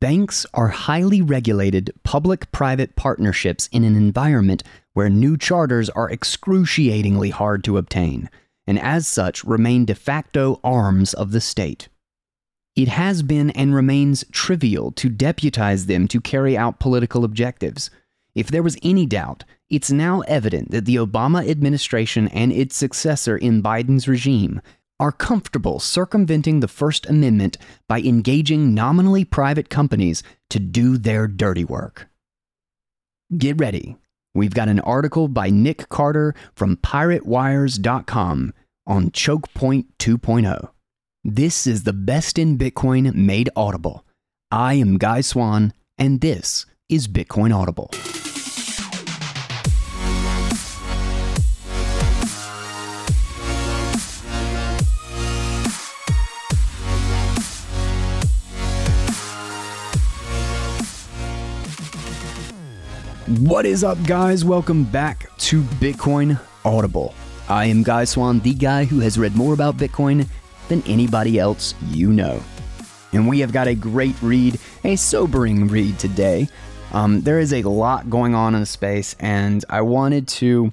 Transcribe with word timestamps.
Banks 0.00 0.46
are 0.54 0.68
highly 0.68 1.20
regulated 1.20 1.92
public 2.04 2.50
private 2.52 2.96
partnerships 2.96 3.68
in 3.70 3.84
an 3.84 3.96
environment 3.96 4.62
where 4.94 5.10
new 5.10 5.36
charters 5.36 5.90
are 5.90 6.10
excruciatingly 6.10 7.28
hard 7.28 7.62
to 7.64 7.76
obtain, 7.76 8.30
and 8.66 8.78
as 8.78 9.06
such 9.06 9.44
remain 9.44 9.84
de 9.84 9.94
facto 9.94 10.58
arms 10.64 11.12
of 11.12 11.32
the 11.32 11.40
state. 11.40 11.88
It 12.74 12.88
has 12.88 13.22
been 13.22 13.50
and 13.50 13.74
remains 13.74 14.24
trivial 14.32 14.90
to 14.92 15.10
deputize 15.10 15.84
them 15.84 16.08
to 16.08 16.20
carry 16.20 16.56
out 16.56 16.80
political 16.80 17.22
objectives. 17.22 17.90
If 18.34 18.48
there 18.48 18.62
was 18.62 18.78
any 18.82 19.04
doubt, 19.04 19.44
it's 19.68 19.90
now 19.90 20.20
evident 20.22 20.70
that 20.70 20.86
the 20.86 20.96
Obama 20.96 21.46
administration 21.46 22.28
and 22.28 22.52
its 22.52 22.74
successor 22.74 23.36
in 23.36 23.62
Biden's 23.62 24.08
regime 24.08 24.62
are 25.00 25.10
comfortable 25.10 25.80
circumventing 25.80 26.60
the 26.60 26.68
First 26.68 27.06
Amendment 27.06 27.56
by 27.88 28.00
engaging 28.00 28.74
nominally 28.74 29.24
private 29.24 29.70
companies 29.70 30.22
to 30.50 30.60
do 30.60 30.98
their 30.98 31.26
dirty 31.26 31.64
work. 31.64 32.08
Get 33.36 33.58
ready. 33.58 33.96
We've 34.34 34.54
got 34.54 34.68
an 34.68 34.80
article 34.80 35.26
by 35.26 35.50
Nic 35.50 35.88
Carter 35.88 36.34
from 36.54 36.76
piratewires.com 36.76 38.52
on 38.86 39.10
Chokepoint 39.10 39.86
2.0. 39.98 40.68
This 41.24 41.66
is 41.66 41.84
the 41.84 41.92
best 41.92 42.38
in 42.38 42.58
Bitcoin 42.58 43.14
made 43.14 43.50
audible. 43.56 44.04
I 44.50 44.74
am 44.74 44.98
Guy 44.98 45.22
Swan, 45.22 45.72
and 45.96 46.20
this 46.20 46.66
is 46.88 47.08
Bitcoin 47.08 47.54
Audible. 47.54 47.90
What 63.38 63.64
is 63.64 63.84
up, 63.84 64.02
guys? 64.06 64.44
Welcome 64.44 64.82
back 64.82 65.30
to 65.38 65.62
Bitcoin 65.62 66.40
Audible. 66.64 67.14
I 67.48 67.66
am 67.66 67.84
Guy 67.84 68.02
Swan, 68.02 68.40
the 68.40 68.54
guy 68.54 68.84
who 68.84 68.98
has 68.98 69.20
read 69.20 69.36
more 69.36 69.54
about 69.54 69.76
Bitcoin 69.76 70.26
than 70.66 70.82
anybody 70.82 71.38
else 71.38 71.76
you 71.90 72.12
know. 72.12 72.42
And 73.12 73.28
we 73.28 73.38
have 73.38 73.52
got 73.52 73.68
a 73.68 73.76
great 73.76 74.20
read, 74.20 74.58
a 74.82 74.96
sobering 74.96 75.68
read 75.68 75.96
today. 75.96 76.48
Um, 76.92 77.20
there 77.20 77.38
is 77.38 77.52
a 77.52 77.62
lot 77.62 78.10
going 78.10 78.34
on 78.34 78.56
in 78.56 78.62
the 78.62 78.66
space, 78.66 79.14
and 79.20 79.64
I 79.70 79.82
wanted 79.82 80.26
to. 80.26 80.72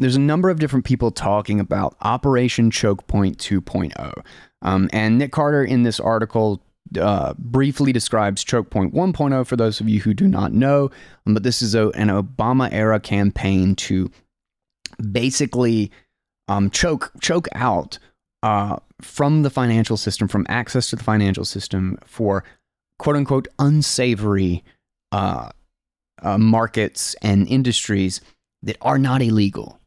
There's 0.00 0.16
a 0.16 0.20
number 0.20 0.50
of 0.50 0.58
different 0.58 0.84
people 0.84 1.12
talking 1.12 1.60
about 1.60 1.94
Operation 2.00 2.72
Choke 2.72 3.06
Point 3.06 3.38
2.0. 3.38 4.24
Um, 4.60 4.90
and 4.92 5.18
Nic 5.18 5.30
Carter 5.30 5.62
in 5.62 5.84
this 5.84 6.00
article 6.00 6.60
uh, 6.98 7.34
briefly 7.38 7.92
describes 7.92 8.44
Choke 8.44 8.70
Point 8.70 8.94
1.0 8.94 9.46
for 9.46 9.56
those 9.56 9.80
of 9.80 9.88
you 9.88 10.00
who 10.00 10.14
do 10.14 10.28
not 10.28 10.52
know. 10.52 10.90
Um, 11.26 11.34
but 11.34 11.42
this 11.42 11.62
is 11.62 11.74
a, 11.74 11.88
an 11.90 12.08
Obama 12.08 12.68
era 12.72 13.00
campaign 13.00 13.74
to 13.76 14.10
basically 15.10 15.90
um, 16.48 16.70
choke 16.70 17.12
choke 17.20 17.48
out 17.54 17.98
uh, 18.42 18.76
from 19.00 19.42
the 19.42 19.50
financial 19.50 19.96
system, 19.96 20.28
from 20.28 20.46
access 20.48 20.90
to 20.90 20.96
the 20.96 21.04
financial 21.04 21.44
system 21.44 21.98
for 22.04 22.44
quote 22.98 23.16
unquote 23.16 23.48
unsavory 23.58 24.64
uh, 25.12 25.50
uh, 26.22 26.38
markets 26.38 27.14
and 27.22 27.46
industries 27.48 28.20
that 28.62 28.76
are 28.80 28.98
not 28.98 29.22
illegal. 29.22 29.78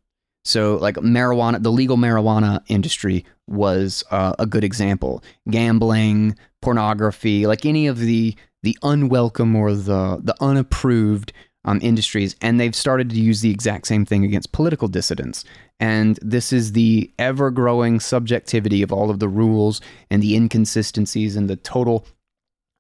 So, 0.44 0.76
like 0.76 0.96
marijuana, 0.96 1.62
the 1.62 1.72
legal 1.72 1.98
marijuana 1.98 2.62
industry 2.68 3.26
was 3.48 4.04
uh, 4.12 4.36
a 4.38 4.46
good 4.46 4.64
example. 4.64 5.24
Gambling, 5.50 6.36
pornography, 6.66 7.46
like 7.46 7.64
any 7.66 7.86
of 7.86 8.00
the 8.00 8.36
the 8.64 8.76
unwelcome 8.82 9.56
or 9.56 9.76
the 9.76 10.20
the 10.24 10.36
unapproved 10.42 11.32
um, 11.64 11.80
industries, 11.82 12.36
and 12.42 12.60
they've 12.60 12.76
started 12.76 13.10
to 13.12 13.22
use 13.22 13.42
the 13.42 13.52
exact 13.52 13.86
same 13.86 14.04
thing 14.04 14.26
against 14.26 14.52
political 14.52 14.88
dissidents. 14.88 15.46
And 15.80 16.18
this 16.24 16.52
is 16.52 16.72
the 16.72 17.12
ever 17.20 17.52
growing 17.52 18.00
subjectivity 18.00 18.82
of 18.82 18.92
all 18.92 19.12
of 19.12 19.20
the 19.20 19.28
rules 19.28 19.80
and 20.10 20.24
the 20.24 20.36
inconsistencies 20.36 21.36
and 21.36 21.48
the 21.48 21.56
total 21.56 22.08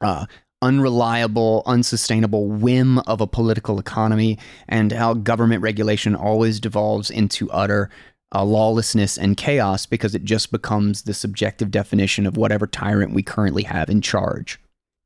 uh, 0.02 0.26
unreliable, 0.64 1.62
unsustainable 1.68 2.48
whim 2.48 2.98
of 3.00 3.22
a 3.22 3.28
political 3.28 3.80
economy, 3.80 4.40
and 4.68 4.92
how 4.92 5.14
government 5.14 5.62
regulation 5.62 6.16
always 6.16 6.60
devolves 6.60 7.12
into 7.12 7.52
utter 7.52 7.90
uh, 8.34 8.44
lawlessness 8.44 9.18
and 9.18 9.38
chaos 9.38 9.86
because 9.86 10.16
it 10.16 10.24
just 10.24 10.52
becomes 10.52 11.04
the 11.04 11.14
subjective 11.14 11.72
definition 11.72 12.26
of 12.26 12.38
whatever 12.38 12.68
tyrant 12.68 13.14
we 13.14 13.24
currently 13.24 13.64
have 13.64 13.90
in 13.90 14.02
charge. 14.02 14.60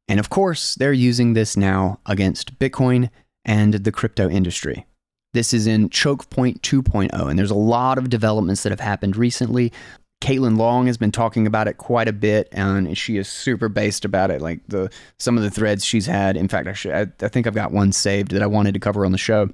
And 0.07 0.19
of 0.19 0.29
course, 0.29 0.75
they're 0.75 0.93
using 0.93 1.33
this 1.33 1.55
now 1.55 1.99
against 2.05 2.57
Bitcoin 2.57 3.09
and 3.45 3.73
the 3.73 3.91
crypto 3.91 4.29
industry. 4.29 4.85
This 5.33 5.53
is 5.53 5.67
in 5.67 5.89
Choke 5.89 6.29
Point 6.31 6.61
2.0, 6.63 7.29
and 7.29 7.37
there's 7.37 7.51
a 7.51 7.55
lot 7.55 7.99
of 7.99 8.09
developments 8.09 8.63
that 8.63 8.71
have 8.71 8.79
happened 8.79 9.15
recently. 9.15 9.71
Caitlin 10.21 10.57
Long 10.57 10.87
has 10.87 10.97
been 10.97 11.11
talking 11.11 11.47
about 11.47 11.67
it 11.67 11.77
quite 11.77 12.07
a 12.07 12.13
bit, 12.13 12.49
and 12.51 12.97
she 12.97 13.17
is 13.17 13.27
super 13.27 13.69
based 13.69 14.03
about 14.03 14.31
it. 14.31 14.41
Like 14.41 14.61
the 14.67 14.91
some 15.17 15.37
of 15.37 15.43
the 15.43 15.51
threads 15.51 15.85
she's 15.85 16.07
had. 16.07 16.35
In 16.35 16.47
fact, 16.47 16.67
I, 16.67 16.73
should, 16.73 16.93
I, 16.93 17.07
I 17.23 17.29
think 17.29 17.45
I've 17.45 17.53
got 17.53 17.71
one 17.71 17.91
saved 17.91 18.31
that 18.31 18.41
I 18.41 18.47
wanted 18.47 18.73
to 18.73 18.79
cover 18.79 19.05
on 19.05 19.11
the 19.11 19.17
show. 19.17 19.49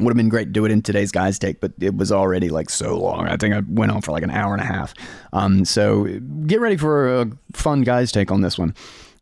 Would 0.00 0.10
have 0.10 0.16
been 0.16 0.28
great 0.28 0.46
to 0.46 0.50
do 0.50 0.64
it 0.64 0.70
in 0.70 0.82
today's 0.82 1.12
guys 1.12 1.38
take, 1.38 1.60
but 1.60 1.72
it 1.80 1.94
was 1.94 2.10
already 2.10 2.48
like 2.48 2.70
so 2.70 2.96
long. 2.98 3.28
I 3.28 3.36
think 3.36 3.54
I 3.54 3.60
went 3.68 3.92
on 3.92 4.00
for 4.00 4.12
like 4.12 4.22
an 4.22 4.30
hour 4.30 4.52
and 4.52 4.62
a 4.62 4.66
half. 4.66 4.94
Um, 5.32 5.64
so 5.64 6.04
get 6.46 6.60
ready 6.60 6.76
for 6.76 7.20
a 7.20 7.30
fun 7.52 7.82
guys 7.82 8.10
take 8.10 8.30
on 8.30 8.40
this 8.40 8.58
one. 8.58 8.74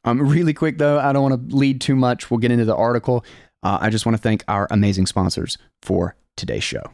Um, 0.05 0.21
really 0.21 0.55
quick 0.55 0.79
though, 0.79 1.01
I 1.01 1.13
don't 1.13 1.29
want 1.29 1.51
to 1.51 1.57
lead 1.57 1.81
too 1.81 1.97
much. 1.97 2.31
We'll 2.31 2.39
get 2.39 2.53
into 2.53 2.65
the 2.65 2.77
article. 2.77 3.25
Uh, 3.63 3.79
I 3.81 3.91
just 3.91 4.07
want 4.07 4.17
to 4.17 4.23
thank 4.23 4.45
our 4.47 4.69
amazing 4.71 5.07
sponsors 5.07 5.59
for 5.83 6.15
today's 6.37 6.63
show, 6.63 6.85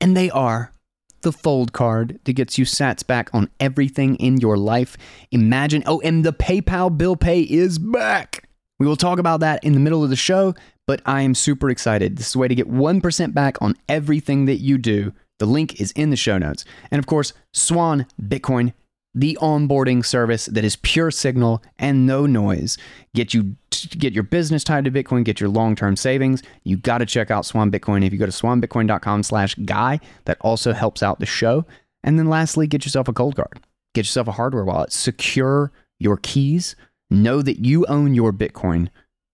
and 0.00 0.16
they 0.16 0.30
are 0.30 0.72
the 1.20 1.32
fold 1.32 1.72
card 1.72 2.20
that 2.24 2.32
gets 2.32 2.56
you 2.56 2.64
sats 2.64 3.06
back 3.06 3.28
on 3.34 3.50
everything 3.60 4.16
in 4.16 4.38
your 4.38 4.56
life. 4.56 4.96
Imagine, 5.30 5.82
oh, 5.86 6.00
and 6.00 6.24
the 6.24 6.32
PayPal 6.32 6.96
bill 6.96 7.16
pay 7.16 7.40
is 7.40 7.78
back. 7.78 8.48
We 8.78 8.86
will 8.86 8.96
talk 8.96 9.18
about 9.18 9.40
that 9.40 9.62
in 9.62 9.72
the 9.72 9.80
middle 9.80 10.02
of 10.02 10.10
the 10.10 10.16
show, 10.16 10.54
but 10.86 11.00
I 11.06 11.22
am 11.22 11.34
super 11.34 11.70
excited. 11.70 12.16
This 12.16 12.28
is 12.28 12.34
a 12.34 12.38
way 12.38 12.48
to 12.48 12.54
get 12.54 12.70
1% 12.70 13.34
back 13.34 13.60
on 13.60 13.76
everything 13.88 14.44
that 14.46 14.56
you 14.56 14.78
do. 14.78 15.12
The 15.38 15.46
link 15.46 15.80
is 15.80 15.92
in 15.92 16.10
the 16.10 16.16
show 16.16 16.38
notes. 16.38 16.64
And 16.90 16.98
of 16.98 17.06
course, 17.06 17.32
Swan 17.52 18.06
Bitcoin 18.20 18.72
the 19.14 19.38
onboarding 19.40 20.04
service 20.04 20.46
that 20.46 20.64
is 20.64 20.76
pure 20.76 21.10
signal 21.10 21.62
and 21.78 22.06
no 22.06 22.26
noise. 22.26 22.76
Get 23.14 23.32
you 23.32 23.56
get 23.98 24.12
your 24.12 24.22
business 24.22 24.64
tied 24.64 24.84
to 24.84 24.90
Bitcoin, 24.90 25.24
get 25.24 25.40
your 25.40 25.48
long-term 25.48 25.96
savings. 25.96 26.42
You 26.64 26.76
got 26.76 26.98
to 26.98 27.06
check 27.06 27.30
out 27.30 27.46
Swan 27.46 27.70
Bitcoin. 27.70 28.04
If 28.04 28.12
you 28.12 28.18
go 28.18 28.26
to 28.26 28.32
swanbitcoin.com/guy, 28.32 30.00
that 30.24 30.38
also 30.40 30.72
helps 30.72 31.02
out 31.02 31.20
the 31.20 31.26
show. 31.26 31.64
And 32.02 32.18
then 32.18 32.28
lastly, 32.28 32.66
get 32.66 32.84
yourself 32.84 33.08
a 33.08 33.12
cold 33.12 33.36
card. 33.36 33.60
Get 33.94 34.02
yourself 34.04 34.28
a 34.28 34.32
hardware 34.32 34.64
wallet. 34.64 34.92
Secure 34.92 35.70
your 35.98 36.16
keys. 36.16 36.74
Know 37.10 37.42
that 37.42 37.64
you 37.64 37.86
own 37.86 38.14
your 38.14 38.32
Bitcoin 38.32 38.88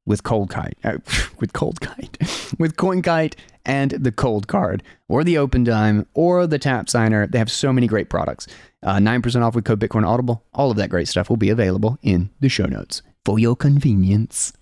with 0.07 0.23
Coldkite, 0.23 0.75
uh, 0.85 0.99
with 1.39 1.53
Coldkite, 1.53 2.19
with 2.59 2.77
CoinKite 2.77 3.35
and 3.65 3.91
the 3.93 4.13
Cold 4.13 4.49
Card, 4.49 4.83
or 5.09 5.23
the 5.23 5.39
Open 5.39 5.65
Dime, 5.65 6.07
or 6.15 6.47
the 6.47 6.59
Tap 6.59 6.89
Signer. 6.89 7.27
They 7.27 7.39
have 7.39 7.51
so 7.51 7.73
many 7.73 7.87
great 7.87 8.09
products. 8.09 8.47
Uh, 8.83 8.97
9% 8.97 9.43
off 9.43 9.55
with 9.55 9.65
code 9.65 9.81
Bitcoin 9.81 10.07
Audible. 10.07 10.43
All 10.55 10.71
of 10.71 10.77
that 10.79 10.91
great 10.91 11.09
stuff 11.09 11.29
will 11.29 11.37
be 11.37 11.51
available 11.51 11.99
in 12.03 12.31
the 12.41 12.49
show 12.49 12.67
notes 12.67 13.03
for 13.25 13.39
your 13.39 13.55
convenience. 13.55 14.53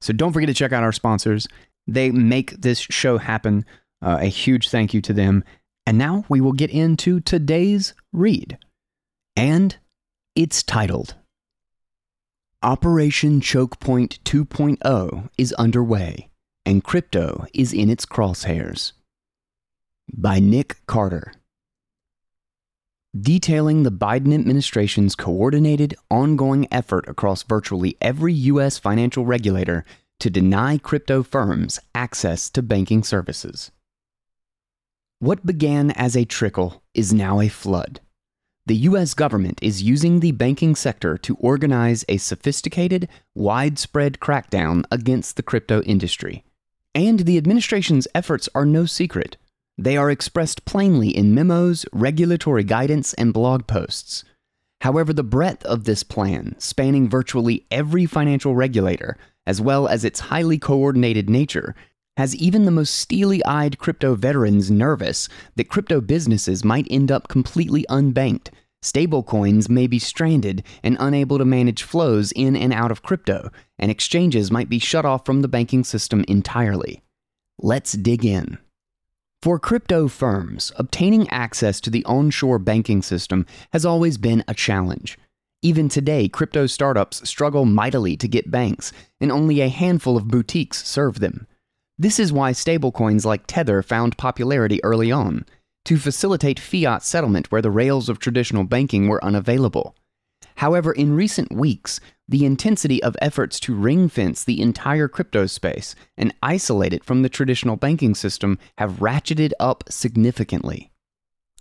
So 0.00 0.12
don't 0.12 0.32
forget 0.32 0.48
to 0.48 0.54
check 0.54 0.72
out 0.72 0.82
our 0.82 0.92
sponsors. 0.92 1.46
They 1.86 2.10
make 2.10 2.50
this 2.60 2.80
show 2.80 3.18
happen. 3.18 3.64
Uh, 4.02 4.18
a 4.20 4.26
huge 4.26 4.68
thank 4.68 4.92
you 4.92 5.00
to 5.02 5.12
them. 5.12 5.44
And 5.86 5.96
now 5.96 6.24
we 6.28 6.40
will 6.40 6.52
get 6.52 6.70
into 6.70 7.20
today's 7.20 7.94
read. 8.12 8.58
And 9.36 9.76
it's 10.34 10.62
titled 10.62 11.14
Operation 12.62 13.40
Choke 13.40 13.78
Point 13.80 14.18
2.0 14.24 15.28
is 15.36 15.52
underway, 15.54 16.30
and 16.64 16.82
crypto 16.82 17.46
is 17.52 17.72
in 17.72 17.90
its 17.90 18.06
crosshairs. 18.06 18.92
By 20.12 20.38
Nic 20.38 20.76
Carter 20.86 21.32
detailing 23.20 23.82
the 23.82 23.90
Biden 23.90 24.34
administration's 24.34 25.14
coordinated, 25.14 25.94
ongoing 26.10 26.66
effort 26.70 27.08
across 27.08 27.42
virtually 27.42 27.96
every 28.00 28.32
U.S. 28.32 28.78
financial 28.78 29.24
regulator 29.24 29.84
to 30.20 30.30
deny 30.30 30.78
crypto 30.78 31.22
firms 31.22 31.78
access 31.94 32.50
to 32.50 32.62
banking 32.62 33.02
services. 33.02 33.70
What 35.18 35.46
began 35.46 35.90
as 35.92 36.16
a 36.16 36.24
trickle 36.24 36.82
is 36.94 37.12
now 37.12 37.40
a 37.40 37.48
flood. 37.48 38.00
The 38.66 38.76
U.S. 38.88 39.14
government 39.14 39.60
is 39.62 39.84
using 39.84 40.18
the 40.18 40.32
banking 40.32 40.74
sector 40.74 41.16
to 41.18 41.36
organize 41.36 42.04
a 42.08 42.16
sophisticated, 42.16 43.08
widespread 43.32 44.18
crackdown 44.18 44.84
against 44.90 45.36
the 45.36 45.44
crypto 45.44 45.82
industry. 45.82 46.42
And 46.92 47.20
the 47.20 47.38
administration's 47.38 48.08
efforts 48.12 48.48
are 48.56 48.66
no 48.66 48.84
secret. 48.84 49.36
They 49.78 49.96
are 49.96 50.10
expressed 50.10 50.64
plainly 50.64 51.16
in 51.16 51.32
memos, 51.32 51.86
regulatory 51.92 52.64
guidance, 52.64 53.14
and 53.14 53.32
blog 53.32 53.68
posts. 53.68 54.24
However, 54.80 55.12
the 55.12 55.22
breadth 55.22 55.64
of 55.64 55.84
this 55.84 56.02
plan, 56.02 56.56
spanning 56.58 57.08
virtually 57.08 57.66
every 57.70 58.04
financial 58.04 58.56
regulator, 58.56 59.16
as 59.46 59.60
well 59.60 59.86
as 59.86 60.04
its 60.04 60.18
highly 60.18 60.58
coordinated 60.58 61.30
nature, 61.30 61.76
has 62.16 62.34
even 62.36 62.64
the 62.64 62.70
most 62.70 62.94
steely 62.94 63.44
eyed 63.44 63.78
crypto 63.78 64.14
veterans 64.14 64.70
nervous 64.70 65.28
that 65.56 65.68
crypto 65.68 66.00
businesses 66.00 66.64
might 66.64 66.86
end 66.90 67.10
up 67.10 67.28
completely 67.28 67.84
unbanked. 67.88 68.48
Stablecoins 68.82 69.68
may 69.68 69.86
be 69.86 69.98
stranded 69.98 70.62
and 70.82 70.96
unable 71.00 71.38
to 71.38 71.44
manage 71.44 71.82
flows 71.82 72.32
in 72.32 72.54
and 72.54 72.72
out 72.72 72.90
of 72.90 73.02
crypto, 73.02 73.50
and 73.78 73.90
exchanges 73.90 74.50
might 74.50 74.68
be 74.68 74.78
shut 74.78 75.04
off 75.04 75.26
from 75.26 75.42
the 75.42 75.48
banking 75.48 75.82
system 75.82 76.24
entirely. 76.28 77.02
Let's 77.58 77.92
dig 77.92 78.24
in. 78.24 78.58
For 79.42 79.58
crypto 79.58 80.08
firms, 80.08 80.72
obtaining 80.76 81.28
access 81.30 81.80
to 81.82 81.90
the 81.90 82.04
onshore 82.04 82.58
banking 82.58 83.02
system 83.02 83.46
has 83.72 83.84
always 83.84 84.18
been 84.18 84.44
a 84.48 84.54
challenge. 84.54 85.18
Even 85.62 85.88
today, 85.88 86.28
crypto 86.28 86.66
startups 86.66 87.28
struggle 87.28 87.64
mightily 87.64 88.16
to 88.16 88.28
get 88.28 88.50
banks, 88.50 88.92
and 89.20 89.32
only 89.32 89.60
a 89.60 89.68
handful 89.68 90.16
of 90.16 90.28
boutiques 90.28 90.86
serve 90.86 91.20
them. 91.20 91.46
This 91.98 92.20
is 92.20 92.32
why 92.32 92.52
stablecoins 92.52 93.24
like 93.24 93.46
Tether 93.46 93.82
found 93.82 94.18
popularity 94.18 94.84
early 94.84 95.10
on 95.10 95.46
to 95.86 95.96
facilitate 95.96 96.60
fiat 96.60 97.02
settlement 97.02 97.50
where 97.50 97.62
the 97.62 97.70
rails 97.70 98.10
of 98.10 98.18
traditional 98.18 98.64
banking 98.64 99.08
were 99.08 99.24
unavailable. 99.24 99.96
However, 100.56 100.92
in 100.92 101.14
recent 101.14 101.52
weeks, 101.52 101.98
the 102.28 102.44
intensity 102.44 103.02
of 103.02 103.16
efforts 103.22 103.58
to 103.60 103.74
ring 103.74 104.10
fence 104.10 104.44
the 104.44 104.60
entire 104.60 105.08
crypto 105.08 105.46
space 105.46 105.94
and 106.18 106.34
isolate 106.42 106.92
it 106.92 107.04
from 107.04 107.22
the 107.22 107.30
traditional 107.30 107.76
banking 107.76 108.14
system 108.14 108.58
have 108.76 108.98
ratcheted 109.00 109.52
up 109.58 109.84
significantly. 109.88 110.90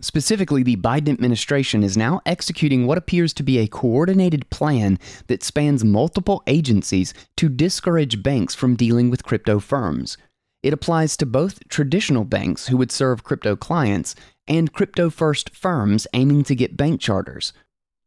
Specifically, 0.01 0.61
the 0.61 0.75
Biden 0.75 1.09
administration 1.09 1.81
is 1.81 1.95
now 1.95 2.21
executing 2.25 2.85
what 2.85 2.97
appears 2.97 3.33
to 3.33 3.43
be 3.43 3.57
a 3.57 3.67
coordinated 3.67 4.49
plan 4.49 4.99
that 5.27 5.41
spans 5.41 5.85
multiple 5.85 6.43
agencies 6.47 7.13
to 7.37 7.47
discourage 7.47 8.21
banks 8.21 8.53
from 8.53 8.75
dealing 8.75 9.09
with 9.09 9.23
crypto 9.23 9.59
firms. 9.59 10.17
It 10.61 10.73
applies 10.73 11.15
to 11.17 11.25
both 11.25 11.65
traditional 11.69 12.25
banks 12.25 12.67
who 12.67 12.75
would 12.77 12.91
serve 12.91 13.23
crypto 13.23 13.55
clients 13.55 14.15
and 14.47 14.73
crypto 14.73 15.09
first 15.09 15.55
firms 15.55 16.07
aiming 16.13 16.43
to 16.45 16.55
get 16.55 16.75
bank 16.75 16.99
charters. 16.99 17.53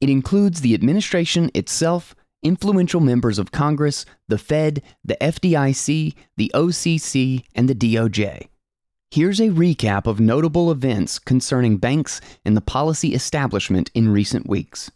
It 0.01 0.11
includes 0.11 0.61
the 0.61 0.75
administration 0.75 1.51
itself, 1.55 2.15
influential 2.43 3.01
members 3.01 3.39
of 3.39 3.51
Congress, 3.51 4.05
the 4.29 4.39
Fed, 4.39 4.83
the 5.05 5.17
FDIC, 5.21 6.15
the 6.37 6.51
OCC, 6.55 7.45
and 7.55 7.69
the 7.69 7.75
DOJ. 7.75 8.49
Here's 9.11 9.41
a 9.41 9.49
recap 9.49 10.07
of 10.07 10.21
notable 10.21 10.71
events 10.71 11.19
concerning 11.19 11.79
banks 11.79 12.21
and 12.45 12.55
the 12.55 12.61
policy 12.61 13.15
establishment 13.15 13.91
in 13.95 14.11
recent 14.11 14.47
weeks. 14.47 14.91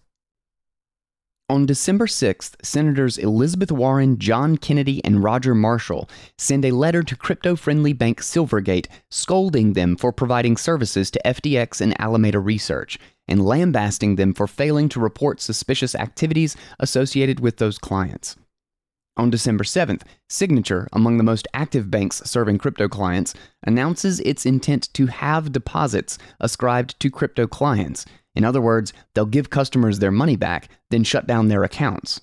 On 1.49 1.65
December 1.65 2.07
6th, 2.07 2.57
Senators 2.63 3.17
Elizabeth 3.17 3.73
Warren, 3.73 4.19
John 4.19 4.59
Kennedy, 4.59 5.03
and 5.03 5.25
Roger 5.25 5.55
Marshall 5.55 6.11
send 6.37 6.67
a 6.67 6.73
letter 6.73 7.03
to 7.03 7.17
crypto 7.17 7.57
friendly 7.57 7.95
bank 7.95 8.21
Silvergate 8.21 8.87
scolding 9.11 9.73
them 9.73 9.97
for 9.97 10.13
providing 10.13 10.59
services 10.59 11.11
to 11.11 11.21
FTX 11.25 11.81
and 11.81 11.99
Alameda 11.99 12.39
Research 12.39 12.99
and 13.27 13.43
lambasting 13.43 14.17
them 14.17 14.35
for 14.35 14.47
failing 14.47 14.91
to 14.91 15.01
report 15.01 15.41
suspicious 15.41 15.95
activities 15.95 16.55
associated 16.79 17.41
with 17.41 17.57
those 17.57 17.79
clients. 17.79 18.37
On 19.17 19.29
December 19.29 19.63
7th, 19.63 20.03
Signature, 20.31 20.89
among 20.93 21.19
the 21.19 21.25
most 21.25 21.47
active 21.53 21.91
banks 21.91 22.23
serving 22.25 22.57
crypto 22.57 22.89
clients, 22.89 23.35
announces 23.63 24.21
its 24.21 24.47
intent 24.47 24.89
to 24.95 25.07
have 25.07 25.53
deposits 25.53 26.17
ascribed 26.41 26.99
to 27.01 27.11
crypto 27.11 27.47
clients. 27.47 28.07
In 28.35 28.43
other 28.43 28.63
words, 28.63 28.95
they'll 29.15 29.27
give 29.27 29.51
customers 29.51 29.99
their 29.99 30.11
money 30.11 30.37
back, 30.37 30.71
then 30.91 31.05
shut 31.05 31.27
down 31.27 31.49
their 31.49 31.63
accounts. 31.63 32.23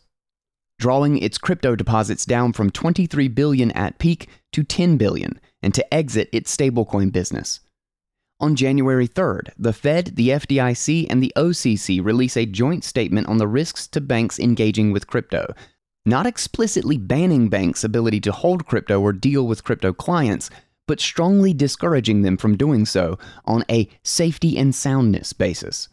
Drawing 0.80 1.20
its 1.20 1.38
crypto 1.38 1.76
deposits 1.76 2.26
down 2.26 2.54
from 2.54 2.72
23 2.72 3.28
billion 3.28 3.70
at 3.72 4.00
peak 4.00 4.28
to 4.54 4.64
10 4.64 4.98
billion 4.98 5.40
and 5.62 5.76
to 5.76 5.94
exit 5.94 6.30
its 6.32 6.56
stablecoin 6.56 7.12
business. 7.12 7.60
On 8.40 8.56
January 8.56 9.08
3rd, 9.08 9.50
the 9.58 9.74
Fed, 9.74 10.16
the 10.16 10.30
FDIC, 10.30 11.08
and 11.10 11.22
the 11.22 11.34
OCC 11.36 12.04
release 12.04 12.38
a 12.38 12.46
joint 12.46 12.84
statement 12.86 13.28
on 13.28 13.38
the 13.38 13.48
risks 13.48 13.86
to 13.90 14.02
banks 14.02 14.40
engaging 14.40 14.92
with 14.94 15.08
crypto, 15.08 15.54
not 16.10 16.26
explicitly 16.26 16.98
banning 16.98 17.48
banks' 17.48 17.84
ability 17.84 18.20
to 18.22 18.32
hold 18.32 18.66
crypto 18.66 19.00
or 19.00 19.14
deal 19.14 19.48
with 19.48 19.64
crypto 19.64 19.94
clients, 19.94 20.50
but 20.88 21.00
strongly 21.00 21.54
discouraging 21.54 22.24
them 22.24 22.36
from 22.36 22.58
doing 22.58 22.86
so 22.86 23.18
on 23.46 23.64
a 23.70 23.88
safety 24.04 24.58
and 24.58 24.74
soundness 24.74 25.34
basis. 25.34 25.88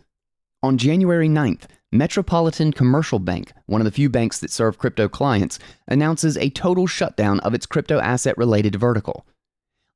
On 0.63 0.79
January 0.79 1.29
9th, 1.29 1.65
Metropolitan 1.93 2.73
Commercial 2.73 3.19
Bank, 3.19 3.53
one 3.67 3.81
of 3.81 3.85
the 3.85 3.93
few 3.93 4.09
banks 4.09 4.41
that 4.41 4.51
serve 4.51 4.79
crypto 4.79 5.09
clients, 5.09 5.59
announces 5.87 6.37
a 6.37 6.51
total 6.51 6.87
shutdown 6.87 7.39
of 7.41 7.55
its 7.55 7.67
crypto 7.67 8.01
asset 8.01 8.37
related 8.37 8.75
vertical. 8.75 9.27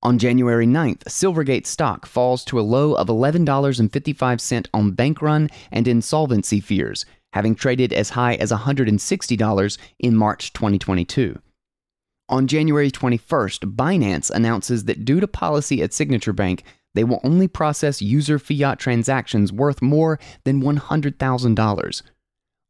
On 0.03 0.19
January 0.19 0.67
9th, 0.67 1.03
Silvergate 1.05 1.67
stock 1.67 2.07
falls 2.07 2.45
to 2.45 2.59
a 2.59 2.63
low 2.63 2.95
of 2.95 3.09
$11.55 3.09 4.67
on 4.73 4.93
bank 4.93 5.21
run 5.21 5.51
and 5.71 5.87
insolvency 5.87 6.61
fears, 6.61 7.05
having 7.33 7.55
traded 7.55 7.93
as 7.93 8.11
high 8.11 8.35
as 8.35 8.53
$160 8.53 9.79
in 9.99 10.17
March 10.17 10.53
2022. 10.53 11.39
On 12.29 12.47
January 12.47 12.91
21st, 12.91 13.75
Binance 13.75 14.31
announces 14.31 14.85
that 14.85 15.05
due 15.05 15.19
to 15.19 15.27
policy 15.27 15.83
at 15.83 15.93
Signature 15.93 16.33
Bank, 16.33 16.63
they 16.95 17.05
will 17.05 17.21
only 17.25 17.49
process 17.49 18.03
user 18.03 18.39
fiat 18.39 18.79
transactions 18.79 19.53
worth 19.53 19.83
more 19.83 20.19
than 20.45 20.63
$100,000. 20.63 22.03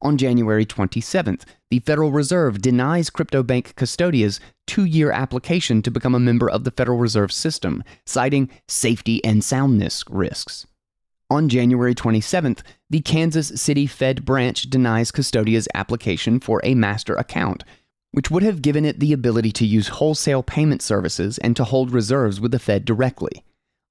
On 0.02 0.16
January 0.16 0.64
27th, 0.64 1.42
the 1.70 1.80
Federal 1.80 2.10
Reserve 2.10 2.62
denies 2.62 3.10
CryptoBank 3.10 3.74
Custodia's 3.74 4.40
two 4.66 4.86
year 4.86 5.12
application 5.12 5.82
to 5.82 5.90
become 5.90 6.14
a 6.14 6.20
member 6.20 6.48
of 6.48 6.64
the 6.64 6.70
Federal 6.70 6.96
Reserve 6.96 7.30
System, 7.30 7.84
citing 8.06 8.48
safety 8.66 9.22
and 9.24 9.44
soundness 9.44 10.02
risks. 10.08 10.66
On 11.30 11.48
January 11.48 11.94
27th, 11.94 12.62
the 12.90 13.00
Kansas 13.00 13.52
City 13.54 13.86
Fed 13.86 14.24
branch 14.24 14.64
denies 14.64 15.12
Custodia's 15.12 15.68
application 15.74 16.40
for 16.40 16.60
a 16.64 16.74
master 16.74 17.14
account, 17.14 17.62
which 18.10 18.32
would 18.32 18.42
have 18.42 18.62
given 18.62 18.84
it 18.84 18.98
the 18.98 19.12
ability 19.12 19.52
to 19.52 19.64
use 19.64 19.86
wholesale 19.86 20.42
payment 20.42 20.82
services 20.82 21.38
and 21.38 21.54
to 21.54 21.62
hold 21.62 21.92
reserves 21.92 22.40
with 22.40 22.50
the 22.50 22.58
Fed 22.58 22.84
directly. 22.84 23.44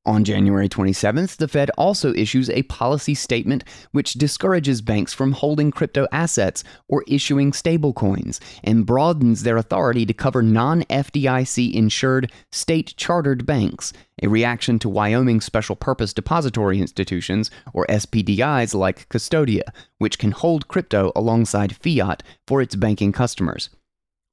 On 0.10 0.24
January 0.24 0.68
27th, 0.68 1.38
the 1.38 1.48
Fed 1.48 1.70
also 1.78 2.16
issues 2.16 2.50
a 2.50 2.64
policy 2.64 3.14
statement 3.14 3.64
which 3.92 4.14
discourages 4.14 4.82
banks 4.82 5.14
from 5.14 5.34
holding 5.34 5.70
crypto 5.70 6.08
assets 6.12 6.64
or 6.88 7.04
issuing 7.08 7.52
stablecoins 7.52 8.40
and 8.64 8.88
broadens 8.88 9.44
their 9.44 9.58
authority 9.58 10.08
to 10.08 10.14
cover 10.16 10.42
non 10.42 10.82
FDIC 10.86 11.76
insured 11.76 12.32
state 12.52 12.96
chartered 12.98 13.46
banks, 13.46 13.94
a 14.24 14.28
reaction 14.28 14.80
to 14.80 14.90
Wyoming 14.90 15.42
Special 15.42 15.76
Purpose 15.76 16.12
Depository 16.12 16.82
Institutions, 16.82 17.52
or 17.72 17.86
SPDIs 17.86 18.74
like 18.74 19.08
Custodia, 19.10 19.72
which 20.00 20.18
can 20.18 20.32
hold 20.32 20.68
crypto 20.68 21.12
alongside 21.16 21.76
fiat 21.76 22.24
for 22.48 22.64
its 22.64 22.74
banking 22.74 23.12
customers. 23.12 23.70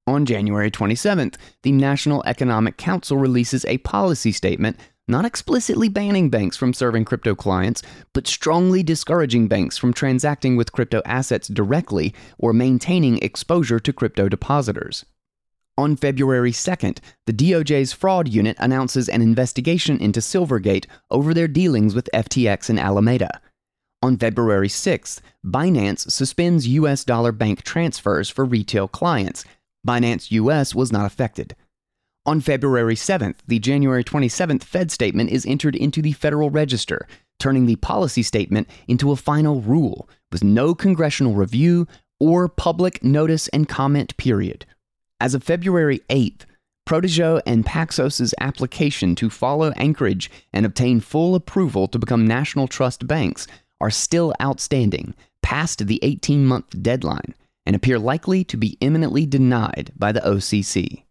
On 0.08 0.24
January 0.24 0.70
27th, 0.70 1.34
the 1.64 1.72
National 1.72 2.22
Economic 2.24 2.78
Council 2.78 3.18
releases 3.18 3.64
a 3.64 3.78
policy 3.78 4.30
statement 4.32 4.78
not 5.08 5.24
explicitly 5.24 5.88
banning 5.88 6.30
banks 6.30 6.56
from 6.56 6.72
serving 6.72 7.04
crypto 7.04 7.34
clients, 7.34 7.82
but 8.12 8.26
strongly 8.26 8.82
discouraging 8.82 9.46
banks 9.46 9.78
from 9.78 9.92
transacting 9.92 10.56
with 10.56 10.72
crypto 10.72 11.00
assets 11.04 11.48
directly 11.48 12.12
or 12.38 12.52
maintaining 12.52 13.18
exposure 13.18 13.78
to 13.78 13.92
crypto 13.92 14.28
depositors. 14.28 15.04
On 15.78 15.94
February 15.94 16.52
2nd, 16.52 16.98
the 17.26 17.32
DOJ's 17.32 17.92
fraud 17.92 18.28
unit 18.28 18.56
announces 18.58 19.08
an 19.08 19.20
investigation 19.20 19.98
into 19.98 20.20
Silvergate 20.20 20.86
over 21.10 21.34
their 21.34 21.48
dealings 21.48 21.94
with 21.94 22.08
FTX 22.14 22.70
and 22.70 22.80
Alameda. 22.80 23.40
On 24.02 24.16
February 24.16 24.68
6th, 24.68 25.20
Binance 25.44 26.10
suspends 26.10 26.66
US 26.66 27.04
dollar 27.04 27.30
bank 27.30 27.62
transfers 27.62 28.30
for 28.30 28.44
retail 28.44 28.88
clients. 28.88 29.44
Binance 29.86 30.30
US 30.30 30.74
was 30.74 30.90
not 30.90 31.06
affected. 31.06 31.54
On 32.26 32.40
February 32.40 32.96
7th, 32.96 33.36
the 33.46 33.60
January 33.60 34.02
27th 34.02 34.64
Fed 34.64 34.90
statement 34.90 35.30
is 35.30 35.46
entered 35.46 35.76
into 35.76 36.02
the 36.02 36.10
Federal 36.10 36.50
Register, 36.50 37.06
turning 37.38 37.66
the 37.66 37.76
policy 37.76 38.24
statement 38.24 38.68
into 38.88 39.12
a 39.12 39.16
final 39.16 39.60
rule 39.60 40.08
with 40.32 40.42
no 40.42 40.74
congressional 40.74 41.34
review 41.34 41.86
or 42.18 42.48
public 42.48 43.04
notice 43.04 43.46
and 43.48 43.68
comment 43.68 44.16
period. 44.16 44.66
As 45.20 45.34
of 45.34 45.44
February 45.44 46.00
8th, 46.10 46.46
Protego 46.84 47.40
and 47.46 47.64
Paxos's 47.64 48.34
application 48.40 49.14
to 49.14 49.30
follow 49.30 49.70
Anchorage 49.76 50.28
and 50.52 50.66
obtain 50.66 50.98
full 50.98 51.36
approval 51.36 51.86
to 51.86 51.98
become 51.98 52.26
national 52.26 52.66
trust 52.66 53.06
banks 53.06 53.46
are 53.80 53.90
still 53.90 54.34
outstanding 54.42 55.14
past 55.42 55.86
the 55.86 56.00
18 56.02 56.44
month 56.44 56.82
deadline 56.82 57.36
and 57.64 57.76
appear 57.76 58.00
likely 58.00 58.42
to 58.42 58.56
be 58.56 58.76
imminently 58.80 59.26
denied 59.26 59.92
by 59.96 60.10
the 60.10 60.20
OCC. 60.22 61.05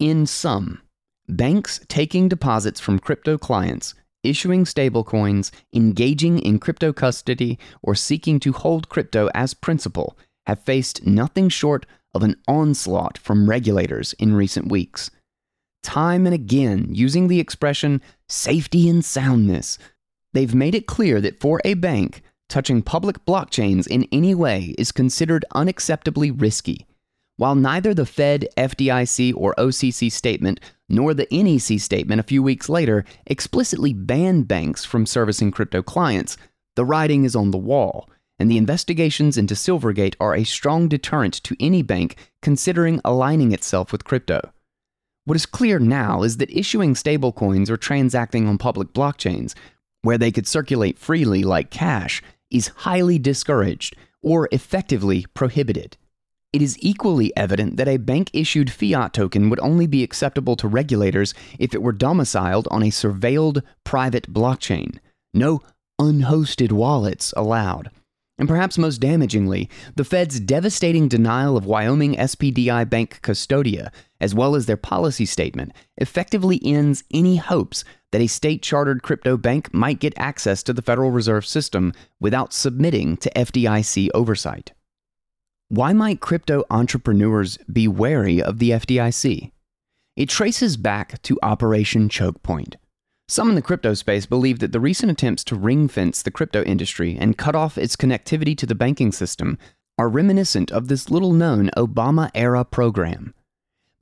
In 0.00 0.26
sum, 0.26 0.82
banks 1.28 1.80
taking 1.88 2.28
deposits 2.28 2.80
from 2.80 2.98
crypto 2.98 3.38
clients 3.38 3.94
issuing 4.24 4.64
stablecoins, 4.64 5.50
engaging 5.72 6.38
in 6.38 6.58
crypto 6.58 6.92
custody, 6.92 7.58
or 7.82 7.94
seeking 7.94 8.40
to 8.40 8.52
hold 8.52 8.88
crypto 8.88 9.28
as 9.34 9.54
principal 9.54 10.18
have 10.46 10.58
faced 10.58 11.06
nothing 11.06 11.48
short 11.48 11.86
of 12.14 12.22
an 12.22 12.34
onslaught 12.48 13.18
from 13.18 13.48
regulators 13.48 14.14
in 14.14 14.34
recent 14.34 14.68
weeks. 14.68 15.10
Time 15.82 16.26
and 16.26 16.34
again, 16.34 16.88
using 16.90 17.28
the 17.28 17.40
expression 17.40 18.00
safety 18.28 18.88
and 18.88 19.04
soundness, 19.04 19.78
they've 20.32 20.54
made 20.54 20.74
it 20.74 20.86
clear 20.86 21.20
that 21.20 21.38
for 21.38 21.60
a 21.64 21.74
bank, 21.74 22.22
touching 22.48 22.82
public 22.82 23.24
blockchains 23.26 23.86
in 23.86 24.08
any 24.10 24.34
way 24.34 24.74
is 24.78 24.92
considered 24.92 25.44
unacceptably 25.54 26.32
risky. 26.40 26.86
While 27.36 27.56
neither 27.56 27.94
the 27.94 28.06
Fed, 28.06 28.46
FDIC, 28.56 29.34
or 29.36 29.54
OCC 29.58 30.10
statement 30.10 30.60
nor 30.88 31.14
the 31.14 31.26
NEC 31.32 31.80
statement 31.80 32.20
a 32.20 32.24
few 32.24 32.42
weeks 32.42 32.68
later 32.68 33.04
explicitly 33.26 33.92
banned 33.92 34.46
banks 34.46 34.84
from 34.84 35.06
servicing 35.06 35.50
crypto 35.50 35.82
clients, 35.82 36.36
the 36.76 36.84
writing 36.84 37.24
is 37.24 37.34
on 37.34 37.50
the 37.50 37.58
wall, 37.58 38.08
and 38.38 38.50
the 38.50 38.56
investigations 38.56 39.36
into 39.36 39.54
Silvergate 39.54 40.14
are 40.20 40.34
a 40.34 40.44
strong 40.44 40.88
deterrent 40.88 41.34
to 41.44 41.56
any 41.58 41.82
bank 41.82 42.16
considering 42.40 43.00
aligning 43.04 43.52
itself 43.52 43.90
with 43.90 44.04
crypto. 44.04 44.52
What 45.24 45.36
is 45.36 45.46
clear 45.46 45.78
now 45.78 46.22
is 46.22 46.36
that 46.36 46.56
issuing 46.56 46.94
stablecoins 46.94 47.70
or 47.70 47.76
transacting 47.76 48.46
on 48.46 48.58
public 48.58 48.92
blockchains, 48.92 49.54
where 50.02 50.18
they 50.18 50.30
could 50.30 50.46
circulate 50.46 50.98
freely 50.98 51.42
like 51.42 51.70
cash, 51.70 52.22
is 52.50 52.68
highly 52.68 53.18
discouraged 53.18 53.96
or 54.22 54.48
effectively 54.52 55.26
prohibited. 55.34 55.96
It 56.54 56.62
is 56.62 56.78
equally 56.78 57.36
evident 57.36 57.78
that 57.78 57.88
a 57.88 57.96
bank 57.96 58.30
issued 58.32 58.70
fiat 58.70 59.12
token 59.12 59.50
would 59.50 59.58
only 59.58 59.88
be 59.88 60.04
acceptable 60.04 60.54
to 60.54 60.68
regulators 60.68 61.34
if 61.58 61.74
it 61.74 61.82
were 61.82 61.90
domiciled 61.90 62.68
on 62.70 62.84
a 62.84 62.90
surveilled 62.90 63.64
private 63.82 64.32
blockchain. 64.32 65.00
No 65.34 65.62
unhosted 66.00 66.70
wallets 66.70 67.34
allowed. 67.36 67.90
And 68.38 68.46
perhaps 68.46 68.78
most 68.78 69.00
damagingly, 69.00 69.68
the 69.96 70.04
Fed's 70.04 70.38
devastating 70.38 71.08
denial 71.08 71.56
of 71.56 71.66
Wyoming 71.66 72.14
SPDI 72.14 72.88
Bank 72.88 73.18
Custodia, 73.20 73.90
as 74.20 74.32
well 74.32 74.54
as 74.54 74.66
their 74.66 74.76
policy 74.76 75.26
statement, 75.26 75.72
effectively 75.96 76.60
ends 76.64 77.02
any 77.12 77.34
hopes 77.34 77.82
that 78.12 78.22
a 78.22 78.28
state 78.28 78.62
chartered 78.62 79.02
crypto 79.02 79.36
bank 79.36 79.74
might 79.74 79.98
get 79.98 80.14
access 80.16 80.62
to 80.62 80.72
the 80.72 80.82
Federal 80.82 81.10
Reserve 81.10 81.44
System 81.44 81.92
without 82.20 82.52
submitting 82.52 83.16
to 83.16 83.30
FDIC 83.30 84.10
oversight. 84.14 84.70
Why 85.70 85.94
might 85.94 86.20
crypto 86.20 86.64
entrepreneurs 86.68 87.56
be 87.72 87.88
wary 87.88 88.42
of 88.42 88.58
the 88.58 88.70
FDIC? 88.70 89.50
It 90.14 90.28
traces 90.28 90.76
back 90.76 91.22
to 91.22 91.38
Operation 91.42 92.10
Choke 92.10 92.42
Point. 92.42 92.76
Some 93.28 93.48
in 93.48 93.54
the 93.54 93.62
crypto 93.62 93.94
space 93.94 94.26
believe 94.26 94.58
that 94.58 94.72
the 94.72 94.78
recent 94.78 95.10
attempts 95.10 95.42
to 95.44 95.56
ring 95.56 95.88
fence 95.88 96.22
the 96.22 96.30
crypto 96.30 96.62
industry 96.64 97.16
and 97.18 97.38
cut 97.38 97.56
off 97.56 97.78
its 97.78 97.96
connectivity 97.96 98.54
to 98.58 98.66
the 98.66 98.74
banking 98.74 99.10
system 99.10 99.56
are 99.98 100.10
reminiscent 100.10 100.70
of 100.70 100.88
this 100.88 101.10
little 101.10 101.32
known 101.32 101.70
Obama 101.78 102.30
era 102.34 102.62
program. 102.66 103.32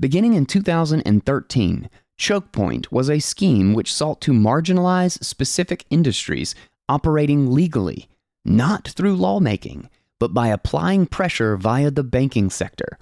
Beginning 0.00 0.34
in 0.34 0.46
2013, 0.46 1.88
Choke 2.18 2.50
Point 2.50 2.90
was 2.90 3.08
a 3.08 3.20
scheme 3.20 3.72
which 3.72 3.94
sought 3.94 4.20
to 4.22 4.32
marginalize 4.32 5.22
specific 5.22 5.84
industries 5.90 6.56
operating 6.88 7.52
legally, 7.52 8.08
not 8.44 8.88
through 8.88 9.14
lawmaking 9.14 9.88
but 10.22 10.32
by 10.32 10.46
applying 10.46 11.04
pressure 11.04 11.56
via 11.56 11.90
the 11.90 12.04
banking 12.04 12.48
sector. 12.48 12.96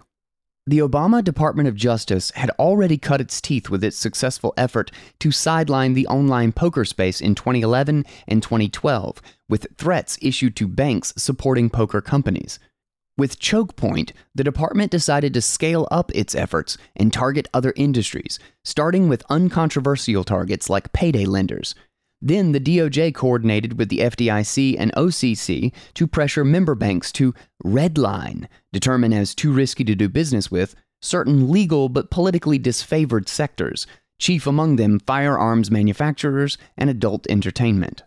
The 0.67 0.79
Obama 0.79 1.23
Department 1.23 1.69
of 1.69 1.75
Justice 1.75 2.31
had 2.31 2.49
already 2.59 2.97
cut 2.97 3.21
its 3.21 3.43
teeth 3.43 3.69
with 3.69 3.85
its 3.85 3.99
successful 3.99 4.55
effort 4.57 4.91
to 5.19 5.31
sideline 5.31 5.93
the 5.93 6.07
online 6.07 6.51
poker 6.51 6.87
space 6.87 7.21
in 7.21 7.35
2011 7.35 8.07
and 8.27 8.43
2012, 8.43 9.21
with 9.51 9.67
threats 9.77 10.17
issued 10.23 10.57
to 10.57 10.67
banks 10.67 11.13
supporting 11.19 11.69
poker 11.69 12.01
companies. 12.01 12.59
With 13.19 13.39
Choke 13.39 13.77
Point, 13.77 14.15
the 14.35 14.43
department 14.43 14.91
decided 14.91 15.35
to 15.35 15.43
scale 15.43 15.87
up 15.91 16.11
its 16.15 16.35
efforts 16.35 16.79
and 16.97 17.13
target 17.13 17.49
other 17.53 17.75
industries, 17.77 18.39
starting 18.65 19.11
with 19.11 19.25
uncontroversial 19.29 20.25
targets 20.25 20.71
like 20.71 20.95
payday 20.95 21.27
lenders, 21.27 21.75
then 22.23 22.53
the 22.53 22.61
DOJ 22.61 23.15
coordinated 23.15 23.79
with 23.79 23.89
the 23.89 23.99
FDIC 23.99 24.77
and 24.79 24.93
OCC 24.95 25.73
to 25.95 26.07
pressure 26.07 26.45
member 26.45 26.75
banks 26.75 27.11
to 27.13 27.35
redline, 27.65 28.47
determine 28.73 29.13
as 29.13 29.35
too 29.35 29.53
risky 29.53 29.85
to 29.85 29.95
do 29.95 30.09
business 30.09 30.51
with, 30.51 30.75
certain 31.01 31.51
legal 31.51 31.89
but 31.89 32.11
politically 32.11 32.59
disfavored 32.59 33.29
sectors, 33.29 33.87
chief 34.19 34.47
among 34.47 34.77
them 34.77 35.01
firearms 35.01 35.71
manufacturers 35.71 36.59
and 36.77 36.91
adult 36.91 37.27
entertainment. 37.29 38.03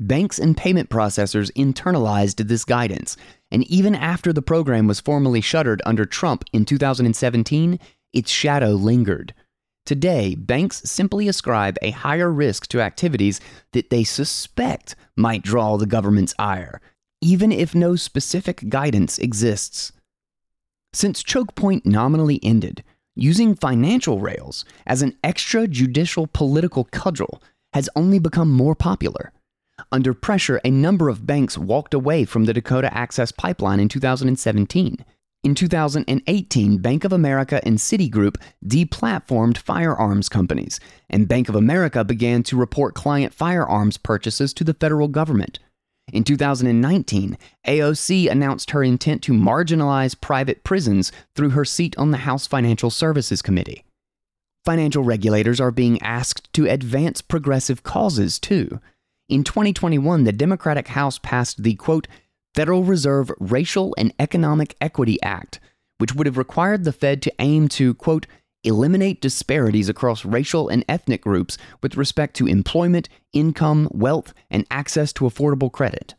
Banks 0.00 0.38
and 0.38 0.56
payment 0.56 0.90
processors 0.90 1.52
internalized 1.54 2.46
this 2.46 2.64
guidance, 2.64 3.16
and 3.50 3.64
even 3.64 3.94
after 3.94 4.32
the 4.32 4.42
program 4.42 4.86
was 4.86 5.00
formally 5.00 5.40
shuttered 5.40 5.82
under 5.84 6.04
Trump 6.04 6.44
in 6.52 6.64
2017, 6.64 7.78
its 8.12 8.30
shadow 8.30 8.70
lingered. 8.70 9.34
Today, 9.88 10.34
banks 10.34 10.82
simply 10.84 11.28
ascribe 11.28 11.78
a 11.80 11.92
higher 11.92 12.30
risk 12.30 12.66
to 12.66 12.82
activities 12.82 13.40
that 13.72 13.88
they 13.88 14.04
suspect 14.04 14.94
might 15.16 15.40
draw 15.40 15.78
the 15.78 15.86
government's 15.86 16.34
ire, 16.38 16.82
even 17.22 17.50
if 17.50 17.74
no 17.74 17.96
specific 17.96 18.68
guidance 18.68 19.18
exists. 19.18 19.92
Since 20.92 21.22
Choke 21.22 21.54
Point 21.54 21.86
nominally 21.86 22.38
ended, 22.42 22.84
using 23.16 23.54
financial 23.54 24.20
rails 24.20 24.66
as 24.86 25.00
an 25.00 25.16
extrajudicial 25.24 26.30
political 26.34 26.84
cudgel 26.92 27.42
has 27.72 27.88
only 27.96 28.18
become 28.18 28.52
more 28.52 28.74
popular. 28.74 29.32
Under 29.90 30.12
pressure, 30.12 30.60
a 30.66 30.70
number 30.70 31.08
of 31.08 31.26
banks 31.26 31.56
walked 31.56 31.94
away 31.94 32.26
from 32.26 32.44
the 32.44 32.52
Dakota 32.52 32.94
Access 32.94 33.32
Pipeline 33.32 33.80
in 33.80 33.88
2017 33.88 35.02
in 35.44 35.54
2018, 35.54 36.78
Bank 36.78 37.04
of 37.04 37.12
America 37.12 37.60
and 37.64 37.78
Citigroup 37.78 38.36
deplatformed 38.66 39.56
firearms 39.56 40.28
companies, 40.28 40.80
and 41.08 41.28
Bank 41.28 41.48
of 41.48 41.54
America 41.54 42.02
began 42.02 42.42
to 42.44 42.56
report 42.56 42.94
client 42.94 43.32
firearms 43.32 43.96
purchases 43.96 44.52
to 44.54 44.64
the 44.64 44.74
federal 44.74 45.06
government. 45.06 45.60
In 46.12 46.24
2019, 46.24 47.38
AOC 47.66 48.28
announced 48.30 48.70
her 48.72 48.82
intent 48.82 49.22
to 49.22 49.32
marginalize 49.32 50.20
private 50.20 50.64
prisons 50.64 51.12
through 51.36 51.50
her 51.50 51.64
seat 51.64 51.96
on 51.98 52.10
the 52.10 52.18
House 52.18 52.46
Financial 52.46 52.90
Services 52.90 53.40
Committee. 53.42 53.84
Financial 54.64 55.04
regulators 55.04 55.60
are 55.60 55.70
being 55.70 56.00
asked 56.02 56.52
to 56.54 56.66
advance 56.66 57.22
progressive 57.22 57.82
causes, 57.84 58.38
too. 58.38 58.80
In 59.28 59.44
2021, 59.44 60.24
the 60.24 60.32
Democratic 60.32 60.88
House 60.88 61.18
passed 61.18 61.62
the 61.62 61.74
quote, 61.74 62.08
Federal 62.54 62.84
Reserve 62.84 63.30
Racial 63.38 63.94
and 63.98 64.12
Economic 64.18 64.76
Equity 64.80 65.20
Act, 65.22 65.60
which 65.98 66.14
would 66.14 66.26
have 66.26 66.38
required 66.38 66.84
the 66.84 66.92
Fed 66.92 67.22
to 67.22 67.32
aim 67.38 67.68
to, 67.68 67.94
quote, 67.94 68.26
eliminate 68.64 69.20
disparities 69.20 69.88
across 69.88 70.24
racial 70.24 70.68
and 70.68 70.84
ethnic 70.88 71.22
groups 71.22 71.58
with 71.82 71.96
respect 71.96 72.34
to 72.36 72.46
employment, 72.46 73.08
income, 73.32 73.88
wealth, 73.92 74.34
and 74.50 74.66
access 74.70 75.12
to 75.12 75.24
affordable 75.24 75.70
credit. 75.70 76.14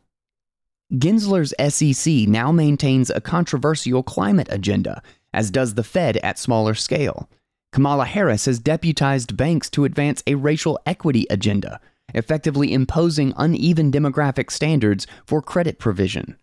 Gensler's 0.94 1.54
SEC 1.74 2.28
now 2.28 2.52
maintains 2.52 3.10
a 3.10 3.22
controversial 3.22 4.02
climate 4.02 4.48
agenda, 4.50 5.04
as 5.34 5.52
does 5.52 5.76
the 5.76 5.84
Fed 5.84 6.18
at 6.18 6.40
smaller 6.40 6.74
scale. 6.74 7.30
Kamala 7.72 8.06
Harris 8.06 8.46
has 8.46 8.58
deputized 8.58 9.38
banks 9.38 9.70
to 9.70 9.86
advance 9.86 10.24
a 10.26 10.36
racial 10.36 10.80
equity 10.88 11.28
agenda, 11.30 11.80
effectively 12.14 12.74
imposing 12.74 13.34
uneven 13.38 13.92
demographic 13.92 14.52
standards 14.52 15.08
for 15.26 15.42
credit 15.42 15.80
provision. 15.80 16.38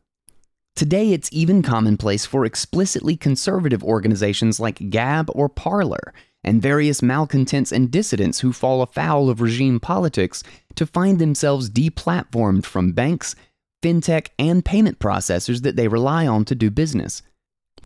Today, 0.74 1.12
it's 1.12 1.30
even 1.32 1.62
commonplace 1.62 2.26
for 2.26 2.44
explicitly 2.44 3.16
conservative 3.16 3.82
organizations 3.82 4.60
like 4.60 4.90
Gab 4.90 5.30
or 5.34 5.48
Parler 5.48 6.12
and 6.44 6.60
various 6.60 7.02
malcontents 7.02 7.72
and 7.72 7.90
dissidents 7.90 8.40
who 8.40 8.52
fall 8.52 8.82
afoul 8.82 9.30
of 9.30 9.40
regime 9.40 9.80
politics 9.80 10.42
to 10.74 10.86
find 10.86 11.18
themselves 11.18 11.70
deplatformed 11.70 12.64
from 12.64 12.92
banks, 12.92 13.34
fintech, 13.82 14.28
and 14.38 14.64
payment 14.64 14.98
processors 14.98 15.62
that 15.62 15.76
they 15.76 15.88
rely 15.88 16.26
on 16.26 16.44
to 16.44 16.54
do 16.54 16.70
business. 16.70 17.22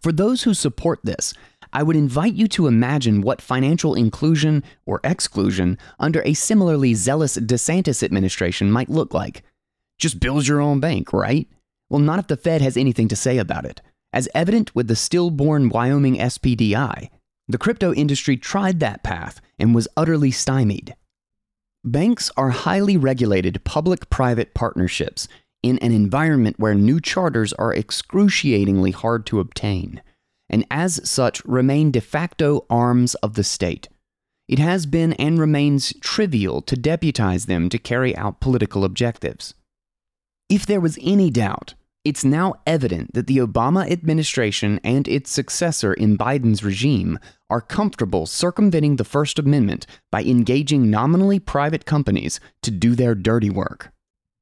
For 0.03 0.13
those 0.13 0.43
who 0.43 0.53
support 0.53 1.01
this, 1.05 1.33
I 1.73 1.83
would 1.83 1.97
invite 1.97 2.35
you 2.35 2.49
to 2.49 2.67
imagine 2.67 3.23
what 3.23 3.41
financial 3.41 3.95
inclusion 3.95 4.65
or 4.87 5.01
exclusion 5.05 5.79
under 5.99 6.23
a 6.23 6.35
similarly 6.35 6.95
zealous 6.95 7.37
DeSantis 7.37 8.03
administration 8.03 8.73
might 8.73 8.89
look 8.89 9.15
like. 9.15 9.43
Just 9.99 10.19
build 10.19 10.49
your 10.49 10.61
own 10.61 10.81
bank, 10.81 11.13
right? 11.13 11.49
Well, 11.89 12.01
not 12.01 12.19
if 12.19 12.27
the 12.27 12.37
Fed 12.37 12.61
has 12.61 12.77
anything 12.77 13.09
to 13.09 13.17
say 13.17 13.39
about 13.39 13.65
it. 13.67 13.81
As 14.13 14.29
evident 14.35 14.75
with 14.75 14.89
the 14.89 14.97
stillborn 14.97 15.69
Wyoming 15.69 16.17
SPDI, 16.17 17.11
the 17.47 17.59
crypto 17.59 17.93
industry 17.93 18.37
tried 18.37 18.81
that 18.81 19.05
path 19.05 19.41
and 19.59 19.75
was 19.75 19.89
utterly 19.97 20.31
stymied. 20.31 20.97
Banks 21.85 22.31
are 22.37 22.51
highly 22.51 22.97
regulated 22.97 23.65
public 23.65 24.11
private 24.11 24.55
partnerships 24.55 25.29
in 25.63 25.79
an 25.79 25.93
environment 25.93 26.59
where 26.59 26.75
new 26.75 27.01
charters 27.01 27.53
are 27.55 27.75
excruciatingly 27.75 28.91
hard 28.91 29.27
to 29.27 29.41
obtain 29.41 30.03
and 30.51 30.67
as 30.71 31.01
such 31.09 31.43
remain 31.47 31.91
de 31.91 32.01
facto 32.01 32.67
arms 32.69 33.15
of 33.17 33.35
the 33.35 33.45
state. 33.45 33.89
it 34.51 34.59
has 34.59 34.85
been 34.85 35.13
and 35.13 35.39
remains 35.39 35.95
trivial 36.01 36.61
to 36.61 36.75
deputize 36.75 37.47
them 37.47 37.69
to 37.69 37.79
carry 37.79 38.17
out 38.17 38.41
political 38.41 38.85
objectives. 38.85 39.55
If 40.49 40.67
there 40.67 40.81
was 40.81 40.99
any 41.01 41.31
doubt, 41.31 41.75
it's 42.05 42.25
now 42.25 42.55
evident 42.67 43.15
that 43.15 43.29
the 43.29 43.37
Obama 43.39 43.89
administration 43.89 44.81
and 44.83 45.07
its 45.07 45.31
successor 45.31 45.95
in 45.95 46.19
Biden's 46.19 46.65
regime 46.65 47.21
are 47.49 47.61
comfortable 47.61 48.27
circumventing 48.27 48.97
the 48.97 49.05
First 49.05 49.39
Amendment 49.39 49.87
by 50.11 50.25
engaging 50.25 50.91
nominally 50.91 51.39
private 51.39 51.85
companies 51.85 52.41
to 52.63 52.73
do 52.73 52.97
their 52.97 53.15
dirty 53.15 53.51
work. 53.51 53.93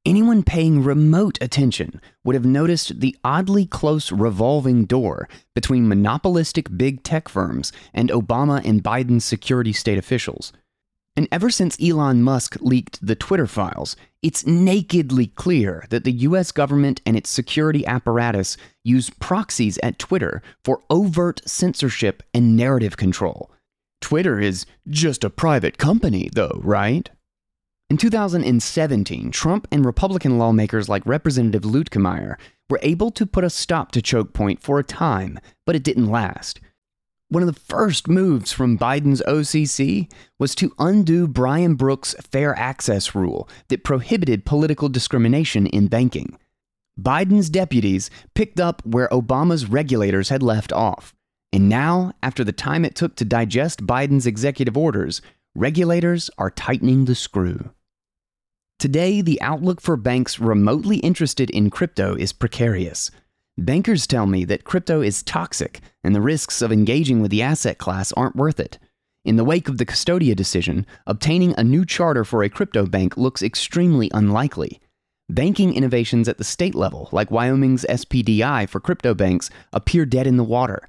Anyone 0.05 0.43
paying 0.43 0.81
remote 0.81 1.37
attention 1.41 1.99
would 2.23 2.33
have 2.33 2.45
noticed 2.45 3.01
the 3.01 3.17
oddly 3.21 3.65
close 3.65 4.13
revolving 4.13 4.85
door 4.85 5.27
between 5.53 5.89
monopolistic 5.89 6.77
big 6.77 7.03
tech 7.03 7.27
firms 7.27 7.73
and 7.93 8.09
Obama 8.09 8.63
and 8.63 8.81
Biden's 8.81 9.25
security 9.25 9.73
state 9.73 9.97
officials. 9.97 10.53
And 11.17 11.27
ever 11.33 11.49
since 11.49 11.77
Elon 11.81 12.23
Musk 12.23 12.55
leaked 12.61 13.05
the 13.05 13.15
Twitter 13.15 13.45
files, 13.45 13.97
it's 14.21 14.47
nakedly 14.47 15.27
clear 15.27 15.85
that 15.89 16.05
the 16.05 16.13
US 16.13 16.53
government 16.53 17.01
and 17.05 17.17
its 17.17 17.29
security 17.29 17.85
apparatus 17.85 18.55
use 18.85 19.09
proxies 19.09 19.77
at 19.83 19.99
Twitter 19.99 20.41
for 20.63 20.81
overt 20.89 21.41
censorship 21.45 22.23
and 22.33 22.55
narrative 22.55 22.95
control. 22.95 23.51
Twitter 23.99 24.39
is 24.39 24.65
just 24.87 25.25
a 25.25 25.29
private 25.29 25.77
company, 25.77 26.29
though, 26.33 26.61
right? 26.63 27.09
In 27.89 27.97
2017, 27.97 29.31
Trump 29.31 29.67
and 29.71 29.83
Republican 29.83 30.37
lawmakers 30.37 30.87
like 30.87 31.03
Representative 31.07 31.63
Luetkemeyer 31.63 32.35
were 32.69 32.79
able 32.83 33.09
to 33.09 33.25
put 33.25 33.43
a 33.43 33.49
stop 33.49 33.91
to 33.93 34.01
choke 34.01 34.31
point 34.31 34.61
for 34.61 34.77
a 34.77 34.83
time, 34.83 35.39
but 35.65 35.75
it 35.75 35.83
didn't 35.83 36.11
last. 36.11 36.59
One 37.29 37.41
of 37.41 37.47
the 37.47 37.59
first 37.59 38.07
moves 38.07 38.51
from 38.51 38.77
Biden's 38.77 39.23
OCC 39.27 40.07
was 40.37 40.53
to 40.55 40.71
undo 40.77 41.27
Brian 41.27 41.73
Brooks' 41.73 42.13
fair 42.21 42.55
access 42.59 43.15
rule 43.15 43.49
that 43.69 43.83
prohibited 43.83 44.45
political 44.45 44.87
discrimination 44.87 45.65
in 45.65 45.87
banking. 45.87 46.37
Biden's 46.99 47.49
deputies 47.49 48.11
picked 48.35 48.59
up 48.59 48.85
where 48.85 49.07
Obama's 49.09 49.65
regulators 49.65 50.29
had 50.29 50.43
left 50.43 50.71
off. 50.71 51.15
And 51.51 51.67
now, 51.67 52.13
after 52.21 52.43
the 52.43 52.51
time 52.51 52.85
it 52.85 52.93
took 52.93 53.15
to 53.15 53.25
digest 53.25 53.87
Biden's 53.87 54.27
executive 54.27 54.77
orders, 54.77 55.23
regulators 55.55 56.29
are 56.37 56.51
tightening 56.51 57.05
the 57.05 57.15
screw. 57.15 57.71
Today, 58.79 59.19
the 59.19 59.41
outlook 59.41 59.81
for 59.81 59.97
banks 59.97 60.39
remotely 60.39 60.99
interested 60.99 61.49
in 61.49 61.69
crypto 61.69 62.15
is 62.15 62.31
precarious. 62.31 63.11
Bankers 63.57 64.07
tell 64.07 64.25
me 64.25 64.45
that 64.45 64.63
crypto 64.63 65.01
is 65.01 65.21
toxic 65.21 65.81
and 66.01 66.15
the 66.15 66.21
risks 66.21 66.61
of 66.61 66.71
engaging 66.71 67.21
with 67.21 67.29
the 67.29 67.41
asset 67.41 67.77
class 67.77 68.13
aren't 68.13 68.37
worth 68.37 68.57
it. 68.57 68.79
In 69.25 69.35
the 69.35 69.43
wake 69.43 69.67
of 69.67 69.79
the 69.79 69.85
Custodia 69.85 70.33
decision, 70.33 70.85
obtaining 71.05 71.53
a 71.57 71.63
new 71.63 71.85
charter 71.85 72.23
for 72.23 72.41
a 72.41 72.49
crypto 72.49 72.85
bank 72.85 73.17
looks 73.17 73.43
extremely 73.43 74.09
unlikely. 74.13 74.79
Banking 75.27 75.73
innovations 75.73 76.29
at 76.29 76.37
the 76.37 76.45
state 76.45 76.73
level, 76.73 77.09
like 77.11 77.29
Wyoming's 77.29 77.85
SPDI 77.89 78.69
for 78.69 78.79
crypto 78.79 79.13
banks, 79.13 79.49
appear 79.73 80.05
dead 80.05 80.25
in 80.25 80.37
the 80.37 80.43
water. 80.45 80.87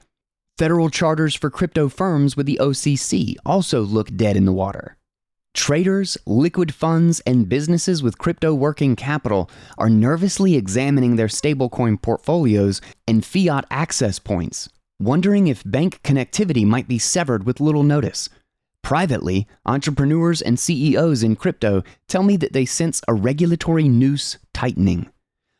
Federal 0.57 0.91
charters 0.91 1.35
for 1.35 1.51
crypto 1.51 1.89
firms 1.89 2.37
with 2.37 2.47
the 2.47 2.59
OCC 2.63 3.35
also 3.45 3.83
look 3.83 4.15
dead 4.15 4.37
in 4.37 4.45
the 4.45 4.53
water. 4.53 4.97
Traders, 5.55 6.17
liquid 6.27 6.73
funds, 6.73 7.21
and 7.27 7.49
businesses 7.49 8.03
with 8.03 8.19
crypto 8.19 8.55
working 8.55 8.95
capital 8.95 9.51
are 9.79 9.91
nervously 9.91 10.55
examining 10.55 11.17
their 11.17 11.27
stablecoin 11.27 12.01
portfolios 12.01 12.81
and 13.09 13.25
fiat 13.25 13.65
access 13.71 14.19
points, 14.19 14.69
wondering 15.01 15.49
if 15.49 15.63
bank 15.67 16.01
connectivity 16.03 16.65
might 16.65 16.87
be 16.87 16.99
severed 16.99 17.45
with 17.45 17.61
little 17.61 17.83
notice. 17.83 18.29
Privately, 18.83 19.47
entrepreneurs 19.67 20.41
and 20.41 20.59
CEOs 20.59 21.23
in 21.23 21.37
crypto 21.37 21.83
tell 22.09 22.23
me 22.23 22.37
that 22.37 22.53
they 22.53 22.65
sense 22.65 23.03
a 23.09 23.15
regulatory 23.15 23.89
noose 23.89 24.39
tightening. 24.55 25.11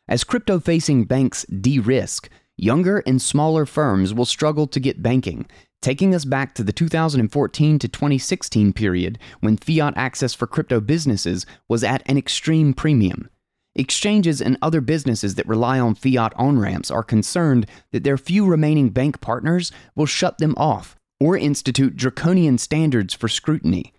As 0.07 0.23
crypto 0.23 0.59
facing 0.59 1.05
banks 1.05 1.45
de 1.45 1.79
risk, 1.79 2.29
younger 2.57 3.03
and 3.05 3.21
smaller 3.21 3.65
firms 3.65 4.13
will 4.13 4.25
struggle 4.25 4.67
to 4.67 4.79
get 4.79 5.03
banking, 5.03 5.45
taking 5.81 6.13
us 6.13 6.25
back 6.25 6.53
to 6.55 6.63
the 6.63 6.71
2014 6.71 7.79
to 7.79 7.87
2016 7.87 8.73
period 8.73 9.19
when 9.39 9.57
fiat 9.57 9.93
access 9.95 10.33
for 10.33 10.47
crypto 10.47 10.79
businesses 10.79 11.45
was 11.67 11.83
at 11.83 12.03
an 12.05 12.17
extreme 12.17 12.73
premium. 12.73 13.29
Exchanges 13.73 14.41
and 14.41 14.57
other 14.61 14.81
businesses 14.81 15.35
that 15.35 15.47
rely 15.47 15.79
on 15.79 15.95
fiat 15.95 16.33
on 16.35 16.59
ramps 16.59 16.91
are 16.91 17.03
concerned 17.03 17.65
that 17.91 18.03
their 18.03 18.17
few 18.17 18.45
remaining 18.45 18.89
bank 18.89 19.21
partners 19.21 19.71
will 19.95 20.05
shut 20.05 20.37
them 20.37 20.53
off 20.57 20.97
or 21.19 21.37
institute 21.37 21.95
draconian 21.95 22.57
standards 22.57 23.13
for 23.13 23.29
scrutiny. 23.29 23.93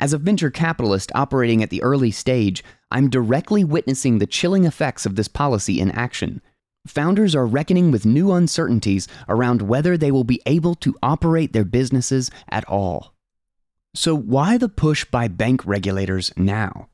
As 0.00 0.12
a 0.12 0.18
venture 0.18 0.50
capitalist 0.50 1.12
operating 1.14 1.62
at 1.62 1.70
the 1.70 1.82
early 1.82 2.10
stage, 2.10 2.64
I'm 2.90 3.08
directly 3.08 3.62
witnessing 3.62 4.18
the 4.18 4.26
chilling 4.26 4.64
effects 4.64 5.06
of 5.06 5.14
this 5.14 5.28
policy 5.28 5.78
in 5.78 5.92
action. 5.92 6.42
Founders 6.86 7.34
are 7.34 7.46
reckoning 7.46 7.90
with 7.92 8.04
new 8.04 8.32
uncertainties 8.32 9.06
around 9.28 9.62
whether 9.62 9.96
they 9.96 10.10
will 10.10 10.24
be 10.24 10.42
able 10.46 10.74
to 10.76 10.96
operate 11.02 11.52
their 11.52 11.64
businesses 11.64 12.30
at 12.48 12.64
all. 12.64 13.14
So, 13.94 14.16
why 14.16 14.58
the 14.58 14.68
push 14.68 15.04
by 15.04 15.28
bank 15.28 15.64
regulators 15.64 16.32
now? 16.36 16.88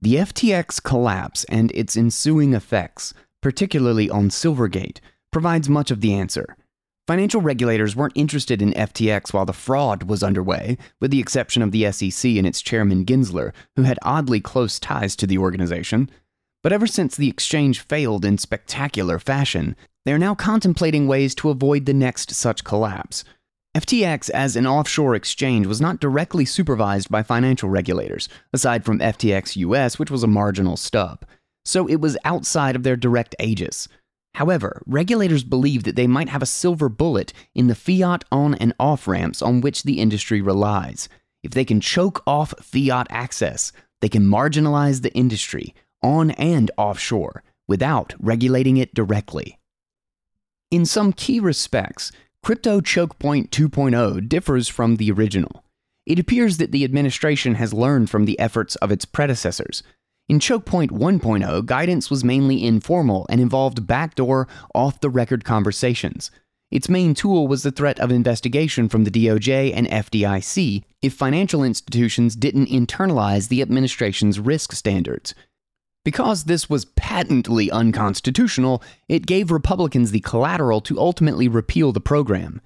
The 0.00 0.16
FTX 0.16 0.80
collapse 0.82 1.44
and 1.44 1.72
its 1.72 1.96
ensuing 1.96 2.54
effects, 2.54 3.12
particularly 3.42 4.08
on 4.08 4.28
Silvergate, 4.28 5.00
provides 5.32 5.68
much 5.68 5.90
of 5.90 6.00
the 6.00 6.14
answer. 6.14 6.56
Financial 7.08 7.40
regulators 7.40 7.96
weren't 7.96 8.12
interested 8.14 8.62
in 8.62 8.74
FTX 8.74 9.32
while 9.32 9.46
the 9.46 9.52
fraud 9.52 10.04
was 10.04 10.22
underway, 10.22 10.76
with 11.00 11.10
the 11.10 11.18
exception 11.18 11.62
of 11.62 11.72
the 11.72 11.90
SEC 11.90 12.30
and 12.32 12.46
its 12.46 12.60
chairman 12.60 13.04
Gensler, 13.04 13.52
who 13.74 13.82
had 13.82 13.98
oddly 14.02 14.40
close 14.40 14.78
ties 14.78 15.16
to 15.16 15.26
the 15.26 15.38
organization. 15.38 16.10
But 16.68 16.74
ever 16.74 16.86
since 16.86 17.16
the 17.16 17.30
exchange 17.30 17.80
failed 17.80 18.26
in 18.26 18.36
spectacular 18.36 19.18
fashion, 19.18 19.74
they 20.04 20.12
are 20.12 20.18
now 20.18 20.34
contemplating 20.34 21.06
ways 21.06 21.34
to 21.36 21.48
avoid 21.48 21.86
the 21.86 21.94
next 21.94 22.34
such 22.34 22.62
collapse. 22.62 23.24
FTX 23.74 24.28
as 24.28 24.54
an 24.54 24.66
offshore 24.66 25.14
exchange 25.14 25.66
was 25.66 25.80
not 25.80 25.98
directly 25.98 26.44
supervised 26.44 27.08
by 27.08 27.22
financial 27.22 27.70
regulators, 27.70 28.28
aside 28.52 28.84
from 28.84 28.98
FTX 28.98 29.56
US, 29.56 29.98
which 29.98 30.10
was 30.10 30.22
a 30.22 30.26
marginal 30.26 30.76
stub, 30.76 31.24
so 31.64 31.86
it 31.86 32.02
was 32.02 32.18
outside 32.22 32.76
of 32.76 32.82
their 32.82 32.96
direct 32.96 33.34
aegis. 33.40 33.88
However, 34.34 34.82
regulators 34.84 35.44
believe 35.44 35.84
that 35.84 35.96
they 35.96 36.06
might 36.06 36.28
have 36.28 36.42
a 36.42 36.44
silver 36.44 36.90
bullet 36.90 37.32
in 37.54 37.68
the 37.68 37.74
fiat 37.74 38.24
on 38.30 38.54
and 38.56 38.74
off 38.78 39.08
ramps 39.08 39.40
on 39.40 39.62
which 39.62 39.84
the 39.84 40.00
industry 40.00 40.42
relies. 40.42 41.08
If 41.42 41.52
they 41.52 41.64
can 41.64 41.80
choke 41.80 42.22
off 42.26 42.52
fiat 42.60 43.06
access, 43.08 43.72
they 44.02 44.10
can 44.10 44.26
marginalize 44.26 45.00
the 45.00 45.14
industry, 45.14 45.74
on 46.02 46.30
and 46.32 46.70
offshore, 46.76 47.42
without 47.66 48.14
regulating 48.18 48.76
it 48.76 48.94
directly. 48.94 49.58
In 50.70 50.84
some 50.84 51.12
key 51.12 51.40
respects, 51.40 52.12
Crypto 52.42 52.80
Choke 52.80 53.18
Point 53.18 53.50
2.0 53.50 54.28
differs 54.28 54.68
from 54.68 54.96
the 54.96 55.10
original. 55.10 55.64
It 56.06 56.18
appears 56.18 56.56
that 56.56 56.72
the 56.72 56.84
administration 56.84 57.56
has 57.56 57.74
learned 57.74 58.08
from 58.10 58.24
the 58.24 58.38
efforts 58.38 58.76
of 58.76 58.90
its 58.90 59.04
predecessors. 59.04 59.82
In 60.28 60.40
Choke 60.40 60.64
Point 60.64 60.90
1.0, 60.90 61.66
guidance 61.66 62.10
was 62.10 62.24
mainly 62.24 62.64
informal 62.64 63.26
and 63.28 63.40
involved 63.40 63.86
backdoor, 63.86 64.46
off 64.74 65.00
the 65.00 65.10
record 65.10 65.44
conversations. 65.44 66.30
Its 66.70 66.88
main 66.88 67.14
tool 67.14 67.48
was 67.48 67.62
the 67.62 67.70
threat 67.70 67.98
of 67.98 68.10
investigation 68.10 68.90
from 68.90 69.04
the 69.04 69.10
DOJ 69.10 69.72
and 69.74 69.86
FDIC 69.86 70.84
if 71.00 71.14
financial 71.14 71.64
institutions 71.64 72.36
didn't 72.36 72.68
internalize 72.68 73.48
the 73.48 73.62
administration's 73.62 74.38
risk 74.38 74.72
standards. 74.72 75.34
Because 76.04 76.44
this 76.44 76.70
was 76.70 76.84
patently 76.84 77.70
unconstitutional, 77.70 78.82
it 79.08 79.26
gave 79.26 79.50
Republicans 79.50 80.10
the 80.10 80.20
collateral 80.20 80.80
to 80.82 80.98
ultimately 80.98 81.48
repeal 81.48 81.92
the 81.92 82.00
program. 82.00 82.60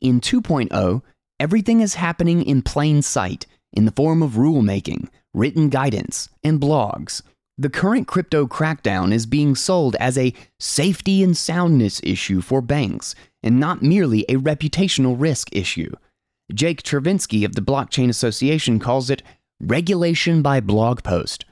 In 0.00 0.20
2.0, 0.20 1.02
everything 1.40 1.80
is 1.80 1.94
happening 1.94 2.42
in 2.42 2.62
plain 2.62 3.02
sight 3.02 3.46
in 3.72 3.84
the 3.84 3.92
form 3.92 4.22
of 4.22 4.32
rulemaking, 4.32 5.08
written 5.32 5.68
guidance, 5.68 6.28
and 6.44 6.60
blogs. 6.60 7.22
The 7.56 7.70
current 7.70 8.08
crypto 8.08 8.46
crackdown 8.46 9.12
is 9.12 9.26
being 9.26 9.54
sold 9.54 9.94
as 9.96 10.18
a 10.18 10.34
safety 10.58 11.22
and 11.22 11.36
soundness 11.36 12.00
issue 12.02 12.40
for 12.40 12.60
banks 12.60 13.14
and 13.42 13.60
not 13.60 13.82
merely 13.82 14.24
a 14.28 14.36
reputational 14.36 15.16
risk 15.18 15.48
issue. 15.54 15.92
Jake 16.52 16.82
Chervinsky 16.82 17.44
of 17.44 17.54
the 17.54 17.62
Blockchain 17.62 18.08
Association 18.08 18.78
calls 18.78 19.10
it 19.10 19.22
regulation 19.60 20.42
by 20.42 20.60
blog 20.60 21.02
post 21.02 21.44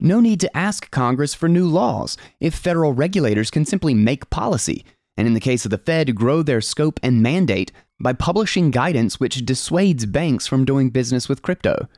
no 0.00 0.20
need 0.20 0.40
to 0.40 0.56
ask 0.56 0.90
Congress 0.90 1.34
for 1.34 1.48
new 1.48 1.66
laws 1.66 2.16
if 2.40 2.54
federal 2.54 2.92
regulators 2.92 3.50
can 3.50 3.64
simply 3.64 3.94
make 3.94 4.30
policy, 4.30 4.84
and 5.16 5.26
in 5.26 5.34
the 5.34 5.40
case 5.40 5.64
of 5.64 5.70
the 5.70 5.78
Fed, 5.78 6.14
grow 6.14 6.42
their 6.42 6.60
scope 6.60 7.00
and 7.02 7.22
mandate 7.22 7.72
by 8.00 8.12
publishing 8.12 8.70
guidance 8.70 9.18
which 9.18 9.44
dissuades 9.44 10.06
banks 10.06 10.46
from 10.46 10.64
doing 10.64 10.90
business 10.90 11.28
with 11.28 11.42
crypto. 11.42 11.88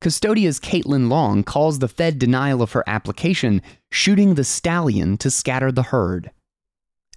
Custodia's 0.00 0.60
Caitlin 0.60 1.08
Long 1.08 1.42
calls 1.42 1.80
the 1.80 1.88
Fed 1.88 2.20
denial 2.20 2.62
of 2.62 2.72
her 2.72 2.84
application 2.86 3.60
shooting 3.90 4.34
the 4.34 4.44
stallion 4.44 5.16
to 5.18 5.30
scatter 5.30 5.72
the 5.72 5.82
herd. 5.84 6.30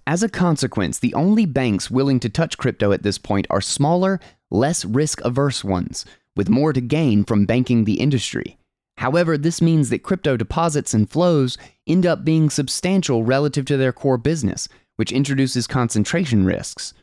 As 0.04 0.24
a 0.24 0.28
consequence, 0.28 0.98
the 0.98 1.14
only 1.14 1.46
banks 1.46 1.88
willing 1.88 2.18
to 2.18 2.28
touch 2.28 2.58
crypto 2.58 2.90
at 2.90 3.04
this 3.04 3.18
point 3.18 3.46
are 3.50 3.60
smaller, 3.60 4.18
less 4.50 4.84
risk 4.84 5.20
averse 5.24 5.62
ones, 5.62 6.04
with 6.34 6.48
more 6.48 6.72
to 6.72 6.80
gain 6.80 7.22
from 7.22 7.46
banking 7.46 7.84
the 7.84 8.00
industry. 8.00 8.58
However, 8.98 9.36
this 9.36 9.60
means 9.60 9.90
that 9.90 10.02
crypto 10.02 10.36
deposits 10.36 10.94
and 10.94 11.10
flows 11.10 11.58
end 11.86 12.06
up 12.06 12.24
being 12.24 12.50
substantial 12.50 13.24
relative 13.24 13.64
to 13.66 13.76
their 13.76 13.92
core 13.92 14.18
business, 14.18 14.68
which 14.96 15.12
introduces 15.12 15.66
concentration 15.66 16.44
risks. 16.44 16.94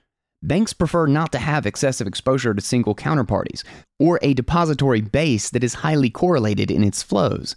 Banks 0.42 0.72
prefer 0.72 1.06
not 1.06 1.32
to 1.34 1.40
have 1.40 1.66
excessive 1.66 2.08
exposure 2.08 2.54
to 2.54 2.62
single 2.62 2.96
counterparties 2.96 3.64
or 4.00 4.20
a 4.22 4.34
depository 4.34 5.02
base 5.02 5.50
that 5.50 5.64
is 5.64 5.76
highly 5.76 6.10
correlated 6.10 6.72
in 6.72 6.84
its 6.84 7.04
flows. 7.04 7.56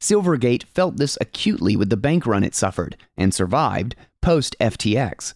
Silvergate 0.00 0.64
felt 0.64 0.96
this 0.96 1.18
acutely 1.20 1.76
with 1.76 1.90
the 1.90 1.96
bank 1.96 2.26
run 2.26 2.42
it 2.42 2.54
suffered 2.54 2.96
and 3.16 3.34
survived 3.34 3.94
post 4.22 4.56
FTX. 4.60 5.34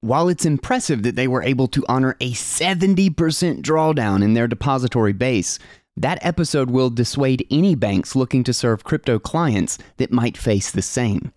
While 0.00 0.30
it's 0.30 0.46
impressive 0.46 1.02
that 1.02 1.14
they 1.14 1.28
were 1.28 1.42
able 1.42 1.68
to 1.68 1.84
honor 1.86 2.16
a 2.20 2.32
70% 2.32 3.10
drawdown 3.60 4.24
in 4.24 4.32
their 4.32 4.48
depository 4.48 5.12
base, 5.12 5.58
that 5.96 6.24
episode 6.24 6.70
will 6.70 6.90
dissuade 6.90 7.46
any 7.50 7.74
banks 7.74 8.16
looking 8.16 8.44
to 8.44 8.52
serve 8.52 8.84
crypto 8.84 9.18
clients 9.18 9.78
that 9.98 10.12
might 10.12 10.36
face 10.36 10.70
the 10.70 10.82
same. 10.82 11.32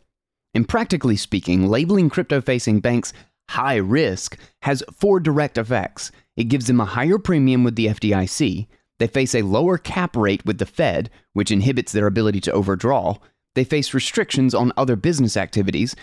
And 0.54 0.70
practically 0.70 1.18
speaking, 1.18 1.68
labeling 1.68 2.10
crypto 2.10 2.42
facing 2.42 2.80
banks 2.80 3.14
high 3.50 3.76
risk 3.76 4.38
has 4.62 4.84
four 4.94 5.20
direct 5.20 5.58
effects. 5.58 6.12
It 6.38 6.46
gives 6.46 6.68
them 6.68 6.80
a 6.80 6.86
higher 6.86 7.18
premium 7.18 7.64
with 7.64 7.76
the 7.76 7.88
FDIC, 7.88 8.68
they 9.00 9.08
face 9.08 9.36
a 9.36 9.42
lower 9.42 9.78
cap 9.78 10.16
rate 10.16 10.46
with 10.46 10.60
the 10.60 10.66
Fed, 10.66 11.10
which 11.34 11.52
inhibits 11.52 11.92
their 11.92 12.08
ability 12.08 12.40
to 12.42 12.52
overdraw, 12.52 13.18
they 13.56 13.64
face 13.64 13.94
restrictions 13.94 14.54
on 14.54 14.72
other 14.78 14.96
business 14.96 15.36
activities, 15.36 15.96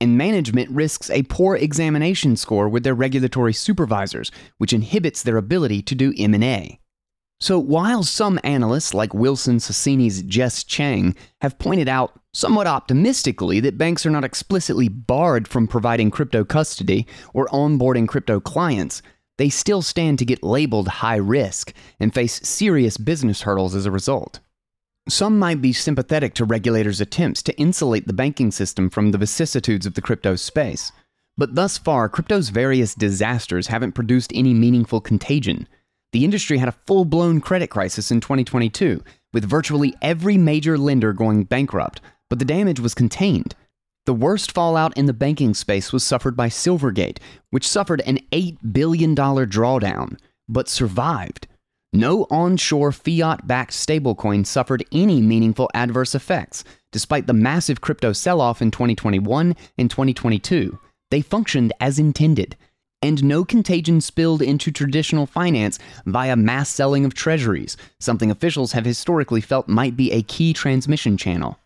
and 0.00 0.18
management 0.18 0.70
risks 0.70 1.10
a 1.10 1.22
poor 1.24 1.56
examination 1.56 2.36
score 2.36 2.68
with 2.68 2.84
their 2.84 2.94
regulatory 2.94 3.52
supervisors, 3.52 4.30
which 4.58 4.72
inhibits 4.72 5.22
their 5.22 5.36
ability 5.36 5.82
to 5.82 5.94
do 5.94 6.12
M&A. 6.18 6.80
So 7.40 7.58
while 7.58 8.02
some 8.02 8.40
analysts 8.42 8.94
like 8.94 9.14
Wilson 9.14 9.58
Sonsini's 9.58 10.22
Jess 10.22 10.64
Cheng 10.64 11.14
have 11.40 11.58
pointed 11.58 11.88
out 11.88 12.18
somewhat 12.32 12.66
optimistically 12.66 13.60
that 13.60 13.78
banks 13.78 14.04
are 14.04 14.10
not 14.10 14.24
explicitly 14.24 14.88
barred 14.88 15.46
from 15.46 15.68
providing 15.68 16.10
crypto 16.10 16.44
custody 16.44 17.06
or 17.32 17.46
onboarding 17.48 18.08
crypto 18.08 18.40
clients, 18.40 19.02
they 19.38 19.48
still 19.48 19.82
stand 19.82 20.18
to 20.18 20.24
get 20.24 20.42
labeled 20.42 20.88
high 20.88 21.16
risk 21.16 21.72
and 22.00 22.12
face 22.12 22.40
serious 22.46 22.96
business 22.96 23.42
hurdles 23.42 23.74
as 23.74 23.86
a 23.86 23.90
result. 23.90 24.40
Some 25.08 25.38
might 25.38 25.62
be 25.62 25.72
sympathetic 25.72 26.34
to 26.34 26.44
regulators' 26.44 27.00
attempts 27.00 27.42
to 27.44 27.56
insulate 27.56 28.08
the 28.08 28.12
banking 28.12 28.50
system 28.50 28.90
from 28.90 29.12
the 29.12 29.18
vicissitudes 29.18 29.86
of 29.86 29.94
the 29.94 30.02
crypto 30.02 30.34
space. 30.34 30.92
But 31.36 31.54
thus 31.54 31.78
far, 31.78 32.08
crypto's 32.08 32.48
various 32.48 32.96
disasters 32.96 33.68
haven't 33.68 33.92
produced 33.92 34.32
any 34.34 34.52
meaningful 34.52 35.00
contagion, 35.00 35.68
the 36.12 36.24
industry 36.24 36.58
had 36.58 36.68
a 36.68 36.78
full 36.86 37.04
blown 37.04 37.40
credit 37.40 37.68
crisis 37.68 38.10
in 38.10 38.20
2022, 38.20 39.02
with 39.32 39.44
virtually 39.44 39.94
every 40.00 40.38
major 40.38 40.78
lender 40.78 41.12
going 41.12 41.44
bankrupt, 41.44 42.00
but 42.30 42.38
the 42.38 42.44
damage 42.44 42.80
was 42.80 42.94
contained. 42.94 43.54
The 44.06 44.14
worst 44.14 44.52
fallout 44.52 44.96
in 44.96 45.04
the 45.04 45.12
banking 45.12 45.52
space 45.52 45.92
was 45.92 46.02
suffered 46.02 46.34
by 46.34 46.48
Silvergate, 46.48 47.18
which 47.50 47.68
suffered 47.68 48.00
an 48.06 48.18
$8 48.32 48.72
billion 48.72 49.14
drawdown, 49.14 50.18
but 50.48 50.68
survived. 50.68 51.46
No 51.92 52.26
onshore 52.30 52.92
fiat 52.92 53.46
backed 53.46 53.72
stablecoin 53.72 54.46
suffered 54.46 54.84
any 54.92 55.20
meaningful 55.20 55.70
adverse 55.74 56.14
effects, 56.14 56.64
despite 56.90 57.26
the 57.26 57.32
massive 57.34 57.80
crypto 57.80 58.12
sell 58.12 58.40
off 58.40 58.62
in 58.62 58.70
2021 58.70 59.54
and 59.76 59.90
2022. 59.90 60.78
They 61.10 61.20
functioned 61.20 61.72
as 61.80 61.98
intended, 61.98 62.56
and 63.02 63.22
no 63.22 63.44
contagion 63.44 64.00
spilled 64.00 64.42
into 64.42 64.70
traditional 64.70 65.26
finance 65.26 65.78
via 66.06 66.36
mass 66.36 66.68
selling 66.68 67.04
of 67.04 67.14
treasuries, 67.14 67.76
something 68.00 68.30
officials 68.30 68.72
have 68.72 68.84
historically 68.84 69.40
felt 69.40 69.68
might 69.68 69.96
be 69.96 70.10
a 70.12 70.22
key 70.22 70.52
transmission 70.52 71.16
channel. 71.16 71.58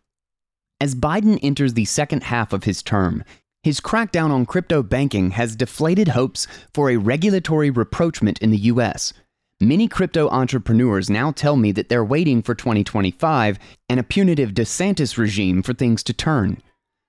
As 0.81 0.95
Biden 0.95 1.39
enters 1.43 1.75
the 1.75 1.85
second 1.85 2.25
half 2.25 2.53
of 2.53 2.65
his 2.65 2.83
term, 2.83 3.25
his 3.63 3.81
crackdown 3.81 4.31
on 4.31 4.45
crypto 4.45 4.83
banking 4.83 5.31
has 5.31 5.55
deflated 5.55 6.09
hopes 6.09 6.49
for 6.75 6.91
a 6.91 6.97
regulatory 6.97 7.71
rapprochement 7.71 8.39
in 8.41 8.51
the 8.51 8.59
US. 8.59 9.13
Many 9.61 9.87
crypto 9.87 10.29
entrepreneurs 10.31 11.09
now 11.09 11.31
tell 11.31 11.57
me 11.57 11.71
that 11.71 11.89
they're 11.89 12.05
waiting 12.05 12.43
for 12.43 12.57
2025 12.57 13.61
and 13.89 14.01
a 14.01 14.03
punitive 14.03 14.51
DeSantis 14.51 15.17
regime 15.17 15.63
for 15.63 15.73
things 15.73 16.03
to 16.03 16.13
turn. 16.13 16.61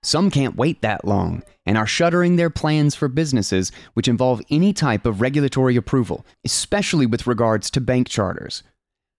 Some 0.04 0.30
can't 0.30 0.54
wait 0.54 0.82
that 0.82 1.06
long 1.06 1.42
and 1.64 1.78
are 1.78 1.86
shuttering 1.86 2.36
their 2.36 2.50
plans 2.50 2.94
for 2.94 3.08
businesses 3.08 3.72
which 3.94 4.06
involve 4.06 4.42
any 4.50 4.74
type 4.74 5.06
of 5.06 5.22
regulatory 5.22 5.76
approval, 5.76 6.26
especially 6.44 7.06
with 7.06 7.26
regards 7.26 7.70
to 7.70 7.80
bank 7.80 8.06
charters. 8.08 8.62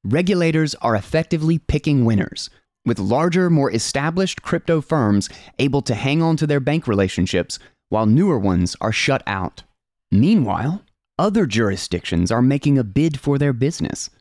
Regulators 0.03 0.75
are 0.75 0.95
effectively 0.95 1.57
picking 1.57 2.05
winners, 2.05 2.51
with 2.85 2.99
larger, 2.99 3.49
more 3.49 3.71
established 3.71 4.43
crypto 4.43 4.79
firms 4.79 5.27
able 5.57 5.81
to 5.81 5.95
hang 5.95 6.21
on 6.21 6.37
to 6.37 6.45
their 6.45 6.59
bank 6.59 6.87
relationships 6.87 7.57
while 7.89 8.05
newer 8.05 8.37
ones 8.37 8.75
are 8.79 8.91
shut 8.91 9.23
out. 9.25 9.63
Meanwhile, 10.11 10.83
other 11.17 11.47
jurisdictions 11.47 12.31
are 12.31 12.43
making 12.43 12.77
a 12.77 12.83
bid 12.83 13.19
for 13.19 13.39
their 13.39 13.53
business. 13.53 14.11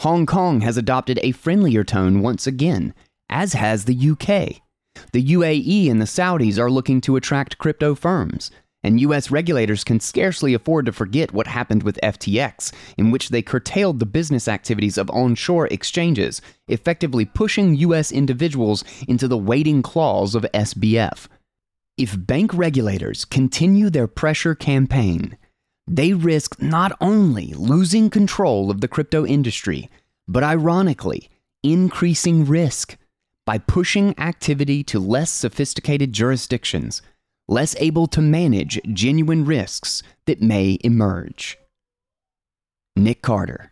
Hong 0.00 0.24
Kong 0.24 0.62
has 0.62 0.78
adopted 0.78 1.20
a 1.22 1.32
friendlier 1.32 1.84
tone 1.84 2.22
once 2.22 2.46
again, 2.46 2.94
as 3.28 3.52
has 3.52 3.84
the 3.84 4.10
UK. 4.10 4.62
The 5.12 5.24
UAE 5.24 5.90
and 5.90 6.00
the 6.00 6.06
Saudis 6.06 6.58
are 6.58 6.70
looking 6.70 7.00
to 7.02 7.16
attract 7.16 7.58
crypto 7.58 7.94
firms, 7.94 8.50
and 8.82 9.00
US 9.00 9.30
regulators 9.30 9.82
can 9.82 9.98
scarcely 9.98 10.54
afford 10.54 10.86
to 10.86 10.92
forget 10.92 11.32
what 11.32 11.48
happened 11.48 11.82
with 11.82 11.98
FTX, 12.02 12.72
in 12.96 13.10
which 13.10 13.30
they 13.30 13.42
curtailed 13.42 13.98
the 13.98 14.06
business 14.06 14.46
activities 14.46 14.96
of 14.96 15.10
onshore 15.10 15.66
exchanges, 15.68 16.40
effectively 16.68 17.24
pushing 17.24 17.74
US 17.74 18.12
individuals 18.12 18.84
into 19.08 19.26
the 19.26 19.36
waiting 19.36 19.82
claws 19.82 20.34
of 20.34 20.46
SBF. 20.54 21.26
If 21.96 22.14
bank 22.16 22.54
regulators 22.54 23.24
continue 23.24 23.90
their 23.90 24.06
pressure 24.06 24.54
campaign, 24.54 25.36
they 25.88 26.12
risk 26.12 26.60
not 26.62 26.96
only 27.00 27.54
losing 27.54 28.10
control 28.10 28.70
of 28.70 28.80
the 28.80 28.88
crypto 28.88 29.26
industry, 29.26 29.88
but 30.28 30.44
ironically, 30.44 31.28
increasing 31.62 32.44
risk 32.44 32.96
by 33.46 33.58
pushing 33.58 34.18
activity 34.18 34.82
to 34.82 34.98
less 34.98 35.30
sophisticated 35.30 36.12
jurisdictions, 36.12 37.00
less 37.48 37.76
able 37.78 38.08
to 38.08 38.20
manage 38.20 38.80
genuine 38.92 39.44
risks 39.44 40.02
that 40.26 40.42
may 40.42 40.78
emerge. 40.82 41.56
Nic 42.96 43.22
Carter. 43.22 43.70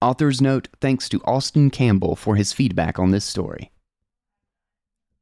Author's 0.00 0.40
note 0.40 0.68
thanks 0.80 1.08
to 1.10 1.22
Austin 1.24 1.70
Campbell 1.70 2.16
for 2.16 2.36
his 2.36 2.52
feedback 2.52 2.98
on 2.98 3.10
this 3.10 3.24
story. 3.24 3.70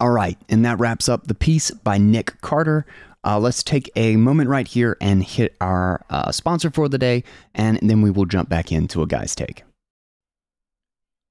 All 0.00 0.10
right, 0.10 0.38
and 0.48 0.64
that 0.64 0.78
wraps 0.80 1.08
up 1.08 1.26
the 1.26 1.34
piece 1.34 1.70
by 1.70 1.98
Nic 1.98 2.40
Carter. 2.40 2.86
Uh, 3.24 3.38
let's 3.38 3.62
take 3.62 3.90
a 3.94 4.16
moment 4.16 4.48
right 4.48 4.66
here 4.66 4.96
and 5.00 5.22
hit 5.22 5.56
our 5.60 6.04
uh, 6.10 6.32
sponsor 6.32 6.70
for 6.70 6.88
the 6.88 6.98
day, 6.98 7.22
and 7.54 7.78
then 7.82 8.02
we 8.02 8.10
will 8.10 8.26
jump 8.26 8.48
back 8.48 8.72
into 8.72 9.02
a 9.02 9.06
guy's 9.06 9.34
take 9.34 9.62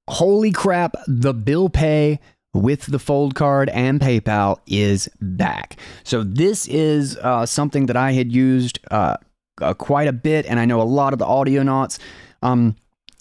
holy 0.08 0.52
crap, 0.52 0.94
the 1.06 1.34
bill 1.34 1.68
pay 1.68 2.18
with 2.54 2.86
the 2.86 2.98
fold 2.98 3.34
card 3.34 3.68
and 3.70 4.00
PayPal 4.00 4.58
is 4.66 5.08
back. 5.20 5.76
So 6.04 6.22
this 6.22 6.68
is 6.68 7.16
uh, 7.18 7.46
something 7.46 7.86
that 7.86 7.96
I 7.96 8.12
had 8.12 8.30
used 8.30 8.78
uh, 8.90 9.16
uh, 9.60 9.74
quite 9.74 10.08
a 10.08 10.12
bit, 10.12 10.46
and 10.46 10.60
I 10.60 10.64
know 10.64 10.80
a 10.80 10.84
lot 10.84 11.12
of 11.12 11.18
the 11.18 11.24
Audionauts 11.24 11.98
um, 12.42 12.76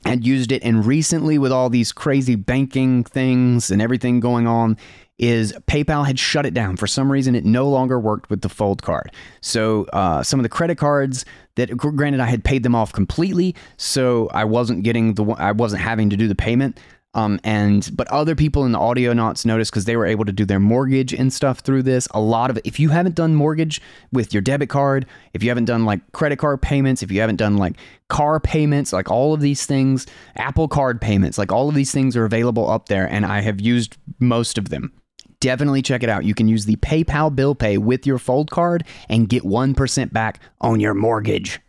had 0.05 0.25
used 0.25 0.51
it. 0.51 0.63
And 0.63 0.85
recently, 0.85 1.37
with 1.37 1.51
all 1.51 1.69
these 1.69 1.91
crazy 1.91 2.35
banking 2.35 3.03
things 3.03 3.71
and 3.71 3.81
everything 3.81 4.19
going 4.19 4.47
on, 4.47 4.77
is 5.21 5.53
PayPal 5.67 6.05
had 6.05 6.19
shut 6.19 6.45
it 6.45 6.53
down. 6.53 6.75
For 6.75 6.87
some 6.87 7.09
reason, 7.11 7.35
it 7.35 7.45
no 7.45 7.69
longer 7.69 7.99
worked 7.99 8.29
with 8.29 8.41
the 8.41 8.49
fold 8.49 8.81
card. 8.81 9.11
So 9.39 9.85
uh, 9.93 10.23
some 10.23 10.39
of 10.39 10.43
the 10.43 10.49
credit 10.49 10.77
cards 10.77 11.23
that, 11.55 11.77
granted, 11.77 12.19
I 12.19 12.25
had 12.25 12.43
paid 12.43 12.63
them 12.63 12.75
off 12.75 12.91
completely, 12.91 13.55
so 13.77 14.29
I 14.33 14.43
wasn't 14.45 14.83
getting 14.83 15.13
the 15.13 15.23
I 15.37 15.51
wasn't 15.51 15.83
having 15.83 16.09
to 16.09 16.17
do 16.17 16.27
the 16.27 16.35
payment. 16.35 16.79
Um, 17.13 17.41
and 17.43 17.89
but 17.93 18.07
other 18.07 18.35
people 18.35 18.63
in 18.63 18.71
the 18.71 18.79
Audionauts 18.79 19.45
noticed 19.45 19.69
because 19.71 19.83
they 19.83 19.97
were 19.97 20.05
able 20.05 20.23
to 20.23 20.31
do 20.31 20.45
their 20.45 20.61
mortgage 20.61 21.13
and 21.13 21.31
stuff 21.31 21.59
through 21.59 21.83
this. 21.83 22.07
A 22.11 22.21
lot 22.21 22.49
of 22.49 22.57
if 22.63 22.79
you 22.79 22.89
haven't 22.89 23.15
done 23.15 23.35
mortgage 23.35 23.81
with 24.13 24.33
your 24.33 24.41
debit 24.41 24.69
card, 24.69 25.05
if 25.33 25.43
you 25.43 25.49
haven't 25.49 25.65
done 25.65 25.83
like 25.85 25.99
credit 26.13 26.37
card 26.37 26.61
payments, 26.61 27.03
if 27.03 27.11
you 27.11 27.19
haven't 27.19 27.35
done 27.35 27.57
like 27.57 27.75
car 28.07 28.39
payments, 28.39 28.93
like 28.93 29.11
all 29.11 29.33
of 29.33 29.41
these 29.41 29.65
things, 29.65 30.07
Apple 30.37 30.69
Card 30.69 31.01
payments, 31.01 31.37
like 31.37 31.51
all 31.51 31.67
of 31.67 31.75
these 31.75 31.91
things 31.91 32.15
are 32.15 32.23
available 32.23 32.69
up 32.69 32.87
there, 32.87 33.11
and 33.11 33.25
I 33.25 33.41
have 33.41 33.59
used 33.59 33.97
most 34.19 34.57
of 34.57 34.69
them 34.69 34.93
definitely 35.41 35.81
check 35.81 36.03
it 36.03 36.09
out. 36.09 36.23
You 36.23 36.33
can 36.33 36.47
use 36.47 36.65
the 36.65 36.77
PayPal 36.77 37.35
bill 37.35 37.53
pay 37.53 37.77
with 37.77 38.07
your 38.07 38.17
Fold 38.17 38.49
card 38.49 38.85
and 39.09 39.27
get 39.27 39.43
1% 39.43 40.13
back 40.13 40.39
on 40.61 40.79
your 40.79 40.93
mortgage 40.93 41.59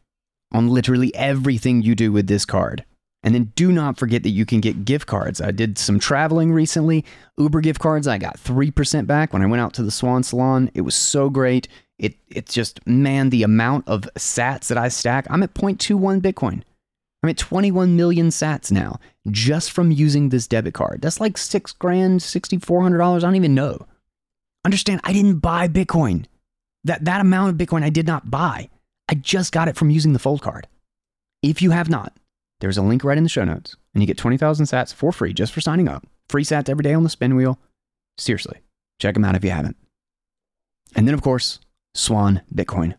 on 0.53 0.69
literally 0.69 1.13
everything 1.17 1.83
you 1.83 1.97
do 1.97 2.13
with 2.13 2.29
this 2.29 2.45
card. 2.45 2.85
And 3.25 3.35
then 3.35 3.53
do 3.55 3.73
not 3.73 3.99
forget 3.99 4.23
that 4.25 4.31
you 4.31 4.45
can 4.45 4.61
get 4.61 4.85
gift 4.85 5.07
cards. 5.07 5.41
I 5.41 5.51
did 5.53 5.79
some 5.79 5.99
traveling 5.99 6.53
recently, 6.53 7.05
Uber 7.39 7.61
gift 7.61 7.81
cards. 7.81 8.07
I 8.07 8.19
got 8.19 8.37
3% 8.37 9.07
back 9.07 9.33
when 9.33 9.43
I 9.43 9.47
went 9.47 9.61
out 9.61 9.73
to 9.75 9.83
the 9.83 9.91
Swan 9.91 10.23
Salon. 10.23 10.71
It 10.75 10.83
was 10.83 10.95
so 10.95 11.31
great. 11.31 11.69
It 11.99 12.15
it's 12.29 12.53
just 12.53 12.85
man, 12.87 13.31
the 13.31 13.45
amount 13.45 13.87
of 13.89 14.09
sats 14.17 14.67
that 14.69 14.79
I 14.79 14.89
stack. 14.89 15.27
I'm 15.31 15.43
at 15.43 15.55
0.21 15.55 16.21
Bitcoin. 16.21 16.63
I'm 17.23 17.31
at 17.31 17.39
21 17.39 17.97
million 17.97 18.29
sats 18.29 18.73
now 18.73 18.99
just 19.31 19.71
from 19.71 19.91
using 19.91 20.29
this 20.29 20.47
debit 20.47 20.75
card. 20.75 21.01
That's 21.03 21.21
like 21.21 21.39
six 21.39 21.73
grand, 21.73 22.21
$6,400. 22.21 23.17
I 23.17 23.21
don't 23.21 23.37
even 23.37 23.55
know. 23.55 23.87
Understand, 24.65 25.01
I 25.05 25.13
didn't 25.13 25.39
buy 25.39 25.69
Bitcoin. 25.69 26.27
That, 26.85 27.05
that 27.05 27.21
amount 27.21 27.51
of 27.51 27.67
Bitcoin 27.67 27.83
I 27.83 27.91
did 27.91 28.07
not 28.07 28.31
buy. 28.31 28.69
I 29.09 29.15
just 29.15 29.53
got 29.53 29.69
it 29.69 29.77
from 29.77 29.91
using 29.91 30.13
the 30.13 30.19
Fold 30.19 30.43
card. 30.43 30.67
If 31.43 31.63
you 31.63 31.71
have 31.71 31.89
not, 31.89 32.17
there's 32.61 32.79
a 32.79 32.83
link 32.83 33.05
right 33.05 33.19
in 33.19 33.25
the 33.25 33.29
show 33.29 33.45
notes, 33.45 33.77
and 33.95 34.03
you 34.03 34.07
get 34.07 34.19
20,000 34.19 34.67
sats 34.67 34.95
for 34.95 35.13
free 35.13 35.33
just 35.33 35.53
for 35.53 35.61
signing 35.61 35.89
up. 35.89 36.07
Free 36.29 36.45
sats 36.45 36.69
every 36.69 36.83
day 36.83 36.95
on 36.95 37.03
the 37.03 37.11
spin 37.11 37.35
wheel. 37.35 37.59
Seriously, 38.19 38.61
check 39.01 39.15
them 39.15 39.25
out 39.25 39.35
if 39.35 39.45
you 39.45 39.51
haven't. 39.51 39.77
And 40.95 41.07
then, 41.07 41.15
of 41.15 41.23
course, 41.23 41.59
Swan 41.95 42.43
Bitcoin. 42.55 42.95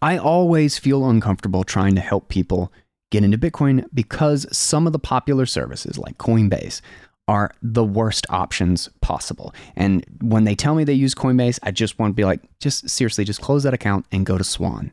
I 0.00 0.18
always 0.18 0.78
feel 0.78 1.08
uncomfortable 1.08 1.62
trying 1.62 1.94
to 1.94 2.00
help 2.00 2.28
people 2.28 2.72
get 3.12 3.22
into 3.22 3.38
Bitcoin 3.38 3.86
because 3.94 4.46
some 4.50 4.86
of 4.86 4.92
the 4.92 4.98
popular 4.98 5.46
services 5.46 5.98
like 5.98 6.18
Coinbase 6.18 6.80
are 7.28 7.52
the 7.62 7.84
worst 7.84 8.26
options 8.30 8.88
possible. 9.00 9.54
And 9.76 10.04
when 10.20 10.44
they 10.44 10.56
tell 10.56 10.74
me 10.74 10.82
they 10.82 10.92
use 10.92 11.14
Coinbase, 11.14 11.60
I 11.62 11.70
just 11.70 11.98
want 11.98 12.10
to 12.10 12.14
be 12.14 12.24
like, 12.24 12.40
just 12.58 12.88
seriously, 12.90 13.24
just 13.24 13.40
close 13.40 13.62
that 13.62 13.74
account 13.74 14.06
and 14.10 14.26
go 14.26 14.36
to 14.36 14.42
Swan. 14.42 14.92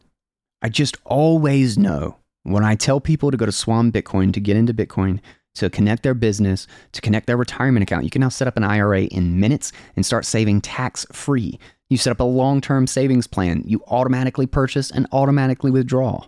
I 0.61 0.69
just 0.69 0.97
always 1.05 1.77
know 1.77 2.17
when 2.43 2.63
I 2.63 2.75
tell 2.75 2.99
people 2.99 3.31
to 3.31 3.37
go 3.37 3.45
to 3.45 3.51
Swan 3.51 3.91
Bitcoin 3.91 4.33
to 4.33 4.39
get 4.39 4.57
into 4.57 4.73
Bitcoin, 4.73 5.19
to 5.55 5.69
connect 5.69 6.03
their 6.03 6.13
business, 6.13 6.67
to 6.91 7.01
connect 7.01 7.25
their 7.25 7.37
retirement 7.37 7.83
account, 7.83 8.03
you 8.03 8.09
can 8.09 8.21
now 8.21 8.29
set 8.29 8.47
up 8.47 8.57
an 8.57 8.63
IRA 8.63 9.03
in 9.03 9.39
minutes 9.39 9.71
and 9.95 10.05
start 10.05 10.25
saving 10.25 10.61
tax 10.61 11.05
free. 11.11 11.59
You 11.89 11.97
set 11.97 12.11
up 12.11 12.19
a 12.19 12.23
long 12.23 12.61
term 12.61 12.85
savings 12.85 13.27
plan, 13.27 13.63
you 13.65 13.81
automatically 13.87 14.45
purchase 14.45 14.91
and 14.91 15.07
automatically 15.11 15.71
withdraw. 15.71 16.25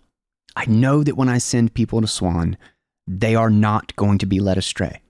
I 0.56 0.66
know 0.66 1.04
that 1.04 1.18
when 1.18 1.30
I 1.30 1.38
send 1.38 1.74
people 1.74 2.02
to 2.02 2.08
Swan, 2.08 2.58
they 3.08 3.36
are 3.36 3.50
not 3.50 3.96
going 3.96 4.18
to 4.20 4.26
be 4.26 4.40
led 4.40 4.58
astray, 4.58 5.02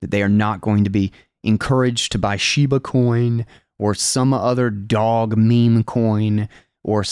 that 0.00 0.10
they 0.10 0.22
are 0.22 0.28
not 0.28 0.60
going 0.60 0.84
to 0.84 0.90
be 0.90 1.12
encouraged 1.42 2.12
to 2.12 2.18
buy 2.18 2.36
Shiba 2.36 2.80
coin 2.80 3.46
or 3.78 3.94
some 3.94 4.32
other 4.34 4.70
dog 4.70 5.36
meme 5.36 5.84
coin 5.84 6.48
or 6.84 7.04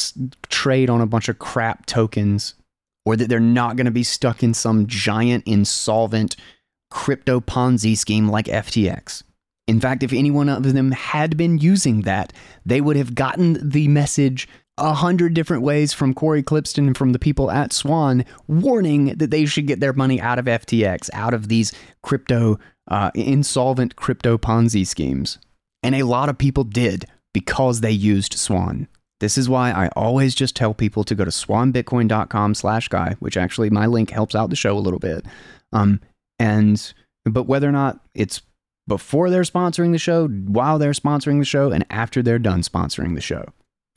trade 0.48 0.90
on 0.90 1.01
a 1.01 1.07
bunch 1.07 1.29
of 1.29 1.38
crap 1.38 1.87
tokens, 1.87 2.55
or 3.05 3.16
that 3.16 3.29
they're 3.29 3.40
not 3.40 3.77
going 3.77 3.87
to 3.87 3.90
be 3.90 4.03
stuck 4.03 4.42
in 4.42 4.55
some 4.55 4.87
giant 4.87 5.44
insolvent 5.46 6.37
crypto 6.90 7.40
Ponzi 7.40 7.96
scheme 7.96 8.29
like 8.29 8.46
FTX. 8.46 9.22
In 9.66 9.81
fact, 9.81 10.03
if 10.03 10.12
any 10.12 10.31
one 10.31 10.48
of 10.48 10.62
them 10.62 10.92
had 10.92 11.37
been 11.37 11.59
using 11.59 12.03
that, 12.03 12.33
they 12.64 12.81
would 12.81 12.96
have 12.96 13.14
gotten 13.14 13.68
the 13.68 13.88
message 13.88 14.48
a 14.78 14.94
hundred 14.94 15.34
different 15.34 15.62
ways 15.62 15.92
from 15.92 16.14
Cory 16.14 16.42
Klippsten 16.42 16.86
and 16.86 16.96
from 16.96 17.12
the 17.12 17.18
people 17.18 17.50
at 17.50 17.72
Swan 17.72 18.24
warning 18.46 19.06
that 19.16 19.30
they 19.30 19.44
should 19.44 19.66
get 19.66 19.80
their 19.80 19.92
money 19.92 20.20
out 20.20 20.38
of 20.38 20.46
FTX, 20.46 21.10
out 21.12 21.34
of 21.34 21.48
these 21.48 21.72
crypto, 22.02 22.58
uh, 22.88 23.10
insolvent 23.14 23.96
crypto 23.96 24.38
Ponzi 24.38 24.86
schemes. 24.86 25.38
And 25.82 25.94
a 25.94 26.04
lot 26.04 26.28
of 26.28 26.38
people 26.38 26.64
did 26.64 27.06
because 27.32 27.80
they 27.80 27.90
used 27.90 28.34
Swan. 28.34 28.88
This 29.20 29.36
is 29.36 29.48
why 29.48 29.72
I 29.72 29.88
always 29.96 30.34
just 30.34 30.54
tell 30.54 30.74
people 30.74 31.04
to 31.04 31.14
go 31.14 31.24
to 31.24 31.30
swanbitcoin.com 31.30 32.54
slash 32.54 32.88
guy, 32.88 33.16
which 33.18 33.36
actually 33.36 33.70
my 33.70 33.86
link 33.86 34.10
helps 34.10 34.34
out 34.34 34.50
the 34.50 34.56
show 34.56 34.76
a 34.76 34.80
little 34.80 35.00
bit. 35.00 35.26
Um, 35.72 36.00
and, 36.38 36.92
but 37.24 37.44
whether 37.44 37.68
or 37.68 37.72
not 37.72 38.00
it's 38.14 38.42
before 38.86 39.28
they're 39.28 39.42
sponsoring 39.42 39.92
the 39.92 39.98
show, 39.98 40.28
while 40.28 40.78
they're 40.78 40.92
sponsoring 40.92 41.40
the 41.40 41.44
show, 41.44 41.70
and 41.70 41.84
after 41.90 42.22
they're 42.22 42.38
done 42.38 42.62
sponsoring 42.62 43.14
the 43.14 43.20
show. 43.20 43.44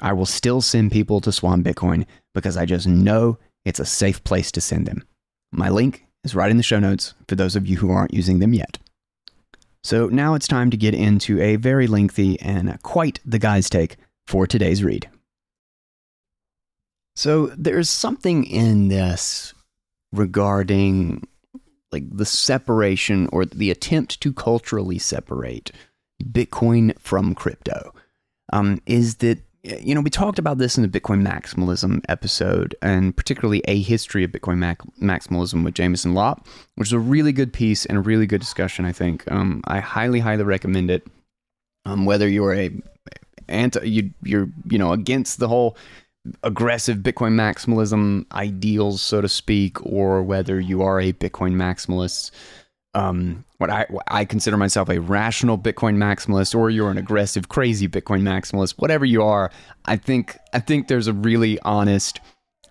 I 0.01 0.13
will 0.13 0.25
still 0.25 0.61
send 0.61 0.91
people 0.91 1.21
to 1.21 1.31
Swan 1.31 1.63
Bitcoin 1.63 2.05
because 2.33 2.57
I 2.57 2.65
just 2.65 2.87
know 2.87 3.37
it's 3.65 3.79
a 3.79 3.85
safe 3.85 4.23
place 4.23 4.51
to 4.53 4.61
send 4.61 4.87
them. 4.87 5.03
My 5.51 5.69
link 5.69 6.05
is 6.23 6.35
right 6.35 6.51
in 6.51 6.57
the 6.57 6.63
show 6.63 6.79
notes 6.79 7.13
for 7.27 7.35
those 7.35 7.55
of 7.55 7.67
you 7.67 7.77
who 7.77 7.91
aren't 7.91 8.13
using 8.13 8.39
them 8.39 8.53
yet. 8.53 8.77
So 9.83 10.07
now 10.07 10.35
it's 10.35 10.47
time 10.47 10.69
to 10.71 10.77
get 10.77 10.93
into 10.93 11.41
a 11.41 11.55
very 11.55 11.87
lengthy 11.87 12.39
and 12.39 12.81
quite 12.83 13.19
the 13.25 13.39
guy's 13.39 13.69
take 13.69 13.97
for 14.27 14.45
today's 14.45 14.83
read. 14.83 15.09
So 17.15 17.47
there's 17.47 17.89
something 17.89 18.45
in 18.45 18.87
this 18.87 19.53
regarding 20.11 21.27
like 21.91 22.05
the 22.15 22.25
separation 22.25 23.27
or 23.33 23.45
the 23.45 23.69
attempt 23.69 24.21
to 24.21 24.31
culturally 24.31 24.97
separate 24.97 25.71
Bitcoin 26.23 26.97
from 26.99 27.35
crypto. 27.35 27.93
Um, 28.53 28.81
is 28.85 29.15
that 29.17 29.39
you 29.63 29.93
know 29.93 30.01
we 30.01 30.09
talked 30.09 30.39
about 30.39 30.57
this 30.57 30.77
in 30.77 30.83
the 30.83 30.99
Bitcoin 30.99 31.25
maximalism 31.25 32.01
episode, 32.09 32.75
and 32.81 33.15
particularly 33.15 33.61
a 33.67 33.81
history 33.81 34.23
of 34.23 34.31
Bitcoin 34.31 34.57
mac- 34.57 34.81
maximalism 35.01 35.63
with 35.63 35.75
Jameson 35.75 36.13
Lopp, 36.13 36.47
which 36.75 36.89
is 36.89 36.93
a 36.93 36.99
really 36.99 37.31
good 37.31 37.53
piece 37.53 37.85
and 37.85 37.97
a 37.97 38.01
really 38.01 38.25
good 38.25 38.41
discussion. 38.41 38.85
I 38.85 38.91
think 38.91 39.29
um, 39.31 39.61
I 39.65 39.79
highly, 39.79 40.19
highly 40.19 40.43
recommend 40.43 40.89
it. 40.89 41.05
Um, 41.85 42.05
whether 42.05 42.27
you're 42.27 42.53
a 42.53 42.71
anti, 43.47 43.87
you, 43.87 44.11
you're 44.23 44.49
you 44.69 44.77
know 44.77 44.93
against 44.93 45.39
the 45.39 45.47
whole 45.47 45.77
aggressive 46.43 46.97
Bitcoin 46.97 47.33
maximalism 47.33 48.25
ideals, 48.31 49.01
so 49.01 49.21
to 49.21 49.29
speak, 49.29 49.83
or 49.85 50.23
whether 50.23 50.59
you 50.59 50.81
are 50.81 50.99
a 50.99 51.13
Bitcoin 51.13 51.53
maximalist, 51.53 52.31
um, 52.93 53.43
what 53.61 53.69
I 53.69 53.85
what 53.89 54.03
I 54.07 54.25
consider 54.25 54.57
myself 54.57 54.89
a 54.89 54.99
rational 54.99 55.57
Bitcoin 55.57 55.95
maximalist, 55.95 56.53
or 56.53 56.69
you're 56.69 56.91
an 56.91 56.97
aggressive, 56.97 57.47
crazy 57.47 57.87
Bitcoin 57.87 58.23
maximalist, 58.23 58.71
whatever 58.77 59.05
you 59.05 59.23
are, 59.23 59.51
I 59.85 59.95
think 59.95 60.37
I 60.53 60.59
think 60.59 60.87
there's 60.87 61.07
a 61.07 61.13
really 61.13 61.59
honest 61.61 62.19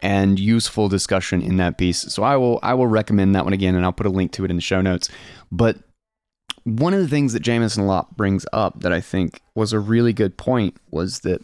and 0.03 0.39
useful 0.39 0.89
discussion 0.89 1.43
in 1.43 1.59
that 1.59 1.79
piece. 1.79 2.01
So 2.01 2.23
I 2.23 2.37
will 2.37 2.59
I 2.63 2.75
will 2.75 2.89
recommend 2.89 3.35
that 3.35 3.45
one 3.45 3.53
again, 3.53 3.75
and 3.75 3.85
I'll 3.85 3.93
put 3.93 4.07
a 4.07 4.11
link 4.11 4.33
to 4.33 4.45
it 4.45 4.51
in 4.51 4.57
the 4.57 4.63
show 4.63 4.83
notes. 4.83 5.09
But 5.51 5.79
one 6.65 6.93
of 6.93 7.01
the 7.01 7.09
things 7.09 7.33
that 7.33 7.41
Jameson 7.41 7.87
Lopp 7.87 8.17
brings 8.17 8.45
up 8.53 8.81
that 8.81 8.93
I 8.93 9.01
think 9.01 9.41
was 9.55 9.73
a 9.73 9.81
really 9.81 10.13
good 10.13 10.37
point 10.37 10.77
was 10.91 11.21
that 11.21 11.41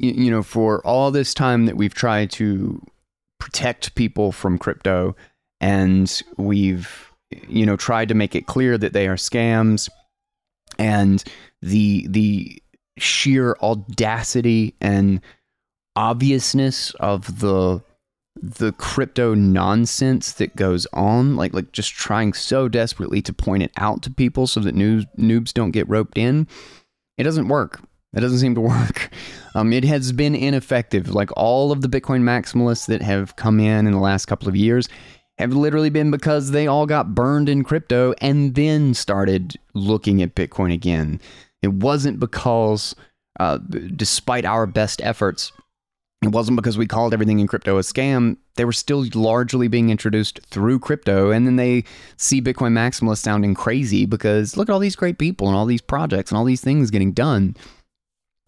you 0.00 0.30
know, 0.30 0.42
for 0.42 0.84
all 0.86 1.10
this 1.10 1.34
time 1.34 1.66
that 1.66 1.76
we've 1.76 1.94
tried 1.94 2.30
to 2.30 2.82
protect 3.38 3.94
people 3.94 4.32
from 4.32 4.56
crypto 4.56 5.14
and 5.60 6.22
we've, 6.38 7.09
you 7.48 7.66
know, 7.66 7.76
tried 7.76 8.08
to 8.08 8.14
make 8.14 8.34
it 8.34 8.46
clear 8.46 8.76
that 8.78 8.92
they 8.92 9.06
are 9.06 9.16
scams 9.16 9.88
and 10.78 11.22
the, 11.62 12.06
the 12.08 12.62
sheer 12.98 13.56
audacity 13.62 14.74
and 14.80 15.20
obviousness 15.96 16.92
of 16.94 17.40
the, 17.40 17.82
the 18.40 18.72
crypto 18.72 19.34
nonsense 19.34 20.32
that 20.34 20.56
goes 20.56 20.86
on, 20.92 21.36
like, 21.36 21.52
like 21.52 21.72
just 21.72 21.92
trying 21.92 22.32
so 22.32 22.68
desperately 22.68 23.20
to 23.22 23.32
point 23.32 23.62
it 23.62 23.72
out 23.76 24.02
to 24.02 24.10
people 24.10 24.46
so 24.46 24.60
that 24.60 24.74
news, 24.74 25.04
noobs 25.18 25.52
don't 25.52 25.72
get 25.72 25.88
roped 25.88 26.16
in. 26.16 26.46
It 27.18 27.24
doesn't 27.24 27.48
work 27.48 27.80
that 28.12 28.20
doesn't 28.20 28.38
seem 28.38 28.54
to 28.54 28.60
work. 28.60 29.10
Um, 29.54 29.72
it 29.72 29.84
has 29.84 30.12
been 30.12 30.34
ineffective. 30.34 31.14
Like 31.14 31.30
all 31.36 31.72
of 31.72 31.82
the 31.82 31.88
Bitcoin 31.88 32.22
maximalists 32.22 32.86
that 32.86 33.02
have 33.02 33.36
come 33.36 33.60
in 33.60 33.86
in 33.86 33.92
the 33.92 33.98
last 33.98 34.26
couple 34.26 34.48
of 34.48 34.56
years 34.56 34.88
have 35.40 35.52
literally 35.52 35.90
been 35.90 36.10
because 36.10 36.50
they 36.50 36.66
all 36.66 36.86
got 36.86 37.14
burned 37.14 37.48
in 37.48 37.64
crypto 37.64 38.14
and 38.20 38.54
then 38.54 38.94
started 38.94 39.58
looking 39.74 40.22
at 40.22 40.34
Bitcoin 40.34 40.72
again. 40.72 41.20
It 41.62 41.72
wasn't 41.72 42.20
because, 42.20 42.94
uh, 43.38 43.58
despite 43.96 44.44
our 44.44 44.66
best 44.66 45.00
efforts, 45.02 45.52
it 46.22 46.28
wasn't 46.28 46.56
because 46.56 46.76
we 46.76 46.86
called 46.86 47.14
everything 47.14 47.40
in 47.40 47.46
crypto 47.46 47.78
a 47.78 47.80
scam. 47.80 48.36
They 48.56 48.66
were 48.66 48.72
still 48.72 49.06
largely 49.14 49.68
being 49.68 49.88
introduced 49.88 50.40
through 50.50 50.80
crypto. 50.80 51.30
And 51.30 51.46
then 51.46 51.56
they 51.56 51.84
see 52.18 52.42
Bitcoin 52.42 52.72
maximalists 52.72 53.18
sounding 53.18 53.54
crazy 53.54 54.04
because 54.04 54.56
look 54.56 54.68
at 54.68 54.72
all 54.72 54.78
these 54.78 54.96
great 54.96 55.18
people 55.18 55.48
and 55.48 55.56
all 55.56 55.64
these 55.64 55.80
projects 55.80 56.30
and 56.30 56.36
all 56.36 56.44
these 56.44 56.60
things 56.60 56.90
getting 56.90 57.12
done. 57.12 57.56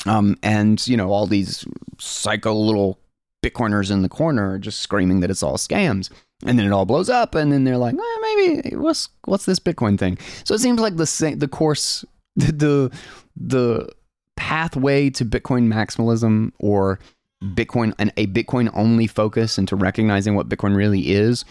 Um, 0.05 0.37
and 0.43 0.87
you 0.87 0.97
know 0.97 1.11
all 1.11 1.27
these 1.27 1.65
psycho 1.99 2.55
little 2.55 2.99
Bitcoiners 3.43 3.91
in 3.91 4.03
the 4.03 4.09
corner 4.09 4.53
are 4.53 4.59
just 4.59 4.81
screaming 4.81 5.21
that 5.21 5.31
it's 5.31 5.43
all 5.43 5.57
scams, 5.57 6.11
and 6.45 6.59
then 6.59 6.67
it 6.67 6.73
all 6.73 6.87
blows 6.87 7.09
up, 7.09 7.35
and 7.35 7.53
then 7.53 7.65
they're 7.65 7.79
like, 7.79 7.95
eh, 7.95 8.19
maybe 8.21 8.77
what's 8.77 9.09
what's 9.25 9.47
this 9.47 9.59
Bitcoin 9.59 9.99
thing? 9.99 10.19
So 10.45 10.55
it 10.55 10.61
seems 10.61 10.81
like 10.81 10.97
the 10.97 11.07
same, 11.07 11.39
the 11.39 11.49
course, 11.49 12.05
the, 12.37 12.53
the 12.53 12.91
the 13.37 13.93
pathway 14.37 15.11
to 15.11 15.25
Bitcoin 15.25 15.73
maximalism 15.73 16.53
or 16.59 16.99
Bitcoin 17.43 17.95
and 17.99 18.13
a 18.17 18.27
Bitcoin 18.29 18.71
only 18.75 19.07
focus 19.07 19.59
into 19.59 19.77
recognizing 19.77 20.35
what 20.35 20.49
Bitcoin 20.49 20.77
really 20.77 21.11
is 21.11 21.45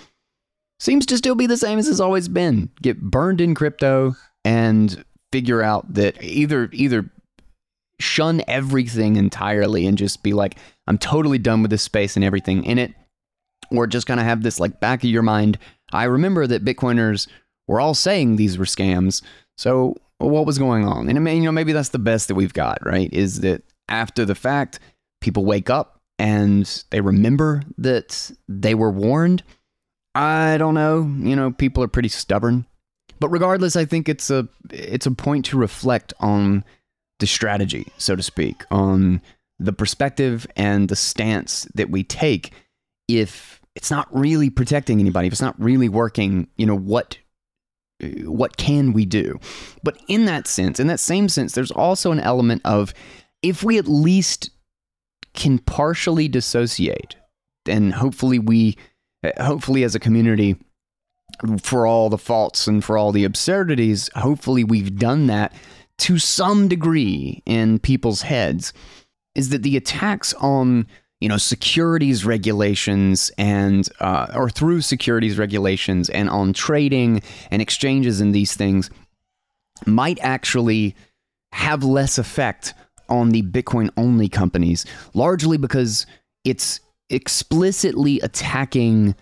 seems 0.80 1.06
to 1.06 1.18
still 1.18 1.36
be 1.36 1.46
the 1.46 1.58
same 1.58 1.78
as 1.78 1.88
it's 1.88 2.00
always 2.00 2.28
been. 2.28 2.70
Get 2.82 3.00
burned 3.00 3.40
in 3.40 3.54
crypto 3.54 4.16
and 4.44 5.04
figure 5.32 5.62
out 5.62 5.94
that 5.94 6.22
either 6.24 6.70
either 6.74 7.10
shun 8.00 8.42
everything 8.48 9.16
entirely 9.16 9.86
and 9.86 9.98
just 9.98 10.24
be 10.24 10.34
like, 10.34 10.58
I'm 10.88 10.98
totally 10.98 11.38
done 11.38 11.62
with 11.62 11.72
this 11.72 11.84
space 11.84 12.16
and 12.16 12.26
everything 12.26 12.64
in 12.64 12.78
it. 12.80 12.94
Or 13.72 13.88
just 13.88 14.08
kind 14.08 14.20
of 14.20 14.26
have 14.26 14.44
this 14.44 14.60
like 14.60 14.80
back 14.80 15.04
of 15.04 15.10
your 15.10 15.24
mind. 15.24 15.58
I 15.92 16.06
remember 16.06 16.48
that 16.48 16.66
Bitcoiners 16.66 17.28
were 17.68 17.80
all 17.80 17.94
saying 17.94 18.36
these 18.36 18.58
were 18.58 18.66
scams. 18.66 19.22
So 19.58 19.96
what 20.18 20.46
was 20.46 20.58
going 20.58 20.86
on? 20.86 21.10
And 21.10 21.18
I 21.18 21.22
mean, 21.22 21.38
you 21.38 21.44
know, 21.44 21.52
maybe 21.52 21.74
that's 21.74 21.90
the 21.90 22.00
best 22.00 22.28
that 22.28 22.36
we've 22.36 22.54
got, 22.54 22.86
right? 22.86 23.12
Is 23.14 23.42
that 23.42 23.64
after 23.88 24.26
the 24.26 24.36
fact, 24.36 24.80
people 25.22 25.46
wake 25.46 25.70
up 25.70 26.00
and 26.20 26.84
they 26.90 27.02
remember 27.02 27.64
that 27.78 28.32
they 28.48 28.76
were 28.76 28.92
warned 28.92 29.44
I 30.14 30.58
don't 30.58 30.74
know. 30.74 31.02
You 31.20 31.36
know, 31.36 31.52
people 31.52 31.84
are 31.84 31.88
pretty 31.88 32.10
stubborn. 32.10 32.66
But 33.20 33.30
regardless, 33.30 33.76
I 33.76 33.86
think 33.86 34.10
it's 34.10 34.30
a 34.30 34.48
it's 34.72 35.06
a 35.06 35.12
point 35.12 35.46
to 35.46 35.58
reflect 35.58 36.14
on 36.20 36.64
the 37.20 37.28
strategy, 37.28 37.88
so 37.98 38.16
to 38.16 38.24
speak, 38.24 38.64
on 38.72 39.22
the 39.60 39.74
perspective 39.74 40.48
and 40.56 40.90
the 40.90 40.96
stance 40.96 41.68
that 41.76 41.92
we 41.92 42.04
take 42.04 42.52
if 43.08 43.61
it's 43.76 43.92
not 43.92 44.08
really 44.12 44.50
protecting 44.50 45.00
anybody, 45.00 45.28
if 45.28 45.34
it's 45.34 45.42
not 45.42 45.60
really 45.60 45.90
working, 45.90 46.48
you 46.58 46.66
know, 46.66 46.78
what 46.78 47.18
uh, 48.04 48.08
what 48.30 48.58
can 48.58 48.94
we 48.94 49.06
do? 49.06 49.40
But 49.84 49.98
in 50.08 50.26
that 50.26 50.48
sense, 50.48 50.80
in 50.80 50.88
that 50.88 51.00
same 51.00 51.30
sense, 51.30 51.54
there's 51.54 51.72
also 51.72 52.12
an 52.12 52.20
element 52.20 52.62
of 52.66 52.94
if 53.42 53.64
we 53.64 53.78
at 53.78 53.88
least 53.88 54.52
can 55.34 55.60
partially 55.60 56.28
dissociate, 56.28 57.16
then 57.66 57.92
hopefully 57.92 58.40
we 58.40 58.78
uh, 59.24 59.44
hopefully 59.44 59.84
as 59.84 59.96
a 59.96 60.00
community 60.00 60.58
for 61.62 61.88
all 61.88 62.10
the 62.10 62.18
faults 62.18 62.68
and 62.68 62.84
for 62.84 62.98
all 62.98 63.12
the 63.12 63.24
absurdities, 63.24 64.10
hopefully 64.16 64.64
we've 64.64 64.98
done 64.98 65.28
that 65.28 65.54
to 65.98 66.18
some 66.18 66.68
degree 66.68 67.42
in 67.46 67.80
people's 67.80 68.24
heads 68.24 68.74
is 69.36 69.50
that 69.50 69.64
the 69.64 69.78
attacks 69.78 70.34
on 70.36 70.88
you 71.22 71.30
know 71.30 71.38
securities 71.38 72.26
regulations 72.26 73.32
and 73.38 73.88
uh, 74.00 74.28
or 74.36 74.50
through 74.50 74.82
securities 74.82 75.38
regulations 75.38 76.10
and 76.10 76.30
on 76.30 76.52
trading 76.52 77.22
and 77.50 77.62
exchanges 77.62 78.20
and 78.20 78.36
these 78.36 78.56
things 78.56 78.90
might 79.86 80.20
actually 80.22 80.96
have 81.54 81.84
less 81.84 82.18
effect 82.18 82.74
on 83.08 83.30
the 83.30 83.44
bitcoin 83.44 83.90
only 83.98 84.28
companies 84.28 84.86
largely 85.14 85.58
because 85.58 86.06
it's 86.44 86.80
explicitly 87.10 88.20
attacking 88.22 89.16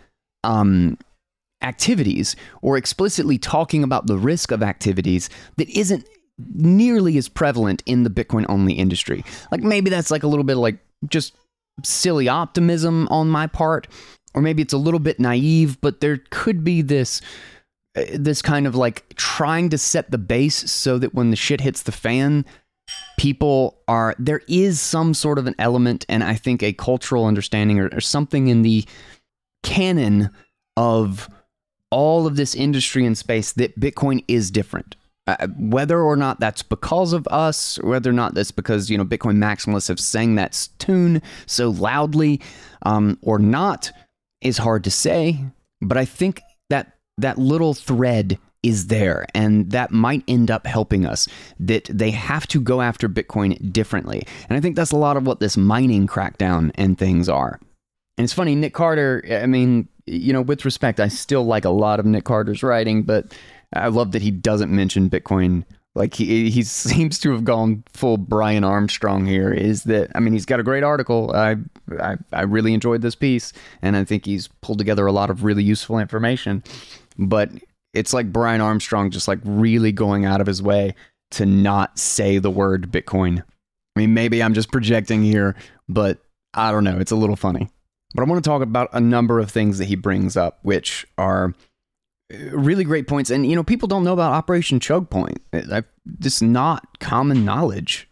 um, 0.44 0.98
activities 1.62 2.36
or 2.62 2.78
explicitly 2.78 3.38
talking 3.38 3.84
about 3.84 4.08
the 4.08 4.18
risk 4.18 4.52
of 4.52 4.64
activities 4.64 5.30
that 5.58 5.70
isn't 5.70 6.08
nearly 6.54 7.18
as 7.18 7.28
prevalent 7.28 7.84
in 7.86 8.04
the 8.04 8.10
Bitcoin 8.10 8.46
only 8.48 8.74
industry. 8.74 9.24
Like 9.52 9.62
maybe 9.62 9.90
that's 9.90 10.12
like 10.12 10.24
a 10.24 10.28
little 10.28 10.46
bit 10.46 10.56
like 10.56 10.78
just 11.10 11.36
silly 11.84 12.28
optimism 12.28 13.08
on 13.10 13.30
my 13.30 13.48
part, 13.48 13.88
or 14.34 14.42
maybe 14.42 14.62
it's 14.62 14.74
a 14.74 14.78
little 14.78 15.00
bit 15.00 15.20
naive, 15.20 15.80
but 15.82 16.02
there 16.02 16.20
could 16.30 16.64
be 16.64 16.82
this 16.82 17.22
uh, 17.96 18.04
this 18.14 18.42
kind 18.42 18.68
of 18.68 18.76
like 18.76 19.16
trying 19.16 19.70
to 19.70 19.78
set 19.78 20.12
the 20.12 20.18
base 20.18 20.72
so 20.72 20.98
that 20.98 21.14
when 21.14 21.32
the 21.32 21.36
shit 21.36 21.62
hits 21.62 21.84
the 21.84 21.92
fan, 21.92 22.46
people 23.18 23.82
are 23.88 24.16
there 24.20 24.42
is 24.48 24.80
some 24.80 25.14
sort 25.14 25.38
of 25.38 25.48
an 25.48 25.56
element 25.60 26.06
and 26.08 26.24
I 26.24 26.36
think 26.36 26.62
a 26.62 26.74
cultural 26.74 27.26
understanding 27.26 27.80
or, 27.80 27.90
or 27.94 28.02
something 28.02 28.48
in 28.48 28.62
the 28.62 28.86
canon 29.64 30.30
of 30.78 31.30
all 31.92 32.28
of 32.28 32.36
this 32.36 32.56
industry 32.56 33.06
and 33.06 33.18
space 33.18 33.52
that 33.54 33.80
Bitcoin 33.80 34.24
is 34.28 34.52
different. 34.52 34.96
Uh, 35.30 35.48
whether 35.58 36.02
or 36.02 36.16
not 36.16 36.40
that's 36.40 36.64
because 36.64 37.14
of 37.14 37.28
us, 37.28 37.78
whether 37.84 38.10
or 38.10 38.14
not 38.14 38.34
that's 38.34 38.52
because 38.52 38.90
you 38.90 38.98
know 38.98 39.06
Bitcoin 39.06 39.38
maximalists 39.38 39.88
have 39.88 40.00
sang 40.00 40.36
that 40.36 40.68
tune 40.80 41.22
so 41.46 41.70
loudly, 41.70 42.42
um, 42.84 43.18
or 43.22 43.38
not, 43.38 43.92
is 44.42 44.58
hard 44.58 44.84
to 44.84 44.92
say. 44.92 45.40
But 45.82 45.98
I 45.98 46.06
think 46.06 46.42
that 46.70 46.94
that 47.20 47.38
little 47.38 47.76
thread 47.76 48.40
is 48.64 48.88
there, 48.88 49.28
and 49.36 49.70
that 49.72 49.92
might 49.92 50.24
end 50.28 50.50
up 50.50 50.66
helping 50.66 51.06
us. 51.06 51.28
That 51.60 51.88
they 51.94 52.10
have 52.12 52.48
to 52.48 52.60
go 52.60 52.82
after 52.82 53.08
Bitcoin 53.08 53.72
differently, 53.72 54.24
and 54.50 54.58
I 54.58 54.62
think 54.62 54.76
that's 54.76 54.92
a 54.92 54.98
lot 54.98 55.16
of 55.16 55.28
what 55.28 55.40
this 55.40 55.58
mining 55.58 56.08
crackdown 56.08 56.72
and 56.74 56.98
things 56.98 57.30
are. 57.30 57.60
And 58.18 58.26
it's 58.26 58.34
funny, 58.34 58.56
Nic 58.56 58.74
Carter. 58.74 59.24
I 59.30 59.46
mean, 59.46 59.88
you 60.08 60.34
know, 60.34 60.42
with 60.42 60.66
respect, 60.66 61.00
I 61.00 61.08
still 61.08 61.46
like 61.46 61.66
a 61.66 61.70
lot 61.70 62.00
of 62.00 62.06
Nic 62.06 62.24
Carter's 62.24 62.64
writing, 62.64 63.04
but 63.04 63.34
I 63.74 63.88
love 63.88 64.12
that 64.14 64.22
he 64.22 64.32
doesn't 64.32 64.72
mention 64.72 65.10
Bitcoin. 65.10 65.64
Like 65.96 66.14
he 66.14 66.50
he 66.50 66.64
seems 66.64 67.20
to 67.20 67.32
have 67.32 67.44
gone 67.44 67.84
full 67.94 68.18
Brian 68.18 68.64
Armstrong 68.64 69.26
here. 69.26 69.52
Is 69.52 69.84
that 69.84 70.12
I 70.16 70.20
mean 70.20 70.34
he's 70.34 70.46
got 70.46 70.60
a 70.60 70.64
great 70.64 70.84
article. 70.84 71.32
I 71.34 71.58
I, 72.00 72.16
I 72.32 72.42
really 72.44 72.74
enjoyed 72.74 73.02
this 73.02 73.16
piece, 73.16 73.54
and 73.82 73.96
I 73.96 74.04
think 74.04 74.26
he's 74.26 74.48
pulled 74.62 74.78
together 74.78 75.06
a 75.06 75.12
lot 75.12 75.30
of 75.30 75.44
really 75.44 75.64
useful 75.64 76.00
information. 76.00 76.64
But 77.18 77.52
it's 77.94 78.14
like 78.14 78.32
Brian 78.32 78.62
Armstrong 78.62 79.12
just 79.12 79.28
like 79.28 79.40
really 79.44 79.92
going 79.92 80.26
out 80.26 80.42
of 80.42 80.48
his 80.48 80.62
way 80.62 80.96
to 81.32 81.46
not 81.46 81.98
say 81.98 82.38
the 82.38 82.52
word 82.52 82.92
Bitcoin. 82.92 83.44
I 83.96 84.00
mean, 84.00 84.14
maybe 84.14 84.42
I'm 84.42 84.54
just 84.54 84.72
projecting 84.72 85.24
here, 85.24 85.56
but 85.88 86.20
I 86.54 86.72
don't 86.72 86.84
know. 86.84 86.98
It's 86.98 87.12
a 87.12 87.16
little 87.16 87.36
funny. 87.36 87.70
But 88.16 88.24
I 88.24 88.26
want 88.26 88.44
to 88.44 88.50
talk 88.50 88.62
about 88.62 88.90
a 88.94 89.00
number 89.00 89.40
of 89.40 89.52
things 89.52 89.78
that 89.78 89.86
he 89.86 89.96
brings 89.96 90.36
up, 90.36 90.60
which 90.64 91.06
are 91.18 91.54
really 92.52 92.84
great 92.84 93.08
points. 93.08 93.30
And, 93.30 93.46
you 93.46 93.56
know, 93.56 93.64
people 93.64 93.88
don't 93.88 94.04
know 94.04 94.14
about 94.14 94.34
Operation 94.34 94.80
Choke 94.80 95.10
Point. 95.10 95.42
This 95.52 96.36
is 96.36 96.42
not 96.42 97.00
common 97.00 97.46
knowledge. 97.46 98.08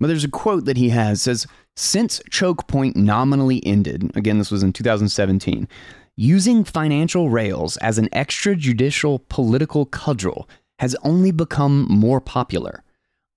But 0.00 0.08
there's 0.08 0.24
a 0.24 0.28
quote 0.28 0.64
that 0.64 0.76
he 0.76 0.88
has 0.88 1.22
says, 1.22 1.46
since 1.76 2.20
Choke 2.30 2.66
Point 2.66 2.96
nominally 2.96 3.64
ended, 3.64 4.10
again, 4.16 4.38
this 4.38 4.50
was 4.50 4.62
in 4.62 4.72
2017, 4.72 5.68
using 6.16 6.64
financial 6.64 7.30
rails 7.30 7.76
as 7.78 7.98
an 7.98 8.08
extrajudicial 8.10 9.20
political 9.28 9.86
cudgel 9.86 10.48
has 10.80 10.96
only 11.02 11.30
become 11.30 11.86
more 11.88 12.20
popular. 12.20 12.82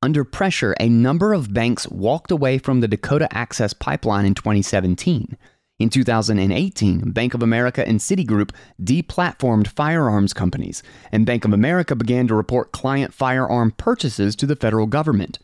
Under 0.01 0.23
pressure, 0.23 0.75
a 0.79 0.89
number 0.89 1.33
of 1.33 1.53
banks 1.53 1.87
walked 1.87 2.31
away 2.31 2.57
from 2.57 2.81
the 2.81 2.87
Dakota 2.87 3.27
Access 3.31 3.73
Pipeline 3.73 4.25
in 4.25 4.33
2017. 4.33 5.37
In 5.77 5.89
2018, 5.89 7.11
Bank 7.11 7.33
of 7.33 7.43
America 7.43 7.85
and 7.85 7.99
Citigroup 7.99 8.51
deplatformed 8.81 9.67
firearms 9.67 10.31
companies, 10.31 10.81
and 11.11 11.25
Bank 11.25 11.43
of 11.43 11.51
America 11.51 11.95
began 11.95 12.27
to 12.27 12.35
report 12.35 12.71
client 12.71 13.13
firearm 13.13 13.71
purchases 13.71 14.37
to 14.37 14.45
the 14.45 14.55
federal 14.55 14.87
government. 14.87 15.39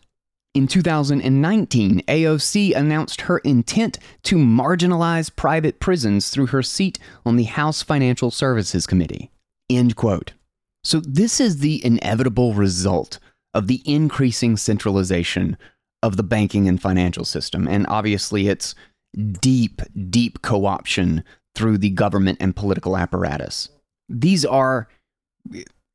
In 0.54 0.68
2019, 0.68 2.02
AOC 2.08 2.74
announced 2.76 3.22
her 3.22 3.40
intent 3.40 4.00
to 4.24 4.38
marginalize 4.38 5.34
private 5.36 5.82
prisons 5.82 6.30
through 6.30 6.48
her 6.48 6.64
seat 6.64 6.98
on 7.26 7.36
the 7.36 7.44
House 7.44 7.82
Financial 7.82 8.32
Services 8.32 8.88
Committee. 8.88 9.32
End 9.70 9.98
quote. 9.98 10.32
So, 10.84 11.02
this 11.02 11.42
is 11.42 11.60
the 11.60 11.84
inevitable 11.86 12.54
result 12.54 13.20
of 13.54 13.68
the 13.68 13.82
increasing 13.86 14.56
centralization 14.56 15.58
of 16.04 16.18
the 16.18 16.24
banking 16.24 16.68
and 16.68 16.82
financial 16.82 17.26
system. 17.26 17.68
And 17.68 17.86
obviously, 17.88 18.48
it's 18.48 18.76
deep, 19.42 19.82
deep 20.10 20.42
co 20.42 20.66
option 20.66 21.24
through 21.56 21.78
the 21.78 21.90
government 21.90 22.38
and 22.42 22.56
political 22.56 22.98
apparatus. 22.98 23.70
These 24.10 24.46
are, 24.46 24.88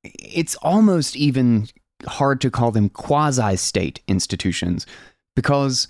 it's 0.05 0.57
almost 0.57 1.17
even 1.17 1.69
hard 2.07 2.41
to 2.43 2.51
call 2.51 2.71
them 2.71 2.89
quasi 2.89 3.57
state 3.57 4.01
institutions 4.07 4.87
because 5.35 5.89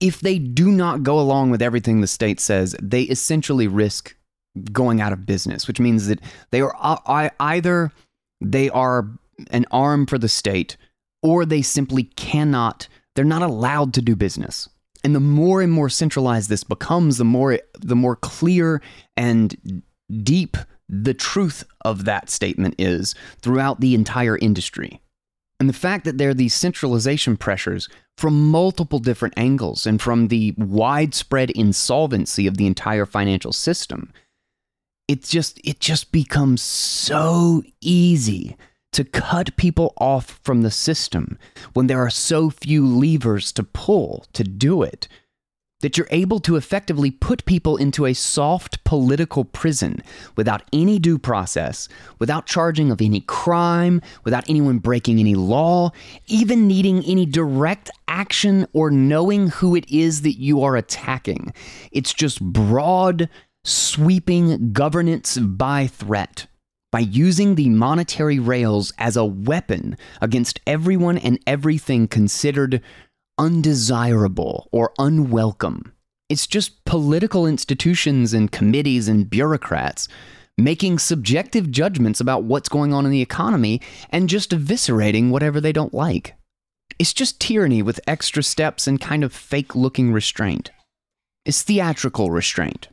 if 0.00 0.20
they 0.20 0.38
do 0.38 0.70
not 0.70 1.02
go 1.02 1.18
along 1.18 1.50
with 1.50 1.62
everything 1.62 2.00
the 2.00 2.06
state 2.06 2.38
says, 2.38 2.76
they 2.80 3.02
essentially 3.02 3.66
risk 3.66 4.14
going 4.72 5.00
out 5.00 5.12
of 5.12 5.26
business, 5.26 5.66
which 5.66 5.80
means 5.80 6.06
that 6.06 6.20
they 6.50 6.60
are 6.60 6.74
uh, 6.78 7.30
either 7.40 7.92
they 8.40 8.70
are 8.70 9.08
an 9.50 9.66
arm 9.70 10.06
for 10.06 10.18
the 10.18 10.28
state 10.28 10.76
or 11.22 11.44
they 11.44 11.62
simply 11.62 12.04
cannot, 12.04 12.88
they're 13.14 13.24
not 13.24 13.42
allowed 13.42 13.92
to 13.94 14.02
do 14.02 14.14
business. 14.14 14.68
And 15.04 15.14
the 15.14 15.20
more 15.20 15.62
and 15.62 15.72
more 15.72 15.88
centralized 15.88 16.48
this 16.48 16.64
becomes, 16.64 17.18
the 17.18 17.24
more 17.24 17.60
the 17.78 17.96
more 17.96 18.16
clear 18.16 18.82
and 19.16 19.82
deep 20.22 20.56
the 20.88 21.14
truth 21.14 21.64
of 21.82 22.04
that 22.06 22.30
statement 22.30 22.74
is 22.78 23.14
throughout 23.40 23.80
the 23.80 23.94
entire 23.94 24.38
industry. 24.38 25.00
And 25.60 25.68
the 25.68 25.74
fact 25.74 26.04
that 26.04 26.18
there 26.18 26.30
are 26.30 26.34
these 26.34 26.54
centralization 26.54 27.36
pressures 27.36 27.88
from 28.16 28.50
multiple 28.50 28.98
different 28.98 29.34
angles 29.36 29.86
and 29.86 30.00
from 30.00 30.28
the 30.28 30.54
widespread 30.56 31.50
insolvency 31.50 32.46
of 32.46 32.56
the 32.56 32.66
entire 32.66 33.06
financial 33.06 33.52
system, 33.52 34.12
it 35.08 35.22
just 35.22 35.60
it 35.64 35.80
just 35.80 36.12
becomes 36.12 36.62
so 36.62 37.62
easy 37.80 38.56
to 38.98 39.04
cut 39.04 39.56
people 39.56 39.94
off 39.98 40.40
from 40.42 40.62
the 40.62 40.72
system 40.72 41.38
when 41.72 41.86
there 41.86 42.00
are 42.04 42.10
so 42.10 42.50
few 42.50 42.84
levers 42.84 43.52
to 43.52 43.62
pull 43.62 44.26
to 44.32 44.42
do 44.42 44.82
it. 44.82 45.06
That 45.82 45.96
you're 45.96 46.08
able 46.10 46.40
to 46.40 46.56
effectively 46.56 47.12
put 47.12 47.44
people 47.44 47.76
into 47.76 48.06
a 48.06 48.12
soft 48.12 48.82
political 48.82 49.44
prison 49.44 50.02
without 50.36 50.64
any 50.72 50.98
due 50.98 51.16
process, 51.16 51.88
without 52.18 52.46
charging 52.46 52.90
of 52.90 53.00
any 53.00 53.20
crime, 53.20 54.02
without 54.24 54.50
anyone 54.50 54.80
breaking 54.80 55.20
any 55.20 55.36
law, 55.36 55.92
even 56.26 56.66
needing 56.66 57.04
any 57.04 57.24
direct 57.24 57.92
action 58.08 58.66
or 58.72 58.90
knowing 58.90 59.46
who 59.46 59.76
it 59.76 59.88
is 59.88 60.22
that 60.22 60.40
you 60.40 60.64
are 60.64 60.74
attacking. 60.74 61.52
It's 61.92 62.12
just 62.12 62.42
broad, 62.42 63.28
sweeping 63.62 64.72
governance 64.72 65.38
by 65.38 65.86
threat 65.86 66.48
by 66.90 67.00
using 67.00 67.54
the 67.54 67.68
monetary 67.68 68.38
rails 68.38 68.92
as 68.98 69.16
a 69.16 69.24
weapon 69.24 69.96
against 70.20 70.60
everyone 70.66 71.18
and 71.18 71.38
everything 71.46 72.08
considered 72.08 72.82
undesirable 73.38 74.68
or 74.72 74.92
unwelcome. 74.98 75.92
It's 76.28 76.46
just 76.46 76.84
political 76.84 77.46
institutions 77.46 78.32
and 78.34 78.52
committees 78.52 79.08
and 79.08 79.28
bureaucrats 79.28 80.08
making 80.58 80.98
subjective 80.98 81.70
judgments 81.70 82.20
about 82.20 82.42
what's 82.42 82.68
going 82.68 82.92
on 82.92 83.06
in 83.06 83.12
the 83.12 83.22
economy 83.22 83.80
and 84.10 84.28
just 84.28 84.50
eviscerating 84.50 85.30
whatever 85.30 85.60
they 85.60 85.72
don't 85.72 85.94
like. 85.94 86.34
It's 86.98 87.12
just 87.12 87.40
tyranny 87.40 87.80
with 87.80 88.00
extra 88.08 88.42
steps 88.42 88.88
and 88.88 89.00
kind 89.00 89.22
of 89.22 89.32
fake 89.32 89.76
looking 89.76 90.12
restraint. 90.12 90.72
It's 91.44 91.62
theatrical 91.62 92.32
restraint. 92.32 92.88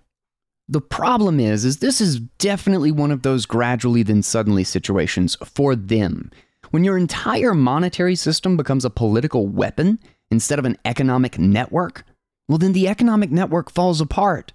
The 0.68 0.82
problem 0.82 1.40
is 1.40 1.64
is 1.64 1.78
this 1.78 2.02
is 2.02 2.20
definitely 2.20 2.92
one 2.92 3.12
of 3.12 3.22
those 3.22 3.46
gradually 3.46 4.04
then 4.04 4.24
suddenly 4.24 4.64
situations 4.64 5.38
for 5.46 5.76
them. 5.76 6.32
When 6.72 6.84
your 6.84 6.98
entire 6.98 7.54
monetary 7.54 8.16
system 8.16 8.58
becomes 8.58 8.84
a 8.84 8.90
political 8.90 9.48
weapon 9.48 10.00
instead 10.32 10.58
of 10.58 10.66
an 10.66 10.78
economic 10.84 11.38
network, 11.38 12.04
well 12.48 12.58
then 12.58 12.74
the 12.74 12.88
economic 12.88 13.32
network 13.32 13.72
falls 13.72 14.02
apart. 14.02 14.54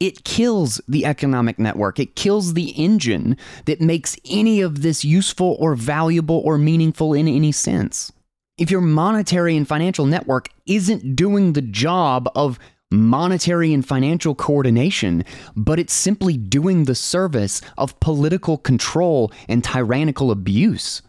It 0.00 0.24
kills 0.24 0.80
the 0.86 1.04
economic 1.04 1.58
network. 1.58 1.98
It 1.98 2.16
kills 2.16 2.54
the 2.54 2.70
engine 2.70 3.36
that 3.64 3.80
makes 3.80 4.16
any 4.28 4.60
of 4.60 4.82
this 4.82 5.04
useful 5.04 5.56
or 5.58 5.74
valuable 5.74 6.42
or 6.44 6.58
meaningful 6.58 7.14
in 7.14 7.26
any 7.26 7.52
sense. 7.52 8.12
If 8.56 8.70
your 8.70 8.80
monetary 8.80 9.56
and 9.56 9.66
financial 9.66 10.06
network 10.06 10.48
isn't 10.66 11.16
doing 11.16 11.52
the 11.52 11.62
job 11.62 12.28
of 12.34 12.58
monetary 12.94 13.72
and 13.72 13.86
financial 13.86 14.34
coordination, 14.34 15.24
but 15.54 15.78
it's 15.78 15.92
simply 15.92 16.36
doing 16.36 16.84
the 16.84 16.94
service 16.94 17.60
of 17.76 17.98
political 18.00 18.56
control 18.56 19.32
and 19.48 19.62
tyrannical 19.62 20.30
abuse, 20.30 21.02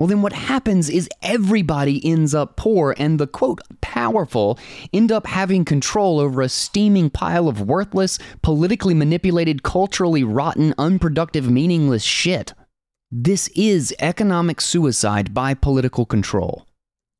well, 0.00 0.06
then 0.06 0.22
what 0.22 0.32
happens 0.32 0.88
is 0.88 1.10
everybody 1.20 2.02
ends 2.10 2.34
up 2.34 2.56
poor, 2.56 2.94
and 2.96 3.20
the 3.20 3.26
quote, 3.26 3.60
powerful 3.82 4.58
end 4.94 5.12
up 5.12 5.26
having 5.26 5.62
control 5.62 6.18
over 6.18 6.40
a 6.40 6.48
steaming 6.48 7.10
pile 7.10 7.48
of 7.48 7.60
worthless, 7.60 8.18
politically 8.40 8.94
manipulated, 8.94 9.62
culturally 9.62 10.24
rotten, 10.24 10.72
unproductive, 10.78 11.50
meaningless 11.50 12.02
shit. 12.02 12.54
This 13.10 13.48
is 13.48 13.94
economic 13.98 14.62
suicide 14.62 15.34
by 15.34 15.52
political 15.52 16.06
control. 16.06 16.64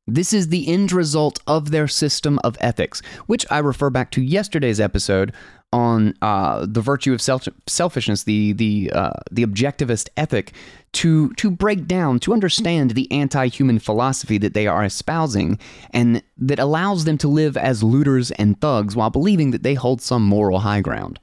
This 0.07 0.33
is 0.33 0.47
the 0.47 0.67
end 0.67 0.91
result 0.91 1.39
of 1.45 1.71
their 1.71 1.87
system 1.87 2.39
of 2.43 2.57
ethics, 2.59 3.01
which 3.27 3.45
I 3.51 3.59
refer 3.59 3.89
back 3.89 4.11
to 4.11 4.21
yesterday's 4.21 4.79
episode 4.79 5.31
on 5.73 6.13
uh, 6.21 6.65
the 6.67 6.81
virtue 6.81 7.13
of 7.13 7.21
self- 7.21 7.47
selfishness, 7.67 8.23
the 8.23 8.53
the 8.53 8.91
uh, 8.93 9.13
the 9.31 9.45
objectivist 9.45 10.09
ethic, 10.17 10.53
to 10.93 11.31
to 11.35 11.49
break 11.49 11.87
down, 11.87 12.19
to 12.21 12.33
understand 12.33 12.91
the 12.91 13.09
anti-human 13.11 13.79
philosophy 13.79 14.37
that 14.39 14.53
they 14.53 14.67
are 14.67 14.83
espousing, 14.83 15.59
and 15.91 16.23
that 16.37 16.59
allows 16.59 17.05
them 17.05 17.17
to 17.19 17.27
live 17.27 17.55
as 17.55 17.83
looters 17.83 18.31
and 18.31 18.59
thugs 18.59 18.95
while 18.95 19.11
believing 19.11 19.51
that 19.51 19.63
they 19.63 19.75
hold 19.75 20.01
some 20.01 20.25
moral 20.25 20.59
high 20.59 20.81
ground. 20.81 21.19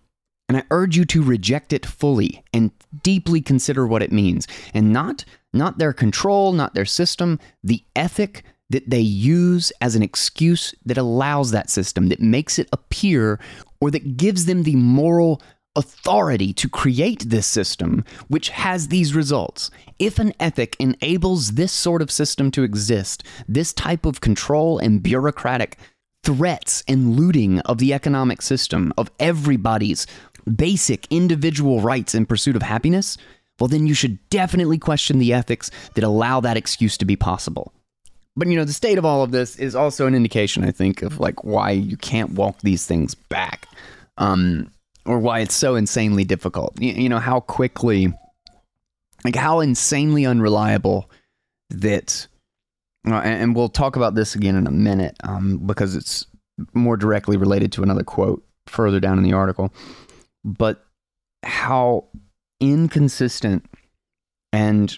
And 0.48 0.56
I 0.56 0.62
urge 0.70 0.96
you 0.96 1.04
to 1.06 1.22
reject 1.22 1.74
it 1.74 1.84
fully 1.84 2.42
and 2.54 2.70
deeply 3.02 3.42
consider 3.42 3.86
what 3.86 4.02
it 4.02 4.12
means, 4.12 4.48
and 4.72 4.92
not 4.92 5.24
not 5.52 5.78
their 5.78 5.92
control, 5.92 6.52
not 6.52 6.74
their 6.74 6.86
system, 6.86 7.38
the 7.62 7.84
ethic 7.94 8.44
that 8.70 8.88
they 8.88 9.00
use 9.00 9.72
as 9.80 9.94
an 9.94 10.02
excuse 10.02 10.74
that 10.84 10.98
allows 10.98 11.50
that 11.50 11.70
system, 11.70 12.08
that 12.08 12.20
makes 12.20 12.58
it 12.58 12.68
appear 12.72 13.40
or 13.80 13.90
that 13.90 14.16
gives 14.16 14.46
them 14.46 14.62
the 14.62 14.76
moral 14.76 15.40
authority 15.76 16.52
to 16.52 16.68
create 16.68 17.28
this 17.28 17.46
system 17.46 18.04
which 18.26 18.48
has 18.48 18.88
these 18.88 19.14
results. 19.14 19.70
If 19.98 20.18
an 20.18 20.32
ethic 20.40 20.76
enables 20.78 21.52
this 21.52 21.72
sort 21.72 22.02
of 22.02 22.10
system 22.10 22.50
to 22.52 22.62
exist, 22.64 23.22
this 23.46 23.72
type 23.72 24.04
of 24.04 24.20
control 24.20 24.78
and 24.78 25.02
bureaucratic 25.02 25.78
threats 26.24 26.82
and 26.88 27.16
looting 27.16 27.60
of 27.60 27.78
the 27.78 27.94
economic 27.94 28.42
system, 28.42 28.92
of 28.98 29.10
everybody's 29.20 30.06
basic 30.56 31.06
individual 31.10 31.80
rights 31.80 32.14
in 32.14 32.26
pursuit 32.26 32.56
of 32.56 32.62
happiness, 32.62 33.16
well, 33.60 33.68
then 33.68 33.86
you 33.86 33.94
should 33.94 34.18
definitely 34.30 34.78
question 34.78 35.18
the 35.18 35.32
ethics 35.32 35.70
that 35.94 36.04
allow 36.04 36.40
that 36.40 36.56
excuse 36.56 36.96
to 36.98 37.04
be 37.04 37.16
possible. 37.16 37.72
But 38.38 38.46
you 38.46 38.54
know, 38.54 38.64
the 38.64 38.72
state 38.72 38.98
of 38.98 39.04
all 39.04 39.24
of 39.24 39.32
this 39.32 39.56
is 39.56 39.74
also 39.74 40.06
an 40.06 40.14
indication, 40.14 40.64
I 40.64 40.70
think, 40.70 41.02
of 41.02 41.18
like 41.18 41.42
why 41.42 41.72
you 41.72 41.96
can't 41.96 42.34
walk 42.34 42.60
these 42.60 42.86
things 42.86 43.16
back, 43.16 43.66
um, 44.16 44.70
or 45.04 45.18
why 45.18 45.40
it's 45.40 45.56
so 45.56 45.74
insanely 45.74 46.22
difficult. 46.22 46.80
You, 46.80 46.92
you 46.92 47.08
know 47.08 47.18
how 47.18 47.40
quickly, 47.40 48.12
like 49.24 49.34
how 49.34 49.58
insanely 49.58 50.24
unreliable 50.24 51.10
that. 51.70 52.28
Uh, 53.04 53.14
and, 53.14 53.42
and 53.42 53.56
we'll 53.56 53.68
talk 53.68 53.96
about 53.96 54.14
this 54.14 54.36
again 54.36 54.54
in 54.54 54.68
a 54.68 54.70
minute, 54.70 55.16
um, 55.24 55.58
because 55.66 55.96
it's 55.96 56.24
more 56.74 56.96
directly 56.96 57.36
related 57.36 57.72
to 57.72 57.82
another 57.82 58.04
quote 58.04 58.44
further 58.68 59.00
down 59.00 59.18
in 59.18 59.24
the 59.24 59.32
article. 59.32 59.72
But 60.44 60.86
how 61.42 62.04
inconsistent 62.60 63.66
and 64.52 64.96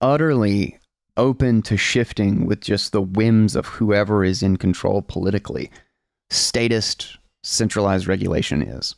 utterly 0.00 0.79
open 1.20 1.60
to 1.62 1.76
shifting 1.76 2.46
with 2.46 2.62
just 2.62 2.92
the 2.92 3.02
whims 3.02 3.54
of 3.54 3.66
whoever 3.66 4.24
is 4.24 4.42
in 4.42 4.56
control 4.56 5.02
politically, 5.02 5.70
statist 6.30 7.18
centralized 7.44 8.06
regulation 8.06 8.62
is. 8.62 8.96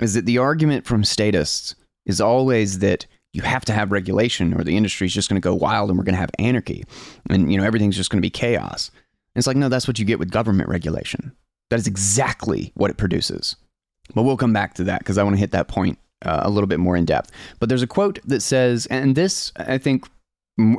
Is 0.00 0.14
that 0.14 0.26
the 0.26 0.38
argument 0.38 0.86
from 0.86 1.04
statists 1.04 1.74
is 2.04 2.20
always 2.20 2.80
that 2.80 3.06
you 3.32 3.42
have 3.42 3.64
to 3.66 3.72
have 3.72 3.92
regulation 3.92 4.52
or 4.54 4.64
the 4.64 4.76
industry 4.76 5.06
is 5.06 5.14
just 5.14 5.28
going 5.28 5.40
to 5.40 5.48
go 5.48 5.54
wild 5.54 5.88
and 5.88 5.96
we're 5.96 6.04
going 6.04 6.14
to 6.14 6.20
have 6.20 6.30
anarchy 6.38 6.84
and 7.28 7.52
you 7.52 7.58
know 7.58 7.64
everything's 7.64 7.96
just 7.96 8.10
going 8.10 8.18
to 8.18 8.26
be 8.26 8.30
chaos. 8.30 8.90
And 9.34 9.40
it's 9.40 9.46
like 9.46 9.56
no, 9.56 9.68
that's 9.68 9.86
what 9.86 9.98
you 9.98 10.04
get 10.04 10.18
with 10.18 10.32
government 10.32 10.68
regulation. 10.68 11.32
That 11.70 11.78
is 11.78 11.86
exactly 11.86 12.72
what 12.74 12.90
it 12.90 12.96
produces. 12.96 13.54
But 14.14 14.24
we'll 14.24 14.36
come 14.36 14.52
back 14.52 14.74
to 14.74 14.84
that 14.84 14.98
because 14.98 15.18
I 15.18 15.22
want 15.22 15.36
to 15.36 15.40
hit 15.40 15.52
that 15.52 15.68
point 15.68 15.98
uh, 16.24 16.40
a 16.42 16.50
little 16.50 16.66
bit 16.66 16.80
more 16.80 16.96
in 16.96 17.04
depth. 17.04 17.30
But 17.60 17.68
there's 17.68 17.82
a 17.82 17.86
quote 17.86 18.18
that 18.24 18.40
says, 18.40 18.86
and 18.86 19.14
this 19.14 19.52
I 19.56 19.78
think 19.78 20.08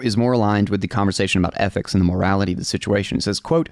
is 0.02 0.18
more 0.18 0.34
aligned 0.34 0.70
with 0.70 0.82
the 0.82 0.88
conversation 0.88 1.40
about 1.40 1.54
ethics 1.58 1.94
and 1.94 2.02
the 2.02 2.06
morality 2.06 2.54
of 2.54 2.60
the 2.60 2.66
situation. 2.66 3.18
It 3.18 3.24
says, 3.24 3.40
"quote," 3.40 3.70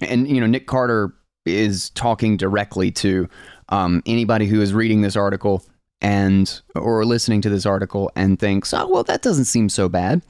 and 0.00 0.28
you 0.28 0.40
know 0.40 0.46
Nic 0.46 0.66
Carter 0.66 1.12
is 1.46 1.90
talking 1.90 2.36
directly 2.36 2.90
to 2.90 3.28
um, 3.70 4.02
anybody 4.06 4.46
who 4.46 4.60
is 4.60 4.72
reading 4.72 5.00
this 5.02 5.16
article 5.16 5.64
and 6.00 6.60
or 6.74 7.04
listening 7.04 7.40
to 7.42 7.50
this 7.50 7.66
article 7.66 8.10
and 8.16 8.38
thinks, 8.38 8.72
"Oh, 8.72 8.88
well, 8.88 9.04
that 9.04 9.22
doesn't 9.22 9.46
seem 9.46 9.68
so 9.68 9.88
bad." 9.88 10.22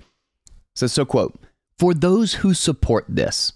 So, 0.74 0.87
so 0.87 1.05
quote: 1.05 1.39
"For 1.79 1.95
those 1.95 2.35
who 2.35 2.55
support 2.55 3.05
this." 3.09 3.53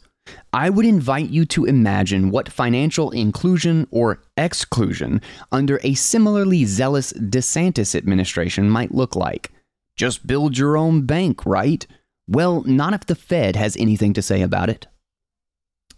I 0.52 0.70
would 0.70 0.86
invite 0.86 1.30
you 1.30 1.44
to 1.46 1.64
imagine 1.64 2.30
what 2.30 2.48
financial 2.48 3.10
inclusion 3.10 3.88
or 3.90 4.22
exclusion 4.36 5.20
under 5.50 5.80
a 5.82 5.94
similarly 5.94 6.64
zealous 6.64 7.12
DeSantis 7.14 7.96
administration 7.96 8.70
might 8.70 8.94
look 8.94 9.16
like. 9.16 9.50
Just 9.96 10.26
build 10.26 10.56
your 10.56 10.76
own 10.76 11.06
bank, 11.06 11.44
right? 11.46 11.86
Well, 12.28 12.62
not 12.62 12.94
if 12.94 13.06
the 13.06 13.14
Fed 13.14 13.56
has 13.56 13.76
anything 13.76 14.12
to 14.14 14.22
say 14.22 14.42
about 14.42 14.70
it. 14.70 14.86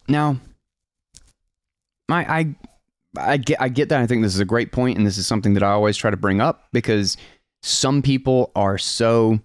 Now, 0.09 0.39
I, 2.09 2.25
I, 2.25 2.55
I 3.17 3.37
get, 3.37 3.61
I 3.61 3.69
get 3.69 3.89
that. 3.89 4.01
I 4.01 4.07
think 4.07 4.23
this 4.23 4.35
is 4.35 4.41
a 4.41 4.45
great 4.45 4.73
point, 4.73 4.99
and 4.99 5.07
this 5.07 5.19
is 5.19 5.27
something 5.27 5.55
that 5.55 5.63
I 5.63 5.71
always 5.71 5.97
try 5.97 6.11
to 6.11 6.17
bring 6.17 6.41
up 6.41 6.69
because 6.73 7.17
some 7.63 8.03
people 8.03 8.51
are 8.55 8.79
so 8.79 9.41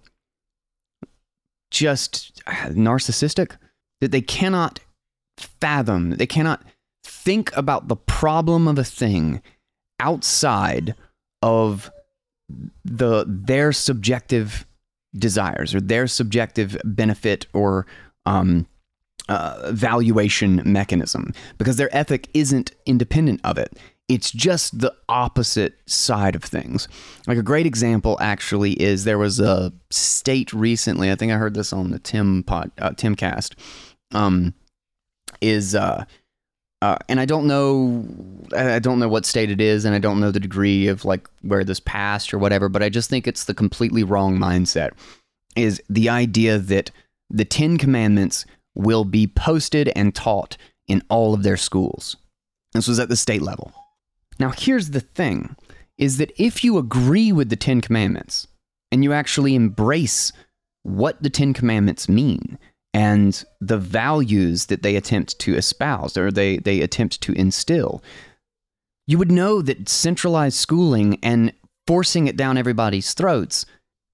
just 1.70 2.42
uh, 2.46 2.52
narcissistic 2.70 3.56
that 4.00 4.10
they 4.10 4.20
cannot 4.20 4.80
fathom, 5.38 6.10
they 6.12 6.26
cannot 6.26 6.62
think 7.04 7.54
about 7.56 7.88
the 7.88 7.96
problem 7.96 8.68
of 8.68 8.78
a 8.78 8.84
thing 8.84 9.40
outside 9.98 10.94
of 11.42 11.90
the 12.84 13.24
their 13.26 13.72
subjective 13.72 14.66
desires 15.14 15.74
or 15.74 15.80
their 15.80 16.06
subjective 16.06 16.76
benefit 16.84 17.46
or 17.52 17.86
um, 18.26 18.66
uh, 19.28 19.70
valuation 19.72 20.62
mechanism 20.64 21.32
because 21.58 21.76
their 21.76 21.94
ethic 21.94 22.28
isn't 22.34 22.72
independent 22.86 23.40
of 23.44 23.58
it. 23.58 23.78
It's 24.08 24.32
just 24.32 24.80
the 24.80 24.92
opposite 25.08 25.78
side 25.86 26.34
of 26.34 26.42
things. 26.42 26.88
Like 27.28 27.38
a 27.38 27.42
great 27.42 27.66
example, 27.66 28.18
actually, 28.20 28.72
is 28.72 29.04
there 29.04 29.18
was 29.18 29.38
a 29.38 29.72
state 29.90 30.52
recently. 30.52 31.12
I 31.12 31.14
think 31.14 31.30
I 31.30 31.36
heard 31.36 31.54
this 31.54 31.72
on 31.72 31.90
the 31.92 32.00
Tim 32.00 32.42
pod, 32.42 32.72
uh, 32.78 32.90
Timcast. 32.90 33.54
Um, 34.12 34.54
is 35.40 35.74
uh, 35.74 36.04
uh, 36.82 36.96
and 37.08 37.20
I 37.20 37.26
don't 37.26 37.46
know, 37.46 38.04
I 38.56 38.78
don't 38.78 38.98
know 38.98 39.08
what 39.08 39.26
state 39.26 39.50
it 39.50 39.60
is, 39.60 39.84
and 39.84 39.94
I 39.94 39.98
don't 39.98 40.18
know 40.18 40.30
the 40.30 40.40
degree 40.40 40.86
of 40.86 41.04
like 41.04 41.28
where 41.42 41.62
this 41.62 41.80
passed 41.80 42.32
or 42.32 42.38
whatever. 42.38 42.68
But 42.68 42.82
I 42.82 42.88
just 42.88 43.10
think 43.10 43.26
it's 43.26 43.44
the 43.44 43.54
completely 43.54 44.02
wrong 44.02 44.38
mindset. 44.38 44.92
Is 45.56 45.82
the 45.90 46.08
idea 46.08 46.58
that 46.58 46.90
the 47.28 47.44
Ten 47.44 47.76
Commandments 47.76 48.46
will 48.74 49.04
be 49.04 49.26
posted 49.26 49.92
and 49.94 50.14
taught 50.14 50.56
in 50.88 51.02
all 51.10 51.34
of 51.34 51.42
their 51.42 51.56
schools. 51.56 52.16
This 52.72 52.88
was 52.88 52.98
at 52.98 53.08
the 53.08 53.16
state 53.16 53.42
level. 53.42 53.72
Now, 54.38 54.50
here's 54.50 54.90
the 54.90 55.00
thing: 55.00 55.56
is 55.98 56.16
that 56.16 56.32
if 56.38 56.64
you 56.64 56.78
agree 56.78 57.30
with 57.30 57.50
the 57.50 57.56
Ten 57.56 57.82
Commandments 57.82 58.46
and 58.90 59.04
you 59.04 59.12
actually 59.12 59.54
embrace 59.54 60.32
what 60.82 61.22
the 61.22 61.30
Ten 61.30 61.52
Commandments 61.52 62.08
mean, 62.08 62.58
and 62.92 63.44
the 63.60 63.78
values 63.78 64.66
that 64.66 64.82
they 64.82 64.96
attempt 64.96 65.38
to 65.40 65.54
espouse 65.54 66.16
or 66.16 66.30
they, 66.30 66.58
they 66.58 66.80
attempt 66.80 67.20
to 67.22 67.32
instill. 67.32 68.02
You 69.06 69.18
would 69.18 69.30
know 69.30 69.62
that 69.62 69.88
centralized 69.88 70.56
schooling 70.56 71.18
and 71.22 71.52
forcing 71.86 72.26
it 72.26 72.36
down 72.36 72.56
everybody's 72.56 73.14
throats 73.14 73.66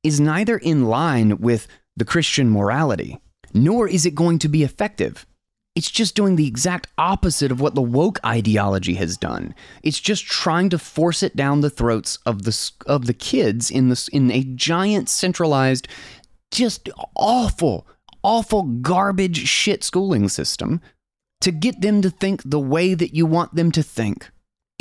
is 0.03 0.21
neither 0.21 0.57
in 0.59 0.87
line 0.87 1.39
with 1.39 1.67
the 1.97 2.05
Christian 2.05 2.51
morality, 2.51 3.19
nor 3.53 3.89
is 3.89 4.07
it 4.07 4.15
going 4.15 4.39
to 4.41 4.49
be 4.49 4.63
effective. 4.63 5.27
It's 5.75 5.91
just 5.91 6.15
doing 6.15 6.37
the 6.37 6.47
exact 6.47 6.89
opposite 6.97 7.53
of 7.53 7.61
what 7.61 7.75
the 7.75 7.83
woke 7.83 8.19
ideology 8.25 8.95
has 8.95 9.19
done. 9.19 9.55
It's 9.83 10.01
just 10.01 10.25
trying 10.25 10.71
to 10.71 10.79
force 10.79 11.23
it 11.23 11.37
down 11.37 11.61
the 11.61 11.69
throats 11.69 12.19
of 12.25 12.45
the 12.45 12.71
of 12.87 13.07
the 13.07 13.13
kids 13.13 13.71
in 13.71 13.91
this 13.91 14.09
in 14.09 14.31
a 14.31 14.43
giant 14.43 15.11
centralized 15.11 15.87
just 16.51 16.89
awful 17.15 17.87
awful 18.27 18.65
garbage 18.65 19.47
shit 19.47 19.85
schooling 19.85 20.29
system 20.29 20.81
to 21.41 21.53
get 21.53 21.81
them 21.81 22.03
to 22.03 22.11
think 22.11 22.43
the 22.45 22.59
way 22.59 22.93
that 22.93 23.15
you 23.15 23.25
want 23.25 23.55
them 23.55 23.71
to 23.71 23.83
think. 23.83 24.29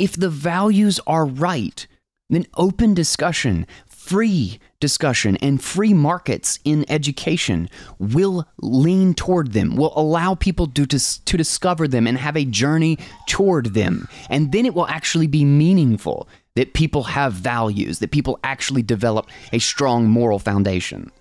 If 0.00 0.16
the 0.16 0.28
values 0.28 0.98
are 1.06 1.24
right, 1.24 1.86
then 2.28 2.46
open 2.56 2.92
discussion, 2.92 3.64
free 3.86 4.58
discussion, 4.80 5.36
and 5.36 5.62
free 5.62 5.94
markets 5.94 6.58
in 6.64 6.84
education 6.88 7.68
will 8.00 8.48
lean 8.60 9.14
toward 9.14 9.52
them, 9.52 9.76
will 9.76 9.92
allow 9.94 10.34
people 10.34 10.66
to, 10.66 10.84
to, 10.84 11.36
discover 11.36 11.86
them 11.86 12.08
and 12.08 12.18
have 12.18 12.36
a 12.36 12.44
journey 12.44 12.98
toward 13.28 13.74
them. 13.74 14.08
And 14.28 14.50
then 14.50 14.66
it 14.66 14.74
will 14.74 14.88
actually 14.88 15.28
be 15.28 15.44
meaningful 15.44 16.28
that 16.56 16.74
people 16.74 17.04
have 17.04 17.32
values, 17.32 18.00
that 18.00 18.10
people 18.10 18.40
actually 18.42 18.82
develop 18.82 19.28
a 19.52 19.60
strong 19.60 20.08
moral 20.08 20.40
foundation 20.40 21.12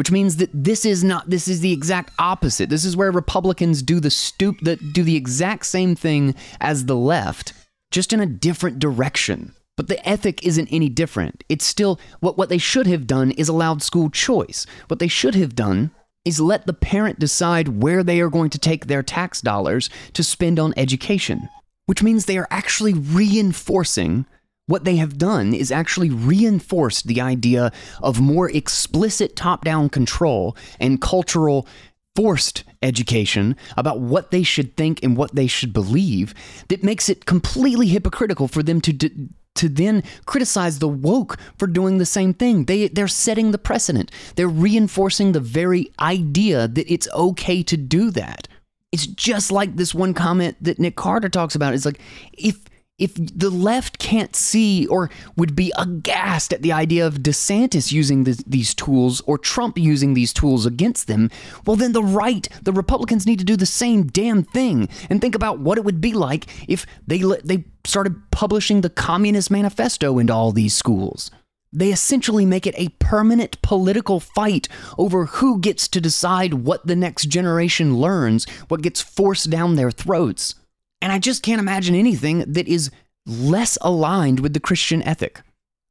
which 0.00 0.10
means 0.10 0.38
that 0.38 0.48
this 0.54 0.86
is 0.86 1.04
not 1.04 1.28
this 1.28 1.46
is 1.46 1.60
the 1.60 1.74
exact 1.74 2.10
opposite. 2.18 2.70
This 2.70 2.86
is 2.86 2.96
where 2.96 3.12
Republicans 3.12 3.82
do 3.82 4.00
the 4.00 4.08
stoop 4.10 4.58
that 4.62 4.94
do 4.94 5.02
the 5.02 5.14
exact 5.14 5.66
same 5.66 5.94
thing 5.94 6.34
as 6.58 6.86
the 6.86 6.96
left, 6.96 7.52
just 7.90 8.14
in 8.14 8.18
a 8.18 8.24
different 8.24 8.78
direction. 8.78 9.54
But 9.76 9.88
the 9.88 10.08
ethic 10.08 10.42
isn't 10.42 10.72
any 10.72 10.88
different. 10.88 11.44
It's 11.50 11.66
still 11.66 12.00
what 12.20 12.38
what 12.38 12.48
they 12.48 12.56
should 12.56 12.86
have 12.86 13.06
done 13.06 13.32
is 13.32 13.50
allowed 13.50 13.82
school 13.82 14.08
choice. 14.08 14.64
What 14.88 15.00
they 15.00 15.06
should 15.06 15.34
have 15.34 15.54
done 15.54 15.90
is 16.24 16.40
let 16.40 16.64
the 16.64 16.72
parent 16.72 17.18
decide 17.18 17.82
where 17.82 18.02
they 18.02 18.22
are 18.22 18.30
going 18.30 18.48
to 18.48 18.58
take 18.58 18.86
their 18.86 19.02
tax 19.02 19.42
dollars 19.42 19.90
to 20.14 20.24
spend 20.24 20.58
on 20.58 20.72
education, 20.78 21.50
which 21.84 22.02
means 22.02 22.24
they 22.24 22.38
are 22.38 22.48
actually 22.50 22.94
reinforcing 22.94 24.24
what 24.70 24.84
they 24.84 24.96
have 24.96 25.18
done 25.18 25.52
is 25.52 25.72
actually 25.72 26.10
reinforced 26.10 27.06
the 27.06 27.20
idea 27.20 27.72
of 28.00 28.20
more 28.20 28.48
explicit 28.50 29.34
top 29.34 29.64
down 29.64 29.88
control 29.88 30.56
and 30.78 31.00
cultural 31.00 31.66
forced 32.14 32.64
education 32.82 33.56
about 33.76 34.00
what 34.00 34.30
they 34.30 34.42
should 34.42 34.76
think 34.76 35.02
and 35.02 35.16
what 35.16 35.34
they 35.34 35.46
should 35.46 35.72
believe 35.72 36.34
that 36.68 36.84
makes 36.84 37.08
it 37.08 37.26
completely 37.26 37.88
hypocritical 37.88 38.48
for 38.48 38.62
them 38.62 38.80
to. 38.80 38.92
D- 38.92 39.28
to 39.56 39.68
then 39.68 40.04
criticize 40.26 40.78
the 40.78 40.88
woke 40.88 41.36
for 41.58 41.66
doing 41.66 41.98
the 41.98 42.06
same 42.06 42.32
thing. 42.32 42.64
They 42.66 42.86
they're 42.86 43.08
setting 43.08 43.50
the 43.50 43.58
precedent. 43.58 44.10
They're 44.36 44.48
reinforcing 44.48 45.32
the 45.32 45.40
very 45.40 45.90
idea 46.00 46.68
that 46.68 46.90
it's 46.90 47.08
okay 47.12 47.62
to 47.64 47.76
do 47.76 48.12
that. 48.12 48.46
It's 48.92 49.06
just 49.06 49.50
like 49.50 49.74
this 49.74 49.92
one 49.92 50.14
comment 50.14 50.56
that 50.60 50.78
Nic 50.78 50.94
Carter 50.94 51.28
talks 51.28 51.56
about. 51.56 51.74
It's 51.74 51.84
like 51.84 52.00
if 52.32 52.64
if 53.00 53.14
the 53.14 53.50
left 53.50 53.98
can't 53.98 54.36
see 54.36 54.86
or 54.86 55.10
would 55.36 55.56
be 55.56 55.72
aghast 55.76 56.52
at 56.52 56.62
the 56.62 56.70
idea 56.70 57.06
of 57.06 57.14
DeSantis 57.14 57.90
using 57.90 58.24
the, 58.24 58.40
these 58.46 58.74
tools 58.74 59.20
or 59.22 59.38
Trump 59.38 59.78
using 59.78 60.14
these 60.14 60.32
tools 60.32 60.66
against 60.66 61.06
them, 61.06 61.30
well, 61.66 61.76
then 61.76 61.92
the 61.92 62.02
right, 62.02 62.46
the 62.62 62.72
Republicans 62.72 63.26
need 63.26 63.38
to 63.38 63.44
do 63.44 63.56
the 63.56 63.66
same 63.66 64.06
damn 64.06 64.42
thing 64.42 64.88
and 65.08 65.20
think 65.20 65.34
about 65.34 65.58
what 65.58 65.78
it 65.78 65.84
would 65.84 66.00
be 66.00 66.12
like 66.12 66.46
if 66.68 66.86
they 67.06 67.20
they 67.42 67.64
started 67.84 68.30
publishing 68.30 68.82
the 68.82 68.90
Communist 68.90 69.50
Manifesto 69.50 70.18
into 70.18 70.32
all 70.32 70.52
these 70.52 70.74
schools. 70.74 71.30
They 71.72 71.90
essentially 71.90 72.44
make 72.44 72.66
it 72.66 72.74
a 72.76 72.88
permanent 72.98 73.62
political 73.62 74.18
fight 74.18 74.68
over 74.98 75.26
who 75.26 75.60
gets 75.60 75.86
to 75.88 76.00
decide 76.00 76.54
what 76.54 76.86
the 76.86 76.96
next 76.96 77.26
generation 77.26 77.96
learns, 77.96 78.44
what 78.68 78.82
gets 78.82 79.00
forced 79.00 79.50
down 79.50 79.76
their 79.76 79.92
throats. 79.92 80.56
And 81.02 81.12
I 81.12 81.18
just 81.18 81.42
can't 81.42 81.60
imagine 81.60 81.94
anything 81.94 82.40
that 82.52 82.68
is 82.68 82.90
less 83.26 83.78
aligned 83.80 84.40
with 84.40 84.54
the 84.54 84.60
Christian 84.60 85.02
ethic. 85.02 85.40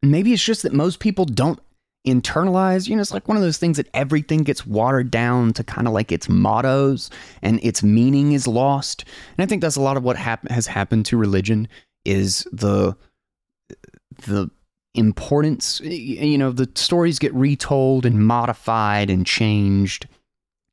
Maybe 0.01 0.33
it's 0.33 0.43
just 0.43 0.63
that 0.63 0.73
most 0.73 0.99
people 0.99 1.25
don't 1.25 1.59
internalize, 2.07 2.87
you 2.87 2.95
know, 2.95 3.01
it's 3.01 3.13
like 3.13 3.27
one 3.27 3.37
of 3.37 3.43
those 3.43 3.57
things 3.57 3.77
that 3.77 3.89
everything 3.93 4.43
gets 4.43 4.65
watered 4.65 5.11
down 5.11 5.53
to 5.53 5.63
kind 5.63 5.87
of 5.87 5.93
like 5.93 6.11
its 6.11 6.29
mottos 6.29 7.09
and 7.41 7.59
its 7.61 7.83
meaning 7.83 8.31
is 8.31 8.47
lost. 8.47 9.03
And 9.37 9.43
I 9.43 9.47
think 9.47 9.61
that's 9.61 9.75
a 9.75 9.81
lot 9.81 9.97
of 9.97 10.03
what 10.03 10.15
hap- 10.15 10.49
has 10.49 10.67
happened 10.67 11.05
to 11.07 11.17
religion 11.17 11.67
is 12.05 12.47
the 12.51 12.95
the 14.25 14.49
importance, 14.95 15.79
you 15.81 16.37
know, 16.37 16.51
the 16.51 16.69
stories 16.75 17.19
get 17.19 17.33
retold 17.33 18.05
and 18.05 18.25
modified 18.25 19.09
and 19.09 19.25
changed 19.25 20.07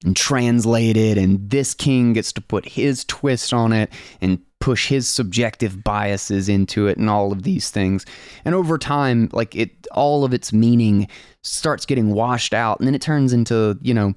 and 0.05 0.16
translate 0.16 0.97
it, 0.97 1.18
and 1.18 1.51
this 1.51 1.74
king 1.74 2.12
gets 2.12 2.32
to 2.32 2.40
put 2.40 2.66
his 2.66 3.05
twist 3.05 3.53
on 3.53 3.72
it 3.72 3.90
and 4.20 4.40
push 4.61 4.88
his 4.88 5.09
subjective 5.09 5.84
biases 5.84 6.49
into 6.49 6.86
it 6.86 6.99
and 6.99 7.11
all 7.11 7.32
of 7.32 7.42
these 7.42 7.70
things. 7.70 8.05
And 8.44 8.55
over 8.55 8.78
time, 8.78 9.28
like 9.32 9.55
it 9.55 9.86
all 9.92 10.24
of 10.24 10.32
its 10.32 10.53
meaning 10.53 11.09
starts 11.42 11.86
getting 11.86 12.12
washed 12.12 12.55
out 12.55 12.78
and 12.78 12.86
then 12.86 12.94
it 12.94 13.03
turns 13.03 13.32
into, 13.32 13.78
you 13.82 13.94
know, 13.94 14.14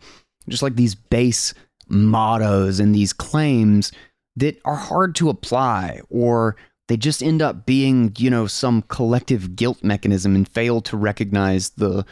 just 0.48 0.64
like 0.64 0.76
these 0.76 0.96
base 0.96 1.54
mottos 1.88 2.80
and 2.80 2.96
these 2.96 3.14
claims 3.14 3.92
that 4.36 4.60
are 4.66 4.76
hard 4.76 5.16
to 5.16 5.30
apply 5.30 6.02
or 6.10 6.56
they 6.88 6.98
just 6.98 7.22
end 7.22 7.42
up 7.42 7.66
being, 7.66 8.14
you 8.18 8.30
know, 8.30 8.48
some 8.48 8.82
collective 8.84 9.56
guilt 9.56 9.84
mechanism 9.84 10.36
and 10.36 10.50
fail 10.50 10.82
to 10.82 10.98
recognize 10.98 11.72
the 11.72 12.06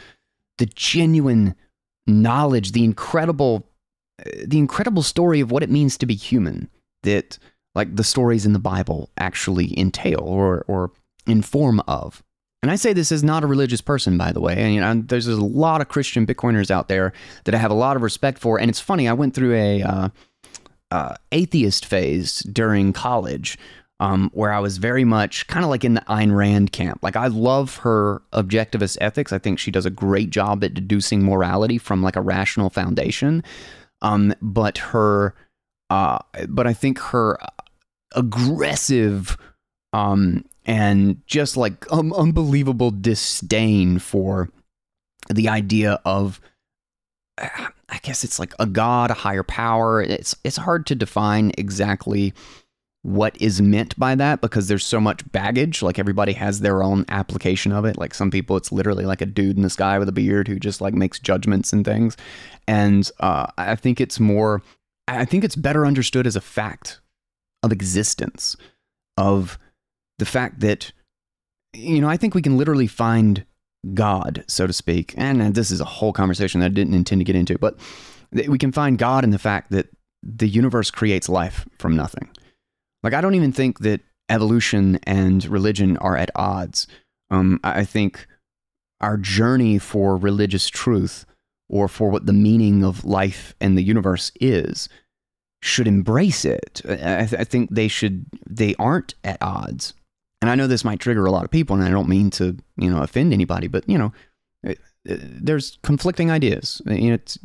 the 0.58 0.66
genuine 0.66 1.54
knowledge, 2.08 2.72
the 2.72 2.84
incredible 2.84 3.66
the 4.44 4.58
incredible 4.58 5.02
story 5.02 5.40
of 5.40 5.52
what 5.52 5.62
it 5.62 5.70
means 5.70 5.96
to 5.96 6.06
be 6.06 6.14
human 6.14 6.68
that 7.04 7.38
like 7.76 7.94
the 7.94 8.02
stories 8.02 8.44
in 8.44 8.52
the 8.52 8.58
Bible 8.58 9.10
actually 9.18 9.78
entail 9.78 10.20
or 10.20 10.64
or 10.66 10.90
inform 11.26 11.80
of. 11.86 12.22
And 12.60 12.72
I 12.72 12.76
say 12.76 12.92
this 12.92 13.12
as 13.12 13.22
not 13.22 13.44
a 13.44 13.46
religious 13.46 13.80
person, 13.80 14.18
by 14.18 14.32
the 14.32 14.40
way. 14.40 14.56
And 14.56 14.74
you 14.74 14.80
know, 14.80 15.02
there's 15.06 15.28
a 15.28 15.36
lot 15.36 15.80
of 15.80 15.88
Christian 15.88 16.26
Bitcoiners 16.26 16.70
out 16.70 16.88
there 16.88 17.12
that 17.44 17.54
I 17.54 17.58
have 17.58 17.70
a 17.70 17.74
lot 17.74 17.94
of 17.94 18.02
respect 18.02 18.38
for. 18.38 18.58
And 18.58 18.68
it's 18.68 18.80
funny, 18.80 19.08
I 19.08 19.12
went 19.12 19.34
through 19.34 19.54
a 19.54 19.82
uh, 19.82 20.08
uh, 20.90 21.14
atheist 21.30 21.86
phase 21.86 22.40
during 22.40 22.92
college, 22.92 23.58
um, 24.00 24.30
where 24.32 24.52
I 24.52 24.60
was 24.60 24.78
very 24.78 25.04
much 25.04 25.46
kind 25.48 25.64
of 25.64 25.70
like 25.70 25.84
in 25.84 25.94
the 25.94 26.00
Ayn 26.02 26.34
Rand 26.34 26.72
camp. 26.72 27.00
Like 27.02 27.16
I 27.16 27.26
love 27.26 27.78
her 27.78 28.22
objectivist 28.32 28.98
ethics. 29.00 29.32
I 29.32 29.38
think 29.38 29.58
she 29.58 29.70
does 29.70 29.86
a 29.86 29.90
great 29.90 30.30
job 30.30 30.62
at 30.62 30.74
deducing 30.74 31.24
morality 31.24 31.78
from 31.78 32.02
like 32.02 32.16
a 32.16 32.20
rational 32.20 32.70
foundation. 32.70 33.42
Um, 34.00 34.34
but 34.40 34.78
her, 34.78 35.34
uh, 35.90 36.18
but 36.48 36.66
I 36.66 36.72
think 36.72 36.98
her 36.98 37.38
aggressive, 38.14 39.36
um, 39.92 40.44
and 40.64 41.20
just 41.26 41.56
like 41.56 41.90
um, 41.90 42.12
unbelievable 42.12 42.90
disdain 42.90 43.98
for 43.98 44.50
the 45.28 45.48
idea 45.48 46.00
of 46.04 46.40
I 47.38 47.98
guess 48.02 48.24
it's 48.24 48.38
like 48.38 48.52
a 48.58 48.66
god, 48.66 49.10
a 49.10 49.14
higher 49.14 49.42
power. 49.42 50.02
It's 50.02 50.36
it's 50.44 50.56
hard 50.56 50.86
to 50.86 50.94
define 50.94 51.52
exactly 51.56 52.34
what 53.02 53.40
is 53.40 53.62
meant 53.62 53.98
by 53.98 54.14
that 54.14 54.40
because 54.40 54.68
there's 54.68 54.84
so 54.84 55.00
much 55.00 55.30
baggage. 55.30 55.82
Like 55.82 55.98
everybody 55.98 56.32
has 56.32 56.60
their 56.60 56.82
own 56.82 57.04
application 57.08 57.72
of 57.72 57.84
it. 57.84 57.96
Like 57.96 58.12
some 58.12 58.30
people, 58.30 58.56
it's 58.56 58.72
literally 58.72 59.06
like 59.06 59.20
a 59.20 59.26
dude 59.26 59.56
in 59.56 59.62
the 59.62 59.70
sky 59.70 59.98
with 59.98 60.08
a 60.08 60.12
beard 60.12 60.48
who 60.48 60.58
just 60.58 60.80
like 60.80 60.94
makes 60.94 61.18
judgments 61.18 61.72
and 61.72 61.84
things. 61.84 62.16
And 62.66 63.10
uh, 63.20 63.46
I 63.56 63.76
think 63.76 64.00
it's 64.00 64.18
more, 64.18 64.62
I 65.06 65.24
think 65.24 65.44
it's 65.44 65.56
better 65.56 65.86
understood 65.86 66.26
as 66.26 66.36
a 66.36 66.40
fact 66.40 67.00
of 67.62 67.72
existence, 67.72 68.56
of 69.16 69.58
the 70.18 70.26
fact 70.26 70.60
that, 70.60 70.92
you 71.72 72.00
know, 72.00 72.08
I 72.08 72.16
think 72.16 72.34
we 72.34 72.42
can 72.42 72.58
literally 72.58 72.88
find 72.88 73.44
God, 73.94 74.44
so 74.48 74.66
to 74.66 74.72
speak. 74.72 75.14
And 75.16 75.54
this 75.54 75.70
is 75.70 75.80
a 75.80 75.84
whole 75.84 76.12
conversation 76.12 76.60
that 76.60 76.66
I 76.66 76.70
didn't 76.70 76.94
intend 76.94 77.20
to 77.20 77.24
get 77.24 77.36
into, 77.36 77.58
but 77.58 77.78
we 78.48 78.58
can 78.58 78.72
find 78.72 78.98
God 78.98 79.22
in 79.22 79.30
the 79.30 79.38
fact 79.38 79.70
that 79.70 79.88
the 80.22 80.48
universe 80.48 80.90
creates 80.90 81.28
life 81.28 81.66
from 81.78 81.94
nothing 81.94 82.28
like, 83.02 83.14
I 83.14 83.20
don't 83.20 83.34
even 83.34 83.52
think 83.52 83.80
that 83.80 84.00
evolution 84.28 84.98
and 85.04 85.44
religion 85.46 85.96
are 85.98 86.16
at 86.16 86.30
odds. 86.34 86.86
Um, 87.30 87.60
I 87.62 87.84
think 87.84 88.26
our 89.00 89.16
journey 89.16 89.78
for 89.78 90.16
religious 90.16 90.68
truth 90.68 91.24
or 91.68 91.88
for 91.88 92.10
what 92.10 92.26
the 92.26 92.32
meaning 92.32 92.84
of 92.84 93.04
life 93.04 93.54
and 93.60 93.76
the 93.76 93.82
universe 93.82 94.32
is 94.40 94.88
should 95.62 95.86
embrace 95.86 96.44
it. 96.44 96.80
I, 96.84 97.26
th- 97.26 97.40
I, 97.40 97.44
think 97.44 97.70
they 97.70 97.88
should, 97.88 98.26
they 98.48 98.74
aren't 98.78 99.14
at 99.24 99.42
odds. 99.42 99.92
And 100.40 100.50
I 100.50 100.54
know 100.54 100.66
this 100.66 100.84
might 100.84 101.00
trigger 101.00 101.26
a 101.26 101.32
lot 101.32 101.44
of 101.44 101.50
people, 101.50 101.74
and 101.74 101.84
I 101.84 101.90
don't 101.90 102.08
mean 102.08 102.30
to, 102.30 102.56
you 102.76 102.90
know, 102.90 103.02
offend 103.02 103.32
anybody, 103.32 103.66
but, 103.66 103.88
you 103.88 103.98
know, 103.98 104.12
it, 104.62 104.78
it, 105.04 105.44
there's 105.44 105.78
conflicting 105.82 106.30
ideas. 106.30 106.80
You 106.86 107.08
know, 107.08 107.14
it's 107.14 107.38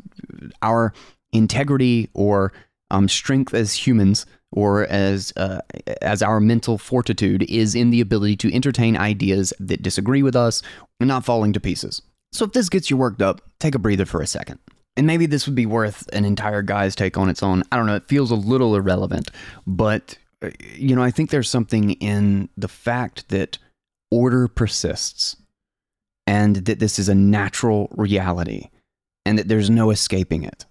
our 0.62 0.94
integrity 1.32 2.10
or 2.14 2.54
um, 2.92 3.10
strength 3.10 3.56
as 3.56 3.74
humans 3.74 4.28
or 4.54 4.86
as 4.88 5.34
uh, 5.36 5.60
as 6.02 6.22
our 6.22 6.40
mental 6.40 6.78
fortitude 6.78 7.44
is 7.50 7.76
in 7.76 7.90
the 7.90 8.02
ability 8.02 8.38
to 8.38 8.54
entertain 8.54 8.96
ideas 8.96 9.52
that 9.60 9.82
disagree 9.82 10.24
with 10.24 10.36
us 10.36 10.62
and 11.00 11.08
not 11.08 11.26
falling 11.26 11.52
to 11.54 11.60
pieces. 11.60 12.02
So 12.32 12.46
if 12.46 12.54
this 12.54 12.70
gets 12.70 12.90
you 12.90 12.98
worked 12.98 13.22
up, 13.22 13.42
take 13.60 13.76
a 13.76 13.80
breather 13.80 14.06
for 14.06 14.22
a 14.22 14.28
second. 14.28 14.60
And 14.96 15.08
maybe 15.08 15.26
this 15.26 15.48
would 15.48 15.56
be 15.56 15.66
worth 15.66 16.08
an 16.14 16.24
entire 16.24 16.62
guy's 16.62 16.96
take 16.96 17.18
on 17.18 17.30
its 17.30 17.42
own. 17.42 17.64
I 17.72 17.78
don't 17.78 17.88
know, 17.88 17.96
it 17.96 18.08
feels 18.08 18.32
a 18.32 18.36
little 18.36 18.76
irrelevant, 18.76 19.32
but 19.66 20.18
uh, 20.42 20.52
you 20.76 20.96
know, 20.96 21.04
I 21.04 21.12
think 21.12 21.30
there's 21.30 21.50
something 21.50 21.92
in 21.94 22.50
the 22.56 22.68
fact 22.68 23.30
that 23.30 23.58
order 24.12 24.48
persists 24.48 25.36
and 26.28 26.58
that 26.58 26.80
this 26.80 27.00
is 27.00 27.10
a 27.10 27.16
natural 27.16 27.90
reality 27.92 28.70
and 29.26 29.40
that 29.40 29.48
there's 29.48 29.70
no 29.70 29.90
escaping 29.90 30.44
it 30.44 30.66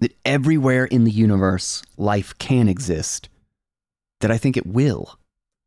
that 0.00 0.16
everywhere 0.24 0.84
in 0.84 1.04
the 1.04 1.10
universe 1.10 1.82
life 1.96 2.36
can 2.38 2.68
exist, 2.68 3.28
that 4.20 4.30
I 4.30 4.38
think 4.38 4.56
it 4.56 4.66
will. 4.66 5.16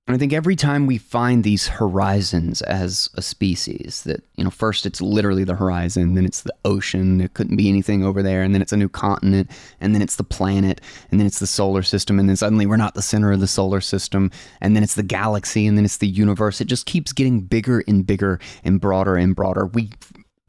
And 0.05 0.13
I 0.13 0.17
think 0.17 0.33
every 0.33 0.57
time 0.57 0.85
we 0.85 0.97
find 0.97 1.45
these 1.45 1.67
horizons 1.67 2.61
as 2.63 3.09
a 3.13 3.21
species, 3.21 4.03
that, 4.03 4.21
you 4.35 4.43
know, 4.43 4.49
first 4.49 4.85
it's 4.85 5.01
literally 5.01 5.45
the 5.45 5.55
horizon, 5.55 6.15
then 6.15 6.25
it's 6.25 6.41
the 6.41 6.53
ocean, 6.65 7.19
there 7.19 7.29
couldn't 7.29 7.55
be 7.55 7.69
anything 7.69 8.03
over 8.03 8.21
there, 8.21 8.43
and 8.43 8.53
then 8.53 8.61
it's 8.61 8.73
a 8.73 8.77
new 8.77 8.89
continent, 8.89 9.49
and 9.79 9.95
then 9.95 10.01
it's 10.01 10.17
the 10.17 10.23
planet, 10.25 10.81
and 11.09 11.21
then 11.21 11.25
it's 11.25 11.39
the 11.39 11.47
solar 11.47 11.83
system, 11.83 12.19
and 12.19 12.27
then 12.27 12.35
suddenly 12.35 12.65
we're 12.65 12.75
not 12.75 12.95
the 12.95 13.01
center 13.01 13.31
of 13.31 13.39
the 13.39 13.47
solar 13.47 13.79
system, 13.79 14.29
and 14.59 14.75
then 14.75 14.83
it's 14.83 14.95
the 14.95 15.03
galaxy, 15.03 15.65
and 15.65 15.77
then 15.77 15.85
it's 15.85 15.97
the 15.97 16.07
universe. 16.07 16.59
It 16.59 16.65
just 16.65 16.85
keeps 16.85 17.13
getting 17.13 17.39
bigger 17.39 17.81
and 17.87 18.05
bigger 18.05 18.41
and 18.65 18.81
broader 18.81 19.15
and 19.15 19.33
broader. 19.33 19.67
We, 19.67 19.91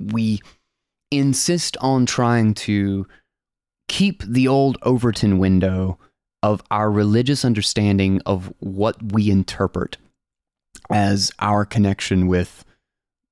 we 0.00 0.40
insist 1.12 1.76
on 1.80 2.06
trying 2.06 2.54
to 2.54 3.06
keep 3.88 4.22
the 4.22 4.48
old 4.48 4.78
Overton 4.82 5.38
window 5.38 5.98
of 6.42 6.62
our 6.70 6.90
religious 6.90 7.44
understanding 7.44 8.20
of 8.26 8.52
what 8.58 9.12
we 9.12 9.30
interpret 9.30 9.96
as 10.90 11.32
our 11.38 11.64
connection 11.64 12.26
with 12.26 12.64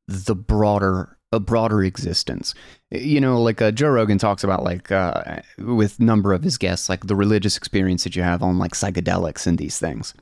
the 0.09 0.35
broader 0.35 1.17
a 1.33 1.41
broader 1.41 1.83
existence. 1.83 2.55
You 2.91 3.21
know, 3.21 3.41
like 3.41 3.63
uh, 3.63 3.71
Joe 3.71 3.89
Rogan 3.89 4.19
talks 4.19 4.45
about, 4.45 4.63
like 4.63 4.93
uh, 4.93 5.41
with 5.59 5.99
number 5.99 6.35
of 6.35 6.43
his 6.43 6.59
guests, 6.59 6.91
like 6.91 7.07
the 7.07 7.17
religious 7.17 7.57
experience 7.57 8.05
that 8.05 8.15
you 8.15 8.23
have 8.23 8.43
on 8.43 8.59
like 8.59 8.73
psychedelics 8.73 9.47
and 9.47 9.57
these 9.57 9.79
things, 9.79 10.13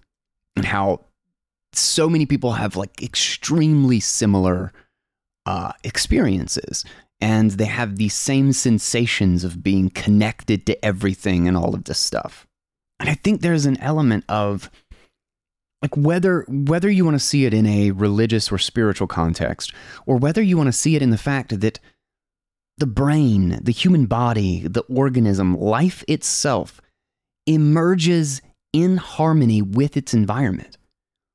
and 0.54 0.64
how 0.64 1.00
so 1.72 2.08
many 2.08 2.26
people 2.26 2.52
have 2.52 2.76
like 2.76 3.02
extremely 3.02 3.98
similar 3.98 4.72
uh, 5.46 5.72
experiences 5.82 6.84
and 7.20 7.52
they 7.52 7.66
have 7.66 7.96
these 7.96 8.14
same 8.14 8.52
sensations 8.52 9.44
of 9.44 9.62
being 9.62 9.90
connected 9.90 10.64
to 10.66 10.84
everything 10.84 11.46
and 11.46 11.56
all 11.56 11.74
of 11.74 11.84
this 11.84 11.98
stuff. 11.98 12.46
And 12.98 13.08
I 13.08 13.14
think 13.14 13.40
there's 13.40 13.66
an 13.66 13.78
element 13.78 14.24
of 14.28 14.70
like 15.82 15.96
whether 15.96 16.44
whether 16.48 16.90
you 16.90 17.04
want 17.04 17.14
to 17.14 17.24
see 17.24 17.46
it 17.46 17.54
in 17.54 17.66
a 17.66 17.90
religious 17.90 18.52
or 18.52 18.58
spiritual 18.58 19.06
context 19.06 19.72
or 20.06 20.16
whether 20.16 20.42
you 20.42 20.56
want 20.56 20.68
to 20.68 20.72
see 20.72 20.96
it 20.96 21.02
in 21.02 21.10
the 21.10 21.18
fact 21.18 21.60
that 21.60 21.80
the 22.78 22.86
brain, 22.86 23.58
the 23.62 23.72
human 23.72 24.06
body, 24.06 24.66
the 24.66 24.82
organism, 24.82 25.56
life 25.58 26.04
itself 26.08 26.80
emerges 27.46 28.40
in 28.72 28.96
harmony 28.96 29.60
with 29.60 29.96
its 29.96 30.14
environment. 30.14 30.76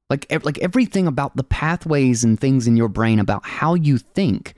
Like 0.10 0.28
like 0.44 0.60
everything 0.60 1.08
about 1.08 1.36
the 1.36 1.44
pathways 1.44 2.24
and 2.24 2.40
things 2.40 2.68
in 2.68 2.78
your 2.78 2.90
brain 2.90 3.20
about 3.20 3.46
how 3.46 3.74
you 3.74 3.98
think 3.98 4.54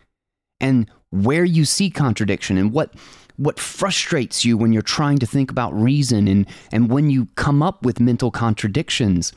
and 0.59 0.89
where 1.11 1.45
you 1.45 1.65
see 1.65 1.89
contradiction 1.89 2.57
and 2.57 2.71
what 2.71 2.93
what 3.37 3.59
frustrates 3.59 4.43
you 4.43 4.57
when 4.57 4.73
you're 4.73 4.81
trying 4.81 5.19
to 5.19 5.25
think 5.27 5.51
about 5.51 5.73
reason 5.73 6.27
and 6.27 6.47
and 6.71 6.89
when 6.89 7.09
you 7.09 7.27
come 7.35 7.61
up 7.61 7.83
with 7.85 7.99
mental 7.99 8.31
contradictions 8.31 9.31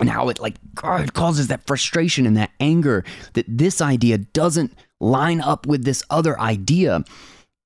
and 0.00 0.10
how 0.10 0.28
it 0.28 0.40
like 0.40 0.56
God, 0.74 1.12
causes 1.14 1.48
that 1.48 1.66
frustration 1.66 2.26
and 2.26 2.36
that 2.36 2.50
anger 2.60 3.04
that 3.34 3.46
this 3.48 3.80
idea 3.80 4.18
doesn't 4.18 4.74
line 5.00 5.40
up 5.40 5.66
with 5.66 5.84
this 5.84 6.02
other 6.10 6.38
idea. 6.38 7.04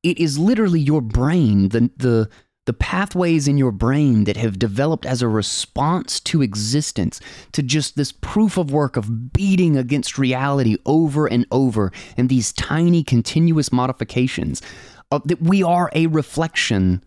It 0.03 0.18
is 0.18 0.38
literally 0.38 0.80
your 0.80 1.01
brain 1.01 1.68
the 1.70 1.90
the 1.97 2.28
the 2.65 2.73
pathways 2.73 3.49
in 3.49 3.59
your 3.59 3.73
brain 3.73 4.25
that 4.25 4.37
have 4.37 4.59
developed 4.59 5.05
as 5.05 5.21
a 5.21 5.29
response 5.29 6.21
to 6.21 6.43
existence, 6.43 7.21
to 7.53 7.63
just 7.63 7.97
this 7.97 8.13
proof 8.13 8.57
of 8.57 8.71
work 8.71 8.97
of 8.97 9.33
beating 9.33 9.77
against 9.77 10.19
reality 10.19 10.77
over 10.87 11.27
and 11.27 11.45
over, 11.51 11.93
and 12.17 12.29
these 12.29 12.53
tiny 12.53 13.03
continuous 13.03 13.73
modifications, 13.73 14.63
of, 15.11 15.27
that 15.27 15.43
we 15.43 15.63
are 15.63 15.91
a 15.93 16.07
reflection 16.07 17.03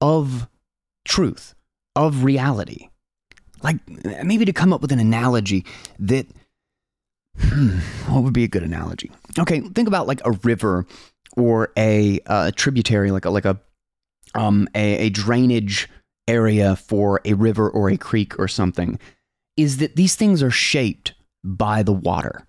of 0.00 0.48
truth, 1.04 1.54
of 1.94 2.24
reality. 2.24 2.88
Like, 3.62 3.76
maybe 4.24 4.44
to 4.44 4.52
come 4.52 4.72
up 4.72 4.80
with 4.80 4.92
an 4.92 5.00
analogy 5.00 5.66
that, 5.98 6.26
hmm, 7.38 7.78
what 8.06 8.22
would 8.22 8.32
be 8.32 8.44
a 8.44 8.48
good 8.48 8.62
analogy? 8.62 9.10
Okay, 9.38 9.60
think 9.60 9.88
about 9.88 10.06
like 10.06 10.22
a 10.24 10.30
river 10.44 10.86
or 11.36 11.72
a, 11.76 12.20
uh, 12.26 12.52
tributary, 12.54 13.10
like 13.10 13.24
a, 13.26 13.30
like 13.30 13.44
a 13.44 13.60
um, 14.38 14.68
a, 14.74 15.06
a 15.06 15.10
drainage 15.10 15.88
area 16.28 16.76
for 16.76 17.20
a 17.24 17.34
river 17.34 17.68
or 17.68 17.90
a 17.90 17.96
creek 17.96 18.38
or 18.38 18.46
something 18.46 18.98
is 19.56 19.78
that 19.78 19.96
these 19.96 20.14
things 20.14 20.42
are 20.42 20.50
shaped 20.50 21.14
by 21.42 21.82
the 21.82 21.92
water. 21.92 22.46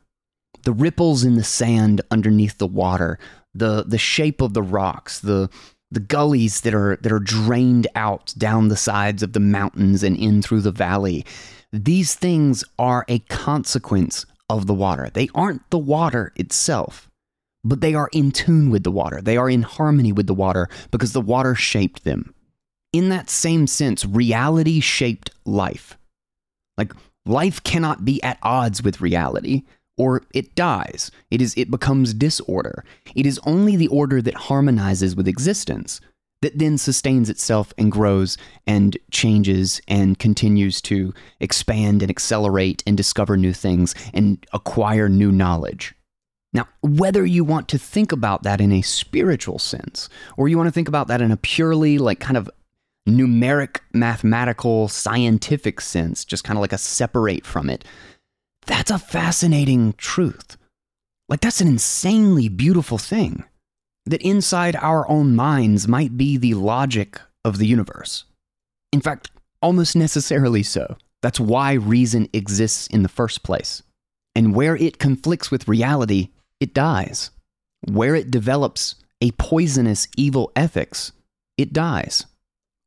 The 0.64 0.74
ripples 0.74 1.24
in 1.24 1.36
the 1.36 1.44
sand 1.44 2.02
underneath 2.12 2.58
the 2.58 2.68
water, 2.68 3.18
the 3.54 3.84
the 3.84 3.98
shape 3.98 4.42
of 4.42 4.54
the 4.54 4.62
rocks, 4.62 5.20
the 5.20 5.50
the 5.90 6.00
gullies 6.00 6.62
that 6.62 6.76
are 6.76 6.98
that 6.98 7.12
are 7.12 7.20
drained 7.20 7.88
out 7.96 8.34
down 8.38 8.68
the 8.68 8.78
sides 8.78 9.24
of 9.24 9.34
the 9.34 9.40
mountains 9.40 10.04
and 10.04 10.16
in 10.18 10.42
through 10.42 10.62
the 10.62 10.72
valley. 10.72 11.26
These 11.72 12.16
things 12.16 12.64
are 12.78 13.06
a 13.08 13.20
consequence 13.20 14.26
of 14.50 14.68
the 14.68 14.74
water. 14.74 15.10
They 15.12 15.30
aren't 15.34 15.68
the 15.70 15.80
water 15.80 16.34
itself 16.36 17.09
but 17.70 17.82
they 17.82 17.94
are 17.94 18.10
in 18.12 18.32
tune 18.32 18.70
with 18.70 18.84
the 18.84 18.92
water. 18.92 19.22
They 19.22 19.38
are 19.38 19.50
in 19.50 19.62
harmony 19.62 20.12
with 20.12 20.28
the 20.28 20.34
water 20.34 20.68
because 20.92 21.14
the 21.14 21.22
water 21.22 21.56
shaped 21.56 22.04
them. 22.04 22.34
In 22.92 23.10
that 23.10 23.30
same 23.30 23.68
sense, 23.68 24.04
reality 24.06 24.80
shaped 24.80 25.30
life. 25.46 25.98
Like 26.78 26.94
life 27.26 27.64
cannot 27.64 28.04
be 28.04 28.22
at 28.24 28.40
odds 28.42 28.82
with 28.82 29.02
reality 29.02 29.64
or 29.98 30.24
it 30.34 30.56
dies. 30.56 31.12
It 31.30 31.42
is 31.42 31.54
it 31.56 31.70
becomes 31.70 32.14
disorder. 32.14 32.84
It 33.16 33.26
is 33.26 33.40
only 33.46 33.76
the 33.76 33.90
order 33.90 34.22
that 34.22 34.34
harmonizes 34.34 35.16
with 35.16 35.28
existence 35.28 36.02
that 36.42 36.58
then 36.58 36.78
sustains 36.78 37.30
itself 37.30 37.74
and 37.78 37.92
grows 37.92 38.38
and 38.66 38.98
changes 39.12 39.82
and 39.88 40.18
continues 40.18 40.82
to 40.82 41.14
expand 41.42 42.02
and 42.02 42.10
accelerate 42.10 42.82
and 42.88 42.96
discover 42.96 43.36
new 43.36 43.54
things 43.54 43.94
and 44.14 44.46
acquire 44.54 45.10
new 45.10 45.32
knowledge. 45.32 45.94
Now, 46.54 46.68
whether 46.82 47.26
you 47.26 47.44
want 47.44 47.68
to 47.70 47.78
think 47.78 48.12
about 48.12 48.44
that 48.44 48.60
in 48.60 48.72
a 48.72 48.82
spiritual 48.82 49.60
sense, 49.60 50.10
or 50.36 50.48
you 50.48 50.58
want 50.58 50.68
to 50.68 50.74
think 50.74 50.88
about 50.88 51.08
that 51.08 51.22
in 51.22 51.32
a 51.32 51.38
purely 51.38 51.98
like 51.98 52.20
kind 52.20 52.38
of 52.38 52.50
numeric, 53.08 53.80
mathematical, 53.94 54.88
scientific 54.88 55.82
sense, 55.82 56.26
just 56.26 56.44
kind 56.44 56.58
of 56.58 56.62
like 56.62 56.74
a 56.74 56.78
separate 56.78 57.46
from 57.46 57.70
it, 57.70 57.84
that's 58.66 58.92
a 58.92 59.00
fascinating 59.00 59.94
truth. 59.94 60.58
Like, 61.28 61.42
that's 61.42 61.62
an 61.62 61.68
insanely 61.68 62.50
beautiful 62.50 62.98
thing. 62.98 63.44
That 64.06 64.22
inside 64.24 64.76
our 64.76 65.08
own 65.10 65.36
minds 65.36 65.88
might 65.88 66.18
be 66.18 66.38
the 66.38 66.56
logic 66.56 67.22
of 67.46 67.60
the 67.60 67.68
universe. 67.68 68.24
In 68.92 69.02
fact, 69.02 69.30
almost 69.62 69.96
necessarily 69.96 70.64
so. 70.64 70.98
That's 71.22 71.40
why 71.40 71.74
reason 71.74 72.28
exists 72.34 72.88
in 72.88 73.04
the 73.04 73.10
first 73.10 73.44
place. 73.44 73.84
And 74.34 74.56
where 74.56 74.76
it 74.76 74.98
conflicts 74.98 75.52
with 75.52 75.68
reality, 75.68 76.30
it 76.60 76.74
dies. 76.74 77.32
Where 77.90 78.16
it 78.16 78.32
develops 78.32 78.96
a 79.22 79.32
poisonous 79.32 80.08
evil 80.18 80.52
ethics, 80.56 81.12
it 81.58 81.74
dies. 81.74 82.26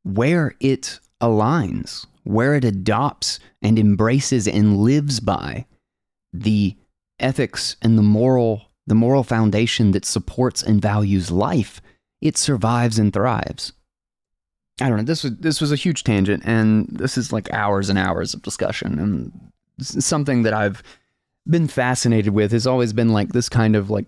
Where 0.03 0.55
it 0.59 0.99
aligns, 1.21 2.05
where 2.23 2.55
it 2.55 2.63
adopts 2.63 3.39
and 3.61 3.79
embraces 3.79 4.47
and 4.47 4.77
lives 4.77 5.19
by 5.19 5.65
the 6.31 6.75
ethics 7.19 7.75
and 7.81 7.97
the 7.97 8.03
moral 8.03 8.63
the 8.85 8.95
moral 8.95 9.23
foundation 9.23 9.91
that 9.91 10.03
supports 10.03 10.61
and 10.61 10.81
values 10.81 11.31
life, 11.31 11.81
it 12.19 12.37
survives 12.37 12.99
and 12.99 13.13
thrives. 13.13 13.71
I 14.81 14.89
don't 14.89 14.97
know. 14.97 15.03
This 15.03 15.23
was 15.23 15.37
this 15.37 15.61
was 15.61 15.71
a 15.71 15.77
huge 15.77 16.03
tangent, 16.03 16.43
and 16.45 16.87
this 16.89 17.17
is 17.17 17.31
like 17.31 17.51
hours 17.53 17.89
and 17.89 17.97
hours 17.97 18.33
of 18.33 18.41
discussion, 18.41 18.99
and 18.99 19.51
something 19.79 20.43
that 20.43 20.53
I've 20.53 20.83
been 21.47 21.67
fascinated 21.67 22.33
with 22.33 22.51
has 22.51 22.67
always 22.67 22.93
been 22.93 23.09
like 23.09 23.29
this 23.29 23.49
kind 23.49 23.75
of 23.75 23.89
like 23.89 24.07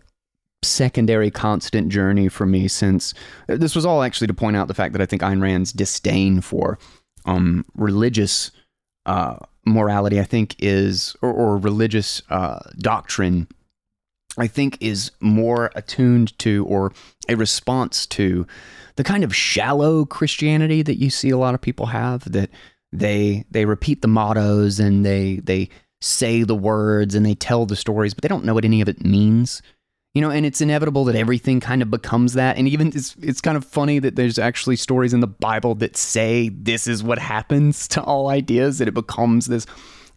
secondary 0.63 1.29
constant 1.29 1.89
journey 1.89 2.27
for 2.27 2.45
me 2.45 2.67
since 2.67 3.13
this 3.47 3.75
was 3.75 3.85
all 3.85 4.03
actually 4.03 4.27
to 4.27 4.33
point 4.33 4.55
out 4.55 4.67
the 4.67 4.73
fact 4.73 4.93
that 4.93 5.01
I 5.01 5.05
think 5.05 5.21
Ayn 5.21 5.41
Rand's 5.41 5.71
disdain 5.71 6.41
for 6.41 6.79
um, 7.25 7.65
religious 7.75 8.51
uh, 9.05 9.37
morality, 9.65 10.19
I 10.19 10.23
think, 10.23 10.55
is 10.59 11.15
or, 11.21 11.31
or 11.31 11.57
religious 11.57 12.21
uh, 12.29 12.59
doctrine 12.77 13.47
I 14.37 14.47
think 14.47 14.77
is 14.81 15.11
more 15.19 15.71
attuned 15.75 16.37
to 16.39 16.65
or 16.65 16.91
a 17.29 17.35
response 17.35 18.05
to 18.07 18.45
the 18.95 19.03
kind 19.03 19.23
of 19.23 19.35
shallow 19.35 20.05
Christianity 20.05 20.81
that 20.81 20.99
you 20.99 21.09
see 21.09 21.29
a 21.29 21.37
lot 21.37 21.55
of 21.55 21.61
people 21.61 21.87
have 21.87 22.29
that 22.31 22.49
they 22.91 23.45
they 23.51 23.65
repeat 23.65 24.01
the 24.01 24.07
mottos 24.07 24.79
and 24.79 25.05
they 25.05 25.37
they 25.37 25.69
say 26.01 26.43
the 26.43 26.55
words 26.55 27.15
and 27.15 27.25
they 27.25 27.35
tell 27.35 27.65
the 27.65 27.75
stories 27.75 28.13
but 28.13 28.21
they 28.21 28.27
don't 28.27 28.45
know 28.45 28.53
what 28.53 28.65
any 28.65 28.81
of 28.81 28.89
it 28.89 29.03
means 29.03 29.61
you 30.15 30.21
know 30.21 30.31
and 30.31 30.45
it's 30.45 30.61
inevitable 30.61 31.03
that 31.03 31.15
everything 31.15 31.59
kind 31.59 31.81
of 31.81 31.91
becomes 31.91 32.33
that. 32.33 32.57
And 32.57 32.67
even 32.67 32.87
it's 32.87 33.15
it's 33.21 33.41
kind 33.41 33.57
of 33.57 33.65
funny 33.65 33.99
that 33.99 34.15
there's 34.15 34.39
actually 34.39 34.77
stories 34.77 35.13
in 35.13 35.19
the 35.19 35.27
bible 35.27 35.75
that 35.75 35.95
say 35.97 36.49
this 36.49 36.87
is 36.87 37.03
what 37.03 37.19
happens 37.19 37.87
to 37.89 38.01
all 38.01 38.29
ideas 38.29 38.79
that 38.79 38.87
it 38.87 38.93
becomes 38.93 39.45
this 39.45 39.67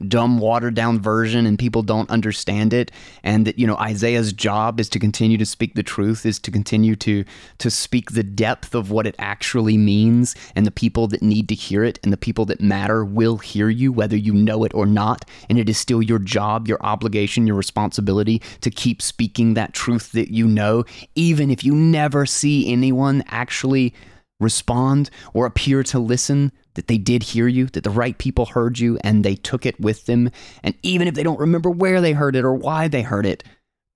dumb 0.07 0.39
watered 0.39 0.75
down 0.75 1.01
version 1.01 1.47
and 1.47 1.59
people 1.59 1.83
don't 1.83 2.11
understand 2.11 2.73
it. 2.73 2.91
And 3.23 3.47
that 3.47 3.59
you 3.59 3.67
know 3.67 3.77
Isaiah's 3.77 4.33
job 4.33 4.81
is 4.81 4.89
to 4.91 4.99
continue 4.99 5.39
to 5.39 5.47
speak 5.47 5.75
the 5.75 5.83
truth 5.83 6.25
is 6.25 6.39
to 6.41 6.51
continue 6.51 6.97
to 6.97 7.25
to 7.59 7.71
speak 7.71 8.13
the 8.13 8.23
depth 8.23 8.75
of 8.75 8.91
what 8.91 9.07
it 9.07 9.15
actually 9.19 9.77
means. 9.77 10.35
And 10.55 10.67
the 10.67 10.71
people 10.71 11.09
that 11.09 11.23
need 11.23 11.49
to 11.49 11.55
hear 11.55 11.85
it 11.85 11.99
and 12.03 12.13
the 12.13 12.17
people 12.17 12.45
that 12.47 12.61
matter 12.61 13.05
will 13.05 13.39
hear 13.39 13.69
you 13.69 13.93
whether 13.93 14.17
you 14.17 14.33
know 14.33 14.65
it 14.65 14.75
or 14.75 14.87
not. 14.87 15.25
And 15.49 15.59
it 15.59 15.69
is 15.69 15.79
still 15.79 16.03
your 16.03 16.19
job 16.19 16.69
your 16.69 16.79
obligation 16.81 17.47
your 17.47 17.57
responsibility 17.57 18.43
to 18.61 18.71
keep 18.71 19.03
speaking 19.03 19.55
that 19.55 19.73
truth 19.73 20.13
that 20.13 20.33
you 20.33 20.47
know 20.47 20.85
even 21.15 21.51
if 21.51 21.65
you 21.65 21.75
never 21.75 22.27
see 22.27 22.71
anyone 22.73 23.25
actually 23.29 23.95
respond 24.41 25.11
or 25.35 25.47
appear 25.47 25.83
to 25.83 25.99
listen 25.99 26.53
that 26.79 26.87
they 26.87 26.97
did 26.97 27.25
hear 27.25 27.49
you, 27.49 27.67
that 27.67 27.83
the 27.83 27.91
right 27.91 28.17
people 28.19 28.47
heard 28.47 28.79
you 28.79 29.01
and 29.03 29.25
they 29.25 29.35
took 29.35 29.67
it 29.67 29.81
with 29.81 30.07
them. 30.07 30.31
And 30.63 30.77
even 30.85 31.09
if 31.09 31.15
they 31.15 31.25
don't 31.25 31.41
remember 31.41 31.69
where 31.69 32.01
they 32.01 32.13
heard 32.13 32.37
it 32.37 32.45
or 32.45 32.55
why 32.55 32.87
they 32.87 33.03
heard 33.03 33.27
it, 33.27 33.43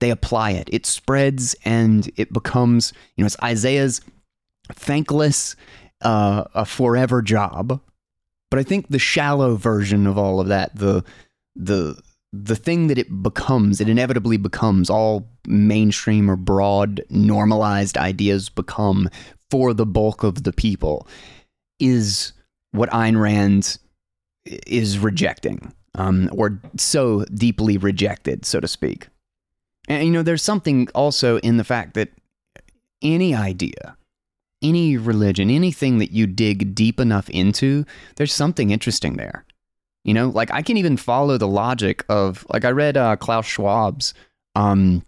they 0.01 0.09
apply 0.09 0.51
it. 0.51 0.67
It 0.69 0.85
spreads 0.85 1.55
and 1.63 2.11
it 2.17 2.33
becomes, 2.33 2.91
you 3.15 3.23
know, 3.23 3.25
it's 3.25 3.41
Isaiah's 3.41 4.01
thankless, 4.73 5.55
uh, 6.01 6.43
a 6.53 6.65
forever 6.65 7.21
job. 7.21 7.79
But 8.51 8.59
I 8.59 8.63
think 8.63 8.89
the 8.89 8.99
shallow 8.99 9.55
version 9.55 10.05
of 10.05 10.17
all 10.17 10.41
of 10.41 10.49
that, 10.49 10.75
the 10.75 11.05
the 11.55 11.97
the 12.33 12.57
thing 12.57 12.87
that 12.87 12.97
it 12.97 13.23
becomes, 13.23 13.79
it 13.79 13.87
inevitably 13.87 14.35
becomes 14.35 14.89
all 14.89 15.29
mainstream 15.47 16.29
or 16.29 16.35
broad 16.35 17.01
normalized 17.09 17.95
ideas 17.95 18.49
become 18.49 19.09
for 19.49 19.73
the 19.73 19.85
bulk 19.85 20.23
of 20.23 20.43
the 20.43 20.51
people 20.51 21.07
is 21.79 22.33
what 22.73 22.89
Ayn 22.91 23.19
Rand 23.19 23.77
is 24.45 24.99
rejecting, 24.99 25.73
um, 25.95 26.29
or 26.33 26.59
so 26.77 27.23
deeply 27.33 27.77
rejected, 27.77 28.45
so 28.45 28.59
to 28.59 28.67
speak. 28.67 29.07
And, 29.87 30.05
you 30.05 30.11
know, 30.11 30.23
there's 30.23 30.43
something 30.43 30.87
also 30.93 31.39
in 31.39 31.57
the 31.57 31.63
fact 31.63 31.93
that 31.93 32.09
any 33.01 33.35
idea, 33.35 33.97
any 34.61 34.95
religion, 34.95 35.49
anything 35.49 35.97
that 35.99 36.11
you 36.11 36.25
dig 36.25 36.73
deep 36.73 36.99
enough 36.99 37.29
into, 37.29 37.85
there's 38.15 38.33
something 38.33 38.69
interesting 38.69 39.17
there. 39.17 39.45
You 40.05 40.13
know, 40.13 40.29
like 40.29 40.51
I 40.51 40.61
can 40.61 40.77
even 40.77 40.95
follow 40.95 41.37
the 41.37 41.47
logic 41.47 42.05
of, 42.07 42.45
like, 42.49 42.63
I 42.63 42.71
read 42.71 42.95
uh, 42.95 43.17
Klaus 43.17 43.45
Schwab's, 43.45 44.13
um, 44.55 45.03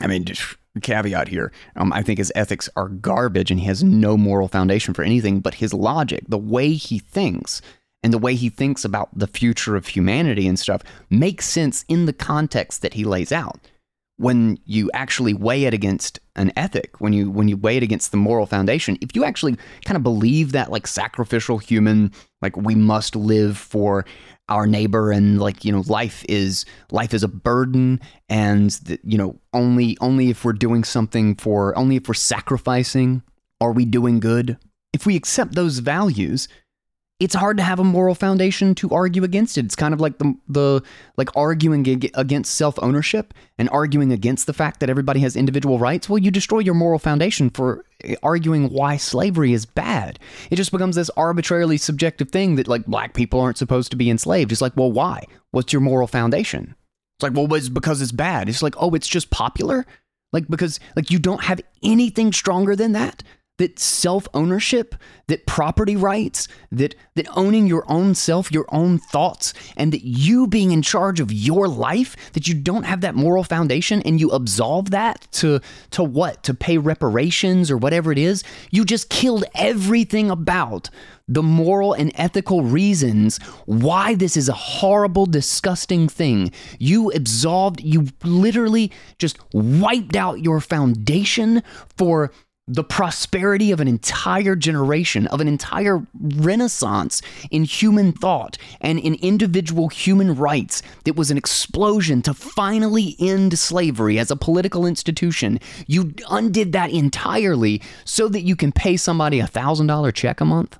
I 0.00 0.06
mean, 0.06 0.24
just 0.24 0.57
caveat 0.82 1.28
here. 1.28 1.52
Um, 1.76 1.92
I 1.92 2.02
think 2.02 2.18
his 2.18 2.32
ethics 2.34 2.68
are 2.76 2.88
garbage 2.88 3.50
and 3.50 3.60
he 3.60 3.66
has 3.66 3.82
no 3.82 4.16
moral 4.16 4.48
foundation 4.48 4.94
for 4.94 5.02
anything, 5.02 5.40
but 5.40 5.54
his 5.54 5.74
logic, 5.74 6.24
the 6.28 6.38
way 6.38 6.72
he 6.72 6.98
thinks, 6.98 7.60
and 8.02 8.12
the 8.12 8.18
way 8.18 8.34
he 8.34 8.48
thinks 8.48 8.84
about 8.84 9.16
the 9.16 9.26
future 9.26 9.76
of 9.76 9.88
humanity 9.88 10.46
and 10.46 10.58
stuff 10.58 10.82
makes 11.10 11.48
sense 11.48 11.84
in 11.88 12.06
the 12.06 12.12
context 12.12 12.82
that 12.82 12.94
he 12.94 13.04
lays 13.04 13.32
out. 13.32 13.58
When 14.16 14.58
you 14.64 14.90
actually 14.94 15.34
weigh 15.34 15.64
it 15.64 15.74
against 15.74 16.18
an 16.34 16.52
ethic, 16.56 17.00
when 17.00 17.12
you 17.12 17.30
when 17.30 17.46
you 17.46 17.56
weigh 17.56 17.76
it 17.76 17.84
against 17.84 18.10
the 18.10 18.16
moral 18.16 18.46
foundation, 18.46 18.98
if 19.00 19.14
you 19.14 19.24
actually 19.24 19.56
kind 19.84 19.96
of 19.96 20.02
believe 20.02 20.52
that 20.52 20.72
like 20.72 20.88
sacrificial 20.88 21.58
human, 21.58 22.12
like 22.42 22.56
we 22.56 22.74
must 22.74 23.14
live 23.14 23.56
for 23.56 24.04
our 24.48 24.66
neighbor 24.66 25.10
and 25.10 25.40
like 25.40 25.64
you 25.64 25.72
know 25.72 25.82
life 25.86 26.24
is 26.28 26.64
life 26.90 27.12
is 27.12 27.22
a 27.22 27.28
burden 27.28 28.00
and 28.28 28.70
that 28.70 29.00
you 29.04 29.18
know 29.18 29.38
only 29.52 29.96
only 30.00 30.30
if 30.30 30.44
we're 30.44 30.52
doing 30.52 30.84
something 30.84 31.34
for 31.34 31.76
only 31.76 31.96
if 31.96 32.08
we're 32.08 32.14
sacrificing 32.14 33.22
are 33.60 33.72
we 33.72 33.84
doing 33.84 34.20
good? 34.20 34.56
If 34.92 35.06
we 35.06 35.16
accept 35.16 35.54
those 35.54 35.80
values 35.80 36.48
it's 37.20 37.34
hard 37.34 37.56
to 37.56 37.64
have 37.64 37.80
a 37.80 37.84
moral 37.84 38.14
foundation 38.14 38.74
to 38.76 38.90
argue 38.90 39.24
against 39.24 39.58
it. 39.58 39.64
It's 39.64 39.74
kind 39.74 39.92
of 39.92 40.00
like 40.00 40.18
the 40.18 40.36
the 40.48 40.82
like 41.16 41.34
arguing 41.36 41.84
against 42.14 42.54
self-ownership 42.54 43.34
and 43.58 43.68
arguing 43.70 44.12
against 44.12 44.46
the 44.46 44.52
fact 44.52 44.78
that 44.80 44.90
everybody 44.90 45.20
has 45.20 45.34
individual 45.34 45.80
rights. 45.80 46.08
Well, 46.08 46.18
you 46.18 46.30
destroy 46.30 46.60
your 46.60 46.74
moral 46.74 47.00
foundation 47.00 47.50
for 47.50 47.84
eh, 48.04 48.14
arguing 48.22 48.70
why 48.70 48.98
slavery 48.98 49.52
is 49.52 49.66
bad. 49.66 50.20
It 50.50 50.56
just 50.56 50.70
becomes 50.70 50.94
this 50.94 51.10
arbitrarily 51.16 51.76
subjective 51.76 52.30
thing 52.30 52.54
that 52.54 52.68
like 52.68 52.86
black 52.86 53.14
people 53.14 53.40
aren't 53.40 53.58
supposed 53.58 53.90
to 53.90 53.96
be 53.96 54.10
enslaved. 54.10 54.52
It's 54.52 54.60
like, 54.60 54.76
well, 54.76 54.92
why? 54.92 55.24
What's 55.50 55.72
your 55.72 55.82
moral 55.82 56.06
foundation? 56.06 56.76
It's 57.16 57.24
like, 57.24 57.34
well, 57.34 57.52
it's 57.54 57.68
because 57.68 58.00
it's 58.00 58.12
bad. 58.12 58.48
It's 58.48 58.62
like, 58.62 58.74
oh, 58.78 58.94
it's 58.94 59.08
just 59.08 59.30
popular. 59.30 59.86
Like 60.32 60.46
because 60.48 60.78
like 60.94 61.10
you 61.10 61.18
don't 61.18 61.42
have 61.42 61.60
anything 61.82 62.32
stronger 62.32 62.76
than 62.76 62.92
that 62.92 63.24
that 63.58 63.78
self-ownership, 63.78 64.94
that 65.26 65.46
property 65.46 65.96
rights, 65.96 66.48
that 66.72 66.94
that 67.14 67.28
owning 67.36 67.66
your 67.66 67.84
own 67.90 68.14
self, 68.14 68.50
your 68.50 68.66
own 68.70 68.98
thoughts, 68.98 69.52
and 69.76 69.92
that 69.92 70.04
you 70.04 70.46
being 70.46 70.72
in 70.72 70.82
charge 70.82 71.20
of 71.20 71.32
your 71.32 71.68
life, 71.68 72.16
that 72.32 72.48
you 72.48 72.54
don't 72.54 72.84
have 72.84 73.00
that 73.02 73.14
moral 73.14 73.44
foundation 73.44 74.00
and 74.02 74.20
you 74.20 74.30
absolve 74.30 74.90
that 74.90 75.28
to 75.32 75.60
to 75.90 76.02
what? 76.02 76.42
To 76.44 76.54
pay 76.54 76.78
reparations 76.78 77.70
or 77.70 77.76
whatever 77.76 78.10
it 78.10 78.18
is, 78.18 78.42
you 78.70 78.84
just 78.84 79.10
killed 79.10 79.44
everything 79.54 80.30
about 80.30 80.90
the 81.28 81.42
moral 81.42 81.92
and 81.92 82.10
ethical 82.14 82.62
reasons 82.62 83.36
why 83.66 84.14
this 84.14 84.36
is 84.36 84.48
a 84.48 84.54
horrible, 84.54 85.26
disgusting 85.26 86.08
thing. 86.08 86.50
You 86.78 87.10
absolved, 87.10 87.82
you 87.82 88.06
literally 88.24 88.90
just 89.18 89.38
wiped 89.52 90.16
out 90.16 90.40
your 90.40 90.60
foundation 90.60 91.62
for 91.96 92.32
the 92.68 92.84
prosperity 92.84 93.72
of 93.72 93.80
an 93.80 93.88
entire 93.88 94.54
generation, 94.54 95.26
of 95.28 95.40
an 95.40 95.48
entire 95.48 96.06
renaissance 96.20 97.22
in 97.50 97.64
human 97.64 98.12
thought 98.12 98.58
and 98.80 98.98
in 98.98 99.14
individual 99.14 99.88
human 99.88 100.34
rights 100.34 100.82
that 101.04 101.16
was 101.16 101.30
an 101.30 101.38
explosion 101.38 102.20
to 102.22 102.34
finally 102.34 103.16
end 103.18 103.58
slavery 103.58 104.18
as 104.18 104.30
a 104.30 104.36
political 104.36 104.84
institution. 104.84 105.58
You 105.86 106.12
undid 106.28 106.72
that 106.72 106.90
entirely 106.90 107.80
so 108.04 108.28
that 108.28 108.42
you 108.42 108.54
can 108.54 108.70
pay 108.70 108.98
somebody 108.98 109.40
a 109.40 109.46
$1,000 109.46 110.12
check 110.14 110.40
a 110.40 110.44
month? 110.44 110.78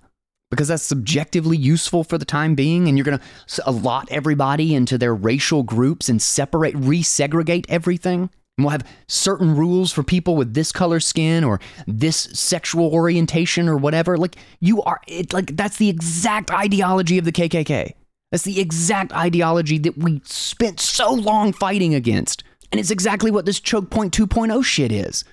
Because 0.51 0.69
that's 0.69 0.83
subjectively 0.83 1.59
useful 1.59 2.05
for 2.05 2.17
the 2.17 2.25
time 2.25 2.55
being, 2.55 2.89
and 2.89 2.97
you're 2.97 3.05
going 3.05 3.19
to 3.19 3.69
allot 3.69 4.09
everybody 4.11 4.75
into 4.75 4.97
their 4.97 5.15
racial 5.15 5.63
groups 5.63 6.09
and 6.09 6.23
separate, 6.23 6.75
resegregate 6.75 7.67
everything? 7.69 8.31
And 8.59 8.65
we'll 8.65 8.73
have 8.73 8.87
certain 9.07 9.55
rules 9.55 9.93
for 9.93 10.03
people 10.03 10.37
with 10.37 10.53
this 10.53 10.73
color 10.73 10.99
skin 10.99 11.45
or 11.45 11.61
this 11.87 12.17
sexual 12.17 12.93
orientation 12.93 13.69
or 13.69 13.77
whatever. 13.77 14.19
Like 14.19 14.37
you 14.61 14.83
are 14.83 15.01
it 15.07 15.33
like 15.33 15.57
that's 15.57 15.77
the 15.77 15.89
exact 15.89 16.51
ideology 16.51 17.19
of 17.19 17.25
the 17.25 17.33
KKK. 17.33 17.93
That's 18.33 18.43
the 18.43 18.61
exact 18.61 19.13
ideology 19.13 19.79
that 19.79 19.97
we 19.97 20.21
spent 20.25 20.81
so 20.81 21.13
long 21.13 21.53
fighting 21.53 21.95
against. 21.95 22.43
And 22.71 22.81
it's 22.81 22.91
exactly 22.91 23.31
what 23.31 23.47
this 23.47 23.61
choke 23.61 23.91
point 23.91 24.13
2.0 24.13 24.63
shit 24.65 24.93
is. 24.93 25.25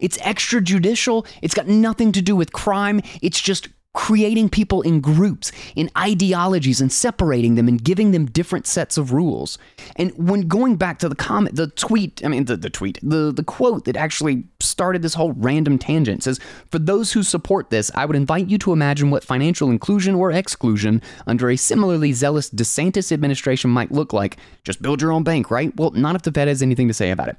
It's 0.00 0.18
extrajudicial. 0.18 1.26
It's 1.40 1.54
got 1.54 1.68
nothing 1.68 2.12
to 2.12 2.20
do 2.20 2.34
with 2.36 2.52
crime. 2.52 3.00
It's 3.22 3.40
just 3.40 3.68
creating 3.94 4.48
people 4.48 4.80
in 4.82 5.00
groups, 5.00 5.52
in 5.76 5.90
ideologies, 5.98 6.80
and 6.80 6.90
separating 6.90 7.56
them 7.56 7.68
and 7.68 7.84
giving 7.84 8.10
them 8.12 8.24
different 8.24 8.66
sets 8.66 8.96
of 8.96 9.12
rules. 9.12 9.58
And 9.96 10.12
when 10.16 10.48
going 10.48 10.76
back 10.76 10.98
to 11.00 11.08
the 11.08 11.14
comment, 11.14 11.56
the 11.56 11.66
tweet, 11.66 12.24
I 12.24 12.28
mean, 12.28 12.46
the, 12.46 12.56
the 12.56 12.70
tweet, 12.70 12.98
the, 13.02 13.32
the 13.32 13.44
quote 13.44 13.84
that 13.84 13.96
actually 13.96 14.44
started 14.60 15.02
this 15.02 15.14
whole 15.14 15.32
random 15.32 15.78
tangent 15.78 16.22
says, 16.22 16.40
For 16.70 16.78
those 16.78 17.12
who 17.12 17.22
support 17.22 17.68
this, 17.68 17.90
I 17.94 18.06
would 18.06 18.16
invite 18.16 18.48
you 18.48 18.56
to 18.58 18.72
imagine 18.72 19.10
what 19.10 19.24
financial 19.24 19.70
inclusion 19.70 20.14
or 20.14 20.32
exclusion 20.32 21.02
under 21.26 21.50
a 21.50 21.56
similarly 21.56 22.12
zealous 22.12 22.48
DeSantis 22.48 23.12
administration 23.12 23.70
might 23.70 23.92
look 23.92 24.14
like. 24.14 24.38
Just 24.64 24.80
build 24.80 25.02
your 25.02 25.12
own 25.12 25.22
bank, 25.22 25.50
right? 25.50 25.74
Well, 25.76 25.90
not 25.90 26.16
if 26.16 26.22
the 26.22 26.32
Fed 26.32 26.48
has 26.48 26.62
anything 26.62 26.88
to 26.88 26.94
say 26.94 27.10
about 27.10 27.28
it. 27.28 27.36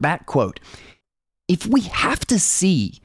That 0.00 0.26
quote, 0.26 0.58
if 1.46 1.64
we 1.64 1.82
have 1.82 2.26
to 2.26 2.40
see 2.40 3.00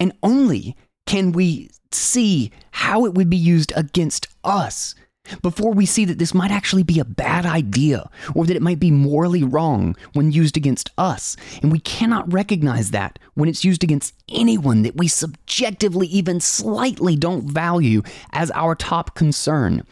and 0.00 0.12
only 0.22 0.76
can 1.06 1.32
we 1.32 1.70
see 1.92 2.50
how 2.72 3.04
it 3.04 3.14
would 3.14 3.30
be 3.30 3.36
used 3.36 3.72
against 3.76 4.26
us 4.42 4.94
before 5.42 5.72
we 5.72 5.86
see 5.86 6.04
that 6.04 6.18
this 6.18 6.34
might 6.34 6.50
actually 6.50 6.82
be 6.82 6.98
a 6.98 7.04
bad 7.04 7.46
idea 7.46 8.10
or 8.34 8.44
that 8.44 8.56
it 8.56 8.62
might 8.62 8.78
be 8.78 8.90
morally 8.90 9.42
wrong 9.42 9.96
when 10.12 10.32
used 10.32 10.56
against 10.56 10.90
us. 10.98 11.36
And 11.62 11.72
we 11.72 11.78
cannot 11.78 12.30
recognize 12.32 12.90
that 12.90 13.18
when 13.34 13.48
it's 13.48 13.64
used 13.64 13.82
against 13.82 14.14
anyone 14.28 14.82
that 14.82 14.96
we 14.96 15.08
subjectively, 15.08 16.06
even 16.08 16.40
slightly, 16.40 17.16
don't 17.16 17.48
value 17.48 18.02
as 18.32 18.50
our 18.50 18.74
top 18.74 19.14
concern. 19.14 19.86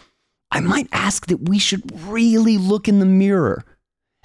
I 0.50 0.60
might 0.60 0.88
ask 0.92 1.26
that 1.28 1.48
we 1.48 1.58
should 1.58 1.90
really 2.06 2.58
look 2.58 2.86
in 2.86 2.98
the 2.98 3.06
mirror 3.06 3.64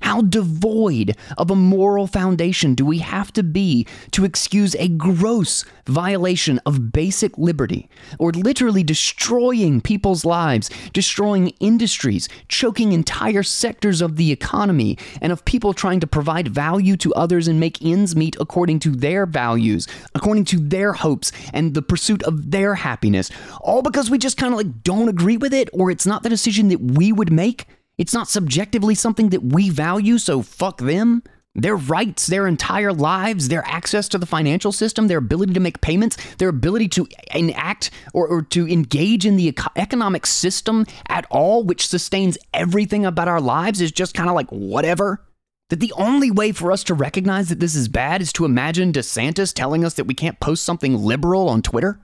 How 0.01 0.21
devoid 0.21 1.17
of 1.37 1.51
a 1.51 1.55
moral 1.55 2.07
foundation 2.07 2.75
do 2.75 2.85
we 2.85 2.99
have 2.99 3.33
to 3.33 3.43
be 3.43 3.87
to 4.11 4.25
excuse 4.25 4.75
a 4.75 4.87
gross 4.87 5.65
violation 5.85 6.59
of 6.65 6.93
basic 6.93 7.37
liberty, 7.37 7.89
or 8.19 8.31
literally 8.31 8.83
destroying 8.83 9.81
people's 9.81 10.23
lives, 10.23 10.69
destroying 10.93 11.49
industries, 11.59 12.29
choking 12.47 12.93
entire 12.93 13.43
sectors 13.43 14.01
of 14.01 14.15
the 14.15 14.31
economy, 14.31 14.97
and 15.19 15.31
of 15.31 15.43
people 15.45 15.73
trying 15.73 15.99
to 15.99 16.07
provide 16.07 16.47
value 16.47 16.95
to 16.97 17.13
others 17.15 17.47
and 17.47 17.59
make 17.59 17.83
ends 17.83 18.15
meet 18.15 18.37
according 18.39 18.79
to 18.79 18.91
their 18.91 19.25
values, 19.25 19.87
according 20.13 20.45
to 20.45 20.57
their 20.57 20.93
hopes, 20.93 21.31
and 21.53 21.73
the 21.73 21.81
pursuit 21.81 22.21
of 22.23 22.51
their 22.51 22.75
happiness, 22.75 23.29
all 23.61 23.81
because 23.81 24.09
we 24.09 24.17
just 24.17 24.37
kind 24.37 24.53
of 24.53 24.57
like 24.57 24.83
don't 24.83 25.09
agree 25.09 25.37
with 25.37 25.53
it, 25.53 25.69
or 25.73 25.89
it's 25.89 26.05
not 26.05 26.23
the 26.23 26.29
decision 26.29 26.67
that 26.69 26.79
we 26.79 27.11
would 27.11 27.31
make? 27.31 27.65
It's 27.97 28.13
not 28.13 28.29
subjectively 28.29 28.95
something 28.95 29.29
that 29.29 29.43
we 29.43 29.69
value, 29.69 30.17
so 30.17 30.41
fuck 30.41 30.79
them. 30.79 31.23
Their 31.55 31.75
rights, 31.75 32.27
their 32.27 32.45
entire 32.45 32.93
lives, 32.93 33.47
their 33.47 33.65
access 33.65 34.07
to 34.09 34.19
the 34.19 34.27
financial 34.27 34.71
system, 34.71 35.07
their 35.07 35.17
ability 35.17 35.53
to 35.53 35.59
make 35.59 35.81
payments, 35.81 36.15
their 36.35 36.49
ability 36.49 36.87
to 36.89 37.07
enact 37.33 37.89
or, 38.13 38.27
or 38.27 38.43
to 38.43 38.67
engage 38.67 39.25
in 39.25 39.37
the 39.37 39.57
economic 39.75 40.27
system 40.27 40.85
at 41.09 41.25
all, 41.31 41.63
which 41.63 41.87
sustains 41.87 42.37
everything 42.53 43.07
about 43.07 43.27
our 43.27 43.41
lives, 43.41 43.81
is 43.81 43.91
just 43.91 44.13
kind 44.13 44.29
of 44.29 44.35
like 44.35 44.49
whatever. 44.51 45.23
That 45.69 45.79
the 45.79 45.93
only 45.97 46.29
way 46.29 46.51
for 46.51 46.71
us 46.71 46.83
to 46.85 46.93
recognize 46.93 47.49
that 47.49 47.59
this 47.59 47.75
is 47.75 47.87
bad 47.87 48.21
is 48.21 48.31
to 48.33 48.45
imagine 48.45 48.93
DeSantis 48.93 49.51
telling 49.51 49.83
us 49.83 49.95
that 49.95 50.05
we 50.05 50.13
can't 50.13 50.39
post 50.39 50.63
something 50.63 50.95
liberal 50.95 51.49
on 51.49 51.63
Twitter? 51.63 51.99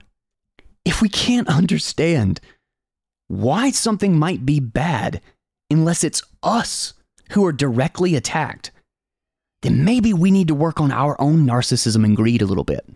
If 0.84 1.00
we 1.00 1.08
can't 1.08 1.48
understand 1.48 2.40
why 3.28 3.70
something 3.70 4.18
might 4.18 4.44
be 4.44 4.60
bad, 4.60 5.22
unless 5.74 6.04
it's 6.04 6.22
us 6.42 6.94
who 7.30 7.44
are 7.44 7.52
directly 7.52 8.14
attacked, 8.14 8.70
then 9.62 9.84
maybe 9.84 10.12
we 10.12 10.30
need 10.30 10.48
to 10.48 10.54
work 10.54 10.80
on 10.80 10.92
our 10.92 11.20
own 11.20 11.44
narcissism 11.46 12.04
and 12.04 12.16
greed 12.16 12.42
a 12.42 12.46
little 12.46 12.64
bit. 12.64 12.88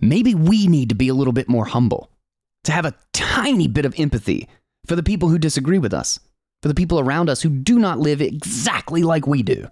Maybe 0.00 0.34
we 0.34 0.66
need 0.66 0.88
to 0.90 0.94
be 0.94 1.08
a 1.08 1.14
little 1.14 1.32
bit 1.32 1.48
more 1.48 1.64
humble, 1.64 2.10
to 2.64 2.72
have 2.72 2.84
a 2.84 2.94
tiny 3.12 3.68
bit 3.68 3.84
of 3.84 3.98
empathy 3.98 4.48
for 4.86 4.96
the 4.96 5.02
people 5.02 5.28
who 5.28 5.38
disagree 5.38 5.78
with 5.78 5.92
us, 5.92 6.20
for 6.62 6.68
the 6.68 6.74
people 6.74 7.00
around 7.00 7.28
us 7.28 7.42
who 7.42 7.48
do 7.48 7.78
not 7.78 7.98
live 7.98 8.20
exactly 8.20 9.02
like 9.02 9.26
we 9.26 9.42
do. 9.42 9.66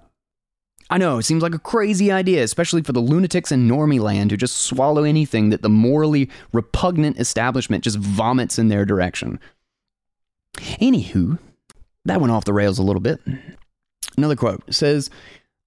I 0.91 0.99
know, 0.99 1.19
it 1.19 1.23
seems 1.23 1.43
like 1.43 1.55
a 1.55 1.61
crazy 1.61 2.11
idea, 2.11 2.43
especially 2.43 2.83
for 2.83 2.93
the 2.93 3.01
lunatics 3.01 3.53
in 3.53 3.69
normie 3.69 4.01
land 4.01 4.31
who 4.31 4.37
just 4.37 4.57
swallow 4.57 5.05
anything 5.05 5.51
that 5.51 5.63
the 5.63 5.69
morally 5.69 6.29
repugnant 6.53 7.19
establishment 7.19 7.85
just 7.85 7.99
vomits 7.99 8.59
in 8.59 8.69
their 8.69 8.85
direction. 8.85 9.39
Anywho, 10.57 11.39
that 12.05 12.21
went 12.21 12.33
off 12.33 12.45
the 12.45 12.53
rails 12.53 12.79
a 12.79 12.83
little 12.83 13.01
bit. 13.01 13.21
Another 14.17 14.37
quote 14.37 14.63
says, 14.73 15.11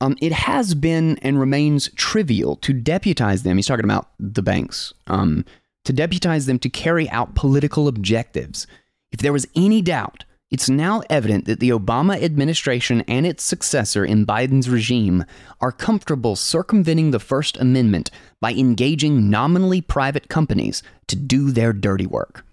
um, 0.02 0.18
it 0.22 0.34
has 0.34 0.76
been 0.76 1.18
and 1.22 1.40
remains 1.40 1.90
trivial 1.96 2.58
to 2.58 2.74
deputize 2.74 3.44
them. 3.44 3.58
He's 3.58 3.68
talking 3.68 3.86
about 3.86 4.10
the 4.20 4.44
banks, 4.44 4.94
um, 5.08 5.46
to 5.86 5.94
deputize 5.94 6.46
them 6.46 6.60
to 6.60 6.70
carry 6.70 7.10
out 7.10 7.36
political 7.36 7.88
objectives. 7.88 8.68
If 9.12 9.22
there 9.22 9.34
was 9.34 9.48
any 9.56 9.82
doubt, 9.82 10.26
it's 10.52 10.70
now 10.70 11.02
evident 11.10 11.46
that 11.46 11.60
the 11.60 11.70
Obama 11.70 12.22
administration 12.22 13.02
and 13.08 13.26
its 13.26 13.44
successor 13.44 14.06
in 14.06 14.26
Biden's 14.26 14.70
regime 14.70 15.26
are 15.60 15.72
comfortable 15.72 16.36
circumventing 16.36 17.12
the 17.12 17.20
First 17.20 17.58
Amendment 17.58 18.12
by 18.42 18.54
engaging 18.54 19.30
nominally 19.30 19.82
private 19.82 20.28
companies 20.28 20.84
to 21.08 21.16
do 21.16 21.52
their 21.52 21.74
dirty 21.74 22.06
work. 22.06 22.46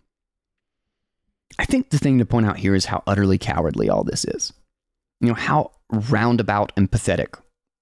I 1.59 1.65
think 1.65 1.91
the 1.91 1.99
thing 1.99 2.19
to 2.19 2.27
point 2.27 2.47
out 2.47 2.59
here 2.59 2.75
is 2.75 2.87
how 2.87 3.03
utterly 3.07 3.39
cowardly 3.39 3.89
all 3.89 4.05
this 4.05 4.25
is. 4.25 4.53
You 5.21 5.29
know, 5.29 5.35
how 5.35 5.73
roundabout 5.91 6.73
and 6.77 6.91
pathetic 6.91 7.37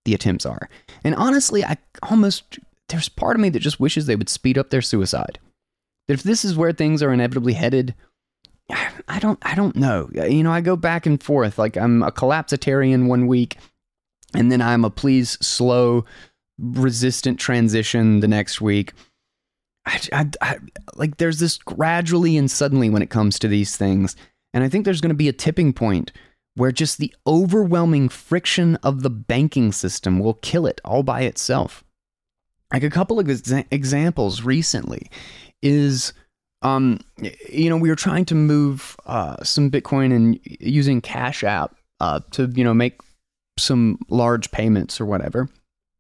the 0.05 0.15
attempts 0.15 0.47
are. 0.47 0.69
And 1.05 1.15
honestly, 1.15 1.65
I 1.65 1.77
almost, 2.03 2.59
there's 2.89 3.09
part 3.09 3.37
of 3.37 3.41
me 3.41 3.49
that 3.51 3.61
just 3.61 3.81
wishes 3.81 4.07
they 4.07 4.17
would 4.17 4.29
speed 4.29 4.59
up 4.59 4.71
their 4.71 4.83
suicide. 4.83 5.39
That 6.09 6.15
if 6.15 6.23
this 6.23 6.45
is 6.45 6.57
where 6.57 6.73
things 6.73 7.03
are 7.03 7.13
inevitably 7.13 7.55
headed, 7.55 7.95
I 9.09 9.19
don't, 9.19 9.39
I 9.43 9.55
don't 9.55 9.77
know. 9.77 10.11
You 10.13 10.43
know, 10.43 10.53
I 10.53 10.61
go 10.61 10.77
back 10.77 11.07
and 11.07 11.23
forth. 11.23 11.59
Like 11.59 11.77
I'm 11.77 12.03
a 12.03 12.13
collapsitarian 12.13 13.07
one 13.07 13.27
week, 13.27 13.57
and 14.35 14.51
then 14.51 14.63
I'm 14.63 14.85
a 14.85 14.91
please 14.91 15.31
slow, 15.45 16.05
resistant 16.59 17.39
transition 17.39 18.21
the 18.21 18.29
next 18.29 18.61
week. 18.61 18.93
I, 19.87 20.01
I, 20.13 20.27
I, 20.41 20.57
like 20.95 21.17
there's 21.17 21.39
this 21.39 21.59
gradually 21.59 22.37
and 22.37 22.51
suddenly 22.51 22.91
when 22.91 23.03
it 23.03 23.11
comes 23.11 23.39
to 23.39 23.49
these 23.49 23.77
things. 23.77 24.17
And 24.53 24.65
I 24.65 24.69
think 24.69 24.85
there's 24.85 25.01
going 25.01 25.11
to 25.11 25.15
be 25.15 25.29
a 25.29 25.33
tipping 25.33 25.73
point 25.73 26.13
where 26.55 26.73
just 26.73 26.99
the 26.99 27.15
overwhelming 27.27 28.09
friction 28.09 28.77
of 28.77 29.03
the 29.03 29.11
banking 29.11 29.73
system 29.73 30.19
will 30.19 30.35
kill 30.35 30.67
it 30.67 30.81
all 30.85 31.03
by 31.03 31.23
itself. 31.23 31.85
Like 32.73 32.83
a 32.83 32.91
couple 32.91 33.19
of 33.19 33.27
exa- 33.27 33.67
examples 33.71 34.43
recently 34.43 35.09
is, 35.63 36.13
um, 36.63 37.01
you 37.49 37.71
know, 37.71 37.77
we 37.77 37.89
were 37.89 37.97
trying 37.97 38.25
to 38.27 38.35
move 38.35 38.97
uh, 39.07 39.43
some 39.43 39.71
Bitcoin 39.71 40.15
and 40.15 40.41
using 40.45 41.01
Cash 41.01 41.43
App 41.45 41.75
uh, 42.01 42.21
to, 42.33 42.47
you 42.55 42.65
know, 42.65 42.75
make 42.75 43.01
some 43.59 43.99
large 44.09 44.51
payments 44.51 45.01
or 45.01 45.07
whatever. 45.07 45.49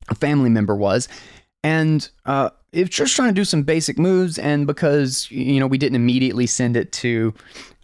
A 0.08 0.14
family 0.14 0.50
member 0.50 0.74
was, 0.74 1.08
and 1.62 2.08
uh, 2.24 2.50
if 2.72 2.90
just 2.90 3.16
trying 3.16 3.28
to 3.28 3.34
do 3.34 3.44
some 3.44 3.62
basic 3.62 3.98
moves, 3.98 4.38
and 4.38 4.66
because 4.66 5.30
you 5.30 5.60
know 5.60 5.66
we 5.66 5.78
didn't 5.78 5.96
immediately 5.96 6.46
send 6.46 6.76
it 6.76 6.92
to 6.92 7.34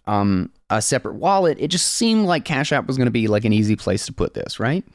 um, 0.05 0.51
a 0.69 0.81
separate 0.81 1.15
wallet, 1.15 1.57
it 1.59 1.67
just 1.69 1.93
seemed 1.93 2.25
like 2.25 2.45
Cash 2.45 2.71
App 2.71 2.87
was 2.87 2.97
going 2.97 3.07
to 3.07 3.11
be 3.11 3.27
like 3.27 3.45
an 3.45 3.53
easy 3.53 3.75
place 3.75 4.05
to 4.05 4.13
put 4.13 4.33
this, 4.33 4.59
right? 4.59 4.85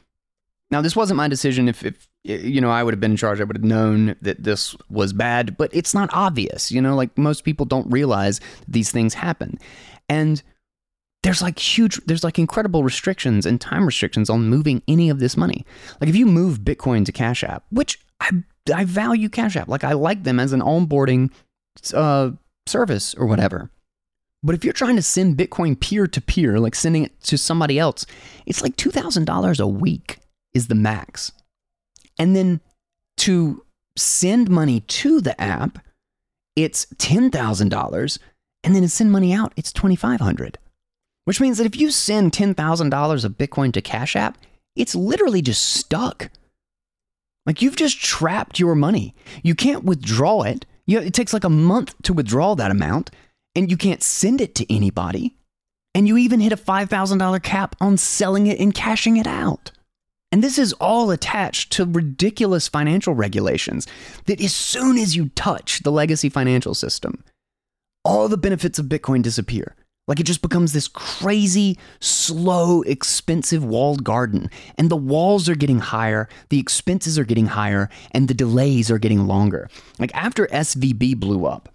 Now, 0.71 0.81
this 0.81 0.95
wasn't 0.95 1.17
my 1.17 1.27
decision. 1.27 1.69
If, 1.69 1.85
if 1.85 2.07
you 2.23 2.59
know, 2.59 2.71
I 2.71 2.83
would 2.83 2.93
have 2.93 2.99
been 2.99 3.11
in 3.11 3.17
charge, 3.17 3.39
I 3.39 3.43
would 3.43 3.55
have 3.55 3.63
known 3.63 4.15
that 4.21 4.43
this 4.43 4.75
was 4.89 5.13
bad. 5.13 5.55
But 5.55 5.69
it's 5.73 5.93
not 5.93 6.09
obvious, 6.13 6.71
you 6.71 6.81
know. 6.81 6.95
Like 6.95 7.15
most 7.17 7.43
people 7.43 7.65
don't 7.65 7.89
realize 7.91 8.39
these 8.67 8.91
things 8.91 9.13
happen, 9.13 9.59
and 10.09 10.41
there's 11.21 11.41
like 11.41 11.59
huge, 11.59 12.03
there's 12.05 12.23
like 12.23 12.39
incredible 12.39 12.83
restrictions 12.83 13.45
and 13.45 13.61
time 13.61 13.85
restrictions 13.85 14.29
on 14.29 14.49
moving 14.49 14.81
any 14.87 15.09
of 15.09 15.19
this 15.19 15.37
money. 15.37 15.65
Like 16.01 16.09
if 16.09 16.15
you 16.15 16.25
move 16.25 16.59
Bitcoin 16.59 17.05
to 17.05 17.11
Cash 17.11 17.43
App, 17.43 17.65
which 17.69 17.99
I 18.19 18.31
I 18.73 18.85
value 18.85 19.29
Cash 19.29 19.55
App. 19.55 19.67
Like 19.67 19.83
I 19.83 19.93
like 19.93 20.23
them 20.23 20.39
as 20.39 20.53
an 20.53 20.61
onboarding 20.61 21.31
uh, 21.93 22.31
service 22.65 23.13
or 23.15 23.25
whatever. 23.25 23.69
But 24.43 24.55
if 24.55 24.63
you're 24.63 24.73
trying 24.73 24.97
to 24.97 25.01
send 25.01 25.37
Bitcoin 25.37 25.79
peer 25.79 26.05
to 26.05 26.21
peer, 26.21 26.59
like 26.59 26.75
sending 26.75 27.05
it 27.05 27.21
to 27.23 27.37
somebody 27.37 27.79
else, 27.79 28.05
it's 28.45 28.61
like 28.61 28.75
$2,000 28.75 29.59
a 29.59 29.67
week 29.67 30.19
is 30.53 30.67
the 30.67 30.75
max. 30.75 31.31
And 32.19 32.35
then 32.35 32.59
to 33.17 33.65
send 33.95 34.49
money 34.49 34.81
to 34.81 35.21
the 35.21 35.39
app, 35.39 35.79
it's 36.55 36.85
$10,000. 36.97 38.19
And 38.65 38.75
then 38.75 38.81
to 38.81 38.89
send 38.89 39.11
money 39.11 39.33
out, 39.33 39.53
it's 39.55 39.71
2500 39.73 40.57
Which 41.23 41.39
means 41.39 41.57
that 41.57 41.65
if 41.65 41.77
you 41.77 41.89
send 41.89 42.33
$10,000 42.33 43.25
of 43.25 43.37
Bitcoin 43.37 43.71
to 43.73 43.81
Cash 43.81 44.15
App, 44.15 44.37
it's 44.75 44.95
literally 44.95 45.41
just 45.41 45.63
stuck 45.63 46.29
like 47.45 47.61
you've 47.61 47.75
just 47.75 47.99
trapped 47.99 48.59
your 48.59 48.75
money. 48.75 49.15
You 49.43 49.55
can't 49.55 49.83
withdraw 49.83 50.43
it. 50.43 50.65
You, 50.85 50.99
it 50.99 51.13
takes 51.13 51.33
like 51.33 51.43
a 51.43 51.49
month 51.49 51.95
to 52.03 52.13
withdraw 52.13 52.55
that 52.55 52.71
amount, 52.71 53.11
and 53.55 53.69
you 53.69 53.77
can't 53.77 54.03
send 54.03 54.41
it 54.41 54.55
to 54.55 54.73
anybody. 54.73 55.35
And 55.95 56.07
you 56.07 56.17
even 56.17 56.39
hit 56.39 56.51
a 56.51 56.57
$5,000 56.57 57.43
cap 57.43 57.75
on 57.79 57.97
selling 57.97 58.47
it 58.47 58.59
and 58.59 58.73
cashing 58.73 59.17
it 59.17 59.27
out. 59.27 59.71
And 60.31 60.43
this 60.43 60.57
is 60.57 60.73
all 60.73 61.11
attached 61.11 61.71
to 61.73 61.85
ridiculous 61.85 62.67
financial 62.67 63.13
regulations 63.13 63.85
that 64.25 64.41
as 64.41 64.55
soon 64.55 64.97
as 64.97 65.15
you 65.15 65.29
touch 65.29 65.83
the 65.83 65.91
legacy 65.91 66.29
financial 66.29 66.73
system, 66.73 67.23
all 68.03 68.27
the 68.27 68.37
benefits 68.37 68.79
of 68.79 68.87
Bitcoin 68.87 69.21
disappear. 69.21 69.75
Like 70.07 70.19
it 70.19 70.25
just 70.25 70.41
becomes 70.41 70.73
this 70.73 70.87
crazy, 70.87 71.77
slow, 72.01 72.81
expensive 72.81 73.63
walled 73.63 74.03
garden. 74.03 74.49
And 74.77 74.89
the 74.89 74.97
walls 74.97 75.47
are 75.47 75.55
getting 75.55 75.79
higher, 75.79 76.27
the 76.49 76.59
expenses 76.59 77.17
are 77.17 77.23
getting 77.23 77.47
higher, 77.47 77.89
and 78.11 78.27
the 78.27 78.33
delays 78.33 78.91
are 78.91 78.99
getting 78.99 79.27
longer. 79.27 79.69
Like 79.99 80.13
after 80.13 80.47
SVB 80.47 81.17
blew 81.19 81.45
up 81.45 81.69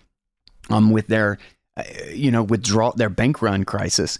um, 0.68 0.90
with 0.90 1.06
their, 1.06 1.38
uh, 1.76 1.84
you 2.12 2.30
know, 2.30 2.42
withdraw, 2.42 2.92
their 2.92 3.08
bank 3.08 3.40
run 3.40 3.64
crisis, 3.64 4.18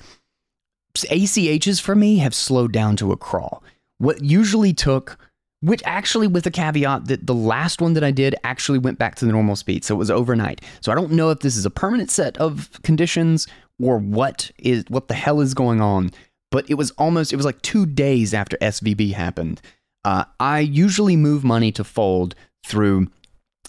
ACHs 0.95 1.81
for 1.81 1.95
me 1.95 2.19
have 2.19 2.35
slowed 2.35 2.73
down 2.73 2.97
to 2.97 3.13
a 3.13 3.17
crawl. 3.17 3.63
What 3.99 4.23
usually 4.25 4.73
took 4.73 5.19
which 5.61 5.83
actually 5.85 6.29
with 6.29 6.47
a 6.47 6.51
caveat 6.51 7.07
that 7.07 7.27
the 7.27 7.35
last 7.35 7.81
one 7.81 7.95
that 7.95 8.05
I 8.05 8.13
did 8.13 8.37
actually 8.45 8.79
went 8.79 8.99
back 8.99 9.17
to 9.17 9.25
the 9.25 9.33
normal 9.33 9.57
speed. 9.57 9.85
So 9.85 9.95
it 9.95 9.99
was 9.99 10.11
overnight. 10.11 10.61
So 10.81 10.93
I 10.93 10.95
don't 10.95 11.13
know 11.13 11.31
if 11.31 11.41
this 11.41 11.57
is 11.57 11.67
a 11.67 11.71
permanent 11.71 12.11
set 12.11 12.39
of 12.39 12.71
conditions 12.83 13.49
or 13.81 13.99
what 13.99 14.51
is 14.59 14.85
what 14.89 15.09
the 15.09 15.15
hell 15.15 15.41
is 15.41 15.55
going 15.55 15.81
on. 15.81 16.11
But 16.51 16.69
it 16.71 16.75
was 16.75 16.91
almost 16.93 17.33
it 17.33 17.37
was 17.37 17.47
like 17.47 17.63
two 17.63 17.87
days 17.87 18.35
after 18.35 18.57
SVB 18.59 19.13
happened. 19.13 19.61
Uh, 20.05 20.25
I 20.41 20.61
usually 20.61 21.17
move 21.17 21.45
money 21.45 21.73
to 21.73 21.85
Fold 21.85 22.35
through 22.67 23.09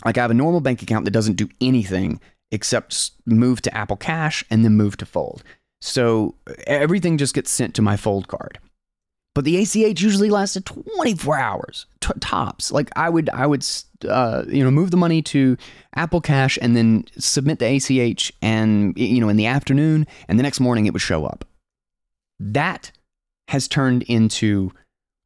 like 0.05 0.17
I 0.17 0.21
have 0.21 0.31
a 0.31 0.35
normal 0.35 0.61
bank 0.61 0.81
account 0.81 1.05
that 1.05 1.11
doesn't 1.11 1.35
do 1.35 1.49
anything 1.59 2.19
except 2.51 3.11
move 3.25 3.61
to 3.61 3.75
Apple 3.75 3.97
Cash 3.97 4.43
and 4.49 4.63
then 4.63 4.75
move 4.75 4.97
to 4.97 5.05
Fold. 5.05 5.43
So 5.81 6.35
everything 6.67 7.17
just 7.17 7.33
gets 7.33 7.51
sent 7.51 7.75
to 7.75 7.81
my 7.81 7.97
Fold 7.97 8.27
card. 8.27 8.59
But 9.35 9.45
the 9.45 9.57
ACH 9.57 10.01
usually 10.01 10.29
lasted 10.29 10.65
24 10.65 11.37
hours 11.37 11.85
t- 12.01 12.11
tops. 12.19 12.71
Like 12.71 12.89
I 12.95 13.09
would, 13.09 13.29
I 13.29 13.45
would, 13.47 13.65
uh, 14.07 14.43
you 14.47 14.63
know, 14.63 14.71
move 14.71 14.91
the 14.91 14.97
money 14.97 15.21
to 15.23 15.57
Apple 15.95 16.21
Cash 16.21 16.57
and 16.61 16.75
then 16.75 17.05
submit 17.17 17.59
the 17.59 17.77
ACH, 17.77 18.33
and 18.41 18.97
you 18.97 19.21
know, 19.21 19.29
in 19.29 19.37
the 19.37 19.45
afternoon, 19.45 20.07
and 20.27 20.39
the 20.39 20.43
next 20.43 20.59
morning 20.59 20.85
it 20.85 20.93
would 20.93 21.01
show 21.01 21.25
up. 21.25 21.45
That 22.39 22.91
has 23.49 23.67
turned 23.67 24.03
into 24.03 24.71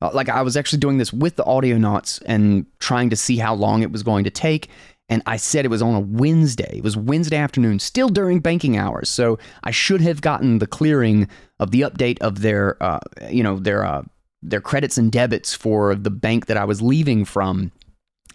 uh, 0.03 0.11
like 0.13 0.27
I 0.27 0.41
was 0.41 0.57
actually 0.57 0.79
doing 0.79 0.97
this 0.97 1.13
with 1.13 1.37
the 1.37 1.43
Audionauts 1.43 2.21
and 2.25 2.65
trying 2.79 3.09
to 3.09 3.15
see 3.15 3.37
how 3.37 3.55
long 3.55 3.81
it 3.83 3.91
was 3.91 4.03
going 4.03 4.25
to 4.25 4.29
take. 4.29 4.69
And 5.13 5.21
I 5.27 5.37
said 5.37 5.63
it 5.63 5.67
was 5.67 5.83
on 5.83 5.93
a 5.93 5.99
Wednesday. 5.99 6.77
It 6.77 6.83
was 6.83 6.97
Wednesday 6.97 7.37
afternoon, 7.37 7.77
still 7.77 8.09
during 8.09 8.39
banking 8.39 8.77
hours. 8.77 9.09
So 9.09 9.37
I 9.63 9.69
should 9.69 10.01
have 10.01 10.21
gotten 10.21 10.57
the 10.57 10.65
clearing 10.65 11.27
of 11.59 11.69
the 11.69 11.81
update 11.81 12.19
of 12.19 12.41
their, 12.41 12.81
uh, 12.81 12.97
you 13.29 13.43
know, 13.43 13.59
their 13.59 13.85
uh, 13.85 14.01
their 14.41 14.59
credits 14.59 14.97
and 14.97 15.11
debits 15.11 15.53
for 15.53 15.93
the 15.93 16.09
bank 16.09 16.47
that 16.47 16.57
I 16.57 16.65
was 16.65 16.81
leaving 16.81 17.25
from 17.25 17.71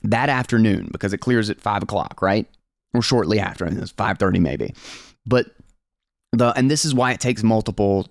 that 0.05 0.29
afternoon 0.29 0.89
because 0.93 1.12
it 1.12 1.18
clears 1.18 1.51
at 1.51 1.61
five 1.61 1.83
o'clock, 1.83 2.22
right? 2.22 2.47
Or 2.95 3.03
shortly 3.03 3.41
after, 3.41 3.66
I 3.66 3.70
think 3.70 3.83
it's 3.83 3.91
five 3.91 4.20
thirty 4.20 4.39
maybe. 4.39 4.72
But 5.26 5.47
the 6.31 6.57
and 6.57 6.70
this 6.70 6.85
is 6.85 6.95
why 6.95 7.11
it 7.11 7.18
takes 7.18 7.43
multiple 7.43 8.07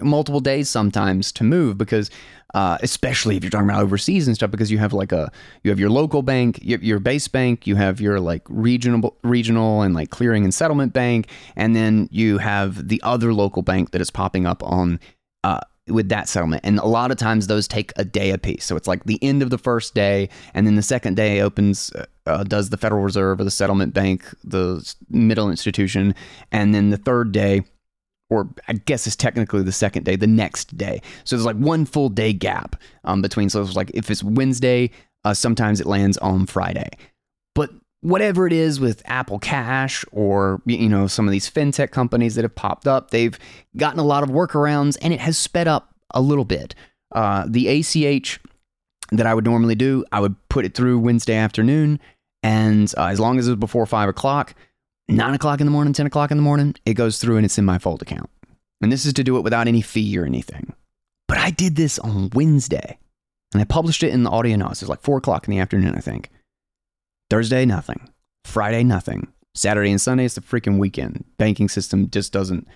multiple 0.00 0.40
days 0.40 0.68
sometimes 0.68 1.30
to 1.32 1.44
move 1.44 1.76
because 1.76 2.10
uh, 2.54 2.78
especially 2.80 3.36
if 3.36 3.44
you're 3.44 3.50
talking 3.50 3.68
about 3.68 3.82
overseas 3.82 4.26
and 4.26 4.34
stuff 4.34 4.50
because 4.50 4.70
you 4.70 4.78
have 4.78 4.94
like 4.94 5.12
a 5.12 5.30
you 5.62 5.70
have 5.70 5.78
your 5.78 5.90
local 5.90 6.22
bank 6.22 6.58
your, 6.62 6.80
your 6.80 6.98
base 6.98 7.28
bank 7.28 7.66
you 7.66 7.76
have 7.76 8.00
your 8.00 8.18
like 8.18 8.42
regional 8.48 9.16
regional 9.22 9.82
and 9.82 9.94
like 9.94 10.08
clearing 10.10 10.44
and 10.44 10.54
settlement 10.54 10.94
bank 10.94 11.28
and 11.56 11.76
then 11.76 12.08
you 12.10 12.38
have 12.38 12.88
the 12.88 13.00
other 13.02 13.34
local 13.34 13.60
bank 13.60 13.90
that 13.90 14.00
is 14.00 14.10
popping 14.10 14.46
up 14.46 14.62
on 14.62 14.98
uh, 15.44 15.60
with 15.86 16.08
that 16.10 16.28
settlement. 16.28 16.62
And 16.64 16.78
a 16.78 16.86
lot 16.86 17.10
of 17.10 17.16
times 17.16 17.46
those 17.46 17.66
take 17.66 17.92
a 17.96 18.04
day 18.04 18.30
apiece. 18.30 18.64
So 18.64 18.76
it's 18.76 18.86
like 18.86 19.04
the 19.04 19.18
end 19.22 19.42
of 19.42 19.50
the 19.50 19.58
first 19.58 19.94
day 19.94 20.28
and 20.54 20.66
then 20.66 20.74
the 20.74 20.82
second 20.82 21.16
day 21.16 21.40
opens 21.40 21.90
uh, 21.92 22.06
uh 22.26 22.44
does 22.44 22.70
the 22.70 22.76
federal 22.76 23.02
reserve 23.02 23.40
or 23.40 23.44
the 23.44 23.50
settlement 23.50 23.94
bank 23.94 24.24
the 24.44 24.94
middle 25.08 25.50
institution 25.50 26.14
and 26.52 26.74
then 26.74 26.90
the 26.90 26.96
third 26.96 27.32
day 27.32 27.62
or 28.30 28.48
I 28.68 28.74
guess 28.74 29.06
it's 29.06 29.16
technically 29.16 29.62
the 29.62 29.72
second 29.72 30.04
day, 30.04 30.16
the 30.16 30.26
next 30.26 30.76
day. 30.76 31.00
So 31.24 31.36
there's 31.36 31.46
like 31.46 31.56
one 31.56 31.84
full 31.84 32.08
day 32.08 32.32
gap 32.32 32.76
um, 33.04 33.22
between. 33.22 33.48
So 33.48 33.62
it's 33.62 33.76
like 33.76 33.90
if 33.94 34.10
it's 34.10 34.22
Wednesday, 34.22 34.90
uh, 35.24 35.34
sometimes 35.34 35.80
it 35.80 35.86
lands 35.86 36.18
on 36.18 36.46
Friday. 36.46 36.90
But 37.54 37.70
whatever 38.00 38.46
it 38.46 38.52
is 38.52 38.78
with 38.78 39.02
Apple 39.06 39.38
Cash 39.38 40.04
or 40.12 40.62
you 40.66 40.88
know 40.88 41.06
some 41.06 41.26
of 41.26 41.32
these 41.32 41.50
fintech 41.50 41.90
companies 41.90 42.34
that 42.34 42.42
have 42.42 42.54
popped 42.54 42.86
up, 42.86 43.10
they've 43.10 43.38
gotten 43.76 43.98
a 43.98 44.04
lot 44.04 44.22
of 44.22 44.28
workarounds, 44.28 44.96
and 45.00 45.12
it 45.12 45.20
has 45.20 45.38
sped 45.38 45.68
up 45.68 45.94
a 46.12 46.20
little 46.20 46.44
bit. 46.44 46.74
Uh, 47.12 47.46
the 47.48 47.68
ACH 47.68 48.38
that 49.10 49.26
I 49.26 49.32
would 49.32 49.44
normally 49.44 49.74
do, 49.74 50.04
I 50.12 50.20
would 50.20 50.36
put 50.50 50.66
it 50.66 50.74
through 50.74 50.98
Wednesday 50.98 51.34
afternoon, 51.34 51.98
and 52.42 52.92
uh, 52.98 53.06
as 53.06 53.18
long 53.18 53.38
as 53.38 53.48
it 53.48 53.52
was 53.52 53.58
before 53.58 53.86
five 53.86 54.08
o'clock, 54.08 54.54
nine 55.08 55.34
o'clock 55.34 55.60
in 55.60 55.66
the 55.66 55.70
morning, 55.70 55.92
10 55.92 56.06
o'clock 56.06 56.30
in 56.30 56.36
the 56.36 56.42
morning, 56.42 56.74
it 56.84 56.94
goes 56.94 57.18
through 57.18 57.36
and 57.36 57.44
it's 57.44 57.58
in 57.58 57.64
my 57.64 57.78
Fold 57.78 58.02
account. 58.02 58.30
And 58.80 58.92
this 58.92 59.06
is 59.06 59.12
to 59.14 59.24
do 59.24 59.36
it 59.36 59.42
without 59.42 59.66
any 59.66 59.82
fee 59.82 60.16
or 60.18 60.24
anything. 60.24 60.72
But 61.26 61.38
I 61.38 61.50
did 61.50 61.76
this 61.76 61.98
on 61.98 62.30
Wednesday 62.34 62.98
and 63.52 63.60
I 63.60 63.64
published 63.64 64.02
it 64.02 64.12
in 64.12 64.22
the 64.22 64.30
audio 64.30 64.56
notes. 64.56 64.82
It 64.82 64.84
was 64.84 64.90
like 64.90 65.02
four 65.02 65.18
o'clock 65.18 65.46
in 65.46 65.50
the 65.50 65.58
afternoon, 65.58 65.94
I 65.94 66.00
think. 66.00 66.30
Thursday, 67.30 67.64
nothing. 67.64 68.08
Friday, 68.44 68.84
nothing. 68.84 69.28
Saturday 69.54 69.90
and 69.90 70.00
Sunday, 70.00 70.24
it's 70.24 70.34
the 70.34 70.40
freaking 70.40 70.78
weekend. 70.78 71.24
Banking 71.36 71.68
system 71.68 72.08
just 72.10 72.32
doesn't. 72.32 72.66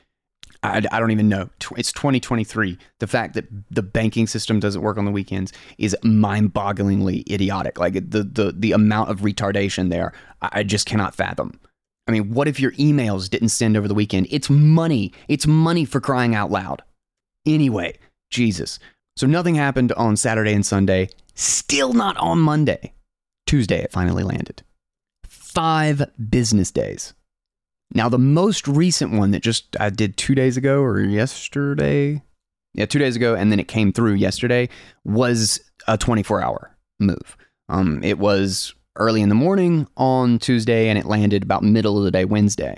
I, 0.62 0.83
I 0.91 1.01
don't 1.01 1.11
even 1.11 1.28
know. 1.28 1.49
It's 1.76 1.93
2023. 1.93 2.78
The 2.99 3.07
fact 3.07 3.35
that 3.35 3.47
the 3.70 3.83
banking 3.83 4.26
system 4.26 4.61
doesn't 4.61 4.83
work 4.83 4.99
on 4.99 5.05
the 5.05 5.11
weekends 5.11 5.53
is 5.78 5.97
mind-bogglingly 6.03 7.30
idiotic. 7.30 7.78
Like 7.78 7.95
the 7.95 8.24
the 8.24 8.53
the 8.57 8.72
amount 8.72 9.11
of 9.11 9.20
retardation 9.20 9.91
there, 9.91 10.12
I 10.41 10.62
just 10.62 10.87
cannot 10.87 11.14
fathom. 11.14 11.59
I 12.07 12.13
mean, 12.13 12.35
what 12.35 12.49
if 12.49 12.59
your 12.59 12.73
emails 12.73 13.31
didn't 13.31 13.51
send 13.51 13.77
over 13.77 13.87
the 13.87 13.95
weekend? 13.95 14.27
It's 14.31 14.51
money. 14.51 15.13
It's 15.29 15.47
money 15.47 15.85
for 15.85 16.01
crying 16.01 16.35
out 16.35 16.51
loud. 16.51 16.83
Anyway, 17.47 17.99
Jesus. 18.31 18.79
So 19.17 19.27
nothing 19.27 19.55
happened 19.55 19.93
on 19.93 20.17
Saturday 20.17 20.53
and 20.53 20.67
Sunday. 20.67 21.11
Still 21.35 21.93
not 21.93 22.17
on 22.17 22.39
Monday. 22.39 22.93
Tuesday, 23.47 23.83
it 23.83 23.93
finally 23.93 24.23
landed. 24.23 24.63
Five 25.27 26.03
business 26.31 26.71
days. 26.71 27.15
Now, 27.95 28.09
the 28.09 28.19
most 28.19 28.67
recent 28.67 29.13
one 29.13 29.33
that 29.33 29.43
just 29.43 29.77
I 29.79 29.91
did 29.91 30.17
two 30.17 30.35
days 30.35 30.57
ago 30.57 30.81
or 30.81 31.01
yesterday, 31.01 32.23
yeah, 32.75 32.87
two 32.87 32.99
days 32.99 33.17
ago, 33.17 33.35
and 33.35 33.53
then 33.53 33.61
it 33.61 33.69
came 33.69 33.93
through 33.93 34.15
yesterday 34.15 34.71
was 35.05 35.61
a 35.87 35.99
24 35.99 36.43
hour 36.43 36.75
move. 36.99 37.37
Um, 37.69 38.03
it 38.03 38.19
was 38.19 38.75
early 38.97 39.22
in 39.22 39.28
the 39.28 39.34
morning 39.34 39.86
on 39.97 40.38
Tuesday 40.38 40.88
and 40.88 40.99
it 40.99 41.05
landed 41.05 41.43
about 41.43 41.62
middle 41.62 41.99
of 41.99 42.05
the 42.05 42.11
day 42.11 42.24
Wednesday. 42.24 42.76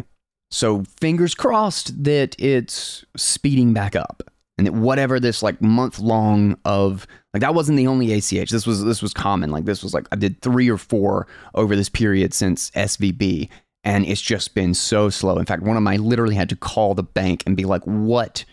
So 0.50 0.84
fingers 1.00 1.34
crossed 1.34 2.04
that 2.04 2.36
it's 2.38 3.04
speeding 3.16 3.72
back 3.72 3.96
up 3.96 4.22
and 4.56 4.66
that 4.66 4.72
whatever 4.72 5.18
this 5.18 5.42
like 5.42 5.60
month 5.60 5.98
long 5.98 6.56
of 6.64 7.06
like 7.32 7.40
that 7.40 7.54
wasn't 7.54 7.76
the 7.76 7.88
only 7.88 8.12
ACH. 8.12 8.50
This 8.50 8.66
was 8.66 8.84
this 8.84 9.02
was 9.02 9.12
common. 9.12 9.50
Like 9.50 9.64
this 9.64 9.82
was 9.82 9.94
like 9.94 10.06
I 10.12 10.16
did 10.16 10.40
3 10.42 10.70
or 10.70 10.78
4 10.78 11.26
over 11.54 11.74
this 11.74 11.88
period 11.88 12.32
since 12.32 12.70
SVB 12.70 13.48
and 13.82 14.06
it's 14.06 14.20
just 14.20 14.54
been 14.54 14.74
so 14.74 15.10
slow. 15.10 15.38
In 15.38 15.44
fact, 15.44 15.62
one 15.62 15.76
of 15.76 15.82
my 15.82 15.96
literally 15.96 16.36
had 16.36 16.48
to 16.50 16.56
call 16.56 16.94
the 16.94 17.02
bank 17.02 17.42
and 17.46 17.56
be 17.56 17.64
like 17.64 17.82
what 17.84 18.44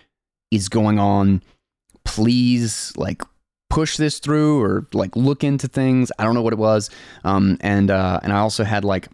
is 0.50 0.70
going 0.70 0.98
on? 0.98 1.44
Please 2.04 2.94
like 2.98 3.22
push 3.72 3.98
this 3.98 4.20
through 4.20 4.62
or 4.62 4.86
like 4.94 5.16
look 5.16 5.44
into 5.44 5.68
things. 5.68 6.12
I 6.20 6.26
don't 6.26 6.36
know 6.36 6.42
what 6.42 6.54
it 6.54 6.60
was. 6.60 6.90
Um, 7.24 7.58
and 7.62 7.90
uh, 7.90 8.20
and 8.22 8.32
I 8.32 8.40
also 8.40 8.64
had 8.64 8.84
like 8.84 9.08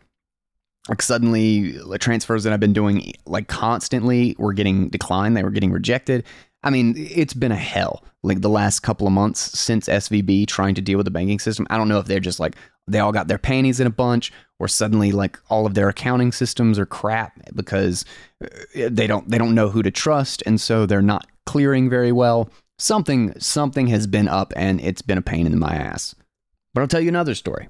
like 0.89 1.01
suddenly 1.01 1.71
the 1.71 1.97
transfers 1.97 2.43
that 2.43 2.53
I've 2.53 2.59
been 2.59 2.73
doing 2.73 3.13
like 3.25 3.47
constantly 3.47 4.35
were 4.37 4.53
getting 4.53 4.89
declined. 4.89 5.37
They 5.37 5.43
were 5.43 5.51
getting 5.51 5.71
rejected. 5.71 6.25
I 6.63 6.71
mean, 6.71 6.95
it's 6.97 7.33
been 7.33 7.51
a 7.51 7.55
hell 7.57 8.03
like 8.23 8.41
the 8.41 8.49
last 8.49 8.81
couple 8.81 9.05
of 9.05 9.13
months 9.13 9.39
since 9.57 9.87
SVB 9.87 10.47
trying 10.47 10.75
to 10.75 10.81
deal 10.81 10.97
with 10.97 11.05
the 11.05 11.11
banking 11.11 11.39
system. 11.39 11.67
I 11.69 11.77
don't 11.77 11.87
know 11.87 11.99
if 11.99 12.07
they're 12.07 12.19
just 12.19 12.39
like 12.39 12.55
they 12.87 12.99
all 12.99 13.11
got 13.11 13.27
their 13.27 13.37
panties 13.37 13.79
in 13.79 13.87
a 13.87 13.91
bunch 13.91 14.31
or 14.59 14.67
suddenly 14.67 15.11
like 15.11 15.39
all 15.49 15.65
of 15.65 15.75
their 15.75 15.89
accounting 15.89 16.31
systems 16.31 16.79
are 16.79 16.85
crap 16.85 17.33
because 17.53 18.05
uh, 18.43 18.47
they 18.89 19.05
don't 19.05 19.29
they 19.29 19.37
don't 19.37 19.53
know 19.53 19.69
who 19.69 19.83
to 19.83 19.91
trust 19.91 20.41
and 20.45 20.59
so 20.59 20.85
they're 20.85 21.01
not 21.01 21.27
clearing 21.45 21.89
very 21.89 22.11
well 22.11 22.49
something 22.79 23.37
something 23.39 23.87
has 23.87 24.07
been 24.07 24.27
up 24.27 24.53
and 24.55 24.79
it's 24.81 25.01
been 25.01 25.17
a 25.17 25.21
pain 25.23 25.45
in 25.47 25.57
my 25.59 25.75
ass. 25.75 26.15
But 26.73 26.81
I'll 26.81 26.87
tell 26.87 27.01
you 27.01 27.09
another 27.09 27.35
story. 27.35 27.69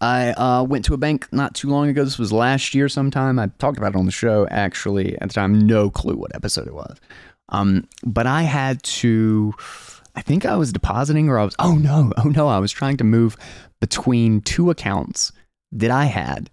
I 0.00 0.30
uh, 0.30 0.62
went 0.64 0.86
to 0.86 0.94
a 0.94 0.98
bank 0.98 1.28
not 1.30 1.54
too 1.54 1.68
long 1.68 1.88
ago. 1.88 2.04
This 2.04 2.18
was 2.18 2.32
last 2.32 2.74
year 2.74 2.88
sometime. 2.88 3.38
I 3.38 3.48
talked 3.58 3.76
about 3.76 3.94
it 3.94 3.98
on 3.98 4.06
the 4.06 4.12
show 4.12 4.48
actually 4.50 5.14
at 5.20 5.28
the 5.28 5.34
time. 5.34 5.66
No 5.66 5.90
clue 5.90 6.16
what 6.16 6.34
episode 6.34 6.66
it 6.66 6.74
was. 6.74 6.98
Um, 7.50 7.86
but 8.04 8.26
I 8.26 8.42
had 8.42 8.82
to. 8.82 9.52
I 10.16 10.22
think 10.22 10.44
I 10.44 10.56
was 10.56 10.72
depositing 10.72 11.28
or 11.28 11.38
I 11.38 11.44
was. 11.44 11.54
Oh 11.58 11.74
no! 11.74 12.12
Oh 12.16 12.28
no! 12.28 12.48
I 12.48 12.58
was 12.58 12.72
trying 12.72 12.96
to 12.98 13.04
move 13.04 13.36
between 13.80 14.40
two 14.40 14.70
accounts 14.70 15.32
that 15.72 15.90
I 15.90 16.06
had 16.06 16.50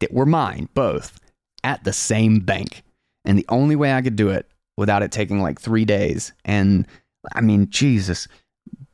that 0.00 0.12
were 0.12 0.26
mine 0.26 0.68
both 0.74 1.18
at 1.64 1.84
the 1.84 1.92
same 1.92 2.40
bank, 2.40 2.82
and 3.24 3.38
the 3.38 3.46
only 3.48 3.76
way 3.76 3.92
I 3.92 4.02
could 4.02 4.16
do 4.16 4.28
it 4.30 4.46
without 4.76 5.02
it 5.02 5.12
taking 5.12 5.40
like 5.40 5.60
three 5.60 5.84
days 5.84 6.32
and 6.44 6.86
I 7.32 7.40
mean, 7.40 7.68
Jesus, 7.70 8.28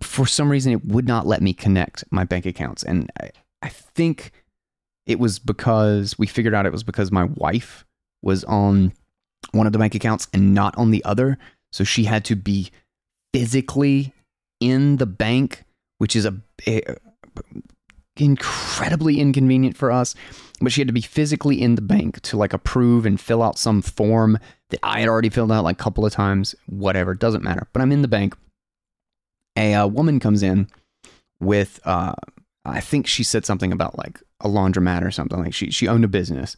for 0.00 0.26
some 0.26 0.50
reason 0.50 0.72
it 0.72 0.84
would 0.84 1.06
not 1.06 1.26
let 1.26 1.42
me 1.42 1.52
connect 1.52 2.04
my 2.10 2.24
bank 2.24 2.46
accounts. 2.46 2.82
And 2.82 3.10
I, 3.20 3.30
I 3.62 3.68
think 3.68 4.32
it 5.06 5.18
was 5.18 5.38
because 5.38 6.18
we 6.18 6.26
figured 6.26 6.54
out 6.54 6.66
it 6.66 6.72
was 6.72 6.84
because 6.84 7.10
my 7.10 7.24
wife 7.24 7.84
was 8.22 8.44
on 8.44 8.92
one 9.52 9.66
of 9.66 9.72
the 9.72 9.78
bank 9.78 9.94
accounts 9.94 10.28
and 10.32 10.54
not 10.54 10.76
on 10.76 10.90
the 10.90 11.04
other. 11.04 11.38
So 11.72 11.84
she 11.84 12.04
had 12.04 12.24
to 12.26 12.36
be 12.36 12.70
physically 13.32 14.12
in 14.60 14.96
the 14.96 15.06
bank, 15.06 15.64
which 15.98 16.14
is 16.14 16.26
a, 16.26 16.34
a 16.66 16.82
incredibly 18.16 19.20
inconvenient 19.20 19.76
for 19.76 19.90
us. 19.90 20.14
But 20.60 20.72
she 20.72 20.80
had 20.80 20.88
to 20.88 20.92
be 20.92 21.00
physically 21.00 21.60
in 21.62 21.76
the 21.76 21.82
bank 21.82 22.20
to 22.22 22.36
like 22.36 22.52
approve 22.52 23.06
and 23.06 23.20
fill 23.20 23.42
out 23.42 23.58
some 23.58 23.80
form 23.80 24.38
I 24.82 25.00
had 25.00 25.08
already 25.08 25.30
filled 25.30 25.52
out 25.52 25.64
like 25.64 25.80
a 25.80 25.82
couple 25.82 26.04
of 26.04 26.12
times. 26.12 26.54
Whatever, 26.66 27.14
doesn't 27.14 27.42
matter. 27.44 27.66
But 27.72 27.82
I'm 27.82 27.92
in 27.92 28.02
the 28.02 28.08
bank. 28.08 28.36
A 29.56 29.74
uh, 29.74 29.86
woman 29.86 30.20
comes 30.20 30.42
in 30.42 30.68
with, 31.40 31.80
uh, 31.84 32.14
I 32.64 32.80
think 32.80 33.06
she 33.06 33.24
said 33.24 33.44
something 33.44 33.72
about 33.72 33.98
like 33.98 34.20
a 34.40 34.48
laundromat 34.48 35.02
or 35.02 35.10
something. 35.10 35.38
Like 35.38 35.54
she 35.54 35.70
she 35.70 35.88
owned 35.88 36.04
a 36.04 36.08
business, 36.08 36.56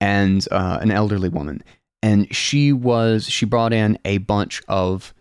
and 0.00 0.46
uh, 0.50 0.78
an 0.80 0.90
elderly 0.90 1.28
woman, 1.28 1.62
and 2.02 2.32
she 2.34 2.72
was 2.72 3.28
she 3.28 3.46
brought 3.46 3.72
in 3.72 3.98
a 4.04 4.18
bunch 4.18 4.62
of 4.68 5.14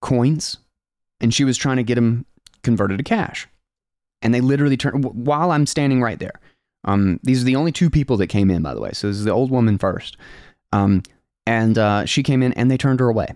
coins, 0.00 0.58
and 1.20 1.32
she 1.32 1.44
was 1.44 1.56
trying 1.56 1.76
to 1.76 1.82
get 1.84 1.96
them 1.96 2.26
converted 2.62 2.98
to 2.98 3.04
cash 3.04 3.46
and 4.22 4.34
they 4.34 4.40
literally 4.40 4.76
turn 4.76 5.02
while 5.02 5.50
I'm 5.50 5.66
standing 5.66 6.02
right 6.02 6.18
there. 6.18 6.40
Um, 6.84 7.20
these 7.22 7.42
are 7.42 7.44
the 7.44 7.56
only 7.56 7.72
two 7.72 7.90
people 7.90 8.16
that 8.18 8.28
came 8.28 8.50
in, 8.50 8.62
by 8.62 8.74
the 8.74 8.80
way. 8.80 8.90
So 8.92 9.08
this 9.08 9.16
is 9.16 9.24
the 9.24 9.32
old 9.32 9.50
woman 9.50 9.78
first, 9.78 10.16
um, 10.72 11.02
and 11.46 11.78
uh, 11.78 12.04
she 12.04 12.22
came 12.22 12.42
in 12.42 12.52
and 12.54 12.70
they 12.70 12.76
turned 12.76 13.00
her 13.00 13.08
away. 13.08 13.28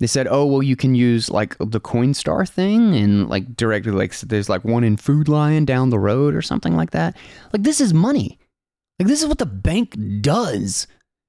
they 0.00 0.06
said, 0.06 0.26
"Oh, 0.30 0.44
well, 0.46 0.62
you 0.62 0.76
can 0.76 0.94
use 0.94 1.30
like 1.30 1.56
the 1.58 1.80
Coinstar 1.80 2.48
thing 2.48 2.94
and 2.94 3.28
like 3.28 3.56
directly 3.56 3.92
like 3.92 4.18
there's 4.20 4.48
like 4.48 4.64
one 4.64 4.84
in 4.84 4.96
Food 4.96 5.28
Lion 5.28 5.64
down 5.64 5.90
the 5.90 5.98
road 5.98 6.34
or 6.34 6.42
something 6.42 6.76
like 6.76 6.90
that." 6.90 7.16
Like 7.52 7.62
this 7.62 7.80
is 7.80 7.94
money. 7.94 8.38
Like 8.98 9.08
this 9.08 9.22
is 9.22 9.28
what 9.28 9.38
the 9.38 9.46
bank 9.46 9.96
does. 10.20 10.86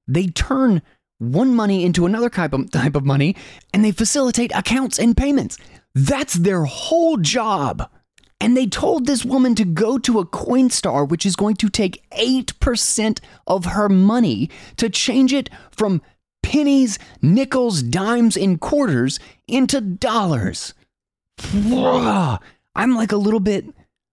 They 0.08 0.28
turn 0.28 0.82
one 1.18 1.56
money 1.56 1.86
into 1.86 2.06
another 2.06 2.30
type 2.30 2.54
of, 2.54 2.70
type 2.72 2.96
of 2.96 3.06
money 3.06 3.36
and 3.74 3.84
they 3.84 3.92
facilitate 3.92 4.52
accounts 4.54 5.00
and 5.00 5.16
payments. 5.16 5.58
That's 5.96 6.34
their 6.34 6.66
whole 6.66 7.18
job. 7.18 7.90
And 8.42 8.56
they 8.56 8.68
told 8.68 9.06
this 9.06 9.26
woman 9.26 9.56
to 9.56 9.66
go 9.66 9.98
to 9.98 10.20
a 10.20 10.26
Coinstar, 10.26 11.08
which 11.08 11.26
is 11.26 11.36
going 11.36 11.56
to 11.56 11.70
take 11.70 12.08
8% 12.12 13.20
of 13.48 13.66
her 13.66 13.90
money 13.90 14.50
to 14.78 14.90
change 14.90 15.34
it 15.34 15.50
from 15.72 16.02
pennies, 16.44 17.00
nickels, 17.22 17.82
dimes, 17.82 18.38
and 18.38 18.60
quarters 18.60 19.20
into 19.48 19.82
dollars. 19.82 20.74
I'm 22.76 22.96
like 22.96 23.12
a 23.12 23.18
little 23.18 23.40
bit 23.40 23.66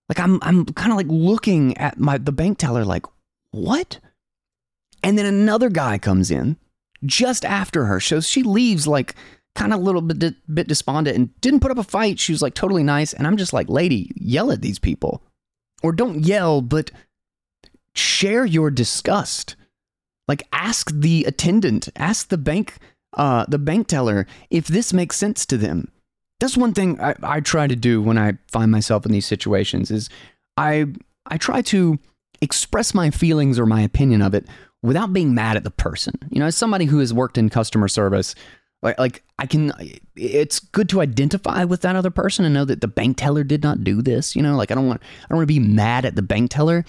like 0.09 0.18
I'm 0.18 0.39
I'm 0.43 0.66
kind 0.66 0.93
of 0.93 0.97
like 0.97 1.07
looking 1.09 1.77
at 1.79 1.99
my 1.99 2.18
the 2.18 2.33
bank 2.33 2.59
teller 2.59 2.85
like, 2.85 3.07
"What?" 3.51 3.99
And 5.03 5.18
then 5.18 5.27
another 5.27 5.68
guy 5.68 5.99
comes 5.99 6.31
in 6.31 6.57
just 7.05 7.45
after 7.45 7.87
her. 7.87 8.01
So 8.01 8.20
she 8.20 8.43
leaves 8.43 8.87
like 8.87 9.14
kind 9.55 9.72
of 9.72 9.80
a 9.80 9.82
little 9.82 10.00
bit, 10.00 10.34
bit 10.53 10.68
despondent 10.68 11.16
and 11.16 11.40
didn't 11.40 11.61
put 11.61 11.70
up 11.70 11.78
a 11.78 11.84
fight. 11.84 12.18
She 12.18 12.32
was 12.32 12.42
like 12.42 12.55
totally 12.55 12.82
nice. 12.82 13.12
And 13.12 13.26
I'm 13.26 13.36
just 13.36 13.53
like, 13.53 13.68
lady, 13.68 14.11
yell 14.14 14.50
at 14.50 14.62
these 14.62 14.78
people. 14.78 15.22
Or 15.82 15.92
don't 15.92 16.24
yell, 16.24 16.62
but 16.62 16.90
share 17.94 18.44
your 18.44 18.70
disgust. 18.70 19.57
Like 20.28 20.46
ask 20.53 20.90
the 20.92 21.24
attendant, 21.24 21.88
ask 21.96 22.28
the 22.28 22.38
bank, 22.38 22.78
uh, 23.14 23.44
the 23.48 23.59
bank 23.59 23.88
teller 23.88 24.26
if 24.50 24.66
this 24.66 24.92
makes 24.92 25.16
sense 25.16 25.44
to 25.46 25.59
them. 25.59 25.90
That's 26.40 26.57
one 26.57 26.72
thing 26.72 27.00
I, 27.00 27.14
I 27.22 27.40
try 27.40 27.66
to 27.66 27.76
do 27.76 28.00
when 28.00 28.18
I 28.18 28.38
find 28.48 28.70
myself 28.72 29.05
in 29.07 29.12
these 29.12 29.26
situations 29.26 29.90
is 29.90 30.09
I 30.57 30.86
I 31.26 31.36
try 31.36 31.62
to 31.62 31.98
express 32.40 32.94
my 32.94 33.11
feelings 33.11 33.59
or 33.59 33.66
my 33.66 33.82
opinion 33.82 34.22
of 34.22 34.34
it 34.34 34.46
without 34.82 35.12
being 35.12 35.34
mad 35.34 35.57
at 35.57 35.64
the 35.64 35.70
person. 35.70 36.14
You 36.30 36.40
know, 36.40 36.46
as 36.46 36.57
somebody 36.57 36.86
who 36.86 36.98
has 36.98 37.14
worked 37.14 37.38
in 37.38 37.48
customer 37.48 37.86
service, 37.86 38.34
like, 38.83 39.22
I 39.39 39.47
can, 39.47 39.72
it's 40.16 40.59
good 40.59 40.89
to 40.91 41.01
identify 41.01 41.64
with 41.64 41.83
that 41.83 41.97
other 41.97 42.11
person 42.11 42.45
and 42.45 42.53
know 42.53 42.64
that 42.64 42.80
the 42.80 42.89
bank 42.89 43.16
teller 43.16 43.45
did 43.45 43.62
not 43.62 43.85
do 43.85 44.03
this. 44.03 44.35
You 44.35 44.43
know, 44.43 44.57
like 44.57 44.70
I 44.70 44.74
don't 44.74 44.89
want, 44.89 45.03
I 45.03 45.28
don't 45.28 45.39
want 45.39 45.49
to 45.49 45.55
be 45.55 45.61
mad 45.61 46.05
at 46.05 46.16
the 46.16 46.22
bank 46.22 46.51
teller, 46.51 46.85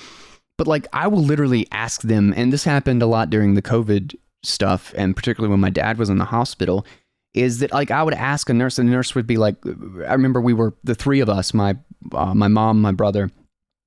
but 0.58 0.68
like 0.68 0.88
I 0.94 1.08
will 1.08 1.24
literally 1.24 1.68
ask 1.72 2.02
them, 2.02 2.34
and 2.36 2.52
this 2.52 2.64
happened 2.64 3.02
a 3.02 3.08
lot 3.08 3.30
during 3.30 3.54
the 3.54 3.62
COVID 3.62 4.16
stuff, 4.44 4.94
and 4.98 5.16
particularly 5.16 5.52
when 5.52 5.60
my 5.60 5.70
dad 5.70 5.98
was 5.98 6.10
in 6.10 6.18
the 6.18 6.26
hospital. 6.26 6.86
Is 7.34 7.60
that 7.60 7.72
like 7.72 7.90
I 7.90 8.04
would 8.04 8.14
ask 8.14 8.48
a 8.50 8.54
nurse, 8.54 8.78
and 8.78 8.88
the 8.88 8.94
nurse 8.94 9.16
would 9.16 9.26
be 9.26 9.38
like, 9.38 9.56
I 9.66 10.14
remember 10.14 10.40
we 10.40 10.54
were 10.54 10.76
the 10.84 10.94
three 10.94 11.20
of 11.20 11.30
us, 11.30 11.52
my 11.52 11.76
uh, 12.12 12.36
my 12.36 12.48
mom, 12.48 12.80
my 12.80 12.92
brother, 12.92 13.32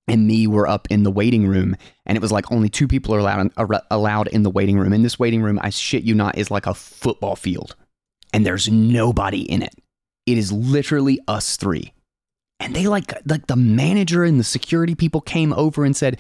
and 0.09 0.27
me 0.27 0.47
were 0.47 0.69
up 0.69 0.87
in 0.91 1.03
the 1.03 1.11
waiting 1.11 1.47
room 1.47 1.77
and 2.05 2.17
it 2.17 2.23
was 2.23 2.33
like 2.33 2.51
only 2.53 2.69
two 2.69 2.89
people 2.89 3.15
are 3.15 3.19
allowed 3.19 3.53
allowed 3.91 4.29
in 4.29 4.43
the 4.43 4.51
waiting 4.51 4.79
room 4.79 4.93
and 4.93 5.05
this 5.05 5.19
waiting 5.19 5.43
room 5.43 5.59
i 5.63 5.71
shit 5.71 6.05
you 6.05 6.15
not 6.15 6.37
is 6.39 6.51
like 6.51 6.67
a 6.67 6.75
football 6.75 7.37
field 7.37 7.75
and 8.33 8.45
there's 8.45 8.69
nobody 8.69 9.43
in 9.43 9.63
it 9.63 9.75
it 10.27 10.39
is 10.39 10.53
literally 10.53 11.21
us 11.29 11.57
three 11.57 11.93
and 12.61 12.75
they 12.75 12.87
like 12.87 13.13
like 13.27 13.47
the 13.47 13.57
manager 13.57 14.25
and 14.25 14.41
the 14.41 14.45
security 14.45 14.95
people 14.95 15.21
came 15.21 15.53
over 15.53 15.85
and 15.85 15.97
said 15.97 16.19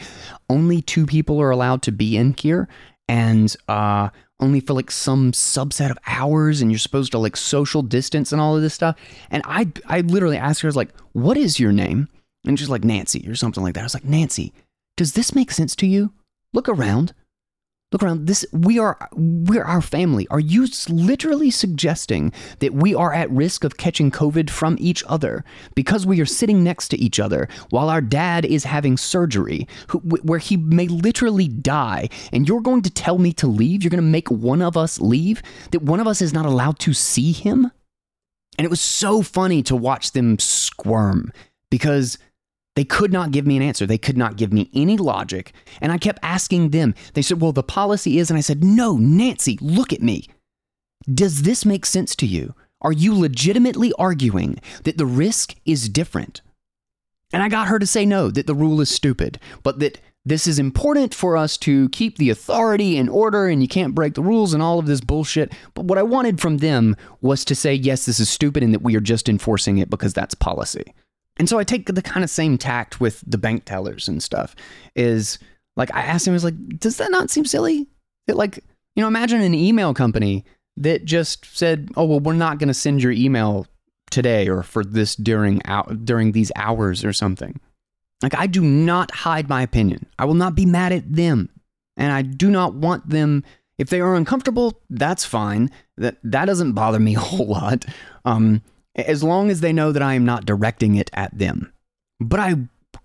only 0.48 0.82
two 0.82 1.06
people 1.06 1.40
are 1.40 1.50
allowed 1.50 1.82
to 1.82 1.92
be 1.92 2.16
in 2.16 2.34
here 2.38 2.68
and 3.08 3.56
uh 3.68 4.08
only 4.38 4.60
for 4.60 4.74
like 4.74 4.90
some 4.90 5.32
subset 5.32 5.90
of 5.90 5.98
hours 6.06 6.60
and 6.60 6.70
you're 6.70 6.78
supposed 6.78 7.10
to 7.10 7.18
like 7.18 7.38
social 7.38 7.80
distance 7.80 8.32
and 8.32 8.40
all 8.40 8.54
of 8.54 8.62
this 8.62 8.74
stuff 8.74 8.96
and 9.30 9.42
i 9.46 9.66
i 9.86 10.00
literally 10.00 10.36
asked 10.36 10.60
her 10.60 10.66
I 10.66 10.70
was 10.70 10.76
like 10.76 10.94
what 11.12 11.36
is 11.36 11.58
your 11.58 11.72
name 11.72 12.08
and 12.46 12.58
she's 12.58 12.70
like, 12.70 12.84
Nancy, 12.84 13.28
or 13.28 13.34
something 13.34 13.62
like 13.62 13.74
that. 13.74 13.80
I 13.80 13.84
was 13.84 13.94
like, 13.94 14.04
Nancy, 14.04 14.52
does 14.96 15.12
this 15.12 15.34
make 15.34 15.50
sense 15.50 15.74
to 15.76 15.86
you? 15.86 16.12
Look 16.52 16.68
around. 16.68 17.12
Look 17.92 18.02
around. 18.02 18.26
This 18.26 18.44
we 18.52 18.80
are 18.80 18.98
we're 19.14 19.62
our 19.62 19.80
family. 19.80 20.26
Are 20.28 20.40
you 20.40 20.66
literally 20.88 21.52
suggesting 21.52 22.32
that 22.58 22.74
we 22.74 22.96
are 22.96 23.12
at 23.12 23.30
risk 23.30 23.62
of 23.62 23.76
catching 23.76 24.10
COVID 24.10 24.50
from 24.50 24.76
each 24.80 25.04
other 25.06 25.44
because 25.76 26.04
we 26.04 26.20
are 26.20 26.26
sitting 26.26 26.64
next 26.64 26.88
to 26.88 26.98
each 26.98 27.20
other 27.20 27.48
while 27.70 27.88
our 27.88 28.00
dad 28.00 28.44
is 28.44 28.64
having 28.64 28.96
surgery 28.96 29.68
where 30.02 30.40
he 30.40 30.56
may 30.56 30.88
literally 30.88 31.46
die 31.46 32.08
and 32.32 32.48
you're 32.48 32.60
going 32.60 32.82
to 32.82 32.90
tell 32.90 33.18
me 33.18 33.32
to 33.34 33.46
leave? 33.46 33.84
You're 33.84 33.90
going 33.90 34.02
to 34.02 34.10
make 34.10 34.32
one 34.32 34.62
of 34.62 34.76
us 34.76 35.00
leave? 35.00 35.40
That 35.70 35.82
one 35.82 36.00
of 36.00 36.08
us 36.08 36.20
is 36.20 36.32
not 36.32 36.44
allowed 36.44 36.80
to 36.80 36.92
see 36.92 37.30
him? 37.30 37.70
And 38.58 38.64
it 38.64 38.70
was 38.70 38.80
so 38.80 39.22
funny 39.22 39.62
to 39.62 39.76
watch 39.76 40.10
them 40.10 40.40
squirm 40.40 41.32
because 41.70 42.18
they 42.76 42.84
could 42.84 43.12
not 43.12 43.32
give 43.32 43.46
me 43.46 43.56
an 43.56 43.62
answer. 43.62 43.86
They 43.86 43.98
could 43.98 44.16
not 44.16 44.36
give 44.36 44.52
me 44.52 44.70
any 44.72 44.96
logic. 44.96 45.52
And 45.80 45.90
I 45.90 45.98
kept 45.98 46.20
asking 46.22 46.70
them. 46.70 46.94
They 47.14 47.22
said, 47.22 47.40
Well, 47.40 47.52
the 47.52 47.62
policy 47.62 48.18
is. 48.18 48.30
And 48.30 48.38
I 48.38 48.42
said, 48.42 48.62
No, 48.62 48.96
Nancy, 48.96 49.58
look 49.60 49.92
at 49.92 50.02
me. 50.02 50.28
Does 51.12 51.42
this 51.42 51.64
make 51.64 51.86
sense 51.86 52.14
to 52.16 52.26
you? 52.26 52.54
Are 52.82 52.92
you 52.92 53.18
legitimately 53.18 53.92
arguing 53.98 54.60
that 54.84 54.98
the 54.98 55.06
risk 55.06 55.54
is 55.64 55.88
different? 55.88 56.42
And 57.32 57.42
I 57.42 57.48
got 57.48 57.68
her 57.68 57.78
to 57.78 57.86
say 57.86 58.06
no, 58.06 58.30
that 58.30 58.46
the 58.46 58.54
rule 58.54 58.80
is 58.80 58.88
stupid, 58.88 59.40
but 59.62 59.78
that 59.80 59.98
this 60.24 60.46
is 60.46 60.58
important 60.58 61.14
for 61.14 61.36
us 61.36 61.56
to 61.58 61.88
keep 61.88 62.18
the 62.18 62.30
authority 62.30 62.96
in 62.96 63.08
order 63.08 63.46
and 63.46 63.62
you 63.62 63.68
can't 63.68 63.94
break 63.94 64.14
the 64.14 64.22
rules 64.22 64.52
and 64.52 64.62
all 64.62 64.78
of 64.78 64.86
this 64.86 65.00
bullshit. 65.00 65.52
But 65.74 65.86
what 65.86 65.98
I 65.98 66.02
wanted 66.02 66.40
from 66.40 66.58
them 66.58 66.96
was 67.20 67.44
to 67.46 67.54
say, 67.54 67.74
yes, 67.74 68.06
this 68.06 68.20
is 68.20 68.28
stupid 68.28 68.62
and 68.62 68.74
that 68.74 68.82
we 68.82 68.96
are 68.96 69.00
just 69.00 69.28
enforcing 69.28 69.78
it 69.78 69.88
because 69.88 70.12
that's 70.12 70.34
policy. 70.34 70.92
And 71.38 71.48
so 71.48 71.58
I 71.58 71.64
take 71.64 71.86
the 71.86 72.02
kind 72.02 72.24
of 72.24 72.30
same 72.30 72.56
tact 72.58 73.00
with 73.00 73.22
the 73.26 73.38
bank 73.38 73.64
tellers 73.64 74.08
and 74.08 74.22
stuff. 74.22 74.54
Is 74.94 75.38
like 75.76 75.94
I 75.94 76.00
asked 76.00 76.26
him, 76.26 76.32
I 76.32 76.34
was 76.34 76.44
like, 76.44 76.78
does 76.78 76.96
that 76.96 77.10
not 77.10 77.30
seem 77.30 77.44
silly? 77.44 77.86
That 78.26 78.36
like, 78.36 78.56
you 78.94 79.02
know, 79.02 79.08
imagine 79.08 79.40
an 79.42 79.54
email 79.54 79.94
company 79.94 80.44
that 80.76 81.04
just 81.04 81.44
said, 81.56 81.90
oh 81.96 82.04
well, 82.04 82.20
we're 82.20 82.32
not 82.34 82.58
going 82.58 82.68
to 82.68 82.74
send 82.74 83.02
your 83.02 83.12
email 83.12 83.66
today 84.10 84.48
or 84.48 84.62
for 84.62 84.84
this 84.84 85.16
during 85.16 85.64
out 85.66 86.04
during 86.04 86.32
these 86.32 86.52
hours 86.56 87.04
or 87.04 87.12
something. 87.12 87.60
Like 88.22 88.34
I 88.34 88.46
do 88.46 88.62
not 88.62 89.10
hide 89.10 89.48
my 89.48 89.62
opinion. 89.62 90.06
I 90.18 90.24
will 90.24 90.34
not 90.34 90.54
be 90.54 90.66
mad 90.66 90.92
at 90.92 91.12
them, 91.12 91.50
and 91.96 92.12
I 92.12 92.22
do 92.22 92.50
not 92.50 92.74
want 92.74 93.08
them. 93.08 93.44
If 93.78 93.90
they 93.90 94.00
are 94.00 94.14
uncomfortable, 94.14 94.80
that's 94.88 95.24
fine. 95.26 95.70
That 95.98 96.16
that 96.22 96.46
doesn't 96.46 96.72
bother 96.72 96.98
me 96.98 97.14
a 97.14 97.20
whole 97.20 97.46
lot. 97.46 97.84
Um, 98.24 98.62
as 98.96 99.22
long 99.22 99.50
as 99.50 99.60
they 99.60 99.72
know 99.72 99.92
that 99.92 100.02
I 100.02 100.14
am 100.14 100.24
not 100.24 100.46
directing 100.46 100.96
it 100.96 101.10
at 101.12 101.36
them. 101.36 101.72
But 102.18 102.40
I 102.40 102.54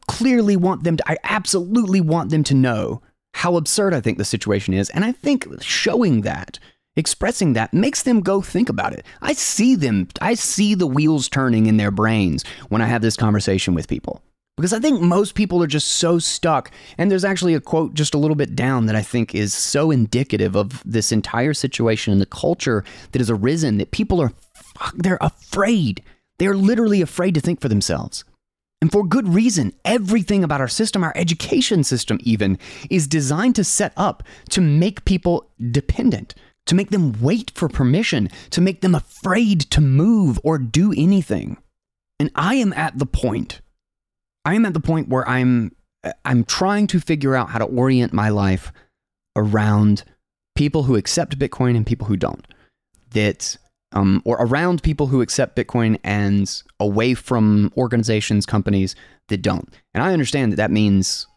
clearly 0.07 0.55
want 0.55 0.83
them 0.83 0.97
to, 0.97 1.11
I 1.11 1.17
absolutely 1.23 2.01
want 2.01 2.31
them 2.31 2.43
to 2.45 2.53
know 2.53 3.01
how 3.33 3.55
absurd 3.55 3.93
I 3.93 4.01
think 4.01 4.17
the 4.17 4.25
situation 4.25 4.73
is. 4.73 4.89
And 4.89 5.05
I 5.05 5.11
think 5.11 5.47
showing 5.61 6.21
that, 6.21 6.59
expressing 6.95 7.53
that, 7.53 7.73
makes 7.73 8.03
them 8.03 8.21
go 8.21 8.41
think 8.41 8.69
about 8.69 8.93
it. 8.93 9.05
I 9.21 9.33
see 9.33 9.75
them, 9.75 10.07
I 10.21 10.33
see 10.33 10.75
the 10.75 10.87
wheels 10.87 11.29
turning 11.29 11.65
in 11.65 11.77
their 11.77 11.91
brains 11.91 12.43
when 12.69 12.81
I 12.81 12.87
have 12.87 13.01
this 13.01 13.15
conversation 13.15 13.73
with 13.73 13.87
people. 13.87 14.21
Because 14.57 14.73
I 14.73 14.79
think 14.79 15.01
most 15.01 15.33
people 15.33 15.63
are 15.63 15.67
just 15.67 15.87
so 15.87 16.19
stuck. 16.19 16.71
And 16.97 17.09
there's 17.09 17.25
actually 17.25 17.55
a 17.55 17.61
quote 17.61 17.93
just 17.93 18.13
a 18.13 18.17
little 18.17 18.35
bit 18.35 18.55
down 18.55 18.85
that 18.85 18.95
I 18.95 19.01
think 19.01 19.33
is 19.33 19.53
so 19.53 19.91
indicative 19.91 20.55
of 20.55 20.83
this 20.85 21.11
entire 21.11 21.53
situation 21.53 22.11
and 22.11 22.21
the 22.21 22.27
culture 22.27 22.83
that 23.11 23.19
has 23.19 23.29
arisen 23.29 23.77
that 23.77 23.91
people 23.91 24.21
are 24.21 24.33
they're 24.95 25.17
afraid. 25.21 26.03
They're 26.37 26.55
literally 26.55 27.01
afraid 27.01 27.33
to 27.35 27.41
think 27.41 27.61
for 27.61 27.69
themselves. 27.69 28.23
And 28.81 28.91
for 28.91 29.05
good 29.05 29.27
reason. 29.27 29.73
Everything 29.85 30.43
about 30.43 30.59
our 30.59 30.67
system, 30.67 31.03
our 31.03 31.13
education 31.15 31.83
system, 31.83 32.17
even, 32.23 32.57
is 32.89 33.07
designed 33.07 33.55
to 33.55 33.63
set 33.63 33.93
up 33.95 34.23
to 34.49 34.59
make 34.59 35.05
people 35.05 35.51
dependent, 35.69 36.33
to 36.65 36.73
make 36.73 36.89
them 36.89 37.15
wait 37.21 37.51
for 37.53 37.69
permission, 37.69 38.29
to 38.49 38.61
make 38.61 38.81
them 38.81 38.95
afraid 38.95 39.61
to 39.71 39.81
move 39.81 40.39
or 40.43 40.57
do 40.57 40.93
anything. 40.97 41.57
And 42.19 42.31
I 42.35 42.55
am 42.55 42.73
at 42.73 42.97
the 42.97 43.05
point, 43.05 43.61
I 44.45 44.55
am 44.55 44.65
at 44.65 44.73
the 44.73 44.79
point 44.79 45.09
where 45.09 45.27
I'm 45.29 45.75
I'm 46.25 46.43
trying 46.43 46.87
to 46.87 46.99
figure 46.99 47.35
out 47.35 47.49
how 47.49 47.59
to 47.59 47.65
orient 47.65 48.11
my 48.11 48.29
life 48.29 48.73
around 49.35 50.03
people 50.55 50.83
who 50.83 50.95
accept 50.95 51.37
Bitcoin 51.37 51.75
and 51.75 51.85
people 51.85 52.07
who 52.07 52.17
don't. 52.17 52.47
That 53.11 53.57
um, 53.93 54.21
or 54.25 54.37
around 54.37 54.83
people 54.83 55.07
who 55.07 55.21
accept 55.21 55.55
Bitcoin 55.55 55.99
and 56.03 56.63
away 56.79 57.13
from 57.13 57.71
organizations, 57.77 58.45
companies 58.45 58.95
that 59.27 59.41
don't. 59.41 59.73
And 59.93 60.03
I 60.03 60.13
understand 60.13 60.51
that 60.51 60.57
that 60.57 60.71
means 60.71 61.27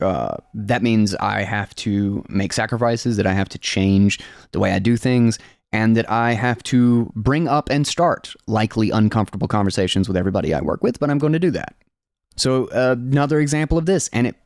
uh, 0.00 0.36
that 0.54 0.82
means 0.82 1.14
I 1.16 1.42
have 1.42 1.74
to 1.76 2.24
make 2.28 2.54
sacrifices, 2.54 3.18
that 3.18 3.26
I 3.26 3.34
have 3.34 3.50
to 3.50 3.58
change 3.58 4.18
the 4.52 4.58
way 4.58 4.72
I 4.72 4.78
do 4.78 4.96
things, 4.96 5.38
and 5.72 5.96
that 5.96 6.10
I 6.10 6.32
have 6.32 6.62
to 6.64 7.12
bring 7.14 7.48
up 7.48 7.68
and 7.68 7.86
start 7.86 8.34
likely 8.46 8.90
uncomfortable 8.90 9.46
conversations 9.46 10.08
with 10.08 10.16
everybody 10.16 10.54
I 10.54 10.62
work 10.62 10.82
with. 10.82 10.98
But 10.98 11.10
I'm 11.10 11.18
going 11.18 11.34
to 11.34 11.38
do 11.38 11.50
that. 11.50 11.74
So 12.36 12.68
uh, 12.68 12.96
another 12.98 13.40
example 13.40 13.76
of 13.76 13.84
this, 13.84 14.08
and 14.12 14.26
it 14.26 14.36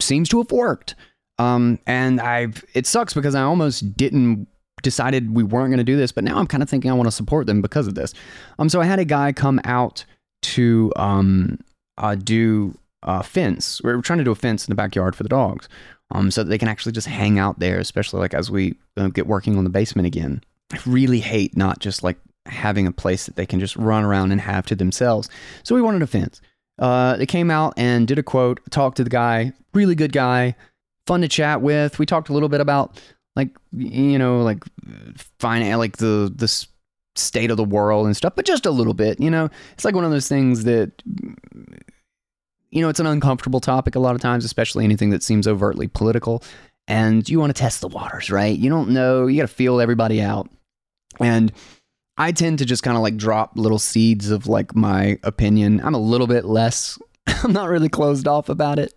seems 0.00 0.28
to 0.30 0.38
have 0.38 0.50
worked. 0.50 0.96
Um, 1.38 1.78
and 1.86 2.20
I, 2.20 2.48
it 2.74 2.86
sucks 2.86 3.14
because 3.14 3.34
I 3.34 3.42
almost 3.42 3.96
didn't 3.96 4.48
decided 4.86 5.34
we 5.34 5.42
weren't 5.42 5.70
going 5.70 5.78
to 5.78 5.84
do 5.84 5.96
this, 5.96 6.12
but 6.12 6.22
now 6.22 6.38
I'm 6.38 6.46
kind 6.46 6.62
of 6.62 6.70
thinking 6.70 6.92
I 6.92 6.94
want 6.94 7.08
to 7.08 7.12
support 7.12 7.48
them 7.48 7.60
because 7.60 7.88
of 7.88 7.96
this. 7.96 8.14
Um, 8.60 8.68
so 8.68 8.80
I 8.80 8.84
had 8.84 9.00
a 9.00 9.04
guy 9.04 9.32
come 9.32 9.60
out 9.64 10.04
to 10.42 10.92
um, 10.94 11.58
uh, 11.98 12.14
do 12.14 12.78
a 13.02 13.24
fence. 13.24 13.82
We 13.82 13.90
are 13.90 14.00
trying 14.00 14.20
to 14.20 14.24
do 14.24 14.30
a 14.30 14.36
fence 14.36 14.64
in 14.64 14.70
the 14.70 14.76
backyard 14.76 15.16
for 15.16 15.24
the 15.24 15.28
dogs, 15.28 15.68
um, 16.12 16.30
so 16.30 16.44
that 16.44 16.50
they 16.50 16.56
can 16.56 16.68
actually 16.68 16.92
just 16.92 17.08
hang 17.08 17.36
out 17.36 17.58
there, 17.58 17.80
especially 17.80 18.20
like 18.20 18.32
as 18.32 18.48
we 18.48 18.76
uh, 18.96 19.08
get 19.08 19.26
working 19.26 19.58
on 19.58 19.64
the 19.64 19.70
basement 19.70 20.06
again. 20.06 20.40
I 20.72 20.78
really 20.86 21.20
hate 21.20 21.56
not 21.56 21.80
just 21.80 22.04
like 22.04 22.16
having 22.46 22.86
a 22.86 22.92
place 22.92 23.26
that 23.26 23.34
they 23.34 23.46
can 23.46 23.58
just 23.58 23.74
run 23.74 24.04
around 24.04 24.30
and 24.30 24.40
have 24.40 24.66
to 24.66 24.76
themselves. 24.76 25.28
So 25.64 25.74
we 25.74 25.82
wanted 25.82 26.02
a 26.02 26.06
fence. 26.06 26.40
Uh, 26.78 27.16
they 27.16 27.26
came 27.26 27.50
out 27.50 27.74
and 27.76 28.06
did 28.06 28.18
a 28.20 28.22
quote, 28.22 28.60
talked 28.70 28.98
to 28.98 29.04
the 29.04 29.10
guy, 29.10 29.52
really 29.74 29.96
good 29.96 30.12
guy, 30.12 30.54
fun 31.06 31.22
to 31.22 31.28
chat 31.28 31.60
with. 31.60 31.98
We 31.98 32.06
talked 32.06 32.28
a 32.28 32.32
little 32.32 32.48
bit 32.48 32.60
about 32.60 33.02
like 33.36 33.50
you 33.72 34.18
know 34.18 34.42
like 34.42 34.64
fine 35.38 35.62
eh, 35.62 35.76
like 35.76 35.98
the 35.98 36.32
the 36.34 36.48
state 37.14 37.50
of 37.50 37.56
the 37.56 37.64
world 37.64 38.06
and 38.06 38.16
stuff, 38.16 38.34
but 38.34 38.46
just 38.46 38.66
a 38.66 38.70
little 38.70 38.94
bit. 38.94 39.20
You 39.20 39.30
know, 39.30 39.48
it's 39.72 39.84
like 39.84 39.94
one 39.94 40.04
of 40.04 40.10
those 40.10 40.28
things 40.28 40.64
that 40.64 41.02
you 42.70 42.82
know 42.82 42.88
it's 42.88 43.00
an 43.00 43.06
uncomfortable 43.06 43.60
topic 43.60 43.94
a 43.94 44.00
lot 44.00 44.14
of 44.14 44.20
times, 44.20 44.44
especially 44.44 44.84
anything 44.84 45.10
that 45.10 45.22
seems 45.22 45.46
overtly 45.46 45.88
political. 45.88 46.42
And 46.88 47.28
you 47.28 47.40
want 47.40 47.54
to 47.54 47.60
test 47.60 47.80
the 47.80 47.88
waters, 47.88 48.30
right? 48.30 48.56
You 48.56 48.70
don't 48.70 48.90
know. 48.90 49.26
You 49.26 49.42
got 49.42 49.48
to 49.48 49.54
feel 49.54 49.80
everybody 49.80 50.22
out. 50.22 50.48
And 51.18 51.52
I 52.16 52.30
tend 52.30 52.60
to 52.60 52.64
just 52.64 52.84
kind 52.84 52.96
of 52.96 53.02
like 53.02 53.16
drop 53.16 53.52
little 53.56 53.80
seeds 53.80 54.30
of 54.30 54.46
like 54.46 54.74
my 54.76 55.18
opinion. 55.24 55.80
I'm 55.82 55.94
a 55.94 56.00
little 56.00 56.28
bit 56.28 56.44
less, 56.44 56.98
I'm 57.26 57.52
not 57.52 57.68
really 57.68 57.88
closed 57.88 58.28
off 58.28 58.48
about 58.48 58.78
it. 58.78 58.94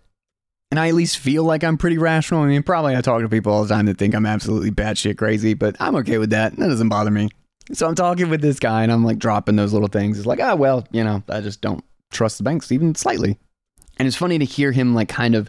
And 0.70 0.78
I 0.78 0.88
at 0.88 0.94
least 0.94 1.18
feel 1.18 1.44
like 1.44 1.64
I'm 1.64 1.76
pretty 1.76 1.98
rational. 1.98 2.42
I 2.42 2.46
mean, 2.46 2.62
probably 2.62 2.94
I 2.94 3.00
talk 3.00 3.22
to 3.22 3.28
people 3.28 3.52
all 3.52 3.64
the 3.64 3.74
time 3.74 3.86
that 3.86 3.98
think 3.98 4.14
I'm 4.14 4.26
absolutely 4.26 4.70
batshit 4.70 5.18
crazy, 5.18 5.54
but 5.54 5.76
I'm 5.80 5.96
okay 5.96 6.18
with 6.18 6.30
that. 6.30 6.56
That 6.56 6.68
doesn't 6.68 6.88
bother 6.88 7.10
me. 7.10 7.28
So 7.72 7.88
I'm 7.88 7.94
talking 7.94 8.30
with 8.30 8.40
this 8.40 8.58
guy 8.58 8.82
and 8.82 8.92
I'm 8.92 9.04
like 9.04 9.18
dropping 9.18 9.56
those 9.56 9.72
little 9.72 9.88
things. 9.88 10.18
It's 10.18 10.26
like, 10.26 10.40
ah, 10.40 10.52
oh, 10.52 10.56
well, 10.56 10.86
you 10.92 11.02
know, 11.02 11.22
I 11.28 11.40
just 11.40 11.60
don't 11.60 11.84
trust 12.10 12.38
the 12.38 12.44
banks 12.44 12.70
even 12.72 12.94
slightly. 12.94 13.38
And 13.98 14.06
it's 14.06 14.16
funny 14.16 14.38
to 14.38 14.44
hear 14.44 14.72
him 14.72 14.94
like 14.94 15.08
kind 15.08 15.34
of 15.34 15.48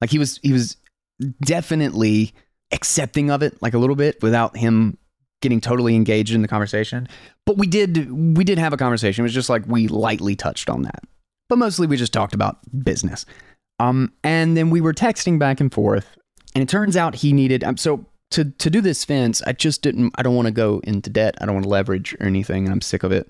like 0.00 0.10
he 0.10 0.18
was 0.18 0.38
he 0.42 0.52
was 0.52 0.76
definitely 1.42 2.34
accepting 2.72 3.30
of 3.30 3.42
it 3.42 3.60
like 3.62 3.74
a 3.74 3.78
little 3.78 3.96
bit 3.96 4.22
without 4.22 4.56
him 4.56 4.96
getting 5.40 5.60
totally 5.60 5.94
engaged 5.94 6.34
in 6.34 6.42
the 6.42 6.48
conversation. 6.48 7.08
But 7.44 7.58
we 7.58 7.66
did 7.66 8.10
we 8.36 8.44
did 8.44 8.58
have 8.58 8.72
a 8.72 8.76
conversation. 8.76 9.22
It 9.22 9.26
was 9.26 9.34
just 9.34 9.50
like 9.50 9.64
we 9.66 9.88
lightly 9.88 10.34
touched 10.34 10.70
on 10.70 10.82
that. 10.82 11.02
But 11.48 11.56
mostly 11.56 11.86
we 11.86 11.96
just 11.96 12.12
talked 12.12 12.34
about 12.34 12.58
business. 12.82 13.26
Um, 13.82 14.12
and 14.22 14.56
then 14.56 14.70
we 14.70 14.80
were 14.80 14.92
texting 14.92 15.40
back 15.40 15.60
and 15.60 15.72
forth, 15.72 16.16
and 16.54 16.62
it 16.62 16.68
turns 16.68 16.96
out 16.96 17.16
he 17.16 17.32
needed. 17.32 17.64
Um, 17.64 17.76
so 17.76 18.06
to 18.30 18.44
to 18.44 18.70
do 18.70 18.80
this 18.80 19.04
fence, 19.04 19.42
I 19.44 19.52
just 19.52 19.82
didn't. 19.82 20.14
I 20.16 20.22
don't 20.22 20.36
want 20.36 20.46
to 20.46 20.52
go 20.52 20.80
into 20.84 21.10
debt. 21.10 21.34
I 21.40 21.46
don't 21.46 21.56
want 21.56 21.64
to 21.64 21.70
leverage 21.70 22.14
or 22.14 22.26
anything. 22.26 22.68
I'm 22.68 22.80
sick 22.80 23.02
of 23.02 23.10
it. 23.10 23.28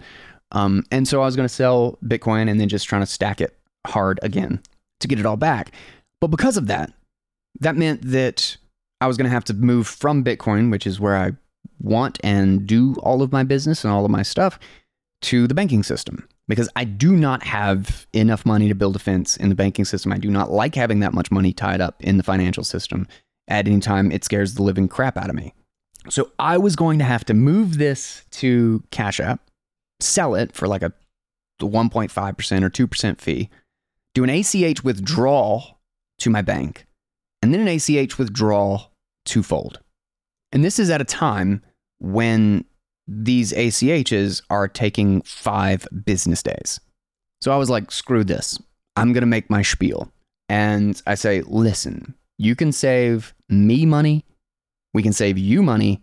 Um, 0.53 0.85
and 0.91 1.09
so 1.09 1.23
I 1.23 1.24
was 1.24 1.37
going 1.37 1.49
to 1.49 1.55
sell 1.55 1.99
Bitcoin 2.05 2.51
and 2.51 2.61
then 2.61 2.69
just 2.69 2.87
trying 2.87 3.01
to 3.01 3.07
stack 3.07 3.41
it 3.41 3.57
hard 3.87 4.20
again 4.23 4.61
to 5.01 5.09
get 5.09 5.19
it 5.19 5.24
all 5.24 5.39
back. 5.39 5.73
But 6.20 6.27
because 6.27 6.59
of 6.59 6.66
that, 6.66 6.93
that 7.61 7.74
meant 7.74 8.03
that 8.03 8.59
I 9.01 9.07
was 9.07 9.16
going 9.16 9.24
to 9.24 9.31
have 9.31 9.45
to 9.45 9.55
move 9.55 9.87
from 9.87 10.23
Bitcoin, 10.23 10.70
which 10.70 10.87
is 10.87 11.01
where 11.01 11.16
I 11.16 11.33
want 11.81 12.19
and 12.23 12.66
do 12.66 12.95
all 12.97 13.23
of 13.23 13.33
my 13.33 13.43
business 13.43 13.85
and 13.85 13.93
all 13.93 14.05
of 14.05 14.11
my 14.11 14.23
stuff 14.23 14.59
to 15.23 15.47
the 15.47 15.55
banking 15.55 15.83
system 15.83 16.29
because 16.48 16.69
I 16.77 16.85
do 16.85 17.12
not 17.16 17.43
have 17.44 18.06
enough 18.12 18.44
money 18.44 18.69
to 18.69 18.74
build 18.74 18.97
a 18.97 18.98
fence 18.98 19.36
in 19.36 19.48
the 19.48 19.55
banking 19.55 19.85
system. 19.85 20.12
I 20.12 20.19
do 20.19 20.31
not 20.31 20.51
like 20.51 20.74
having 20.74 21.01
that 21.01 21.14
much 21.14 21.31
money 21.31 21.52
tied 21.52 21.81
up 21.81 22.02
in 22.02 22.16
the 22.16 22.23
financial 22.23 22.64
system 22.64 23.06
at 23.48 23.66
any 23.66 23.81
time. 23.81 24.10
It 24.10 24.24
scares 24.24 24.55
the 24.55 24.62
living 24.62 24.89
crap 24.89 25.16
out 25.16 25.31
of 25.31 25.36
me. 25.36 25.55
So 26.09 26.32
I 26.39 26.59
was 26.59 26.74
going 26.74 26.98
to 26.98 27.05
have 27.05 27.24
to 27.27 27.35
move 27.35 27.78
this 27.78 28.24
to 28.32 28.82
Cash 28.90 29.20
App, 29.20 29.40
sell 30.01 30.35
it 30.35 30.52
for 30.52 30.66
like 30.66 30.82
a 30.82 30.93
1.5% 31.60 32.62
or 32.62 32.70
2% 32.70 33.20
fee, 33.20 33.48
do 34.14 34.24
an 34.24 34.31
ACH 34.31 34.82
withdrawal 34.82 35.78
to 36.19 36.28
my 36.28 36.43
bank, 36.43 36.86
and 37.40 37.55
then 37.55 37.60
an 37.60 37.69
ACH 37.69 38.19
withdrawal 38.19 38.93
to 39.27 39.43
Fold. 39.43 39.78
And 40.51 40.64
this 40.64 40.78
is 40.78 40.90
at 40.90 41.01
a 41.01 41.05
time 41.05 41.62
when 42.01 42.64
these 43.07 43.53
ACHs 43.53 44.43
are 44.51 44.69
taking 44.69 45.23
five 45.23 45.87
business 46.05 46.43
days. 46.43 46.81
So 47.41 47.53
I 47.53 47.57
was 47.57 47.70
like, 47.70 47.91
screw 47.91 48.24
this. 48.24 48.59
I'm 48.97 49.12
going 49.12 49.23
to 49.23 49.27
make 49.27 49.51
my 49.51 49.62
spiel. 49.62 50.12
And 50.49 51.01
I 51.07 51.15
say, 51.15 51.43
listen, 51.43 52.15
you 52.39 52.55
can 52.55 52.73
save 52.73 53.35
me 53.49 53.87
money, 53.87 54.24
we 54.95 55.03
can 55.03 55.12
save 55.12 55.39
you 55.39 55.62
money, 55.62 56.03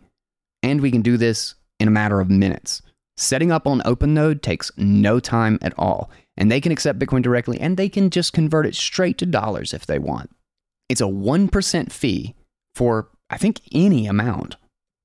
and 0.64 0.82
we 0.82 0.92
can 0.92 1.02
do 1.02 1.18
this 1.18 1.56
in 1.80 1.88
a 1.88 1.92
matter 1.92 2.20
of 2.20 2.30
minutes. 2.30 2.82
Setting 3.18 3.52
up 3.52 3.68
on 3.68 3.82
OpenNode 3.82 4.42
takes 4.42 4.72
no 4.78 5.20
time 5.20 5.60
at 5.62 5.78
all. 5.78 6.10
And 6.38 6.50
they 6.50 6.62
can 6.62 6.72
accept 6.72 7.00
Bitcoin 7.00 7.22
directly 7.22 7.60
and 7.60 7.76
they 7.76 7.90
can 7.90 8.10
just 8.10 8.32
convert 8.32 8.66
it 8.66 8.74
straight 8.74 9.18
to 9.18 9.26
dollars 9.26 9.74
if 9.74 9.86
they 9.86 10.00
want. 10.00 10.30
It's 10.88 11.02
a 11.02 11.06
1% 11.06 11.92
fee 11.92 12.34
for 12.76 13.10
I 13.30 13.38
think, 13.38 13.62
any 13.72 14.08
amount. 14.08 14.56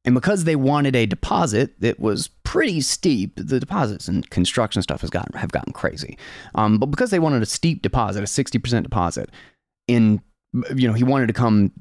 And 0.05 0.15
because 0.15 0.45
they 0.45 0.57
wanted 0.57 0.95
a 0.95 1.07
deposit 1.07 1.81
that 1.81 1.99
was 1.99 2.29
pretty 2.45 2.83
steep, 2.83 3.37
the 3.37 3.59
deposits 3.59 4.07
and 4.07 4.29
construction 4.29 4.83
stuff 4.83 5.01
has 5.01 5.11
gotten 5.11 5.39
have 5.39 5.51
gotten 5.51 5.73
crazy. 5.73 6.19
Um, 6.55 6.79
but 6.79 6.87
because 6.87 7.11
they 7.11 7.19
wanted 7.19 7.43
a 7.43 7.47
steep 7.47 7.81
deposit, 7.81 8.23
a 8.23 8.27
sixty 8.27 8.59
percent 8.59 8.85
deposit, 8.85 9.31
in 9.89 10.21
you 10.75 10.87
know 10.87 10.93
he 10.93 11.05
wanted 11.05 11.29
to 11.29 11.33
come 11.33 11.73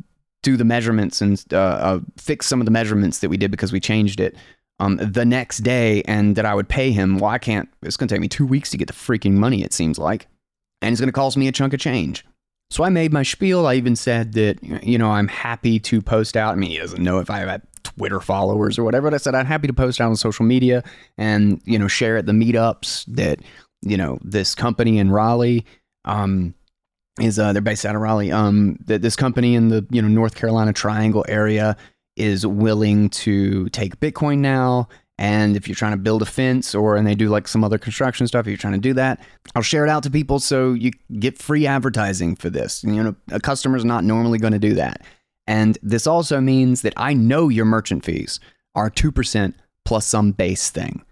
do 0.42 0.58
the 0.58 0.64
measurements 0.64 1.22
and 1.22 1.44
uh, 1.52 1.58
uh, 1.58 2.00
fix 2.18 2.46
some 2.46 2.62
of 2.62 2.66
the 2.66 2.72
measurements 2.72 3.20
that 3.20 3.30
we 3.30 3.38
did 3.38 3.52
because 3.52 3.72
we 3.72 3.80
changed 3.80 4.20
it 4.20 4.36
um, 4.80 4.98
the 4.98 5.26
next 5.26 5.60
day, 5.60 6.02
and 6.04 6.36
that 6.36 6.46
I 6.46 6.54
would 6.54 6.70
pay 6.70 6.92
him. 6.92 7.18
Well, 7.18 7.30
I 7.30 7.38
can't. 7.38 7.70
It's 7.82 7.98
going 7.98 8.08
to 8.08 8.16
take 8.16 8.22
me 8.22 8.28
two 8.28 8.46
weeks 8.46 8.70
to 8.72 8.78
get 8.78 8.88
the 8.88 8.94
freaking 8.94 9.34
money. 9.34 9.64
It 9.64 9.74
seems 9.74 9.98
like, 9.98 10.28
and 10.82 10.92
it's 10.92 11.00
going 11.00 11.10
to 11.10 11.14
cost 11.14 11.38
me 11.38 11.48
a 11.48 11.52
chunk 11.52 11.74
of 11.74 11.80
change. 11.80 12.26
So 12.70 12.84
I 12.84 12.90
made 12.90 13.14
my 13.14 13.24
spiel. 13.24 13.68
I 13.68 13.76
even 13.76 13.96
said 13.96 14.34
that, 14.34 14.64
you 14.84 14.98
know, 14.98 15.12
I'm 15.12 15.28
happy 15.28 15.80
to 15.82 16.02
post 16.02 16.36
out. 16.36 16.54
I 16.54 16.56
mean, 16.56 16.72
he 16.72 16.80
doesn't 16.80 17.04
know 17.04 17.20
if 17.20 17.30
I 17.30 17.60
Twitter 17.84 18.20
followers 18.20 18.78
or 18.78 18.84
whatever, 18.84 19.10
but 19.10 19.14
I 19.14 19.18
said 19.18 19.36
I'm 19.36 19.46
happy 19.46 19.68
to 19.68 19.74
post 19.74 20.02
out 20.02 20.10
on 20.10 20.16
social 20.16 20.46
media 20.46 20.84
and, 21.18 21.62
you 21.66 21.78
know, 21.78 21.88
share 21.88 22.18
at 22.18 22.26
the 22.26 22.32
meetups 22.32 23.06
that, 23.16 23.40
you 23.82 23.98
know, 23.98 24.18
this 24.22 24.56
company 24.56 24.98
in 24.98 25.12
Raleigh, 25.12 25.66
um, 26.06 26.54
is 27.20 27.38
uh, 27.38 27.54
they're 27.54 27.62
based 27.62 27.86
out 27.86 27.96
of 27.96 28.02
Raleigh. 28.02 28.32
Um, 28.32 28.78
that 28.86 29.02
this 29.04 29.16
company 29.16 29.54
in 29.54 29.68
the 29.68 29.86
you 29.92 30.02
know 30.02 30.08
North 30.08 30.34
Carolina 30.34 30.74
Triangle 30.74 31.24
area 31.28 31.78
is 32.16 32.46
willing 32.46 33.10
to 33.10 33.70
take 33.70 34.00
Bitcoin 34.00 34.40
now 34.40 34.88
and 35.20 35.56
if 35.56 35.68
you're 35.68 35.76
trying 35.76 35.92
to 35.92 35.98
build 35.98 36.22
a 36.22 36.26
fence 36.26 36.74
or 36.74 36.96
and 36.96 37.06
they 37.06 37.16
do 37.16 37.30
like 37.30 37.48
some 37.48 37.64
other 37.64 37.78
construction 37.78 38.28
stuff, 38.28 38.42
if 38.42 38.48
you're 38.48 38.58
trying 38.58 38.74
to 38.74 38.80
do 38.80 38.94
that, 38.94 39.20
I'll 39.56 39.62
share 39.62 39.86
it 39.86 39.90
out 39.90 40.04
to 40.04 40.10
people 40.10 40.40
so 40.40 40.74
you 40.74 40.92
get 41.20 41.38
free 41.38 41.68
advertising 41.68 42.36
for 42.36 42.50
this. 42.50 42.84
You 42.84 43.04
know, 43.04 43.16
a 43.32 43.40
customer's 43.40 43.86
not 43.86 44.04
normally 44.04 44.40
going 44.40 44.54
to 44.54 44.60
do 44.60 44.74
that. 44.74 45.06
And 45.48 45.78
this 45.82 46.08
also 46.08 46.40
means 46.40 46.82
that 46.82 46.94
I 46.96 47.14
know 47.14 47.50
your 47.50 47.66
merchant 47.66 48.06
fees 48.06 48.40
are 48.76 48.90
2% 48.90 49.54
plus 49.86 50.06
some 50.06 50.32
base 50.32 50.70
thing. 50.70 51.04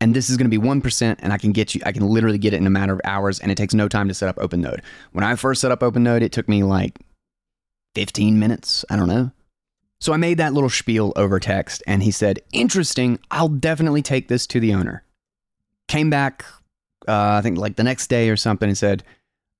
And 0.00 0.14
this 0.14 0.28
is 0.28 0.36
going 0.36 0.50
to 0.50 0.58
be 0.58 0.62
1%, 0.62 1.16
and 1.18 1.32
I 1.32 1.38
can 1.38 1.52
get 1.52 1.74
you, 1.74 1.80
I 1.86 1.92
can 1.92 2.06
literally 2.06 2.38
get 2.38 2.52
it 2.52 2.58
in 2.58 2.66
a 2.66 2.70
matter 2.70 2.92
of 2.92 3.00
hours, 3.04 3.38
and 3.40 3.50
it 3.50 3.54
takes 3.54 3.74
no 3.74 3.88
time 3.88 4.08
to 4.08 4.14
set 4.14 4.28
up 4.28 4.36
OpenNode. 4.36 4.80
When 5.12 5.24
I 5.24 5.34
first 5.36 5.60
set 5.60 5.70
up 5.70 5.80
OpenNode, 5.80 6.22
it 6.22 6.32
took 6.32 6.48
me 6.48 6.62
like 6.62 6.98
15 7.94 8.38
minutes. 8.38 8.84
I 8.90 8.96
don't 8.96 9.08
know. 9.08 9.30
So 10.00 10.12
I 10.12 10.16
made 10.18 10.38
that 10.38 10.52
little 10.52 10.68
spiel 10.68 11.12
over 11.16 11.40
text, 11.40 11.82
and 11.86 12.02
he 12.02 12.10
said, 12.10 12.40
Interesting, 12.52 13.18
I'll 13.30 13.48
definitely 13.48 14.02
take 14.02 14.28
this 14.28 14.46
to 14.48 14.60
the 14.60 14.74
owner. 14.74 15.04
Came 15.88 16.10
back, 16.10 16.44
uh, 17.08 17.36
I 17.38 17.40
think 17.40 17.56
like 17.56 17.76
the 17.76 17.84
next 17.84 18.08
day 18.08 18.28
or 18.28 18.36
something, 18.36 18.68
and 18.68 18.76
said, 18.76 19.04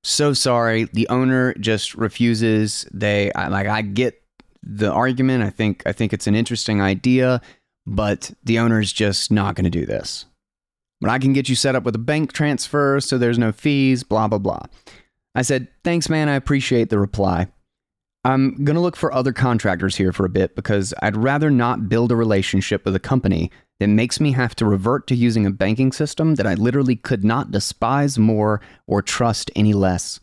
So 0.05 0.35
sorry, 0.35 0.85
the 0.93 1.09
owner 1.09 1.55
just 1.55 1.95
refuses. 1.95 2.87
They, 2.93 3.33
I, 3.33 3.49
like, 3.49 3.67
I 3.67 3.81
get 3.81 4.23
the 4.63 4.93
argument. 4.93 5.43
I 5.43 5.51
think, 5.51 5.83
I 5.87 5.93
think 5.93 6.13
it's 6.13 6.27
an 6.27 6.35
interesting 6.35 6.83
idea, 6.83 7.41
but 7.87 8.31
the 8.45 8.59
owner's 8.59 8.93
just 8.93 9.33
not 9.33 9.55
going 9.55 9.65
to 9.65 9.71
do 9.71 9.87
this. 9.87 10.27
But 11.01 11.11
I 11.11 11.19
can 11.19 11.33
get 11.33 11.49
you 11.49 11.57
set 11.57 11.75
up 11.75 11.85
with 11.85 11.95
a 11.95 11.99
bank 11.99 12.35
transfer 12.35 13.01
so 13.01 13.17
there's 13.17 13.39
no 13.39 13.51
fees, 13.51 14.03
blah, 14.03 14.29
blah, 14.29 14.39
blah. 14.39 14.63
I 15.35 15.43
said, 15.43 15.69
Thanks, 15.83 16.11
man. 16.11 16.29
I 16.29 16.35
appreciate 16.35 16.91
the 16.91 16.99
reply. 16.99 17.49
I'm 18.25 18.63
going 18.65 18.77
to 18.77 18.81
look 18.81 18.97
for 18.97 19.13
other 19.13 19.33
contractors 19.33 19.97
here 19.97 20.13
for 20.13 20.25
a 20.27 20.31
bit 20.31 20.55
because 20.55 20.93
I'd 21.03 21.17
rather 21.17 21.51
not 21.51 21.89
build 21.89 22.13
a 22.13 22.17
relationship 22.17 22.85
with 22.85 22.95
a 22.95 23.01
company 23.01 23.51
that 23.81 23.89
makes 23.89 24.21
me 24.21 24.33
have 24.33 24.55
to 24.57 24.67
revert 24.67 25.07
to 25.09 25.15
using 25.15 25.47
a 25.47 25.51
banking 25.51 25.93
system 25.93 26.37
that 26.37 26.47
I 26.47 26.55
literally 26.55 26.97
could 26.97 27.25
not 27.25 27.51
despise 27.51 28.19
more 28.19 28.61
or 28.87 29.03
trust 29.03 29.51
any 29.57 29.73
less. 29.73 30.21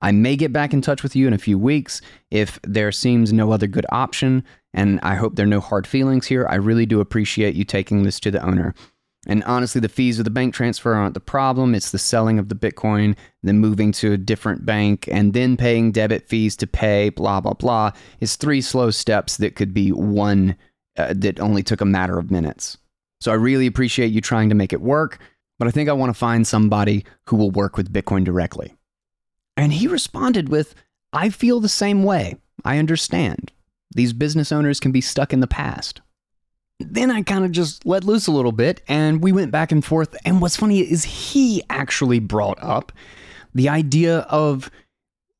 I 0.00 0.12
may 0.12 0.36
get 0.36 0.52
back 0.52 0.72
in 0.72 0.80
touch 0.80 1.02
with 1.02 1.16
you 1.16 1.26
in 1.26 1.32
a 1.32 1.38
few 1.38 1.58
weeks 1.58 2.00
if 2.30 2.60
there 2.62 2.92
seems 2.92 3.32
no 3.32 3.52
other 3.52 3.66
good 3.66 3.86
option, 3.90 4.44
and 4.72 5.00
I 5.02 5.16
hope 5.16 5.34
there 5.34 5.46
are 5.46 5.48
no 5.48 5.60
hard 5.60 5.86
feelings 5.86 6.26
here. 6.26 6.46
I 6.48 6.56
really 6.56 6.86
do 6.86 7.00
appreciate 7.00 7.54
you 7.54 7.64
taking 7.64 8.02
this 8.02 8.20
to 8.20 8.30
the 8.30 8.44
owner. 8.44 8.74
And 9.26 9.42
honestly, 9.44 9.80
the 9.80 9.88
fees 9.88 10.18
of 10.18 10.24
the 10.24 10.30
bank 10.30 10.54
transfer 10.54 10.94
aren't 10.94 11.14
the 11.14 11.20
problem. 11.20 11.74
It's 11.74 11.90
the 11.90 11.98
selling 11.98 12.38
of 12.38 12.48
the 12.48 12.54
Bitcoin, 12.54 13.16
then 13.42 13.58
moving 13.58 13.90
to 13.92 14.12
a 14.12 14.18
different 14.18 14.64
bank, 14.64 15.08
and 15.10 15.34
then 15.34 15.56
paying 15.56 15.90
debit 15.90 16.28
fees 16.28 16.56
to 16.56 16.66
pay, 16.66 17.10
blah, 17.10 17.40
blah, 17.40 17.54
blah. 17.54 17.90
It's 18.20 18.36
three 18.36 18.60
slow 18.60 18.90
steps 18.90 19.36
that 19.38 19.56
could 19.56 19.74
be 19.74 19.90
one 19.90 20.56
uh, 20.96 21.14
that 21.16 21.40
only 21.40 21.62
took 21.62 21.80
a 21.80 21.84
matter 21.84 22.18
of 22.18 22.30
minutes. 22.30 22.78
So 23.20 23.32
I 23.32 23.34
really 23.34 23.66
appreciate 23.66 24.12
you 24.12 24.20
trying 24.20 24.48
to 24.48 24.54
make 24.54 24.72
it 24.72 24.80
work, 24.80 25.18
but 25.58 25.66
I 25.68 25.70
think 25.70 25.88
I 25.88 25.94
want 25.94 26.10
to 26.10 26.18
find 26.18 26.46
somebody 26.46 27.04
who 27.26 27.36
will 27.36 27.50
work 27.50 27.76
with 27.76 27.92
Bitcoin 27.92 28.24
directly. 28.24 28.76
And 29.56 29.72
he 29.72 29.88
responded 29.88 30.48
with, 30.48 30.74
I 31.12 31.30
feel 31.30 31.60
the 31.60 31.68
same 31.68 32.04
way. 32.04 32.36
I 32.64 32.78
understand. 32.78 33.52
These 33.94 34.12
business 34.12 34.52
owners 34.52 34.80
can 34.80 34.92
be 34.92 35.00
stuck 35.00 35.32
in 35.32 35.40
the 35.40 35.46
past. 35.46 36.00
Then 36.78 37.10
I 37.10 37.22
kind 37.22 37.44
of 37.44 37.50
just 37.50 37.84
let 37.84 38.04
loose 38.04 38.28
a 38.28 38.32
little 38.32 38.52
bit 38.52 38.82
and 38.86 39.20
we 39.20 39.32
went 39.32 39.50
back 39.50 39.72
and 39.72 39.84
forth. 39.84 40.16
And 40.24 40.40
what's 40.40 40.56
funny 40.56 40.80
is 40.80 41.02
he 41.04 41.62
actually 41.70 42.20
brought 42.20 42.62
up 42.62 42.92
the 43.52 43.68
idea 43.68 44.20
of 44.20 44.70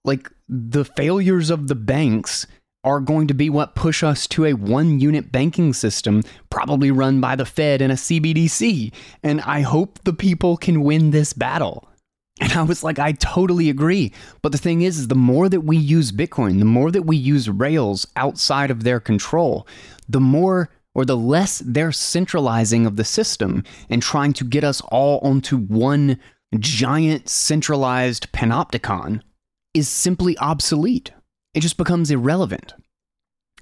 like 0.04 0.30
the 0.48 0.84
failures 0.84 1.50
of 1.50 1.68
the 1.68 1.76
banks 1.76 2.46
are 2.84 3.00
going 3.00 3.26
to 3.26 3.34
be 3.34 3.50
what 3.50 3.74
push 3.74 4.02
us 4.02 4.26
to 4.28 4.44
a 4.44 4.52
one 4.52 5.00
unit 5.00 5.32
banking 5.32 5.72
system, 5.72 6.22
probably 6.50 6.90
run 6.90 7.20
by 7.20 7.36
the 7.36 7.44
Fed 7.44 7.82
and 7.82 7.92
a 7.92 7.96
CBDC. 7.96 8.92
And 9.22 9.40
I 9.42 9.62
hope 9.62 9.98
the 10.04 10.12
people 10.12 10.56
can 10.56 10.82
win 10.82 11.10
this 11.10 11.32
battle. 11.32 11.88
And 12.40 12.52
I 12.52 12.62
was 12.62 12.84
like, 12.84 12.98
I 12.98 13.12
totally 13.12 13.68
agree. 13.68 14.12
But 14.42 14.52
the 14.52 14.58
thing 14.58 14.82
is, 14.82 14.98
is 14.98 15.08
the 15.08 15.16
more 15.16 15.48
that 15.48 15.62
we 15.62 15.76
use 15.76 16.12
Bitcoin, 16.12 16.60
the 16.60 16.64
more 16.64 16.90
that 16.92 17.02
we 17.02 17.16
use 17.16 17.48
Rails 17.48 18.06
outside 18.14 18.70
of 18.70 18.84
their 18.84 19.00
control, 19.00 19.66
the 20.08 20.20
more 20.20 20.70
or 20.94 21.04
the 21.04 21.16
less 21.16 21.62
they're 21.64 21.92
centralizing 21.92 22.86
of 22.86 22.96
the 22.96 23.04
system 23.04 23.64
and 23.90 24.02
trying 24.02 24.32
to 24.32 24.44
get 24.44 24.64
us 24.64 24.80
all 24.88 25.18
onto 25.18 25.56
one 25.56 26.18
giant 26.58 27.28
centralized 27.28 28.30
panopticon 28.32 29.20
is 29.74 29.88
simply 29.88 30.36
obsolete. 30.38 31.12
It 31.58 31.62
just 31.62 31.76
becomes 31.76 32.08
irrelevant. 32.08 32.72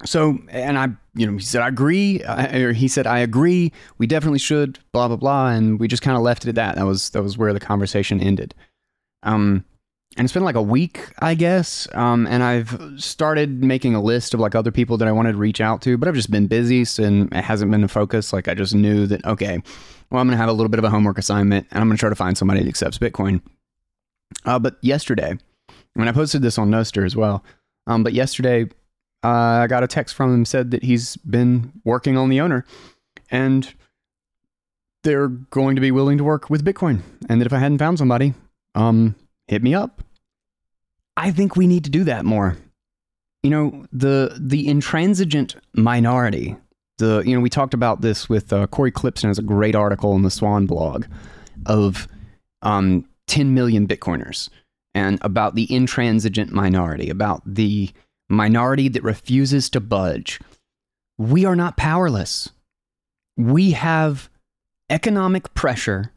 So, 0.05 0.37
and 0.49 0.77
I, 0.77 0.89
you 1.15 1.25
know, 1.25 1.33
he 1.33 1.43
said, 1.43 1.63
I 1.63 1.67
agree, 1.67 2.21
or 2.23 2.71
he 2.71 2.87
said, 2.87 3.07
I 3.07 3.17
agree, 3.17 3.73
we 3.97 4.05
definitely 4.05 4.37
should, 4.37 4.77
blah, 4.91 5.07
blah, 5.07 5.17
blah. 5.17 5.49
And 5.49 5.79
we 5.79 5.87
just 5.87 6.03
kind 6.03 6.15
of 6.15 6.21
left 6.21 6.45
it 6.45 6.49
at 6.49 6.55
that. 6.55 6.75
That 6.75 6.85
was, 6.85 7.09
that 7.09 7.23
was 7.23 7.39
where 7.39 7.53
the 7.53 7.59
conversation 7.59 8.21
ended. 8.21 8.53
Um, 9.23 9.65
and 10.15 10.25
it's 10.25 10.33
been 10.33 10.43
like 10.43 10.53
a 10.53 10.61
week, 10.61 11.09
I 11.17 11.33
guess. 11.33 11.87
Um, 11.95 12.27
and 12.27 12.43
I've 12.43 12.79
started 12.97 13.63
making 13.63 13.95
a 13.95 13.99
list 13.99 14.35
of 14.35 14.39
like 14.39 14.53
other 14.53 14.71
people 14.71 14.97
that 14.97 15.07
I 15.07 15.11
wanted 15.11 15.31
to 15.31 15.39
reach 15.39 15.59
out 15.59 15.81
to, 15.81 15.97
but 15.97 16.07
I've 16.07 16.13
just 16.13 16.29
been 16.29 16.45
busy 16.45 16.85
and 17.03 17.33
it 17.33 17.43
hasn't 17.43 17.71
been 17.71 17.83
a 17.83 17.87
focus. 17.87 18.31
Like 18.31 18.47
I 18.47 18.53
just 18.53 18.75
knew 18.75 19.07
that, 19.07 19.25
okay, 19.25 19.59
well, 20.11 20.21
I'm 20.21 20.27
going 20.27 20.37
to 20.37 20.37
have 20.37 20.49
a 20.49 20.53
little 20.53 20.69
bit 20.69 20.77
of 20.77 20.85
a 20.85 20.91
homework 20.91 21.17
assignment 21.17 21.65
and 21.71 21.81
I'm 21.81 21.87
going 21.87 21.97
to 21.97 21.99
try 21.99 22.09
to 22.09 22.15
find 22.15 22.37
somebody 22.37 22.61
that 22.61 22.69
accepts 22.69 22.99
Bitcoin. 22.99 23.41
Uh, 24.45 24.59
but 24.59 24.77
yesterday, 24.81 25.35
when 25.95 26.07
I 26.07 26.11
posted 26.11 26.43
this 26.43 26.59
on 26.59 26.69
Nostr 26.69 27.03
as 27.03 27.15
well, 27.15 27.43
um, 27.87 28.03
but 28.03 28.13
yesterday 28.13 28.65
uh, 29.23 29.27
I 29.63 29.67
got 29.67 29.83
a 29.83 29.87
text 29.87 30.15
from 30.15 30.33
him 30.33 30.45
said 30.45 30.71
that 30.71 30.83
he's 30.83 31.17
been 31.17 31.71
working 31.83 32.17
on 32.17 32.29
the 32.29 32.39
owner 32.41 32.65
and 33.31 33.73
they're 35.03 35.29
going 35.29 35.75
to 35.75 35.81
be 35.81 35.91
willing 35.91 36.17
to 36.17 36.23
work 36.23 36.49
with 36.49 36.65
Bitcoin. 36.65 37.01
And 37.29 37.41
that 37.41 37.45
if 37.45 37.53
I 37.53 37.59
hadn't 37.59 37.79
found 37.79 37.97
somebody, 37.97 38.33
um, 38.75 39.15
hit 39.47 39.63
me 39.63 39.73
up. 39.73 40.03
I 41.15 41.31
think 41.31 41.55
we 41.55 41.65
need 41.65 41.83
to 41.85 41.89
do 41.89 42.03
that 42.03 42.25
more. 42.25 42.57
You 43.41 43.49
know, 43.49 43.85
the 43.91 44.37
the 44.39 44.67
intransigent 44.67 45.55
minority. 45.73 46.57
The 46.97 47.23
you 47.25 47.35
know 47.35 47.41
we 47.41 47.49
talked 47.49 47.73
about 47.73 48.01
this 48.01 48.27
with 48.27 48.51
uh, 48.51 48.67
Cory 48.67 48.91
Klippsten 48.91 49.27
has 49.27 49.39
a 49.39 49.43
great 49.43 49.75
article 49.75 50.15
in 50.15 50.23
the 50.23 50.31
Swan 50.31 50.65
blog 50.65 51.05
of 51.65 52.07
um, 52.61 53.07
10 53.27 53.53
million 53.53 53.87
Bitcoiners 53.87 54.49
and 54.97 55.19
about 55.21 55.53
the 55.53 55.71
intransigent 55.71 56.51
minority, 56.51 57.07
about 57.11 57.43
the 57.45 57.91
minority 58.29 58.87
that 58.89 59.03
refuses 59.03 59.69
to 59.69 59.79
budge. 59.79 60.39
We 61.19 61.45
are 61.45 61.55
not 61.55 61.77
powerless. 61.77 62.49
We 63.37 63.71
have 63.71 64.27
economic 64.89 65.53
pressure 65.53 66.13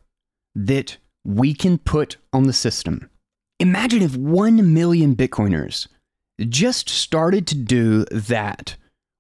that 0.55 0.97
we 1.27 1.53
can 1.53 1.77
put 1.77 2.17
on 2.33 2.45
the 2.45 2.55
system. 2.55 3.11
Imagine 3.59 4.01
if 4.01 4.17
1 4.17 4.73
million 4.73 5.15
Bitcoiners 5.15 5.87
just 6.49 6.89
started 6.89 7.47
to 7.49 7.55
do 7.55 8.07
that 8.07 8.77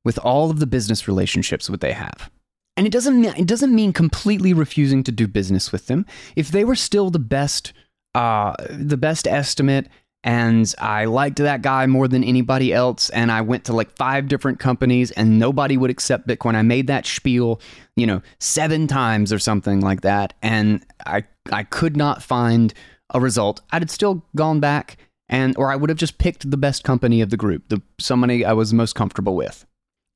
with 0.06 0.18
all 0.20 0.50
of 0.50 0.58
the 0.58 0.66
business 0.66 1.06
relationships 1.06 1.66
that 1.66 1.82
they 1.82 1.92
have. 1.92 2.30
And 2.78 2.86
it 2.86 2.92
doesn't 2.94 3.22
it 3.22 3.46
doesn't 3.46 3.74
mean 3.74 3.92
completely 3.92 4.54
refusing 4.54 5.02
to 5.04 5.12
do 5.12 5.28
business 5.28 5.70
with 5.70 5.86
them. 5.86 6.06
If 6.34 6.48
they 6.48 6.64
were 6.64 6.76
still 6.76 7.10
the 7.10 7.18
best 7.18 7.74
uh, 8.14 8.54
the 8.70 8.96
best 8.96 9.26
estimate 9.26 9.88
and 10.22 10.74
I 10.78 11.06
liked 11.06 11.38
that 11.38 11.62
guy 11.62 11.86
more 11.86 12.06
than 12.06 12.22
anybody 12.22 12.72
else. 12.74 13.08
And 13.10 13.32
I 13.32 13.40
went 13.40 13.64
to 13.64 13.72
like 13.72 13.90
five 13.96 14.28
different 14.28 14.58
companies 14.58 15.10
and 15.12 15.38
nobody 15.38 15.76
would 15.76 15.90
accept 15.90 16.28
Bitcoin. 16.28 16.54
I 16.54 16.62
made 16.62 16.88
that 16.88 17.06
spiel, 17.06 17.60
you 17.96 18.06
know, 18.06 18.20
seven 18.38 18.86
times 18.86 19.32
or 19.32 19.38
something 19.38 19.80
like 19.80 20.02
that. 20.02 20.34
And 20.42 20.84
I, 21.06 21.24
I 21.50 21.64
could 21.64 21.96
not 21.96 22.22
find 22.22 22.74
a 23.14 23.20
result. 23.20 23.62
I'd 23.70 23.82
have 23.82 23.90
still 23.90 24.22
gone 24.36 24.60
back 24.60 24.98
and, 25.28 25.56
or 25.56 25.72
I 25.72 25.76
would 25.76 25.88
have 25.88 25.98
just 25.98 26.18
picked 26.18 26.50
the 26.50 26.58
best 26.58 26.84
company 26.84 27.22
of 27.22 27.30
the 27.30 27.38
group, 27.38 27.68
the 27.68 27.80
somebody 27.98 28.44
I 28.44 28.52
was 28.52 28.74
most 28.74 28.94
comfortable 28.94 29.36
with. 29.36 29.64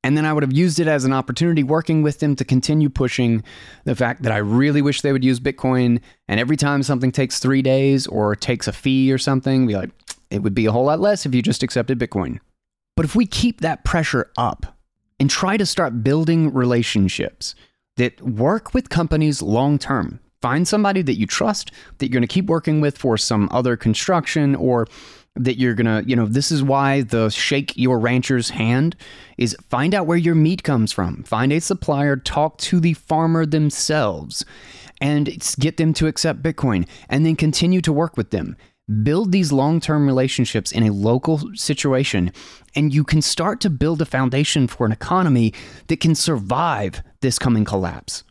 And 0.04 0.18
then 0.18 0.26
I 0.26 0.34
would 0.34 0.42
have 0.42 0.52
used 0.52 0.78
it 0.78 0.86
as 0.86 1.06
an 1.06 1.14
opportunity 1.14 1.62
working 1.62 2.02
with 2.02 2.18
them 2.18 2.36
to 2.36 2.44
continue 2.44 2.90
pushing 2.90 3.42
the 3.84 3.96
fact 3.96 4.22
that 4.22 4.32
I 4.32 4.36
really 4.36 4.82
wish 4.82 5.00
they 5.00 5.12
would 5.12 5.24
use 5.24 5.40
Bitcoin. 5.40 5.98
And 6.28 6.38
every 6.38 6.58
time 6.58 6.82
something 6.82 7.10
takes 7.10 7.38
three 7.38 7.62
days 7.62 8.06
or 8.06 8.36
takes 8.36 8.68
a 8.68 8.72
fee 8.72 9.10
or 9.10 9.16
something, 9.16 9.66
be 9.66 9.74
like, 9.74 9.90
it 10.30 10.42
would 10.42 10.54
be 10.54 10.66
a 10.66 10.72
whole 10.72 10.84
lot 10.84 11.00
less 11.00 11.24
if 11.24 11.34
you 11.34 11.40
just 11.40 11.62
accepted 11.62 11.98
Bitcoin. 11.98 12.38
But 12.96 13.06
if 13.06 13.16
we 13.16 13.24
keep 13.24 13.62
that 13.62 13.82
pressure 13.84 14.30
up 14.36 14.76
and 15.18 15.30
try 15.30 15.56
to 15.56 15.64
start 15.64 16.04
building 16.04 16.52
relationships 16.52 17.54
that 17.96 18.20
work 18.20 18.74
with 18.74 18.90
companies 18.90 19.40
long 19.40 19.78
term, 19.78 20.20
find 20.42 20.68
somebody 20.68 21.00
that 21.00 21.18
you 21.18 21.26
trust 21.26 21.72
that 21.96 22.06
you're 22.06 22.20
going 22.20 22.28
to 22.28 22.28
keep 22.28 22.44
working 22.44 22.82
with 22.82 22.98
for 22.98 23.16
some 23.16 23.48
other 23.50 23.74
construction 23.74 24.54
or 24.54 24.86
that 25.36 25.58
you're 25.58 25.74
gonna, 25.74 26.02
you 26.06 26.14
know, 26.14 26.26
this 26.26 26.52
is 26.52 26.62
why 26.62 27.02
the 27.02 27.28
shake 27.28 27.76
your 27.76 27.98
rancher's 27.98 28.50
hand 28.50 28.96
is 29.36 29.56
find 29.68 29.94
out 29.94 30.06
where 30.06 30.16
your 30.16 30.34
meat 30.34 30.62
comes 30.62 30.92
from. 30.92 31.24
Find 31.24 31.52
a 31.52 31.60
supplier, 31.60 32.16
talk 32.16 32.58
to 32.58 32.78
the 32.80 32.94
farmer 32.94 33.44
themselves, 33.44 34.44
and 35.00 35.26
get 35.58 35.76
them 35.76 35.92
to 35.94 36.06
accept 36.06 36.42
Bitcoin, 36.42 36.86
and 37.08 37.26
then 37.26 37.36
continue 37.36 37.80
to 37.80 37.92
work 37.92 38.16
with 38.16 38.30
them. 38.30 38.56
Build 39.02 39.32
these 39.32 39.50
long 39.50 39.80
term 39.80 40.06
relationships 40.06 40.70
in 40.70 40.84
a 40.84 40.92
local 40.92 41.40
situation, 41.54 42.32
and 42.76 42.94
you 42.94 43.02
can 43.02 43.22
start 43.22 43.60
to 43.62 43.70
build 43.70 44.02
a 44.02 44.06
foundation 44.06 44.68
for 44.68 44.86
an 44.86 44.92
economy 44.92 45.52
that 45.88 46.00
can 46.00 46.14
survive 46.14 47.02
this 47.20 47.38
coming 47.38 47.64
collapse 47.64 48.22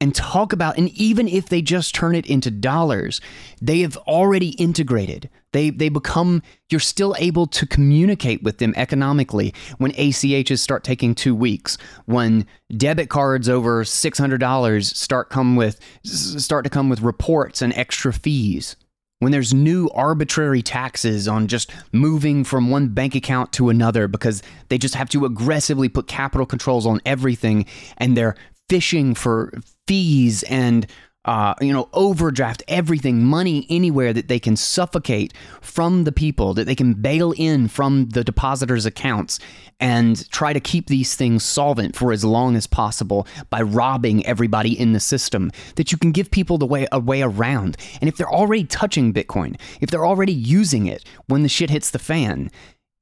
and 0.00 0.14
talk 0.14 0.52
about 0.52 0.78
and 0.78 0.88
even 0.90 1.28
if 1.28 1.48
they 1.48 1.60
just 1.60 1.94
turn 1.94 2.14
it 2.14 2.26
into 2.26 2.50
dollars 2.50 3.20
they 3.60 3.80
have 3.80 3.96
already 3.98 4.50
integrated. 4.50 5.28
They 5.52 5.70
they 5.70 5.88
become 5.88 6.42
you're 6.70 6.80
still 6.80 7.14
able 7.18 7.46
to 7.48 7.66
communicate 7.66 8.42
with 8.42 8.58
them 8.58 8.72
economically 8.76 9.52
when 9.78 9.92
ACHs 9.92 10.58
start 10.60 10.84
taking 10.84 11.14
2 11.14 11.34
weeks 11.34 11.76
when 12.06 12.46
debit 12.76 13.10
cards 13.10 13.48
over 13.48 13.84
$600 13.84 14.84
start 14.84 15.28
come 15.28 15.56
with 15.56 15.80
start 16.04 16.64
to 16.64 16.70
come 16.70 16.88
with 16.88 17.00
reports 17.00 17.62
and 17.62 17.72
extra 17.74 18.12
fees 18.12 18.76
when 19.20 19.32
there's 19.32 19.52
new 19.54 19.88
arbitrary 19.94 20.62
taxes 20.62 21.28
on 21.28 21.46
just 21.46 21.70
moving 21.92 22.42
from 22.42 22.70
one 22.70 22.88
bank 22.88 23.14
account 23.14 23.52
to 23.52 23.68
another 23.68 24.08
because 24.08 24.42
they 24.68 24.78
just 24.78 24.94
have 24.94 25.10
to 25.10 25.24
aggressively 25.24 25.88
put 25.88 26.08
capital 26.08 26.46
controls 26.46 26.86
on 26.86 27.00
everything 27.06 27.66
and 27.98 28.16
they're 28.16 28.34
fishing 28.70 29.16
for 29.16 29.52
fees 29.88 30.44
and 30.44 30.86
uh, 31.24 31.54
you 31.60 31.72
know, 31.72 31.88
overdraft 31.92 32.62
everything, 32.66 33.22
money 33.22 33.66
anywhere 33.68 34.12
that 34.12 34.28
they 34.28 34.38
can 34.38 34.56
suffocate 34.56 35.34
from 35.60 36.04
the 36.04 36.12
people, 36.12 36.54
that 36.54 36.64
they 36.64 36.74
can 36.74 36.94
bail 36.94 37.34
in 37.36 37.68
from 37.68 38.08
the 38.10 38.24
depositors' 38.24 38.86
accounts 38.86 39.38
and 39.80 40.30
try 40.30 40.52
to 40.52 40.60
keep 40.60 40.86
these 40.86 41.16
things 41.16 41.44
solvent 41.44 41.94
for 41.94 42.10
as 42.10 42.24
long 42.24 42.56
as 42.56 42.66
possible 42.66 43.26
by 43.50 43.60
robbing 43.60 44.24
everybody 44.24 44.78
in 44.78 44.92
the 44.92 45.00
system. 45.00 45.50
That 45.74 45.92
you 45.92 45.98
can 45.98 46.12
give 46.12 46.30
people 46.30 46.56
the 46.56 46.64
way 46.64 46.86
a 46.90 47.00
way 47.00 47.20
around. 47.20 47.76
And 48.00 48.08
if 48.08 48.16
they're 48.16 48.32
already 48.32 48.64
touching 48.64 49.12
Bitcoin, 49.12 49.60
if 49.82 49.90
they're 49.90 50.06
already 50.06 50.32
using 50.32 50.86
it 50.86 51.04
when 51.26 51.42
the 51.42 51.48
shit 51.50 51.70
hits 51.70 51.90
the 51.90 51.98
fan, 51.98 52.50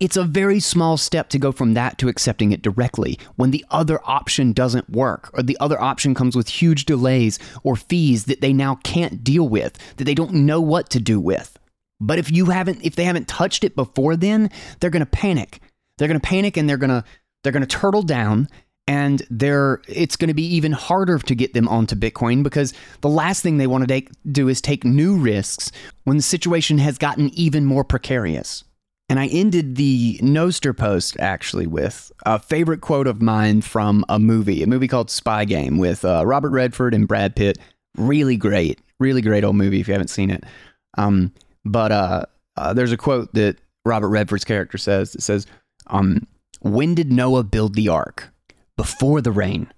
it's 0.00 0.16
a 0.16 0.24
very 0.24 0.60
small 0.60 0.96
step 0.96 1.28
to 1.30 1.38
go 1.38 1.50
from 1.50 1.74
that 1.74 1.98
to 1.98 2.08
accepting 2.08 2.52
it 2.52 2.62
directly 2.62 3.18
when 3.36 3.50
the 3.50 3.64
other 3.70 4.00
option 4.04 4.52
doesn't 4.52 4.88
work, 4.90 5.30
or 5.32 5.42
the 5.42 5.56
other 5.60 5.80
option 5.80 6.14
comes 6.14 6.36
with 6.36 6.48
huge 6.48 6.84
delays 6.84 7.38
or 7.64 7.74
fees 7.74 8.26
that 8.26 8.40
they 8.40 8.52
now 8.52 8.76
can't 8.84 9.24
deal 9.24 9.48
with, 9.48 9.76
that 9.96 10.04
they 10.04 10.14
don't 10.14 10.32
know 10.32 10.60
what 10.60 10.88
to 10.90 11.00
do 11.00 11.18
with. 11.18 11.58
But 12.00 12.18
if 12.18 12.30
you 12.30 12.46
haven't, 12.46 12.84
if 12.84 12.94
they 12.94 13.04
haven't 13.04 13.26
touched 13.26 13.64
it 13.64 13.74
before 13.74 14.14
then, 14.14 14.50
they're 14.78 14.90
going 14.90 15.00
to 15.00 15.06
panic. 15.06 15.60
They're 15.96 16.08
going 16.08 16.20
to 16.20 16.26
panic 16.26 16.56
and 16.56 16.68
they're 16.68 16.76
going 16.76 16.90
to, 16.90 17.02
they're 17.42 17.52
going 17.52 17.66
to 17.66 17.66
turtle 17.66 18.02
down 18.02 18.48
and 18.86 19.22
they're 19.30 19.82
it's 19.88 20.16
going 20.16 20.28
to 20.28 20.34
be 20.34 20.46
even 20.54 20.72
harder 20.72 21.18
to 21.18 21.34
get 21.34 21.54
them 21.54 21.68
onto 21.68 21.96
Bitcoin 21.96 22.44
because 22.44 22.72
the 23.00 23.08
last 23.08 23.42
thing 23.42 23.58
they 23.58 23.66
want 23.66 23.82
to 23.82 23.88
take, 23.88 24.10
do 24.30 24.48
is 24.48 24.60
take 24.60 24.84
new 24.84 25.16
risks 25.16 25.72
when 26.04 26.16
the 26.16 26.22
situation 26.22 26.78
has 26.78 26.98
gotten 26.98 27.30
even 27.34 27.64
more 27.64 27.84
precarious. 27.84 28.62
And 29.08 29.18
I 29.18 29.26
ended 29.28 29.76
the 29.76 30.18
Nostr 30.18 30.76
post 30.76 31.16
actually 31.18 31.66
with 31.66 32.12
a 32.26 32.38
favorite 32.38 32.82
quote 32.82 33.06
of 33.06 33.22
mine 33.22 33.62
from 33.62 34.04
a 34.08 34.18
movie, 34.18 34.62
a 34.62 34.66
movie 34.66 34.88
called 34.88 35.10
Spy 35.10 35.46
Game 35.46 35.78
with 35.78 36.04
uh, 36.04 36.26
Robert 36.26 36.50
Redford 36.50 36.92
and 36.92 37.08
Brad 37.08 37.34
Pitt. 37.34 37.58
Really 37.96 38.36
great, 38.36 38.80
really 39.00 39.22
great 39.22 39.44
old 39.44 39.56
movie 39.56 39.80
if 39.80 39.88
you 39.88 39.94
haven't 39.94 40.08
seen 40.08 40.30
it. 40.30 40.44
Um, 40.98 41.32
but 41.64 41.90
uh, 41.90 42.26
uh, 42.56 42.74
there's 42.74 42.92
a 42.92 42.98
quote 42.98 43.32
that 43.32 43.56
Robert 43.86 44.08
Redford's 44.08 44.44
character 44.44 44.76
says 44.76 45.12
that 45.12 45.22
says, 45.22 45.46
um, 45.86 46.26
When 46.60 46.94
did 46.94 47.10
Noah 47.10 47.44
build 47.44 47.74
the 47.74 47.88
ark? 47.88 48.30
Before 48.76 49.22
the 49.22 49.32
rain. 49.32 49.72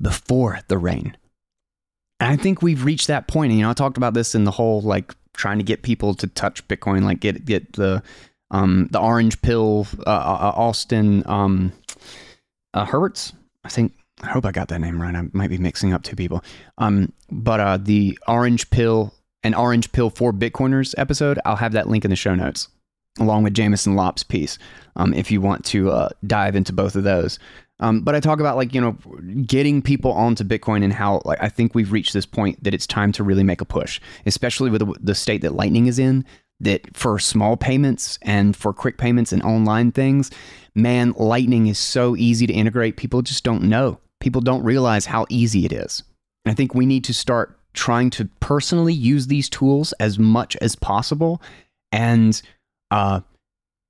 Before 0.00 0.60
the 0.68 0.78
rain. 0.78 1.16
And 2.20 2.30
I 2.30 2.36
think 2.36 2.60
we've 2.60 2.84
reached 2.84 3.06
that 3.06 3.26
point. 3.26 3.50
And, 3.50 3.58
you 3.58 3.64
know, 3.64 3.70
I 3.70 3.74
talked 3.74 3.96
about 3.96 4.12
this 4.12 4.34
in 4.34 4.44
the 4.44 4.50
whole 4.50 4.82
like 4.82 5.14
trying 5.32 5.58
to 5.58 5.64
get 5.64 5.82
people 5.82 6.14
to 6.14 6.26
touch 6.26 6.66
Bitcoin, 6.68 7.02
like 7.02 7.20
get 7.20 7.46
get 7.46 7.72
the 7.72 8.02
um, 8.50 8.88
the 8.90 9.00
orange 9.00 9.40
pill, 9.42 9.86
uh, 10.06 10.10
uh, 10.10 10.52
Austin 10.56 11.22
um, 11.26 11.72
uh, 12.74 12.84
Herberts. 12.84 13.32
I 13.64 13.68
think 13.68 13.92
I 14.22 14.28
hope 14.28 14.44
I 14.44 14.52
got 14.52 14.68
that 14.68 14.80
name 14.80 15.00
right. 15.00 15.14
I 15.14 15.22
might 15.32 15.50
be 15.50 15.58
mixing 15.58 15.92
up 15.92 16.02
two 16.02 16.16
people. 16.16 16.42
Um, 16.78 17.12
but 17.30 17.60
uh, 17.60 17.78
the 17.78 18.18
orange 18.26 18.70
pill 18.70 19.14
and 19.42 19.54
orange 19.54 19.92
pill 19.92 20.10
for 20.10 20.32
Bitcoiners 20.32 20.94
episode, 20.98 21.38
I'll 21.44 21.56
have 21.56 21.72
that 21.72 21.88
link 21.88 22.04
in 22.04 22.10
the 22.10 22.16
show 22.16 22.34
notes, 22.34 22.68
along 23.18 23.44
with 23.44 23.54
Jameson 23.54 23.96
Lopp's 23.96 24.22
piece, 24.22 24.58
um, 24.96 25.14
if 25.14 25.30
you 25.30 25.40
want 25.40 25.64
to 25.66 25.90
uh, 25.90 26.08
dive 26.26 26.56
into 26.56 26.72
both 26.72 26.96
of 26.96 27.04
those. 27.04 27.38
Um, 27.80 28.02
but 28.02 28.14
I 28.14 28.20
talk 28.20 28.40
about 28.40 28.56
like 28.56 28.74
you 28.74 28.80
know 28.80 28.92
getting 29.46 29.80
people 29.80 30.12
onto 30.12 30.44
Bitcoin 30.44 30.84
and 30.84 30.92
how 30.92 31.22
like 31.24 31.42
I 31.42 31.48
think 31.48 31.74
we've 31.74 31.92
reached 31.92 32.12
this 32.12 32.26
point 32.26 32.62
that 32.62 32.74
it's 32.74 32.86
time 32.86 33.10
to 33.12 33.24
really 33.24 33.42
make 33.42 33.62
a 33.62 33.64
push, 33.64 34.00
especially 34.26 34.70
with 34.70 34.82
the 35.02 35.14
state 35.14 35.40
that 35.42 35.54
Lightning 35.54 35.86
is 35.86 35.98
in. 35.98 36.24
That 36.60 36.96
for 36.96 37.18
small 37.18 37.56
payments 37.56 38.18
and 38.22 38.54
for 38.54 38.72
quick 38.72 38.98
payments 38.98 39.32
and 39.32 39.42
online 39.42 39.92
things, 39.92 40.30
man, 40.74 41.14
Lightning 41.16 41.68
is 41.68 41.78
so 41.78 42.16
easy 42.16 42.46
to 42.46 42.52
integrate. 42.52 42.96
People 42.96 43.22
just 43.22 43.44
don't 43.44 43.62
know. 43.62 43.98
People 44.20 44.42
don't 44.42 44.62
realize 44.62 45.06
how 45.06 45.26
easy 45.30 45.64
it 45.64 45.72
is. 45.72 46.02
And 46.44 46.52
I 46.52 46.54
think 46.54 46.74
we 46.74 46.86
need 46.86 47.04
to 47.04 47.14
start 47.14 47.58
trying 47.72 48.10
to 48.10 48.26
personally 48.40 48.92
use 48.92 49.28
these 49.28 49.48
tools 49.48 49.92
as 49.94 50.18
much 50.18 50.56
as 50.56 50.74
possible 50.76 51.40
and 51.92 52.40
uh, 52.90 53.20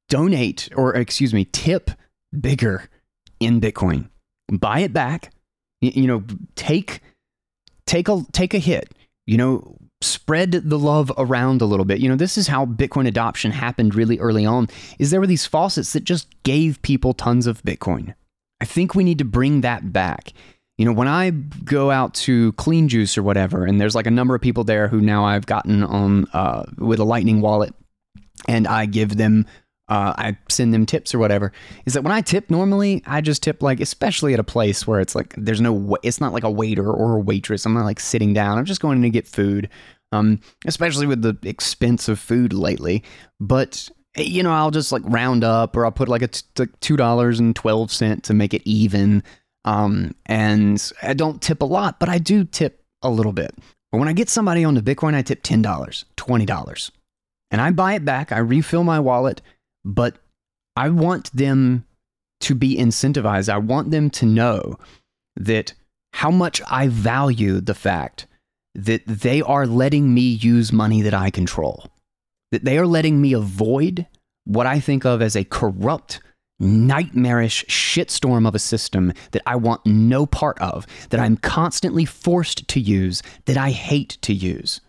donate 0.08 0.68
or 0.76 0.94
excuse 0.94 1.32
me, 1.32 1.46
tip 1.46 1.90
bigger 2.38 2.88
in 3.38 3.60
Bitcoin. 3.60 4.08
Buy 4.52 4.80
it 4.80 4.92
back. 4.92 5.32
You, 5.80 6.06
know, 6.06 6.24
take 6.56 7.00
take 7.86 8.08
a 8.08 8.22
take 8.32 8.52
a 8.52 8.58
hit. 8.58 8.92
You 9.30 9.36
know, 9.36 9.76
spread 10.00 10.50
the 10.50 10.78
love 10.78 11.12
around 11.16 11.62
a 11.62 11.64
little 11.64 11.84
bit. 11.84 12.00
You 12.00 12.08
know, 12.08 12.16
this 12.16 12.36
is 12.36 12.48
how 12.48 12.66
Bitcoin 12.66 13.06
adoption 13.06 13.52
happened 13.52 13.94
really 13.94 14.18
early 14.18 14.44
on. 14.44 14.66
Is 14.98 15.12
there 15.12 15.20
were 15.20 15.26
these 15.28 15.46
faucets 15.46 15.92
that 15.92 16.02
just 16.02 16.26
gave 16.42 16.82
people 16.82 17.14
tons 17.14 17.46
of 17.46 17.62
Bitcoin. 17.62 18.14
I 18.60 18.64
think 18.64 18.96
we 18.96 19.04
need 19.04 19.18
to 19.18 19.24
bring 19.24 19.60
that 19.60 19.92
back. 19.92 20.32
You 20.78 20.84
know, 20.84 20.92
when 20.92 21.06
I 21.06 21.30
go 21.30 21.92
out 21.92 22.14
to 22.14 22.52
Clean 22.54 22.88
Juice 22.88 23.16
or 23.16 23.22
whatever, 23.22 23.64
and 23.64 23.80
there's 23.80 23.94
like 23.94 24.08
a 24.08 24.10
number 24.10 24.34
of 24.34 24.40
people 24.40 24.64
there 24.64 24.88
who 24.88 25.00
now 25.00 25.24
I've 25.24 25.46
gotten 25.46 25.84
on 25.84 26.26
uh, 26.32 26.64
with 26.78 26.98
a 26.98 27.04
Lightning 27.04 27.40
wallet, 27.40 27.72
and 28.48 28.66
I 28.66 28.86
give 28.86 29.16
them 29.16 29.46
uh, 29.90 30.14
I 30.16 30.38
send 30.48 30.72
them 30.72 30.86
tips 30.86 31.12
or 31.14 31.18
whatever, 31.18 31.52
is 31.84 31.94
that 31.94 32.02
when 32.02 32.12
I 32.12 32.20
tip 32.20 32.48
normally, 32.48 33.02
I 33.06 33.20
just 33.20 33.42
tip 33.42 33.60
like, 33.60 33.80
especially 33.80 34.32
at 34.32 34.40
a 34.40 34.44
place 34.44 34.86
where 34.86 35.00
it's 35.00 35.16
like, 35.16 35.34
there's 35.36 35.60
no, 35.60 35.96
it's 36.04 36.20
not 36.20 36.32
like 36.32 36.44
a 36.44 36.50
waiter 36.50 36.88
or 36.90 37.16
a 37.16 37.20
waitress. 37.20 37.66
I'm 37.66 37.74
not 37.74 37.84
like 37.84 37.98
sitting 37.98 38.32
down. 38.32 38.56
I'm 38.56 38.64
just 38.64 38.80
going 38.80 38.98
in 38.98 39.02
to 39.02 39.10
get 39.10 39.26
food, 39.26 39.68
um, 40.12 40.40
especially 40.64 41.06
with 41.06 41.22
the 41.22 41.36
expense 41.42 42.08
of 42.08 42.20
food 42.20 42.52
lately. 42.52 43.02
But, 43.40 43.88
you 44.16 44.44
know, 44.44 44.52
I'll 44.52 44.70
just 44.70 44.92
like 44.92 45.02
round 45.06 45.42
up 45.42 45.76
or 45.76 45.84
I'll 45.84 45.92
put 45.92 46.08
like 46.08 46.22
a 46.22 46.28
t- 46.28 46.42
$2.12 46.54 48.22
to 48.22 48.34
make 48.34 48.54
it 48.54 48.62
even. 48.64 49.24
Um, 49.64 50.14
and 50.26 50.92
I 51.02 51.14
don't 51.14 51.42
tip 51.42 51.62
a 51.62 51.66
lot, 51.66 51.98
but 51.98 52.08
I 52.08 52.18
do 52.18 52.44
tip 52.44 52.84
a 53.02 53.10
little 53.10 53.32
bit. 53.32 53.52
But 53.90 53.98
when 53.98 54.08
I 54.08 54.12
get 54.12 54.28
somebody 54.28 54.62
on 54.62 54.74
the 54.74 54.82
Bitcoin, 54.82 55.14
I 55.14 55.22
tip 55.22 55.42
$10, 55.42 55.64
$20. 56.16 56.90
And 57.50 57.60
I 57.60 57.72
buy 57.72 57.94
it 57.94 58.04
back, 58.04 58.30
I 58.30 58.38
refill 58.38 58.84
my 58.84 59.00
wallet, 59.00 59.42
but 59.84 60.18
I 60.76 60.88
want 60.88 61.32
them 61.32 61.84
to 62.40 62.54
be 62.54 62.76
incentivized. 62.76 63.48
I 63.48 63.58
want 63.58 63.90
them 63.90 64.10
to 64.10 64.26
know 64.26 64.78
that 65.36 65.74
how 66.12 66.30
much 66.30 66.60
I 66.70 66.88
value 66.88 67.60
the 67.60 67.74
fact 67.74 68.26
that 68.74 69.02
they 69.06 69.42
are 69.42 69.66
letting 69.66 70.14
me 70.14 70.22
use 70.22 70.72
money 70.72 71.02
that 71.02 71.14
I 71.14 71.30
control, 71.30 71.86
that 72.52 72.64
they 72.64 72.78
are 72.78 72.86
letting 72.86 73.20
me 73.20 73.32
avoid 73.32 74.06
what 74.44 74.66
I 74.66 74.80
think 74.80 75.04
of 75.04 75.22
as 75.22 75.36
a 75.36 75.44
corrupt, 75.44 76.20
nightmarish 76.58 77.64
shitstorm 77.66 78.46
of 78.46 78.54
a 78.54 78.58
system 78.58 79.12
that 79.32 79.42
I 79.46 79.56
want 79.56 79.86
no 79.86 80.26
part 80.26 80.58
of, 80.60 80.86
that 81.10 81.20
I'm 81.20 81.36
constantly 81.36 82.04
forced 82.04 82.68
to 82.68 82.80
use, 82.80 83.22
that 83.46 83.56
I 83.56 83.70
hate 83.70 84.18
to 84.22 84.32
use 84.32 84.80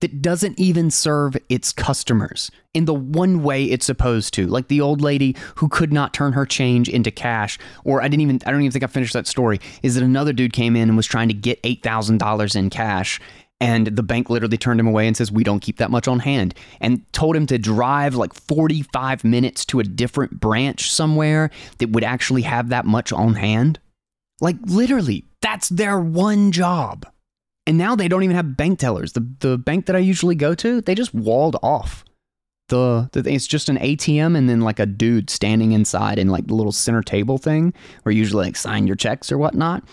that 0.00 0.20
doesn't 0.20 0.58
even 0.58 0.90
serve 0.90 1.36
its 1.48 1.72
customers 1.72 2.50
in 2.74 2.84
the 2.84 2.94
one 2.94 3.42
way 3.42 3.64
it's 3.64 3.86
supposed 3.86 4.34
to. 4.34 4.46
Like 4.46 4.68
the 4.68 4.80
old 4.80 5.00
lady 5.00 5.36
who 5.56 5.68
could 5.68 5.92
not 5.92 6.12
turn 6.12 6.32
her 6.32 6.44
change 6.44 6.88
into 6.88 7.10
cash, 7.10 7.58
or 7.84 8.02
I 8.02 8.08
didn't 8.08 8.22
even 8.22 8.40
I 8.46 8.50
don't 8.50 8.60
even 8.60 8.72
think 8.72 8.84
I 8.84 8.88
finished 8.88 9.14
that 9.14 9.26
story. 9.26 9.60
Is 9.82 9.94
that 9.94 10.04
another 10.04 10.32
dude 10.32 10.52
came 10.52 10.76
in 10.76 10.88
and 10.88 10.96
was 10.96 11.06
trying 11.06 11.28
to 11.28 11.34
get 11.34 11.60
eight 11.64 11.82
thousand 11.82 12.18
dollars 12.18 12.54
in 12.54 12.70
cash. 12.70 13.20
And 13.60 13.86
the 13.86 14.02
bank 14.02 14.28
literally 14.28 14.58
turned 14.58 14.80
him 14.80 14.86
away 14.86 15.06
and 15.06 15.16
says, 15.16 15.32
We 15.32 15.44
don't 15.44 15.60
keep 15.60 15.78
that 15.78 15.90
much 15.90 16.08
on 16.08 16.18
hand. 16.18 16.54
And 16.80 17.10
told 17.12 17.36
him 17.36 17.46
to 17.46 17.56
drive 17.56 18.14
like 18.14 18.34
45 18.34 19.24
minutes 19.24 19.64
to 19.66 19.80
a 19.80 19.84
different 19.84 20.38
branch 20.38 20.90
somewhere 20.90 21.50
that 21.78 21.90
would 21.90 22.04
actually 22.04 22.42
have 22.42 22.68
that 22.70 22.84
much 22.84 23.12
on 23.12 23.34
hand. 23.34 23.78
Like, 24.40 24.56
literally, 24.66 25.24
that's 25.40 25.68
their 25.68 25.98
one 25.98 26.52
job. 26.52 27.06
And 27.66 27.78
now 27.78 27.96
they 27.96 28.08
don't 28.08 28.22
even 28.22 28.36
have 28.36 28.56
bank 28.56 28.78
tellers. 28.78 29.12
The 29.12 29.26
the 29.40 29.58
bank 29.58 29.86
that 29.86 29.96
I 29.96 30.00
usually 30.00 30.34
go 30.34 30.54
to, 30.54 30.80
they 30.80 30.94
just 30.94 31.14
walled 31.14 31.56
off. 31.62 32.04
The, 32.68 33.08
the 33.12 33.30
it's 33.30 33.46
just 33.46 33.68
an 33.68 33.76
ATM 33.78 34.36
and 34.36 34.48
then 34.48 34.62
like 34.62 34.78
a 34.78 34.86
dude 34.86 35.28
standing 35.28 35.72
inside 35.72 36.18
in 36.18 36.28
like 36.28 36.46
the 36.46 36.54
little 36.54 36.72
center 36.72 37.02
table 37.02 37.36
thing 37.36 37.74
where 38.02 38.12
you 38.12 38.18
usually 38.18 38.46
like 38.46 38.56
sign 38.56 38.86
your 38.86 38.96
checks 38.96 39.30
or 39.30 39.38
whatnot. 39.38 39.84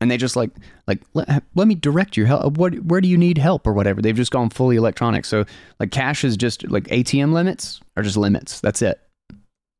And 0.00 0.10
they 0.10 0.16
just 0.16 0.36
like 0.36 0.50
like 0.86 1.02
let, 1.14 1.42
let 1.54 1.68
me 1.68 1.74
direct 1.74 2.16
you. 2.16 2.26
Help. 2.26 2.56
What 2.56 2.74
where 2.84 3.00
do 3.00 3.08
you 3.08 3.18
need 3.18 3.38
help 3.38 3.66
or 3.66 3.72
whatever? 3.72 4.00
They've 4.00 4.16
just 4.16 4.32
gone 4.32 4.50
fully 4.50 4.76
electronic. 4.76 5.24
So 5.24 5.44
like 5.78 5.90
cash 5.90 6.24
is 6.24 6.36
just 6.36 6.68
like 6.68 6.84
ATM 6.84 7.32
limits 7.32 7.80
are 7.96 8.02
just 8.02 8.16
limits. 8.16 8.60
That's 8.60 8.82
it. 8.82 9.00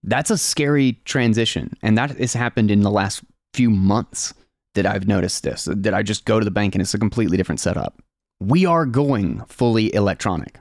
That's 0.02 0.31
a 0.31 0.39
scary 0.39 0.98
transition, 1.05 1.77
and 1.82 1.98
that 1.98 2.10
has 2.12 2.32
happened 2.32 2.70
in 2.70 2.81
the 2.81 2.90
last 2.90 3.22
few 3.52 3.68
months 3.68 4.32
that 4.74 4.86
I've 4.86 5.09
noticed 5.09 5.42
this, 5.42 5.68
that 5.70 5.94
I 5.94 6.02
just 6.02 6.24
go 6.24 6.38
to 6.38 6.44
the 6.44 6.51
bank 6.51 6.74
and 6.74 6.82
it's 6.82 6.94
a 6.94 6.98
completely 6.98 7.36
different 7.36 7.60
setup. 7.60 8.02
We 8.40 8.66
are 8.66 8.86
going 8.86 9.44
fully 9.47 9.94
electronic. 9.94 10.59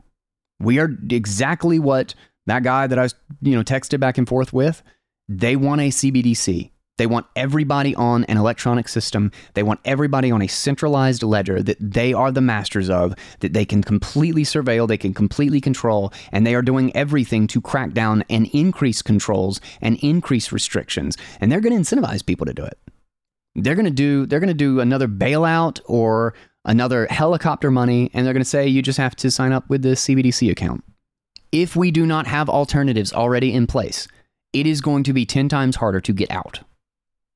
We 0.60 0.80
are 0.80 0.90
exactly 1.10 1.80
what 1.80 2.16
that 2.48 2.64
guy 2.64 2.88
that 2.88 3.00
I 3.00 3.04
was, 3.04 3.16
you 3.42 3.56
know, 3.56 3.64
texted 3.64 4.00
back 4.00 4.18
and 4.18 4.28
forth 4.28 4.52
with, 4.52 4.82
they 5.28 5.56
want 5.56 5.82
a 5.82 5.90
CBDC. 5.90 6.72
They 6.98 7.08
want 7.08 7.28
everybody 7.38 7.96
on 7.96 8.26
an 8.26 8.38
electronic 8.38 8.90
system. 8.90 9.32
They 9.54 9.64
want 9.64 9.80
everybody 9.86 10.32
on 10.32 10.42
a 10.42 10.48
centralized 10.48 11.24
ledger 11.24 11.64
that 11.64 11.78
they 11.80 12.12
are 12.12 12.30
the 12.30 12.42
masters 12.42 12.90
of, 12.90 13.16
that 13.40 13.54
they 13.54 13.64
can 13.64 13.82
completely 13.82 14.44
surveil, 14.44 14.86
they 14.86 14.98
can 14.98 15.14
completely 15.14 15.62
control, 15.62 16.12
and 16.34 16.46
they 16.46 16.56
are 16.56 16.62
doing 16.62 16.94
everything 16.98 17.48
to 17.48 17.62
crack 17.62 17.94
down 17.94 18.26
and 18.30 18.48
increase 18.48 19.02
controls 19.02 19.62
and 19.80 19.98
increase 20.02 20.52
restrictions. 20.52 21.16
And 21.40 21.50
they're 21.50 21.62
going 21.62 21.82
to 21.82 21.96
incentivize 21.96 22.26
people 22.26 22.46
to 22.48 22.54
do 22.54 22.66
it 22.66 22.78
they're 23.56 23.76
going 23.76 23.86
to 23.86 23.92
do 23.92 24.26
they're 24.26 24.40
going 24.40 24.48
to 24.48 24.54
do 24.54 24.80
another 24.80 25.08
bailout 25.08 25.80
or 25.86 26.34
another 26.66 27.08
helicopter 27.10 27.72
money 27.72 28.10
and 28.14 28.26
they're 28.26 28.34
going 28.34 28.44
to 28.44 28.50
say 28.50 28.68
you 28.68 28.82
just 28.82 28.98
have 28.98 29.16
to 29.16 29.32
sign 29.32 29.52
up 29.52 29.70
with 29.70 29.82
the 29.82 29.90
CBDC 29.90 30.52
account. 30.52 30.84
If 31.52 31.76
we 31.76 31.92
do 31.92 32.06
not 32.06 32.28
have 32.28 32.48
alternatives 32.48 33.12
already 33.12 33.54
in 33.54 33.66
place, 33.66 34.08
it 34.54 34.68
is 34.68 34.82
going 34.82 35.04
to 35.04 35.14
be 35.14 35.26
10 35.26 35.50
times 35.50 35.78
harder 35.78 36.00
to 36.02 36.14
get 36.14 36.30
out. 36.30 36.60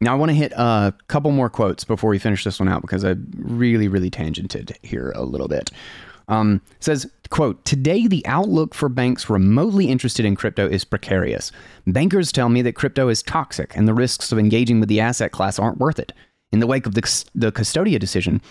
Now 0.02 0.14
I 0.14 0.16
want 0.16 0.30
to 0.30 0.36
hit 0.36 0.52
a 0.54 0.94
couple 1.08 1.32
more 1.32 1.50
quotes 1.50 1.84
before 1.84 2.10
we 2.10 2.20
finish 2.20 2.44
this 2.44 2.60
one 2.60 2.70
out 2.70 2.82
because 2.82 3.06
I 3.06 3.16
really 3.36 3.88
really 3.88 4.12
tangented 4.12 4.76
here 4.84 5.12
a 5.16 5.24
little 5.24 5.48
bit. 5.48 5.72
Um, 6.28 6.62
says, 6.80 7.10
quote, 7.30 7.64
Today 7.66 8.08
the 8.08 8.26
outlook 8.26 8.74
for 8.74 8.90
banks 8.90 9.30
remotely 9.30 9.88
interested 9.90 10.26
in 10.26 10.36
crypto 10.36 10.68
is 10.68 10.86
precarious. 10.86 11.52
Bankers 11.86 12.32
tell 12.32 12.50
me 12.50 12.62
that 12.62 12.76
crypto 12.76 13.10
is 13.10 13.22
toxic 13.22 13.76
and 13.76 13.88
the 13.88 13.94
risks 13.94 14.32
of 14.32 14.40
engaging 14.40 14.80
with 14.80 14.90
the 14.90 15.00
asset 15.00 15.32
class 15.32 15.60
aren't 15.60 15.80
worth 15.80 16.00
it. 16.00 16.14
In 16.52 16.60
the 16.60 16.68
wake 16.68 16.86
of 16.86 16.94
the, 16.94 17.26
the 17.34 17.52
Custodia 17.52 18.00
decision, 18.00 18.42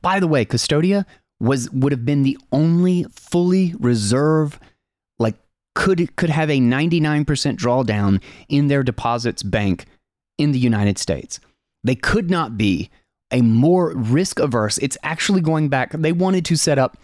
by 0.00 0.18
the 0.20 0.26
way, 0.26 0.44
Custodia 0.44 1.06
was 1.40 1.70
would 1.70 1.92
have 1.92 2.04
been 2.04 2.22
the 2.22 2.38
only 2.52 3.04
fully 3.10 3.74
reserve, 3.78 4.58
like 5.18 5.36
could 5.74 6.14
could 6.16 6.30
have 6.30 6.50
a 6.50 6.58
99% 6.58 7.24
drawdown 7.56 8.20
in 8.48 8.68
their 8.68 8.82
deposits 8.82 9.42
bank 9.42 9.86
in 10.38 10.52
the 10.52 10.58
United 10.58 10.98
States. 10.98 11.40
They 11.84 11.94
could 11.94 12.30
not 12.30 12.56
be 12.56 12.90
a 13.32 13.40
more 13.42 13.92
risk 13.94 14.38
averse. 14.38 14.78
It's 14.78 14.98
actually 15.02 15.40
going 15.40 15.68
back. 15.68 15.92
They 15.92 16.12
wanted 16.12 16.44
to 16.46 16.56
set 16.56 16.78
up 16.78 16.96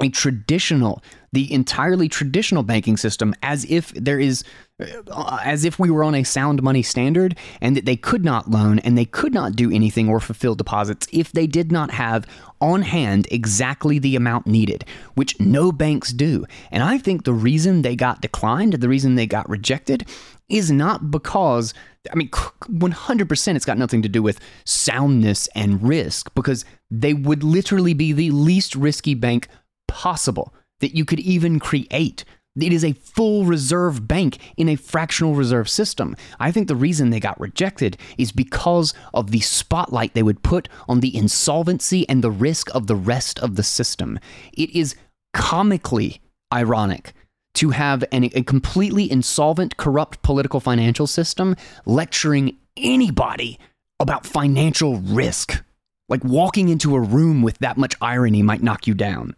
a 0.00 0.08
traditional, 0.08 1.02
the 1.32 1.52
entirely 1.52 2.08
traditional 2.08 2.62
banking 2.62 2.96
system 2.96 3.34
as 3.42 3.64
if 3.70 3.92
there 3.94 4.18
is, 4.18 4.44
uh, 4.80 5.38
as 5.44 5.64
if 5.64 5.78
we 5.78 5.90
were 5.90 6.04
on 6.04 6.14
a 6.14 6.24
sound 6.24 6.62
money 6.62 6.82
standard 6.82 7.36
and 7.60 7.76
that 7.76 7.84
they 7.84 7.96
could 7.96 8.24
not 8.24 8.50
loan 8.50 8.78
and 8.80 8.96
they 8.96 9.04
could 9.04 9.34
not 9.34 9.54
do 9.54 9.70
anything 9.70 10.08
or 10.08 10.20
fulfill 10.20 10.54
deposits 10.54 11.06
if 11.12 11.32
they 11.32 11.46
did 11.46 11.70
not 11.70 11.90
have 11.90 12.26
on 12.60 12.82
hand 12.82 13.26
exactly 13.30 13.98
the 13.98 14.16
amount 14.16 14.46
needed, 14.46 14.84
which 15.14 15.38
no 15.40 15.72
banks 15.72 16.12
do. 16.12 16.44
And 16.70 16.82
I 16.82 16.98
think 16.98 17.24
the 17.24 17.32
reason 17.32 17.82
they 17.82 17.96
got 17.96 18.20
declined, 18.22 18.74
the 18.74 18.88
reason 18.88 19.14
they 19.14 19.26
got 19.26 19.48
rejected, 19.48 20.08
is 20.48 20.70
not 20.70 21.10
because, 21.10 21.72
I 22.12 22.14
mean, 22.14 22.28
100% 22.28 23.56
it's 23.56 23.64
got 23.64 23.78
nothing 23.78 24.02
to 24.02 24.08
do 24.08 24.22
with 24.22 24.38
soundness 24.64 25.48
and 25.54 25.82
risk, 25.82 26.32
because 26.34 26.64
they 26.90 27.14
would 27.14 27.42
literally 27.42 27.94
be 27.94 28.12
the 28.12 28.30
least 28.30 28.74
risky 28.74 29.14
bank 29.14 29.48
possible 29.92 30.54
that 30.80 30.96
you 30.96 31.04
could 31.04 31.20
even 31.20 31.60
create. 31.60 32.24
It 32.60 32.72
is 32.72 32.84
a 32.84 32.92
full 32.92 33.44
reserve 33.44 34.06
bank 34.06 34.38
in 34.56 34.68
a 34.68 34.76
fractional 34.76 35.34
reserve 35.34 35.68
system. 35.68 36.16
I 36.40 36.50
think 36.50 36.68
the 36.68 36.76
reason 36.76 37.10
they 37.10 37.20
got 37.20 37.40
rejected 37.40 37.96
is 38.18 38.32
because 38.32 38.92
of 39.14 39.30
the 39.30 39.40
spotlight 39.40 40.14
they 40.14 40.22
would 40.22 40.42
put 40.42 40.68
on 40.88 41.00
the 41.00 41.16
insolvency 41.16 42.06
and 42.08 42.22
the 42.22 42.30
risk 42.30 42.74
of 42.74 42.86
the 42.86 42.96
rest 42.96 43.38
of 43.38 43.56
the 43.56 43.62
system. 43.62 44.18
It 44.52 44.70
is 44.74 44.96
comically 45.32 46.20
ironic 46.52 47.14
to 47.54 47.70
have 47.70 48.04
an, 48.12 48.24
a 48.24 48.42
completely 48.42 49.10
insolvent, 49.10 49.76
corrupt 49.76 50.22
political 50.22 50.60
financial 50.60 51.06
system 51.06 51.56
lecturing 51.86 52.56
anybody 52.76 53.58
about 54.00 54.26
financial 54.26 54.96
risk. 54.96 55.62
Like 56.08 56.24
walking 56.24 56.68
into 56.68 56.94
a 56.96 57.00
room 57.00 57.40
with 57.40 57.58
that 57.58 57.78
much 57.78 57.94
irony 58.02 58.42
might 58.42 58.62
knock 58.62 58.86
you 58.86 58.94
down. 58.94 59.34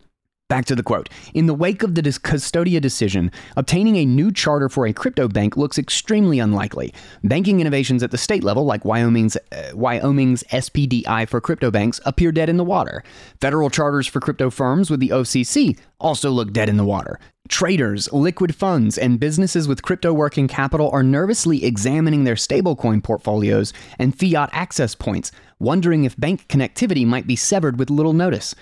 Back 0.50 0.66
to 0.66 0.76
the 0.76 0.82
quote. 0.82 1.08
In 1.32 1.46
the 1.46 1.54
wake 1.54 1.82
of 1.82 1.94
the 1.94 2.02
Custodia 2.02 2.78
decision, 2.78 3.32
obtaining 3.56 3.96
a 3.96 4.04
new 4.04 4.30
charter 4.30 4.68
for 4.68 4.86
a 4.86 4.92
crypto 4.92 5.26
bank 5.26 5.56
looks 5.56 5.78
extremely 5.78 6.38
unlikely. 6.38 6.92
Banking 7.22 7.60
innovations 7.60 8.02
at 8.02 8.10
the 8.10 8.18
state 8.18 8.44
level, 8.44 8.66
like 8.66 8.84
Wyoming's, 8.84 9.36
uh, 9.36 9.70
Wyoming's 9.72 10.44
SPDI 10.44 11.26
for 11.26 11.40
crypto 11.40 11.70
banks, 11.70 11.98
appear 12.04 12.30
dead 12.30 12.50
in 12.50 12.58
the 12.58 12.64
water. 12.64 13.02
Federal 13.40 13.70
charters 13.70 14.06
for 14.06 14.20
crypto 14.20 14.50
firms 14.50 14.90
with 14.90 15.00
the 15.00 15.08
OCC 15.08 15.78
also 15.98 16.30
look 16.30 16.52
dead 16.52 16.68
in 16.68 16.76
the 16.76 16.84
water. 16.84 17.18
Traders, 17.48 18.12
liquid 18.12 18.54
funds, 18.54 18.98
and 18.98 19.18
businesses 19.18 19.66
with 19.66 19.82
crypto 19.82 20.12
working 20.12 20.46
capital 20.46 20.90
are 20.90 21.02
nervously 21.02 21.64
examining 21.64 22.24
their 22.24 22.34
stablecoin 22.34 23.02
portfolios 23.02 23.72
and 23.98 24.18
fiat 24.18 24.50
access 24.52 24.94
points, 24.94 25.32
wondering 25.58 26.04
if 26.04 26.20
bank 26.20 26.48
connectivity 26.48 27.06
might 27.06 27.26
be 27.26 27.34
severed 27.34 27.78
with 27.78 27.88
little 27.88 28.12
notice. 28.12 28.54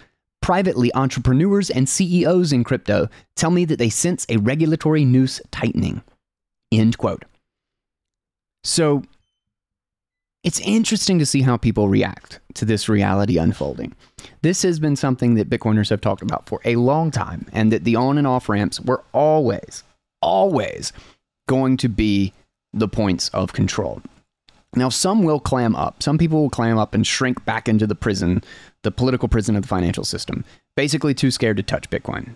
Privately, 0.43 0.93
entrepreneurs 0.95 1.71
and 1.71 1.89
CEOs 1.89 2.53
in 2.53 2.65
crypto 2.65 3.09
tell 3.37 3.51
me 3.51 3.65
that 3.65 3.79
they 3.79 3.89
sense 3.89 4.27
a 4.29 4.37
regulatory 4.37 5.05
noose 5.05 5.41
tightening. 5.51 6.03
End 6.71 6.99
quote. 6.99 7.25
So 8.65 9.03
it's 10.45 10.61
interesting 10.61 11.19
to 11.21 11.27
see 11.27 11.43
how 11.43 11.57
people 11.57 11.89
react 11.89 12.41
to 12.55 12.65
this 12.65 12.89
reality 12.89 13.39
unfolding. 13.39 13.95
This 14.43 14.63
has 14.63 14.81
been 14.81 14.97
something 14.97 15.35
that 15.35 15.49
Bitcoiners 15.49 15.91
have 15.91 16.01
talked 16.01 16.23
about 16.23 16.49
for 16.49 16.61
a 16.65 16.77
long 16.77 17.11
time, 17.11 17.47
and 17.53 17.73
that 17.73 17.85
the 17.85 17.97
on 17.97 18.19
and 18.19 18.27
off 18.27 18.49
ramps 18.49 18.81
were 18.81 19.05
always, 19.13 19.85
always 20.21 20.93
going 21.49 21.77
to 21.77 21.89
be 21.89 22.33
the 22.73 22.89
points 22.89 23.29
of 23.29 23.53
control. 23.53 24.03
Now, 24.75 24.89
some 24.89 25.23
will 25.23 25.39
clam 25.39 25.77
up. 25.77 26.03
Some 26.03 26.19
people 26.19 26.41
will 26.41 26.51
clam 26.51 26.79
up 26.79 26.95
and 26.95 27.07
shrink 27.07 27.45
back 27.45 27.69
into 27.69 27.87
the 27.87 27.95
prison, 27.95 28.43
the 28.83 28.91
political 28.91 29.29
prison 29.29 29.57
of 29.57 29.63
the 29.63 29.69
financial 29.69 30.05
system, 30.05 30.45
basically 30.77 31.15
too 31.15 31.31
scared 31.31 31.57
to 31.57 31.63
touch 31.63 31.91
Bitcoin. 31.91 32.35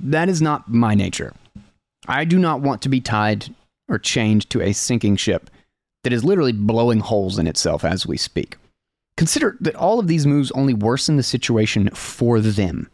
That 0.00 0.28
is 0.28 0.42
not 0.42 0.70
my 0.70 0.94
nature. 0.94 1.34
I 2.06 2.24
do 2.24 2.38
not 2.38 2.60
want 2.60 2.82
to 2.82 2.88
be 2.88 3.00
tied 3.00 3.54
or 3.88 3.98
chained 3.98 4.48
to 4.50 4.60
a 4.60 4.72
sinking 4.72 5.16
ship 5.16 5.50
that 6.04 6.12
is 6.12 6.24
literally 6.24 6.52
blowing 6.52 7.00
holes 7.00 7.38
in 7.38 7.46
itself 7.46 7.84
as 7.84 8.06
we 8.06 8.16
speak. 8.16 8.56
Consider 9.16 9.56
that 9.60 9.74
all 9.74 9.98
of 9.98 10.06
these 10.06 10.26
moves 10.26 10.52
only 10.52 10.74
worsen 10.74 11.16
the 11.16 11.22
situation 11.22 11.90
for 11.90 12.40
them. 12.40 12.88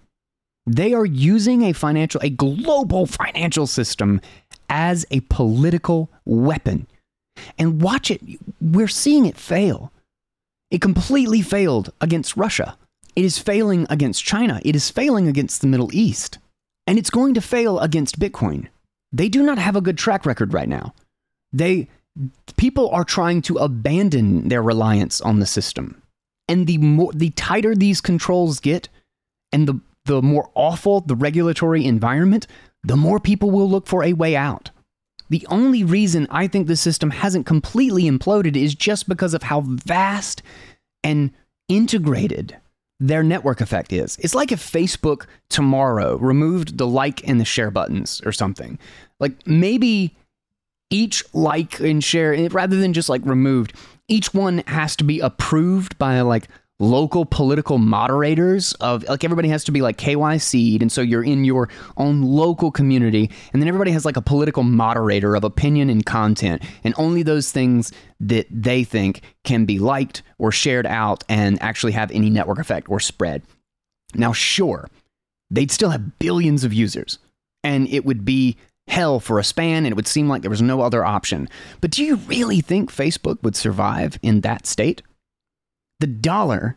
They 0.66 0.94
are 0.94 1.04
using 1.04 1.62
a 1.62 1.74
financial, 1.74 2.20
a 2.22 2.30
global 2.30 3.04
financial 3.06 3.66
system 3.66 4.22
as 4.70 5.04
a 5.10 5.20
political 5.20 6.10
weapon 6.24 6.86
and 7.58 7.82
watch 7.82 8.10
it. 8.10 8.22
We're 8.60 8.88
seeing 8.88 9.26
it 9.26 9.36
fail. 9.36 9.92
It 10.70 10.80
completely 10.80 11.42
failed 11.42 11.92
against 12.00 12.36
Russia. 12.36 12.76
It 13.16 13.24
is 13.24 13.38
failing 13.38 13.86
against 13.90 14.24
China. 14.24 14.60
It 14.64 14.74
is 14.74 14.90
failing 14.90 15.28
against 15.28 15.60
the 15.60 15.66
Middle 15.66 15.90
East. 15.92 16.38
And 16.86 16.98
it's 16.98 17.10
going 17.10 17.34
to 17.34 17.40
fail 17.40 17.78
against 17.78 18.18
Bitcoin. 18.18 18.68
They 19.12 19.28
do 19.28 19.42
not 19.42 19.58
have 19.58 19.76
a 19.76 19.80
good 19.80 19.96
track 19.96 20.26
record 20.26 20.52
right 20.52 20.68
now. 20.68 20.94
They 21.52 21.88
people 22.56 22.90
are 22.90 23.04
trying 23.04 23.42
to 23.42 23.56
abandon 23.56 24.48
their 24.48 24.62
reliance 24.62 25.20
on 25.20 25.38
the 25.38 25.46
system. 25.46 26.02
And 26.48 26.66
the 26.66 26.78
more 26.78 27.12
the 27.12 27.30
tighter 27.30 27.74
these 27.74 28.00
controls 28.00 28.60
get 28.60 28.88
and 29.52 29.68
the 29.68 29.80
the 30.04 30.20
more 30.20 30.50
awful 30.54 31.00
the 31.00 31.16
regulatory 31.16 31.84
environment, 31.84 32.46
the 32.82 32.96
more 32.96 33.18
people 33.18 33.50
will 33.50 33.70
look 33.70 33.86
for 33.86 34.04
a 34.04 34.12
way 34.12 34.36
out. 34.36 34.70
The 35.30 35.46
only 35.50 35.84
reason 35.84 36.26
I 36.30 36.46
think 36.46 36.66
the 36.66 36.76
system 36.76 37.10
hasn't 37.10 37.46
completely 37.46 38.04
imploded 38.04 38.56
is 38.56 38.74
just 38.74 39.08
because 39.08 39.34
of 39.34 39.42
how 39.42 39.62
vast 39.62 40.42
and 41.02 41.30
integrated 41.68 42.56
their 43.00 43.22
network 43.22 43.60
effect 43.60 43.92
is. 43.92 44.16
It's 44.18 44.34
like 44.34 44.52
if 44.52 44.60
Facebook 44.60 45.26
tomorrow 45.48 46.16
removed 46.16 46.78
the 46.78 46.86
like 46.86 47.26
and 47.26 47.40
the 47.40 47.44
share 47.44 47.70
buttons 47.70 48.20
or 48.24 48.32
something. 48.32 48.78
Like 49.18 49.46
maybe 49.46 50.16
each 50.90 51.24
like 51.34 51.80
and 51.80 52.02
share, 52.04 52.48
rather 52.50 52.76
than 52.76 52.92
just 52.92 53.08
like 53.08 53.24
removed, 53.24 53.74
each 54.08 54.32
one 54.34 54.58
has 54.66 54.94
to 54.96 55.04
be 55.04 55.20
approved 55.20 55.98
by 55.98 56.20
like 56.20 56.48
local 56.84 57.24
political 57.24 57.78
moderators 57.78 58.74
of 58.74 59.02
like 59.08 59.24
everybody 59.24 59.48
has 59.48 59.64
to 59.64 59.72
be 59.72 59.80
like 59.80 59.96
KYC'd 59.96 60.82
and 60.82 60.92
so 60.92 61.00
you're 61.00 61.24
in 61.24 61.44
your 61.44 61.68
own 61.96 62.22
local 62.22 62.70
community 62.70 63.30
and 63.52 63.62
then 63.62 63.68
everybody 63.68 63.90
has 63.90 64.04
like 64.04 64.16
a 64.16 64.22
political 64.22 64.62
moderator 64.62 65.34
of 65.34 65.44
opinion 65.44 65.88
and 65.88 66.04
content 66.04 66.62
and 66.84 66.94
only 66.98 67.22
those 67.22 67.50
things 67.50 67.92
that 68.20 68.46
they 68.50 68.84
think 68.84 69.22
can 69.44 69.64
be 69.64 69.78
liked 69.78 70.22
or 70.38 70.52
shared 70.52 70.86
out 70.86 71.24
and 71.28 71.60
actually 71.62 71.92
have 71.92 72.10
any 72.10 72.28
network 72.28 72.58
effect 72.58 72.88
or 72.90 73.00
spread. 73.00 73.42
Now 74.14 74.32
sure, 74.32 74.88
they'd 75.50 75.70
still 75.70 75.90
have 75.90 76.18
billions 76.18 76.64
of 76.64 76.72
users 76.72 77.18
and 77.62 77.88
it 77.88 78.04
would 78.04 78.24
be 78.24 78.56
hell 78.88 79.18
for 79.20 79.38
a 79.38 79.44
span 79.44 79.86
and 79.86 79.92
it 79.92 79.96
would 79.96 80.06
seem 80.06 80.28
like 80.28 80.42
there 80.42 80.50
was 80.50 80.60
no 80.60 80.82
other 80.82 81.04
option. 81.04 81.48
But 81.80 81.90
do 81.90 82.04
you 82.04 82.16
really 82.16 82.60
think 82.60 82.92
Facebook 82.92 83.42
would 83.42 83.56
survive 83.56 84.18
in 84.22 84.42
that 84.42 84.66
state? 84.66 85.02
The 86.00 86.06
dollar 86.06 86.76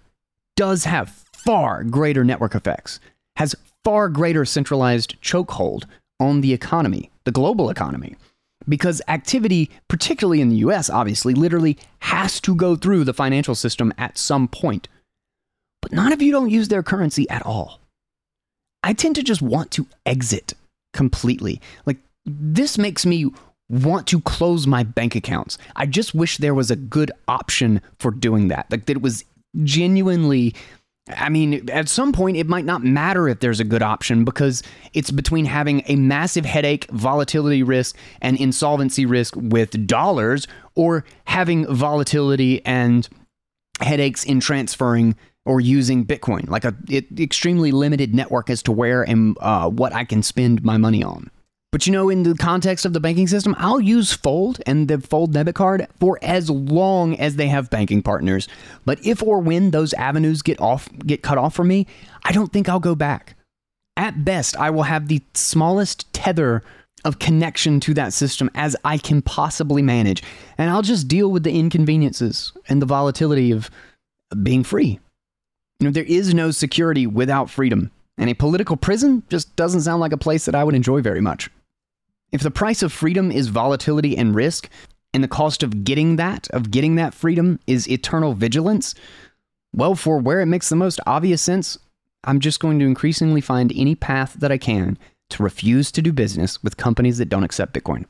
does 0.55 0.85
have 0.85 1.09
far 1.33 1.83
greater 1.83 2.23
network 2.23 2.55
effects, 2.55 2.99
has 3.35 3.55
far 3.83 4.09
greater 4.09 4.43
centralized 4.45 5.15
chokehold 5.21 5.85
on 6.19 6.41
the 6.41 6.53
economy, 6.53 7.09
the 7.23 7.31
global 7.31 7.69
economy. 7.69 8.15
Because 8.67 9.01
activity, 9.07 9.69
particularly 9.87 10.41
in 10.41 10.49
the 10.49 10.57
US, 10.57 10.89
obviously, 10.89 11.33
literally 11.33 11.77
has 11.99 12.41
to 12.41 12.53
go 12.53 12.75
through 12.75 13.05
the 13.05 13.13
financial 13.13 13.55
system 13.55 13.93
at 13.97 14.17
some 14.17 14.47
point. 14.47 14.89
But 15.81 15.93
none 15.93 16.11
of 16.11 16.21
you 16.21 16.31
don't 16.31 16.49
use 16.49 16.67
their 16.67 16.83
currency 16.83 17.29
at 17.29 17.45
all. 17.45 17.79
I 18.83 18.93
tend 18.93 19.15
to 19.15 19.23
just 19.23 19.41
want 19.41 19.71
to 19.71 19.87
exit 20.05 20.53
completely. 20.93 21.61
Like, 21.85 21.97
this 22.25 22.77
makes 22.77 23.05
me 23.05 23.31
want 23.69 24.07
to 24.07 24.21
close 24.21 24.65
my 24.65 24.83
bank 24.83 25.15
accounts. 25.15 25.57
I 25.75 25.85
just 25.85 26.15
wish 26.15 26.37
there 26.37 26.53
was 26.53 26.71
a 26.71 26.75
good 26.75 27.11
option 27.27 27.81
for 27.99 28.11
doing 28.11 28.47
that. 28.47 28.67
Like 28.71 28.85
that 28.85 28.97
it 28.97 29.01
was 29.01 29.25
genuinely 29.63 30.55
I 31.09 31.29
mean, 31.29 31.69
at 31.69 31.87
some 31.87 32.11
point, 32.11 32.37
it 32.37 32.47
might 32.47 32.65
not 32.65 32.83
matter 32.83 33.29
if 33.29 33.39
there's 33.39 33.59
a 33.59 33.63
good 33.63 33.81
option 33.81 34.25
because 34.25 34.61
it's 34.93 35.11
between 35.11 35.45
having 35.45 35.83
a 35.87 35.95
massive 35.95 36.45
headache, 36.45 36.85
volatility 36.91 37.63
risk, 37.63 37.95
and 38.21 38.37
insolvency 38.37 39.05
risk 39.05 39.33
with 39.37 39.87
dollars, 39.87 40.47
or 40.75 41.05
having 41.25 41.65
volatility 41.73 42.65
and 42.65 43.07
headaches 43.79 44.23
in 44.23 44.39
transferring 44.39 45.15
or 45.45 45.61
using 45.61 46.05
Bitcoin, 46.05 46.49
like 46.49 46.65
a 46.65 46.75
it, 46.89 47.05
extremely 47.17 47.71
limited 47.71 48.13
network 48.13 48.49
as 48.49 48.61
to 48.63 48.71
where 48.73 49.03
and 49.03 49.37
uh, 49.39 49.69
what 49.69 49.93
I 49.93 50.03
can 50.03 50.21
spend 50.21 50.61
my 50.63 50.75
money 50.75 51.03
on. 51.03 51.31
But 51.71 51.85
you 51.85 51.91
know, 51.91 52.09
in 52.09 52.23
the 52.23 52.33
context 52.33 52.85
of 52.85 52.93
the 52.93 52.99
banking 52.99 53.27
system, 53.27 53.53
I'll 53.57 53.81
use 53.81 54.13
Fold 54.13 54.61
and 54.65 54.87
the 54.87 54.99
Fold 54.99 55.33
debit 55.33 55.55
card 55.55 55.87
for 55.99 56.17
as 56.21 56.49
long 56.49 57.19
as 57.19 57.35
they 57.35 57.47
have 57.47 57.69
banking 57.69 58.01
partners. 58.01 58.47
But 58.85 59.05
if 59.05 59.21
or 59.21 59.39
when 59.39 59.71
those 59.71 59.93
avenues 59.93 60.41
get 60.41 60.61
off 60.61 60.87
get 60.99 61.23
cut 61.23 61.37
off 61.37 61.53
for 61.53 61.65
me, 61.65 61.85
I 62.23 62.31
don't 62.31 62.53
think 62.53 62.69
I'll 62.69 62.79
go 62.79 62.95
back. 62.95 63.35
At 63.97 64.23
best, 64.23 64.55
I 64.55 64.69
will 64.69 64.83
have 64.83 65.07
the 65.07 65.21
smallest 65.33 66.11
tether 66.13 66.63
of 67.03 67.19
connection 67.19 67.79
to 67.81 67.93
that 67.95 68.13
system 68.13 68.49
as 68.55 68.75
I 68.85 68.97
can 68.97 69.21
possibly 69.21 69.81
manage, 69.81 70.23
and 70.57 70.69
I'll 70.69 70.81
just 70.81 71.07
deal 71.07 71.31
with 71.31 71.43
the 71.43 71.57
inconveniences 71.57 72.53
and 72.69 72.81
the 72.81 72.85
volatility 72.85 73.51
of 73.51 73.69
being 74.41 74.63
free. 74.63 74.99
You 75.79 75.87
know, 75.87 75.91
there 75.91 76.03
is 76.03 76.33
no 76.33 76.51
security 76.51 77.05
without 77.05 77.49
freedom. 77.49 77.91
And 78.17 78.31
a 78.31 78.33
political 78.33 78.77
prison 78.77 79.21
just 79.29 79.55
doesn't 79.55 79.81
sound 79.81 79.99
like 79.99 80.11
a 80.11 80.17
place 80.17 80.45
that 80.45 80.55
I 80.55 80.63
would 80.63 80.73
enjoy 80.73 81.01
very 81.01 81.21
much. 81.21 81.51
If 82.31 82.41
the 82.41 82.51
price 82.51 82.83
of 82.83 82.91
freedom 82.91 83.31
is 83.31 83.47
volatility 83.47 84.17
and 84.17 84.35
risk, 84.35 84.69
and 85.13 85.23
the 85.23 85.27
cost 85.27 85.63
of 85.63 85.83
getting 85.83 86.17
that, 86.17 86.47
of 86.51 86.71
getting 86.71 86.95
that 86.95 87.13
freedom, 87.13 87.59
is 87.65 87.89
eternal 87.89 88.33
vigilance, 88.33 88.93
well, 89.73 89.95
for 89.95 90.19
where 90.19 90.41
it 90.41 90.47
makes 90.47 90.69
the 90.69 90.75
most 90.75 90.99
obvious 91.05 91.41
sense, 91.41 91.77
I'm 92.23 92.39
just 92.39 92.59
going 92.59 92.79
to 92.79 92.85
increasingly 92.85 93.41
find 93.41 93.71
any 93.75 93.95
path 93.95 94.33
that 94.39 94.51
I 94.51 94.57
can 94.57 94.97
to 95.29 95.43
refuse 95.43 95.91
to 95.93 96.01
do 96.01 96.11
business 96.11 96.61
with 96.63 96.77
companies 96.77 97.17
that 97.17 97.29
don't 97.29 97.43
accept 97.43 97.73
Bitcoin. 97.73 98.05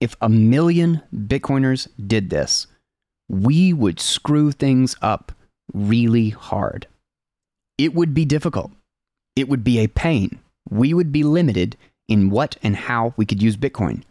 If 0.00 0.16
a 0.20 0.28
million 0.28 1.02
Bitcoiners 1.14 1.88
did 2.06 2.30
this, 2.30 2.66
we 3.28 3.72
would 3.72 4.00
screw 4.00 4.52
things 4.52 4.96
up 5.00 5.32
really 5.72 6.30
hard. 6.30 6.86
It 7.78 7.94
would 7.94 8.14
be 8.14 8.24
difficult. 8.24 8.72
It 9.36 9.48
would 9.48 9.64
be 9.64 9.78
a 9.78 9.88
pain. 9.88 10.40
We 10.68 10.94
would 10.94 11.12
be 11.12 11.24
limited 11.24 11.76
in 12.08 12.30
what 12.30 12.56
and 12.62 12.76
how 12.76 13.14
we 13.16 13.26
could 13.26 13.42
use 13.42 13.56
Bitcoin. 13.56 14.02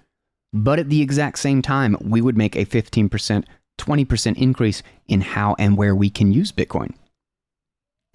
But 0.53 0.79
at 0.79 0.89
the 0.89 1.01
exact 1.01 1.39
same 1.39 1.61
time, 1.61 1.95
we 2.01 2.21
would 2.21 2.37
make 2.37 2.55
a 2.55 2.65
15%, 2.65 3.45
20% 3.77 4.37
increase 4.37 4.83
in 5.07 5.21
how 5.21 5.55
and 5.57 5.77
where 5.77 5.95
we 5.95 6.09
can 6.09 6.31
use 6.31 6.51
Bitcoin. 6.51 6.93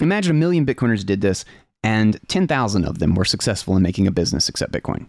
Imagine 0.00 0.36
a 0.36 0.38
million 0.38 0.66
Bitcoiners 0.66 1.06
did 1.06 1.20
this 1.20 1.44
and 1.82 2.20
10,000 2.28 2.84
of 2.84 2.98
them 2.98 3.14
were 3.14 3.24
successful 3.24 3.76
in 3.76 3.82
making 3.82 4.06
a 4.06 4.10
business 4.10 4.48
accept 4.48 4.72
Bitcoin. 4.72 5.08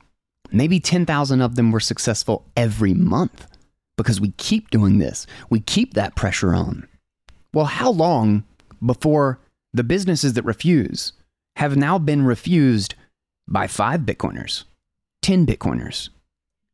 Maybe 0.51 0.79
10,000 0.79 1.41
of 1.41 1.55
them 1.55 1.71
were 1.71 1.79
successful 1.79 2.45
every 2.55 2.93
month 2.93 3.47
because 3.97 4.21
we 4.21 4.31
keep 4.37 4.69
doing 4.69 4.99
this. 4.99 5.27
We 5.49 5.59
keep 5.59 5.95
that 5.95 6.15
pressure 6.15 6.53
on. 6.53 6.87
Well, 7.53 7.65
how 7.65 7.89
long 7.89 8.43
before 8.85 9.39
the 9.73 9.83
businesses 9.83 10.33
that 10.33 10.45
refuse 10.45 11.13
have 11.55 11.75
now 11.75 11.97
been 11.97 12.23
refused 12.23 12.95
by 13.47 13.67
five 13.67 14.01
Bitcoiners, 14.01 14.63
10 15.21 15.45
Bitcoiners, 15.45 16.09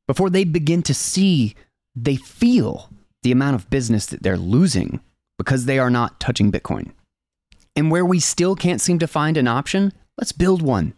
before 0.07 0.29
they 0.29 0.43
begin 0.43 0.81
to 0.83 0.93
see, 0.93 1.55
they 1.95 2.15
feel 2.15 2.89
the 3.21 3.31
amount 3.31 3.55
of 3.55 3.69
business 3.69 4.05
that 4.07 4.23
they're 4.23 4.37
losing 4.37 4.99
because 5.37 5.65
they 5.65 5.79
are 5.79 5.89
not 5.89 6.19
touching 6.19 6.51
Bitcoin. 6.51 6.91
And 7.75 7.89
where 7.89 8.05
we 8.05 8.19
still 8.19 8.55
can't 8.55 8.81
seem 8.81 8.99
to 8.99 9.07
find 9.07 9.37
an 9.37 9.47
option, 9.47 9.93
let's 10.17 10.31
build 10.31 10.61
one. 10.61 10.93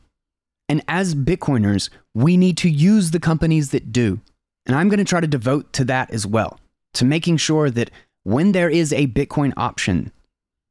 And 0.67 0.83
as 0.87 1.15
Bitcoiners, 1.15 1.89
we 2.13 2.37
need 2.37 2.57
to 2.57 2.69
use 2.69 3.11
the 3.11 3.19
companies 3.19 3.71
that 3.71 3.91
do. 3.91 4.19
And 4.65 4.75
I'm 4.75 4.89
going 4.89 4.97
to 4.97 5.05
try 5.05 5.19
to 5.19 5.27
devote 5.27 5.71
to 5.73 5.85
that 5.85 6.11
as 6.11 6.25
well, 6.25 6.59
to 6.95 7.05
making 7.05 7.37
sure 7.37 7.69
that 7.69 7.91
when 8.23 8.51
there 8.51 8.69
is 8.69 8.91
a 8.91 9.07
Bitcoin 9.07 9.53
option, 9.55 10.11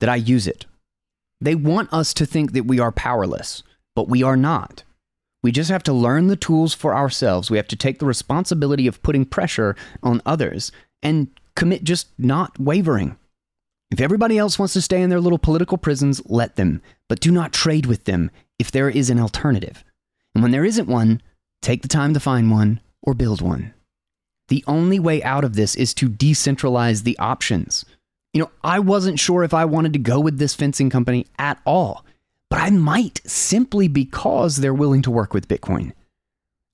that 0.01 0.09
I 0.09 0.16
use 0.16 0.47
it. 0.47 0.66
They 1.40 1.55
want 1.55 1.93
us 1.93 2.12
to 2.14 2.26
think 2.26 2.52
that 2.52 2.66
we 2.66 2.81
are 2.81 2.93
powerless, 2.93 3.62
but 3.94 4.09
we 4.09 4.22
are 4.22 4.36
not. 4.36 4.82
We 5.45 5.53
just 5.53 5.71
have 5.71 5.83
to 5.83 5.93
learn 5.93 6.29
the 6.29 6.37
tools 6.37 6.73
for 6.73 6.97
ourselves. 6.97 7.51
We 7.51 7.59
have 7.59 7.69
to 7.69 7.77
take 7.77 7.99
the 7.99 8.07
responsibility 8.07 8.87
of 8.87 9.03
putting 9.03 9.27
pressure 9.27 9.77
on 10.03 10.23
others 10.25 10.73
and 11.03 11.29
commit 11.55 11.85
just 11.85 12.09
not 12.16 12.59
wavering. 12.59 13.19
If 13.91 14.01
everybody 14.01 14.39
else 14.39 14.59
wants 14.59 14.73
to 14.73 14.81
stay 14.81 15.03
in 15.03 15.11
their 15.11 15.21
little 15.21 15.39
political 15.39 15.77
prisons, 15.77 16.23
let 16.25 16.57
them, 16.57 16.81
but 17.11 17.21
do 17.21 17.31
not 17.31 17.53
trade 17.53 17.85
with 17.85 18.05
them 18.05 18.31
if 18.59 18.71
there 18.71 18.89
is 18.89 19.11
an 19.11 19.21
alternative. 19.21 19.85
And 20.35 20.43
when 20.43 20.51
there 20.51 20.65
isn't 20.65 20.89
one, 20.89 21.21
take 21.61 21.83
the 21.83 21.89
time 21.89 22.15
to 22.15 22.21
find 22.21 22.51
one 22.51 22.81
or 23.03 23.12
build 23.12 23.43
one. 23.43 23.75
The 24.49 24.65
only 24.66 24.99
way 24.99 25.23
out 25.23 25.45
of 25.45 25.57
this 25.57 25.75
is 25.75 25.93
to 25.95 26.09
decentralize 26.09 27.03
the 27.03 27.19
options. 27.19 27.85
You 28.33 28.41
know, 28.41 28.51
I 28.62 28.79
wasn't 28.79 29.21
sure 29.21 29.45
if 29.45 29.53
I 29.53 29.66
wanted 29.66 29.93
to 29.93 29.99
go 29.99 30.21
with 30.21 30.39
this 30.39 30.55
fencing 30.55 30.89
company 30.89 31.27
at 31.39 31.61
all, 31.66 32.03
but 32.55 32.62
I 32.62 32.70
might 32.70 33.20
simply 33.26 33.89
because 33.89 34.59
they're 34.59 34.72
willing 34.72 35.02
to 35.02 35.10
work 35.10 35.35
with 35.35 35.48
Bitcoin. 35.48 35.93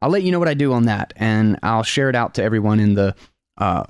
I'll 0.03 0.11
let 0.11 0.23
you 0.23 0.31
know 0.31 0.39
what 0.39 0.47
I 0.47 0.53
do 0.53 0.75
on 0.75 0.85
that, 0.85 1.15
and 1.17 1.59
I'll 1.63 1.83
share 1.83 2.11
it 2.11 2.15
out 2.15 2.35
to 2.35 2.43
everyone 2.43 2.81
in 2.81 2.93
the 2.93 3.15
uh, 3.57 3.85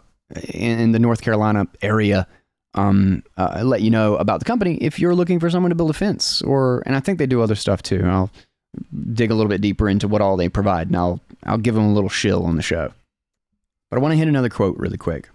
in 0.55 0.93
the 0.93 1.01
North 1.01 1.21
Carolina 1.21 1.67
area. 1.83 2.29
Um, 2.75 3.25
uh, 3.37 3.63
let 3.65 3.83
you 3.83 3.91
know 3.91 4.15
about 4.19 4.39
the 4.39 4.45
company 4.45 4.77
if 4.77 5.01
you're 5.01 5.17
looking 5.17 5.41
for 5.41 5.51
someone 5.51 5.71
to 5.71 5.75
build 5.75 5.91
a 5.91 5.95
fence, 5.95 6.43
or 6.43 6.85
and 6.87 6.95
I 6.95 7.01
think 7.01 7.19
they 7.19 7.27
do 7.27 7.43
other 7.43 7.57
stuff 7.57 7.83
too. 7.83 8.03
I'll 8.05 8.31
dig 9.13 9.33
a 9.33 9.35
little 9.35 9.51
bit 9.51 9.61
deeper 9.61 9.89
into 9.89 10.07
what 10.07 10.21
all 10.21 10.37
they 10.37 10.49
provide, 10.49 10.87
and 10.87 10.97
I'll 10.97 11.21
I'll 11.45 11.59
give 11.59 11.75
them 11.75 11.87
a 11.87 11.93
little 11.93 12.09
shill 12.09 12.45
on 12.45 12.55
the 12.55 12.63
show. 12.63 12.93
But 13.91 13.97
I 13.97 14.01
want 14.01 14.13
to 14.13 14.17
hit 14.17 14.29
another 14.29 14.49
quote 14.49 14.79
really 14.79 14.97
quick. 14.97 15.29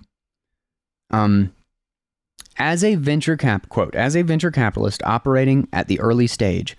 Um, 1.12 1.54
as 2.58 2.84
a 2.84 2.96
venture 2.96 3.38
cap 3.38 3.70
quote, 3.70 3.96
as 3.96 4.16
a 4.16 4.22
venture 4.24 4.52
capitalist 4.52 5.02
operating 5.04 5.68
at 5.74 5.88
the 5.88 6.00
early 6.00 6.28
stage, 6.28 6.78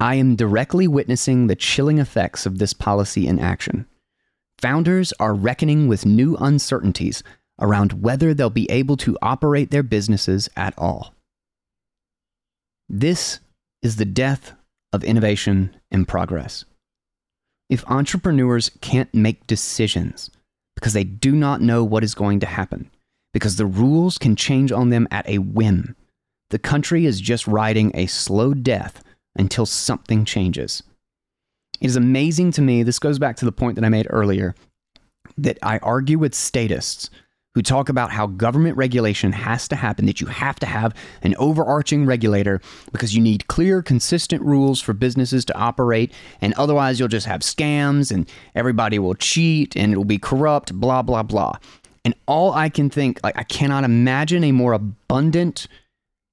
I 0.00 0.16
am 0.16 0.36
directly 0.36 0.88
witnessing 0.88 1.46
the 1.46 1.56
chilling 1.56 1.98
effects 1.98 2.46
of 2.46 2.58
this 2.58 2.72
policy 2.72 3.26
in 3.26 3.38
action. 3.38 3.86
Founders 4.58 5.12
are 5.20 5.34
reckoning 5.34 5.88
with 5.88 6.06
new 6.06 6.36
uncertainties 6.36 7.22
around 7.60 8.02
whether 8.02 8.34
they'll 8.34 8.50
be 8.50 8.70
able 8.70 8.96
to 8.98 9.16
operate 9.22 9.70
their 9.70 9.82
businesses 9.82 10.48
at 10.56 10.74
all. 10.76 11.14
This 12.88 13.40
is 13.82 13.96
the 13.96 14.04
death 14.04 14.52
of 14.92 15.04
innovation 15.04 15.74
and 15.90 16.06
progress. 16.06 16.64
If 17.70 17.88
entrepreneurs 17.88 18.70
can't 18.80 19.12
make 19.14 19.46
decisions 19.46 20.30
because 20.74 20.92
they 20.92 21.04
do 21.04 21.32
not 21.32 21.60
know 21.60 21.82
what 21.82 22.04
is 22.04 22.14
going 22.14 22.40
to 22.40 22.46
happen, 22.46 22.90
because 23.34 23.56
the 23.56 23.66
rules 23.66 24.16
can 24.16 24.36
change 24.36 24.72
on 24.72 24.88
them 24.88 25.06
at 25.10 25.28
a 25.28 25.38
whim, 25.38 25.94
the 26.50 26.58
country 26.58 27.04
is 27.04 27.20
just 27.20 27.46
riding 27.46 27.90
a 27.92 28.06
slow 28.06 28.54
death 28.54 29.02
until 29.36 29.66
something 29.66 30.24
changes. 30.24 30.82
It 31.80 31.86
is 31.88 31.96
amazing 31.96 32.52
to 32.52 32.62
me, 32.62 32.84
this 32.84 33.00
goes 33.00 33.18
back 33.18 33.36
to 33.36 33.44
the 33.44 33.52
point 33.52 33.74
that 33.74 33.84
I 33.84 33.88
made 33.88 34.06
earlier, 34.08 34.54
that 35.36 35.58
I 35.62 35.78
argue 35.78 36.18
with 36.18 36.34
statists 36.34 37.10
who 37.54 37.62
talk 37.62 37.88
about 37.88 38.10
how 38.10 38.26
government 38.26 38.76
regulation 38.76 39.32
has 39.32 39.66
to 39.68 39.76
happen, 39.76 40.06
that 40.06 40.20
you 40.20 40.26
have 40.28 40.56
to 40.60 40.66
have 40.66 40.94
an 41.22 41.34
overarching 41.36 42.06
regulator 42.06 42.60
because 42.92 43.14
you 43.14 43.22
need 43.22 43.46
clear, 43.48 43.82
consistent 43.82 44.42
rules 44.42 44.80
for 44.80 44.92
businesses 44.92 45.44
to 45.44 45.56
operate, 45.56 46.12
and 46.40 46.54
otherwise 46.54 46.98
you'll 46.98 47.08
just 47.08 47.26
have 47.26 47.40
scams 47.40 48.12
and 48.12 48.28
everybody 48.54 48.98
will 48.98 49.14
cheat 49.14 49.76
and 49.76 49.92
it 49.92 49.96
will 49.96 50.04
be 50.04 50.18
corrupt, 50.18 50.72
blah, 50.74 51.02
blah, 51.02 51.22
blah. 51.22 51.56
And 52.04 52.14
all 52.26 52.52
I 52.52 52.68
can 52.68 52.90
think, 52.90 53.20
like, 53.22 53.38
I 53.38 53.44
cannot 53.44 53.84
imagine 53.84 54.44
a 54.44 54.52
more 54.52 54.72
abundant 54.72 55.66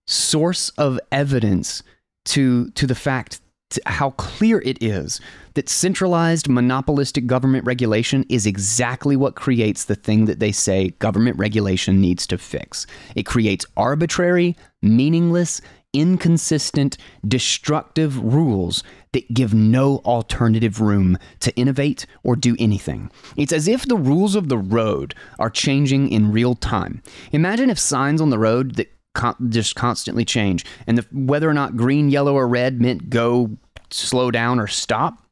source 0.07 0.69
of 0.77 0.99
evidence 1.11 1.83
to, 2.25 2.69
to 2.71 2.85
the 2.85 2.95
fact 2.95 3.39
how 3.85 4.11
clear 4.11 4.59
it 4.65 4.81
is 4.83 5.21
that 5.53 5.69
centralized 5.69 6.49
monopolistic 6.49 7.25
government 7.25 7.65
regulation 7.65 8.25
is 8.29 8.45
exactly 8.45 9.15
what 9.15 9.35
creates 9.35 9.85
the 9.85 9.95
thing 9.95 10.25
that 10.25 10.39
they 10.39 10.51
say 10.51 10.89
government 10.99 11.37
regulation 11.37 12.01
needs 12.01 12.27
to 12.27 12.37
fix. 12.37 12.85
It 13.15 13.25
creates 13.25 13.65
arbitrary, 13.77 14.57
meaningless, 14.81 15.61
inconsistent, 15.93 16.97
destructive 17.27 18.17
rules 18.17 18.83
that 19.13 19.33
give 19.33 19.53
no 19.53 19.97
alternative 20.05 20.79
room 20.79 21.17
to 21.39 21.55
innovate 21.55 22.05
or 22.23 22.35
do 22.35 22.55
anything. 22.59 23.11
It's 23.35 23.51
as 23.51 23.67
if 23.67 23.85
the 23.85 23.97
rules 23.97 24.35
of 24.35 24.49
the 24.49 24.57
road 24.57 25.13
are 25.37 25.49
changing 25.49 26.09
in 26.09 26.31
real 26.31 26.55
time. 26.55 27.01
Imagine 27.31 27.69
if 27.69 27.79
signs 27.79 28.21
on 28.21 28.29
the 28.29 28.39
road 28.39 28.75
that 28.75 28.91
con- 29.13 29.35
just 29.49 29.75
constantly 29.75 30.25
change 30.25 30.65
and 30.87 30.97
the, 30.97 31.05
whether 31.11 31.49
or 31.49 31.53
not 31.53 31.75
green, 31.75 32.09
yellow, 32.09 32.35
or 32.35 32.47
red 32.47 32.79
meant 32.81 33.09
go, 33.09 33.57
slow 33.89 34.31
down, 34.31 34.59
or 34.59 34.67
stop 34.67 35.25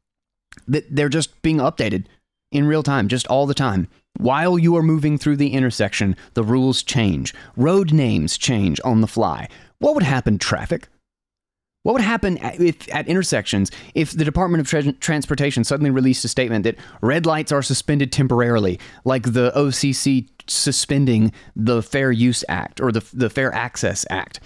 that 0.66 0.84
they're 0.94 1.08
just 1.08 1.40
being 1.42 1.58
updated 1.58 2.04
in 2.52 2.66
real 2.66 2.82
time, 2.82 3.08
just 3.08 3.26
all 3.28 3.46
the 3.46 3.54
time. 3.54 3.88
While 4.18 4.58
you 4.58 4.76
are 4.76 4.82
moving 4.82 5.16
through 5.16 5.36
the 5.36 5.52
intersection, 5.52 6.16
the 6.34 6.42
rules 6.42 6.82
change. 6.82 7.32
Road 7.56 7.92
names 7.92 8.36
change 8.36 8.80
on 8.84 9.00
the 9.00 9.06
fly. 9.06 9.48
What 9.80 9.94
would 9.94 10.04
happen, 10.04 10.38
traffic? 10.38 10.88
What 11.82 11.94
would 11.94 12.02
happen 12.02 12.38
if 12.42 12.94
at 12.94 13.08
intersections 13.08 13.70
if 13.94 14.12
the 14.12 14.24
Department 14.24 14.60
of 14.60 14.68
Tra- 14.68 14.92
Transportation 14.92 15.64
suddenly 15.64 15.90
released 15.90 16.24
a 16.26 16.28
statement 16.28 16.64
that 16.64 16.76
red 17.00 17.24
lights 17.24 17.50
are 17.50 17.62
suspended 17.62 18.12
temporarily, 18.12 18.78
like 19.04 19.32
the 19.32 19.50
OCC 19.56 20.28
suspending 20.46 21.32
the 21.56 21.82
Fair 21.82 22.12
Use 22.12 22.44
Act 22.50 22.80
or 22.80 22.92
the, 22.92 23.02
the 23.14 23.30
Fair 23.30 23.52
Access 23.54 24.04
Act? 24.10 24.40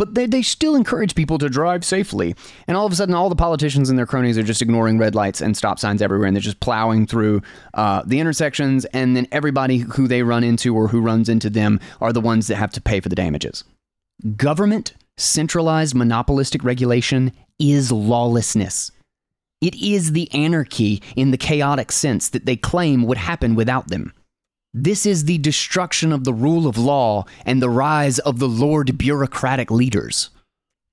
but 0.00 0.14
they, 0.14 0.24
they 0.24 0.40
still 0.40 0.76
encourage 0.76 1.14
people 1.14 1.36
to 1.36 1.50
drive 1.50 1.84
safely. 1.84 2.34
And 2.66 2.74
all 2.74 2.86
of 2.86 2.92
a 2.92 2.96
sudden, 2.96 3.14
all 3.14 3.28
the 3.28 3.36
politicians 3.36 3.90
and 3.90 3.98
their 3.98 4.06
cronies 4.06 4.38
are 4.38 4.42
just 4.42 4.62
ignoring 4.62 4.96
red 4.96 5.14
lights 5.14 5.42
and 5.42 5.54
stop 5.54 5.78
signs 5.78 6.00
everywhere, 6.00 6.26
and 6.26 6.34
they're 6.34 6.40
just 6.40 6.60
plowing 6.60 7.06
through 7.06 7.42
uh, 7.74 8.02
the 8.06 8.18
intersections. 8.18 8.86
And 8.86 9.14
then 9.14 9.28
everybody 9.30 9.76
who 9.76 10.08
they 10.08 10.22
run 10.22 10.42
into 10.42 10.74
or 10.74 10.88
who 10.88 11.02
runs 11.02 11.28
into 11.28 11.50
them 11.50 11.80
are 12.00 12.14
the 12.14 12.20
ones 12.22 12.46
that 12.46 12.56
have 12.56 12.70
to 12.70 12.80
pay 12.80 13.00
for 13.00 13.10
the 13.10 13.14
damages. 13.14 13.62
Government 14.36 14.92
centralized 15.16 15.94
monopolistic 15.94 16.62
regulation 16.62 17.32
is 17.58 17.90
lawlessness. 17.90 18.90
It 19.62 19.74
is 19.76 20.12
the 20.12 20.30
anarchy 20.32 21.02
in 21.16 21.30
the 21.30 21.38
chaotic 21.38 21.90
sense 21.90 22.28
that 22.30 22.44
they 22.44 22.56
claim 22.56 23.04
would 23.04 23.16
happen 23.16 23.54
without 23.54 23.88
them. 23.88 24.12
This 24.74 25.06
is 25.06 25.24
the 25.24 25.38
destruction 25.38 26.12
of 26.12 26.24
the 26.24 26.34
rule 26.34 26.66
of 26.66 26.78
law 26.78 27.24
and 27.46 27.60
the 27.60 27.70
rise 27.70 28.18
of 28.18 28.38
the 28.38 28.48
Lord 28.48 28.98
bureaucratic 28.98 29.70
leaders. 29.70 30.30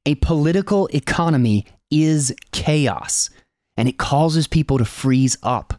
A 0.05 0.15
political 0.15 0.87
economy 0.93 1.65
is 1.91 2.33
chaos, 2.51 3.29
and 3.75 3.89
it 3.89 3.97
causes 3.97 4.47
people 4.47 4.77
to 4.77 4.85
freeze 4.85 5.37
up. 5.43 5.73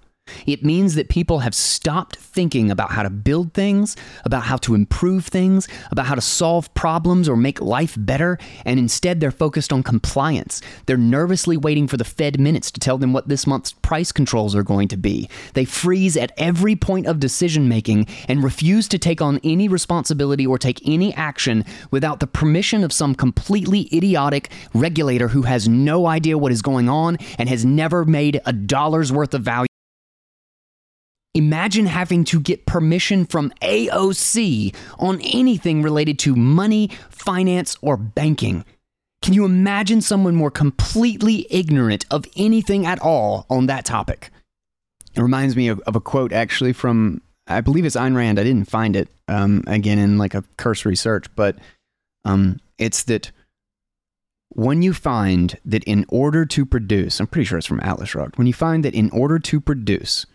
It 0.47 0.65
means 0.65 0.95
that 0.95 1.09
people 1.09 1.41
have 1.41 1.55
stopped 1.55 2.17
thinking 2.17 2.71
about 2.71 2.91
how 2.91 3.03
to 3.03 3.11
build 3.11 3.55
things, 3.55 3.97
about 4.25 4.45
how 4.45 4.57
to 4.59 4.75
improve 4.75 5.27
things, 5.27 5.69
about 5.91 6.07
how 6.07 6.15
to 6.15 6.21
solve 6.21 6.73
problems 6.75 7.29
or 7.29 7.37
make 7.37 7.61
life 7.61 7.95
better, 7.99 8.39
and 8.65 8.79
instead 8.79 9.21
they're 9.21 9.31
focused 9.31 9.73
on 9.73 9.83
compliance. 9.83 10.61
They're 10.87 10.97
nervously 10.97 11.57
waiting 11.57 11.89
for 11.89 11.97
the 11.97 12.05
Fed 12.05 12.41
minutes 12.41 12.71
to 12.73 12.81
tell 12.81 12.99
them 12.99 13.13
what 13.13 13.29
this 13.29 13.47
month's 13.47 13.73
price 13.73 14.13
controls 14.13 14.55
are 14.55 14.63
going 14.63 14.89
to 14.89 14.97
be. 14.97 15.29
They 15.55 15.65
freeze 15.65 16.17
at 16.17 16.33
every 16.37 16.77
point 16.77 17.07
of 17.07 17.21
decision 17.21 17.69
making 17.69 18.07
and 18.29 18.45
refuse 18.45 18.89
to 18.89 18.99
take 18.99 19.21
on 19.21 19.41
any 19.45 19.69
responsibility 19.69 20.47
or 20.47 20.59
take 20.59 20.87
any 20.87 21.15
action 21.15 21.65
without 21.91 22.21
the 22.21 22.27
permission 22.27 22.85
of 22.85 22.93
some 22.93 23.15
completely 23.15 23.89
idiotic 23.93 24.51
regulator 24.75 25.29
who 25.29 25.43
has 25.43 25.69
no 25.69 26.07
idea 26.07 26.39
what 26.39 26.53
is 26.53 26.63
going 26.63 26.89
on 26.89 27.17
and 27.39 27.49
has 27.49 27.65
never 27.65 28.05
made 28.05 28.41
a 28.47 28.53
dollar's 28.53 29.13
worth 29.13 29.35
of 29.35 29.43
value 29.43 29.68
Imagine 31.35 31.87
having 31.87 32.25
to 32.25 32.41
get 32.41 32.67
permission 32.67 33.27
from 33.27 33.53
AOC 33.63 34.75
on 34.99 35.21
anything 35.21 35.83
related 35.83 36.19
to 36.21 36.35
money, 36.35 36.91
finance, 37.11 37.77
or 37.83 37.97
banking. 37.97 38.65
Can 39.23 39.35
you 39.35 39.45
imagine 39.45 40.01
someone 40.01 40.35
more 40.35 40.51
completely 40.51 41.47
ignorant 41.51 42.07
of 42.11 42.25
anything 42.37 42.87
at 42.87 43.01
all 43.01 43.47
on 43.51 43.67
that 43.67 43.85
topic? 43.85 44.31
It 45.15 45.21
reminds 45.21 45.57
me 45.57 45.69
of, 45.69 45.81
of 45.81 45.97
a 45.97 46.01
quote 46.01 46.33
actually 46.33 46.73
from, 46.73 47.21
I 47.47 47.61
believe 47.61 47.85
it's 47.85 47.97
Ayn 47.97 48.15
Rand. 48.15 48.39
I 48.39 48.45
didn't 48.45 48.71
find 48.71 48.97
it 48.97 49.09
um, 49.27 49.65
again 49.67 49.99
in 49.99 50.19
like 50.19 50.35
a 50.35 50.45
cursory 50.57 50.97
search, 50.97 51.27
but 51.35 51.57
um, 52.25 52.61
it's 52.79 53.03
that 53.05 53.33
when 54.51 54.83
you 54.83 54.93
find 54.95 55.59
that 55.65 55.85
in 55.85 56.05
order 56.09 56.47
to 56.47 56.65
produce, 56.65 57.21
I'm 57.21 57.27
pretty 57.27 57.45
sure 57.45 57.59
it's 57.59 57.67
from 57.67 57.81
Atlas 57.81 58.11
Shrugged, 58.11 58.39
when 58.39 58.47
you 58.47 58.53
find 58.53 58.85
that 58.85 58.95
in 58.95 59.11
order 59.11 59.39
to 59.39 59.61
produce, 59.61 60.27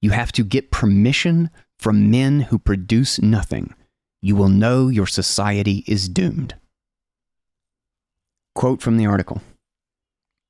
you 0.00 0.10
have 0.10 0.32
to 0.32 0.44
get 0.44 0.70
permission 0.70 1.50
from 1.78 2.10
men 2.10 2.40
who 2.40 2.58
produce 2.58 3.20
nothing. 3.20 3.74
You 4.22 4.36
will 4.36 4.48
know 4.48 4.88
your 4.88 5.06
society 5.06 5.84
is 5.86 6.08
doomed. 6.08 6.54
Quote 8.54 8.80
from 8.80 8.96
the 8.96 9.06
article 9.06 9.42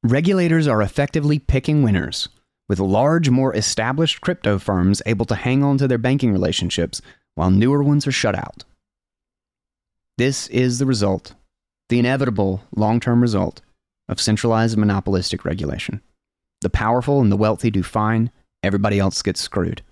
Regulators 0.02 0.68
are 0.68 0.82
effectively 0.82 1.39
picking 1.39 1.82
winners, 1.82 2.28
with 2.68 2.78
large, 2.78 3.28
more 3.31 3.55
established 3.55 4.20
crypto 4.20 4.59
firms 4.59 5.02
able 5.06 5.27
to 5.27 5.35
hang 5.35 5.64
on 5.64 5.78
to 5.78 5.89
their 5.89 5.98
banking 5.98 6.32
relationships 6.32 7.02
while 7.35 7.51
newer 7.51 7.82
ones 7.82 8.06
are 8.06 8.12
shut 8.12 8.35
out. 8.35 8.64
This 10.18 10.47
is 10.48 10.78
the 10.78 10.86
result, 10.86 11.35
the 11.89 11.98
inevitable 11.98 12.62
long 12.74 13.01
term 13.01 13.20
result, 13.20 13.60
of 14.09 14.20
centralized 14.20 14.78
monopolistic 14.78 15.44
regulation. 15.44 16.01
The 16.62 16.70
powerful 16.70 17.20
and 17.20 17.31
the 17.31 17.36
wealthy 17.36 17.70
do 17.70 17.82
fine, 17.82 18.31
everybody 18.67 18.99
else 18.99 19.23
gets 19.23 19.41
screwed. 19.41 19.83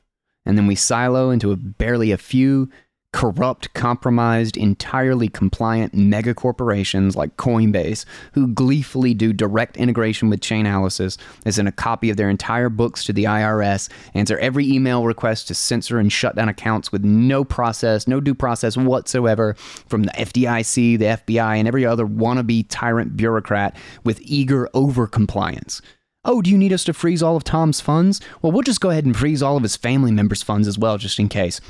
And 0.46 0.58
then 0.58 0.66
we 0.66 0.74
silo 0.74 1.30
into 1.30 1.52
a, 1.52 1.56
barely 1.56 2.10
a 2.10 2.18
few 2.18 2.68
corrupt, 3.14 3.72
compromised, 3.74 4.56
entirely 4.56 5.28
compliant 5.28 5.94
mega 5.94 6.34
corporations 6.34 7.14
like 7.14 7.36
Coinbase, 7.36 8.04
who 8.32 8.48
gleefully 8.48 9.14
do 9.14 9.32
direct 9.32 9.76
integration 9.76 10.28
with 10.28 10.40
Chainalysis, 10.40 11.16
as 11.46 11.56
in 11.56 11.68
a 11.68 11.72
copy 11.72 12.10
of 12.10 12.16
their 12.16 12.28
entire 12.28 12.68
books 12.68 13.04
to 13.04 13.12
the 13.12 13.22
IRS, 13.22 13.88
answer 14.14 14.36
every 14.38 14.68
email 14.68 15.06
request 15.06 15.46
to 15.46 15.54
censor 15.54 16.00
and 16.00 16.12
shut 16.12 16.34
down 16.34 16.48
accounts 16.48 16.90
with 16.90 17.04
no 17.04 17.44
process, 17.44 18.08
no 18.08 18.18
due 18.18 18.34
process 18.34 18.76
whatsoever 18.76 19.54
from 19.54 20.02
the 20.02 20.12
FDIC, 20.12 20.98
the 20.98 21.04
FBI, 21.04 21.56
and 21.56 21.68
every 21.68 21.86
other 21.86 22.06
wannabe 22.06 22.66
tyrant 22.68 23.16
bureaucrat 23.16 23.76
with 24.02 24.20
eager 24.22 24.68
over 24.74 25.06
compliance. 25.06 25.80
Oh, 26.24 26.40
do 26.40 26.50
you 26.50 26.58
need 26.58 26.72
us 26.72 26.84
to 26.84 26.94
freeze 26.94 27.22
all 27.22 27.36
of 27.36 27.44
Tom's 27.44 27.80
funds? 27.80 28.20
Well, 28.40 28.50
we'll 28.50 28.62
just 28.62 28.80
go 28.80 28.90
ahead 28.90 29.04
and 29.04 29.16
freeze 29.16 29.42
all 29.42 29.56
of 29.56 29.62
his 29.62 29.76
family 29.76 30.10
members' 30.10 30.42
funds 30.42 30.66
as 30.66 30.78
well, 30.78 30.96
just 30.96 31.18
in 31.18 31.28
case. 31.28 31.60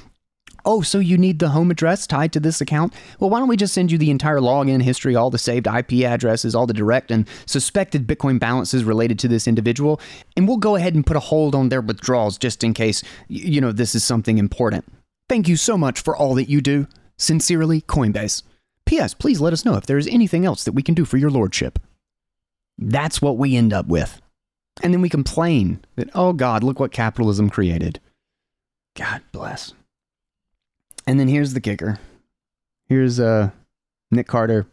Oh, 0.67 0.81
so 0.81 0.99
you 0.99 1.19
need 1.19 1.41
the 1.41 1.51
home 1.51 1.71
address 1.71 2.07
tied 2.07 2.33
to 2.33 2.41
this 2.41 2.61
account? 2.61 2.95
Well, 3.19 3.29
why 3.29 3.39
don't 3.39 3.49
we 3.49 3.57
just 3.57 3.75
send 3.75 3.93
you 3.93 3.99
the 3.99 4.11
entire 4.11 4.39
login 4.39 4.83
history, 4.83 5.15
all 5.15 5.29
the 5.29 5.39
saved 5.39 5.67
IP 5.67 6.05
addresses, 6.05 6.55
all 6.55 6.67
the 6.67 6.73
direct 6.73 7.11
and 7.11 7.29
suspected 7.45 8.07
Bitcoin 8.07 8.39
balances 8.39 8.85
related 8.85 9.19
to 9.19 9.29
this 9.29 9.47
individual, 9.47 10.01
and 10.37 10.49
we'll 10.49 10.57
go 10.57 10.77
ahead 10.77 10.95
and 10.95 11.05
put 11.05 11.17
a 11.17 11.21
hold 11.21 11.55
on 11.55 11.69
their 11.69 11.83
withdrawals 11.83 12.39
just 12.39 12.65
in 12.65 12.73
case, 12.73 13.03
you 13.29 13.61
know, 13.61 13.73
this 13.73 13.95
is 13.95 14.05
something 14.05 14.39
important. 14.39 14.87
Thank 15.29 15.49
you 15.49 15.57
so 15.57 15.77
much 15.77 16.01
for 16.01 16.17
all 16.17 16.35
that 16.35 16.49
you 16.49 16.61
do. 16.61 16.87
Sincerely, 17.19 17.83
Coinbase. 17.83 18.43
P.S. 18.87 19.15
Please 19.15 19.41
let 19.41 19.53
us 19.53 19.65
know 19.65 19.75
if 19.75 19.87
there 19.87 19.99
is 19.99 20.09
anything 20.09 20.45
else 20.47 20.65
that 20.65 20.73
we 20.73 20.83
can 20.83 20.95
do 20.95 21.05
for 21.05 21.17
your 21.17 21.31
lordship. 21.31 21.79
That's 22.79 23.21
what 23.21 23.39
we 23.39 23.57
end 23.57 23.73
up 23.73 23.87
with. 23.87 24.21
And 24.83 24.93
then 24.93 25.01
we 25.01 25.09
complain 25.09 25.85
that, 25.97 26.11
oh 26.15 26.33
God, 26.33 26.65
look 26.65 26.81
what 26.81 26.93
capitalism 26.93 27.49
created. 27.49 28.01
God 28.97 29.23
bless. 29.33 29.73
And 31.07 31.21
then 31.21 31.29
here's 31.29 31.55
the 31.55 31.61
kicker. 31.61 31.99
Here's 32.89 33.21
uh, 33.21 33.51
Nic 34.11 34.27
Carter 34.27 34.67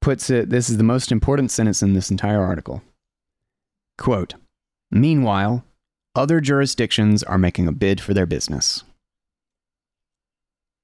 puts 0.00 0.30
it 0.30 0.50
this 0.50 0.70
is 0.70 0.76
the 0.76 0.84
most 0.84 1.10
important 1.10 1.50
sentence 1.50 1.82
in 1.82 1.94
this 1.94 2.10
entire 2.10 2.40
article. 2.40 2.82
Quote 3.98 4.34
Meanwhile, 4.90 5.64
other 6.14 6.40
jurisdictions 6.40 7.22
are 7.24 7.38
making 7.38 7.66
a 7.66 7.72
bid 7.72 8.00
for 8.00 8.14
their 8.14 8.26
business. 8.26 8.84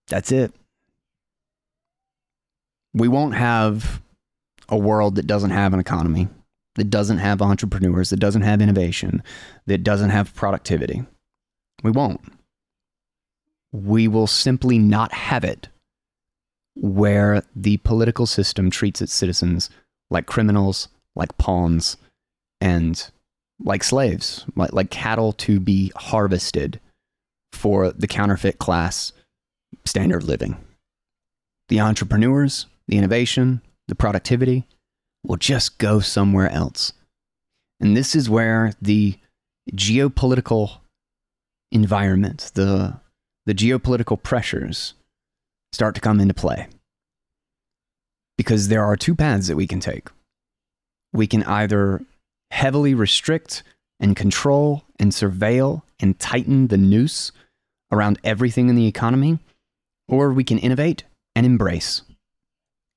That's 0.09 0.33
it. 0.33 0.53
We 2.93 3.09
won't 3.09 3.35
have 3.35 4.03
a 4.69 4.77
world 4.77 5.15
that 5.15 5.27
doesn't 5.27 5.51
have 5.51 5.73
an 5.73 5.81
economy 5.81 6.29
that 6.75 6.91
doesn't 6.91 7.19
have 7.19 7.43
entrepreneurs, 7.43 8.11
that 8.11 8.21
doesn't 8.21 8.43
have 8.43 8.63
innovation, 8.63 9.23
that 9.67 9.83
doesn't 9.83 10.11
have 10.11 10.35
productivity. 10.35 11.05
We 11.83 11.91
won't. 11.91 12.21
We 13.73 14.09
will 14.09 14.27
simply 14.27 14.79
not 14.79 15.13
have 15.13 15.45
it 15.45 15.69
where 16.75 17.43
the 17.55 17.77
political 17.79 18.27
system 18.27 18.71
treats 18.71 19.03
its 19.03 19.13
citizens 19.13 19.69
like 20.11 20.27
criminals, 20.27 20.89
like 21.15 21.37
pawns, 21.39 21.97
and 22.61 23.11
like 23.63 23.85
slaves, 23.85 24.45
like, 24.57 24.73
like 24.73 24.91
cattle 24.91 25.33
to 25.33 25.61
be 25.61 25.93
harvested 25.97 26.81
for 27.53 27.93
the 27.93 28.07
counterfeit 28.07 28.59
class 28.59 29.13
standard 29.85 30.25
living. 30.25 30.57
The 31.69 31.81
entrepreneurs, 31.81 32.67
the 32.89 32.99
innovation, 32.99 33.63
the 33.89 33.95
productivity, 33.95 34.67
will 35.25 35.37
just 35.37 35.79
go 35.79 36.01
somewhere 36.01 36.51
else. 36.51 36.93
And 37.81 37.97
this 37.97 38.15
is 38.15 38.31
where 38.31 38.73
the 38.81 39.19
geopolitical 39.73 40.79
environment, 41.71 42.51
the, 42.55 43.01
the 43.47 43.55
geopolitical 43.55 44.23
pressures 44.23 44.95
start 45.73 45.95
to 45.95 46.01
come 46.01 46.21
into 46.21 46.35
play. 46.35 46.69
Because 48.37 48.69
there 48.69 48.85
are 48.85 48.97
two 48.97 49.15
paths 49.15 49.49
that 49.49 49.57
we 49.57 49.67
can 49.67 49.81
take. 49.81 50.09
We 51.13 51.27
can 51.27 51.43
either 51.45 52.03
heavily 52.51 52.95
restrict 52.95 53.63
and 54.01 54.17
control 54.17 54.85
and 54.99 55.13
surveil 55.13 55.83
and 56.01 56.19
tighten 56.19 56.69
the 56.69 56.79
noose 56.79 57.33
around 57.91 58.19
everything 58.25 58.69
in 58.69 58.75
the 58.75 58.87
economy, 58.87 59.39
or 60.09 60.33
we 60.33 60.45
can 60.45 60.59
innovate 60.59 61.05
and 61.37 61.47
embrace. 61.47 62.03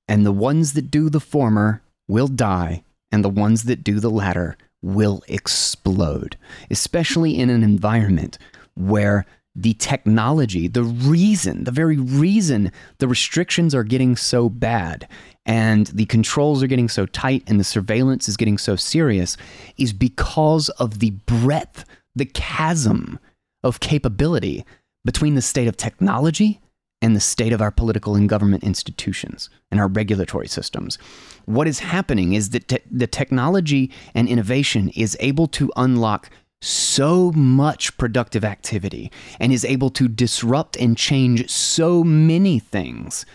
And 0.08 0.24
the 0.24 0.32
ones 0.32 0.72
that 0.72 0.90
do 0.90 1.08
the 1.10 1.20
former 1.20 1.82
will 2.08 2.28
die, 2.28 2.82
and 3.10 3.24
the 3.24 3.28
ones 3.28 3.64
that 3.64 3.84
do 3.84 4.00
the 4.00 4.10
latter 4.10 4.56
will 4.82 5.22
explode, 5.28 6.36
especially 6.70 7.38
in 7.38 7.50
an 7.50 7.62
environment 7.62 8.38
where 8.74 9.26
the 9.54 9.74
technology, 9.74 10.68
the 10.68 10.84
reason, 10.84 11.64
the 11.64 11.70
very 11.70 11.96
reason 11.96 12.70
the 12.98 13.08
restrictions 13.08 13.74
are 13.74 13.84
getting 13.84 14.14
so 14.14 14.50
bad 14.50 15.08
and 15.46 15.86
the 15.88 16.04
controls 16.04 16.62
are 16.62 16.66
getting 16.66 16.90
so 16.90 17.06
tight 17.06 17.42
and 17.46 17.58
the 17.58 17.64
surveillance 17.64 18.28
is 18.28 18.36
getting 18.36 18.58
so 18.58 18.76
serious 18.76 19.36
is 19.78 19.94
because 19.94 20.68
of 20.70 20.98
the 20.98 21.10
breadth, 21.10 21.84
the 22.14 22.26
chasm 22.26 23.18
of 23.62 23.80
capability 23.80 24.64
between 25.06 25.36
the 25.36 25.42
state 25.42 25.68
of 25.68 25.76
technology 25.76 26.60
and 27.02 27.14
the 27.14 27.20
state 27.20 27.52
of 27.52 27.60
our 27.60 27.70
political 27.70 28.14
and 28.16 28.28
government 28.28 28.64
institutions 28.64 29.50
and 29.70 29.78
our 29.78 29.88
regulatory 29.88 30.48
systems. 30.48 30.96
What 31.44 31.68
is 31.68 31.80
happening 31.80 32.32
is 32.32 32.50
that 32.50 32.68
te- 32.68 32.78
the 32.90 33.06
technology 33.06 33.92
and 34.14 34.28
innovation 34.28 34.88
is 34.90 35.16
able 35.20 35.46
to 35.48 35.70
unlock 35.76 36.30
so 36.62 37.30
much 37.32 37.96
productive 37.98 38.44
activity 38.44 39.12
and 39.38 39.52
is 39.52 39.64
able 39.64 39.90
to 39.90 40.08
disrupt 40.08 40.76
and 40.76 40.96
change 40.96 41.48
so 41.50 42.02
many 42.02 42.58
things 42.58 43.26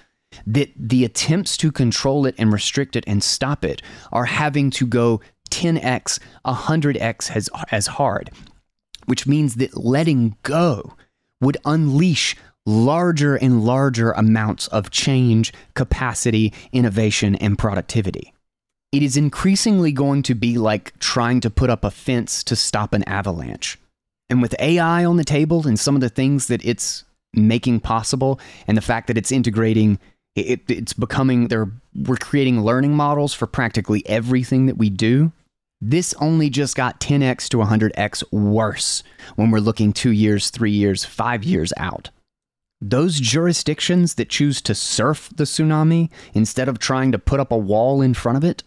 that 0.47 0.71
the 0.75 1.05
attempts 1.05 1.57
to 1.57 1.71
control 1.71 2.25
it 2.25 2.35
and 2.37 2.51
restrict 2.51 2.95
it 2.95 3.03
and 3.05 3.23
stop 3.23 3.63
it 3.63 3.81
are 4.11 4.25
having 4.25 4.69
to 4.71 4.87
go 4.87 5.21
10x, 5.51 6.19
100x 6.45 7.35
as, 7.35 7.49
as 7.71 7.87
hard, 7.87 8.31
which 9.05 9.27
means 9.27 9.55
that 9.55 9.77
letting 9.77 10.35
go 10.43 10.95
would 11.41 11.57
unleash 11.65 12.35
larger 12.65 13.35
and 13.35 13.63
larger 13.63 14.11
amounts 14.11 14.67
of 14.67 14.91
change, 14.91 15.51
capacity, 15.73 16.53
innovation, 16.71 17.35
and 17.35 17.57
productivity. 17.57 18.33
it 18.91 19.01
is 19.01 19.15
increasingly 19.15 19.91
going 19.91 20.21
to 20.21 20.35
be 20.35 20.57
like 20.57 20.97
trying 20.99 21.39
to 21.39 21.49
put 21.49 21.69
up 21.69 21.83
a 21.83 21.91
fence 21.91 22.43
to 22.43 22.55
stop 22.55 22.93
an 22.93 23.03
avalanche. 23.07 23.79
And 24.29 24.41
with 24.41 24.55
AI 24.59 25.05
on 25.05 25.17
the 25.17 25.23
table 25.23 25.65
and 25.65 25.79
some 25.79 25.95
of 25.95 26.01
the 26.01 26.09
things 26.09 26.47
that 26.47 26.63
it's 26.65 27.05
making 27.33 27.79
possible, 27.79 28.39
and 28.67 28.77
the 28.77 28.81
fact 28.81 29.07
that 29.07 29.17
it's 29.17 29.31
integrating, 29.31 29.99
it, 30.35 30.61
it's 30.69 30.93
becoming. 30.93 31.49
We're 31.95 32.17
creating 32.17 32.61
learning 32.61 32.95
models 32.95 33.33
for 33.33 33.47
practically 33.47 34.07
everything 34.07 34.65
that 34.67 34.77
we 34.77 34.89
do. 34.89 35.31
This 35.81 36.13
only 36.15 36.49
just 36.49 36.75
got 36.75 36.99
10x 36.99 37.49
to 37.49 37.57
100x 37.57 38.31
worse 38.31 39.03
when 39.35 39.49
we're 39.49 39.59
looking 39.59 39.93
two 39.93 40.11
years, 40.11 40.49
three 40.49 40.71
years, 40.71 41.03
five 41.03 41.43
years 41.43 41.73
out. 41.75 42.09
Those 42.81 43.19
jurisdictions 43.19 44.15
that 44.15 44.29
choose 44.29 44.59
to 44.61 44.73
surf 44.73 45.29
the 45.35 45.43
tsunami 45.43 46.09
instead 46.33 46.67
of 46.67 46.79
trying 46.79 47.11
to 47.11 47.19
put 47.19 47.39
up 47.39 47.51
a 47.51 47.57
wall 47.57 48.01
in 48.01 48.15
front 48.15 48.37
of 48.37 48.43
it 48.43 48.63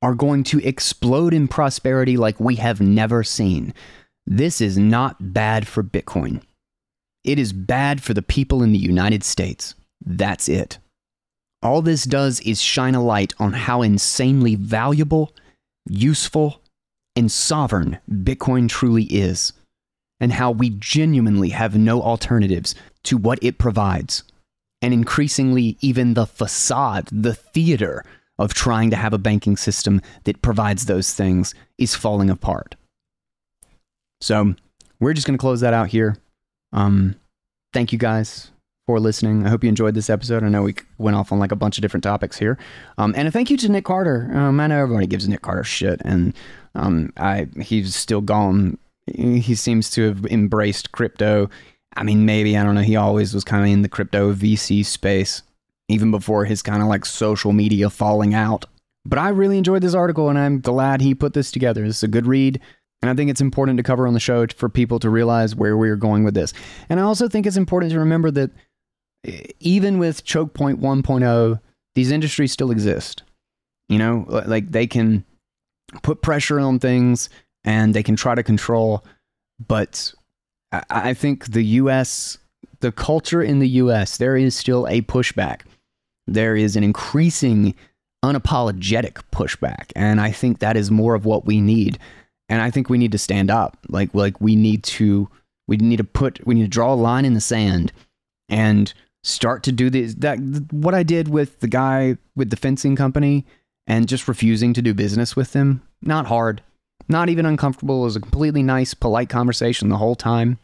are 0.00 0.14
going 0.14 0.44
to 0.44 0.66
explode 0.66 1.34
in 1.34 1.46
prosperity 1.46 2.16
like 2.16 2.40
we 2.40 2.56
have 2.56 2.80
never 2.80 3.22
seen. 3.22 3.74
This 4.26 4.62
is 4.62 4.78
not 4.78 5.34
bad 5.34 5.68
for 5.68 5.82
Bitcoin. 5.82 6.40
It 7.22 7.38
is 7.38 7.52
bad 7.52 8.02
for 8.02 8.14
the 8.14 8.22
people 8.22 8.62
in 8.62 8.72
the 8.72 8.78
United 8.78 9.22
States. 9.22 9.74
That's 10.04 10.48
it. 10.48 10.78
All 11.62 11.82
this 11.82 12.04
does 12.04 12.40
is 12.40 12.62
shine 12.62 12.94
a 12.94 13.02
light 13.02 13.34
on 13.38 13.52
how 13.52 13.82
insanely 13.82 14.54
valuable, 14.54 15.34
useful, 15.86 16.62
and 17.14 17.30
sovereign 17.30 17.98
Bitcoin 18.10 18.70
truly 18.70 19.04
is, 19.04 19.52
and 20.18 20.32
how 20.32 20.50
we 20.50 20.70
genuinely 20.70 21.50
have 21.50 21.76
no 21.76 22.00
alternatives 22.00 22.74
to 23.04 23.16
what 23.16 23.38
it 23.42 23.58
provides. 23.58 24.24
And 24.82 24.94
increasingly, 24.94 25.76
even 25.80 26.14
the 26.14 26.26
facade, 26.26 27.08
the 27.12 27.34
theater 27.34 28.04
of 28.38 28.54
trying 28.54 28.90
to 28.90 28.96
have 28.96 29.12
a 29.12 29.18
banking 29.18 29.56
system 29.56 30.00
that 30.24 30.40
provides 30.40 30.86
those 30.86 31.12
things 31.12 31.54
is 31.76 31.94
falling 31.94 32.30
apart. 32.30 32.76
So, 34.22 34.54
we're 35.00 35.14
just 35.14 35.26
going 35.26 35.36
to 35.36 35.40
close 35.40 35.60
that 35.60 35.74
out 35.74 35.88
here. 35.88 36.16
Um, 36.72 37.16
thank 37.72 37.92
you 37.92 37.98
guys 37.98 38.50
for 38.86 38.98
listening. 39.00 39.46
I 39.46 39.50
hope 39.50 39.62
you 39.62 39.68
enjoyed 39.68 39.94
this 39.94 40.10
episode. 40.10 40.42
I 40.42 40.48
know 40.48 40.62
we 40.62 40.74
went 40.98 41.16
off 41.16 41.32
on 41.32 41.38
like 41.38 41.52
a 41.52 41.56
bunch 41.56 41.78
of 41.78 41.82
different 41.82 42.04
topics 42.04 42.36
here. 42.36 42.58
Um, 42.98 43.14
and 43.16 43.28
a 43.28 43.30
thank 43.30 43.50
you 43.50 43.56
to 43.58 43.68
Nic 43.68 43.84
Carter. 43.84 44.30
Um, 44.34 44.58
I 44.60 44.66
know 44.66 44.82
everybody 44.82 45.06
gives 45.06 45.28
Nic 45.28 45.42
Carter 45.42 45.64
shit, 45.64 46.00
and 46.04 46.34
um, 46.74 47.12
I 47.16 47.46
he's 47.60 47.94
still 47.94 48.20
gone. 48.20 48.78
He 49.06 49.54
seems 49.54 49.90
to 49.90 50.08
have 50.08 50.26
embraced 50.26 50.92
crypto. 50.92 51.48
I 51.96 52.02
mean, 52.02 52.24
maybe 52.24 52.56
I 52.56 52.62
don't 52.62 52.74
know. 52.74 52.82
He 52.82 52.96
always 52.96 53.34
was 53.34 53.44
kind 53.44 53.64
of 53.64 53.70
in 53.70 53.82
the 53.82 53.88
crypto 53.88 54.32
VC 54.32 54.84
space 54.84 55.42
even 55.88 56.10
before 56.10 56.44
his 56.44 56.62
kind 56.62 56.82
of 56.82 56.88
like 56.88 57.04
social 57.04 57.52
media 57.52 57.90
falling 57.90 58.32
out. 58.32 58.64
But 59.04 59.18
I 59.18 59.30
really 59.30 59.58
enjoyed 59.58 59.82
this 59.82 59.94
article 59.94 60.28
and 60.28 60.38
I'm 60.38 60.60
glad 60.60 61.00
he 61.00 61.14
put 61.14 61.34
this 61.34 61.50
together. 61.50 61.84
It's 61.84 62.02
a 62.02 62.08
good 62.08 62.26
read. 62.26 62.60
And 63.02 63.10
I 63.10 63.14
think 63.14 63.30
it's 63.30 63.40
important 63.40 63.78
to 63.78 63.82
cover 63.82 64.06
on 64.06 64.14
the 64.14 64.20
show 64.20 64.46
for 64.48 64.68
people 64.68 64.98
to 65.00 65.10
realize 65.10 65.56
where 65.56 65.76
we're 65.76 65.96
going 65.96 66.22
with 66.22 66.34
this. 66.34 66.52
And 66.88 67.00
I 67.00 67.02
also 67.02 67.28
think 67.28 67.46
it's 67.46 67.56
important 67.56 67.92
to 67.92 67.98
remember 67.98 68.30
that 68.30 68.50
even 69.58 69.98
with 69.98 70.24
choke 70.24 70.54
point 70.54 70.80
1.0, 70.80 71.60
these 71.94 72.10
industries 72.10 72.52
still 72.52 72.70
exist. 72.70 73.22
You 73.88 73.98
know, 73.98 74.26
like 74.28 74.70
they 74.70 74.86
can 74.86 75.24
put 76.02 76.22
pressure 76.22 76.60
on 76.60 76.78
things 76.78 77.30
and 77.64 77.94
they 77.94 78.02
can 78.02 78.16
try 78.16 78.34
to 78.34 78.42
control. 78.42 79.04
But 79.66 80.14
I 80.72 81.14
think 81.14 81.46
the 81.46 81.64
US, 81.64 82.38
the 82.80 82.92
culture 82.92 83.42
in 83.42 83.58
the 83.58 83.68
US, 83.68 84.16
there 84.16 84.36
is 84.36 84.54
still 84.54 84.86
a 84.86 85.02
pushback. 85.02 85.62
There 86.26 86.56
is 86.56 86.76
an 86.76 86.84
increasing 86.84 87.74
unapologetic 88.24 89.22
pushback 89.32 89.92
and 89.96 90.20
i 90.20 90.30
think 90.30 90.58
that 90.58 90.76
is 90.76 90.90
more 90.90 91.14
of 91.14 91.24
what 91.24 91.46
we 91.46 91.60
need. 91.60 91.98
And 92.48 92.60
i 92.60 92.70
think 92.70 92.88
we 92.88 92.98
need 92.98 93.12
to 93.12 93.18
stand 93.18 93.50
up. 93.50 93.78
Like 93.88 94.14
like 94.14 94.40
we 94.40 94.56
need 94.56 94.84
to 94.84 95.28
we 95.70 95.76
need 95.78 95.96
to 95.96 96.04
put 96.04 96.44
we 96.46 96.54
need 96.54 96.62
to 96.62 96.68
draw 96.68 96.92
a 96.92 96.94
line 96.94 97.24
in 97.24 97.34
the 97.34 97.40
sand 97.40 97.92
and 98.48 98.92
start 99.22 99.62
to 99.62 99.72
do 99.72 99.88
this 99.88 100.14
that 100.14 100.38
what 100.70 100.94
i 100.94 101.02
did 101.02 101.28
with 101.28 101.60
the 101.60 101.68
guy 101.68 102.16
with 102.34 102.50
the 102.50 102.56
fencing 102.56 102.96
company 102.96 103.46
and 103.86 104.08
just 104.08 104.26
refusing 104.26 104.72
to 104.74 104.82
do 104.82 104.92
business 104.92 105.36
with 105.36 105.52
them 105.52 105.82
not 106.02 106.26
hard 106.26 106.62
not 107.08 107.28
even 107.28 107.46
uncomfortable 107.46 108.02
it 108.02 108.04
was 108.04 108.16
a 108.16 108.20
completely 108.20 108.62
nice 108.62 108.94
polite 108.94 109.28
conversation 109.28 109.88
the 109.88 109.96
whole 109.96 110.14
time 110.14 110.58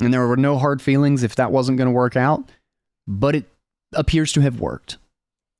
and 0.00 0.12
there 0.12 0.26
were 0.26 0.36
no 0.36 0.58
hard 0.58 0.80
feelings 0.80 1.22
if 1.22 1.36
that 1.36 1.52
wasn't 1.52 1.76
going 1.76 1.88
to 1.88 1.92
work 1.92 2.16
out 2.16 2.50
but 3.06 3.34
it 3.34 3.44
appears 3.94 4.32
to 4.32 4.40
have 4.40 4.60
worked 4.60 4.96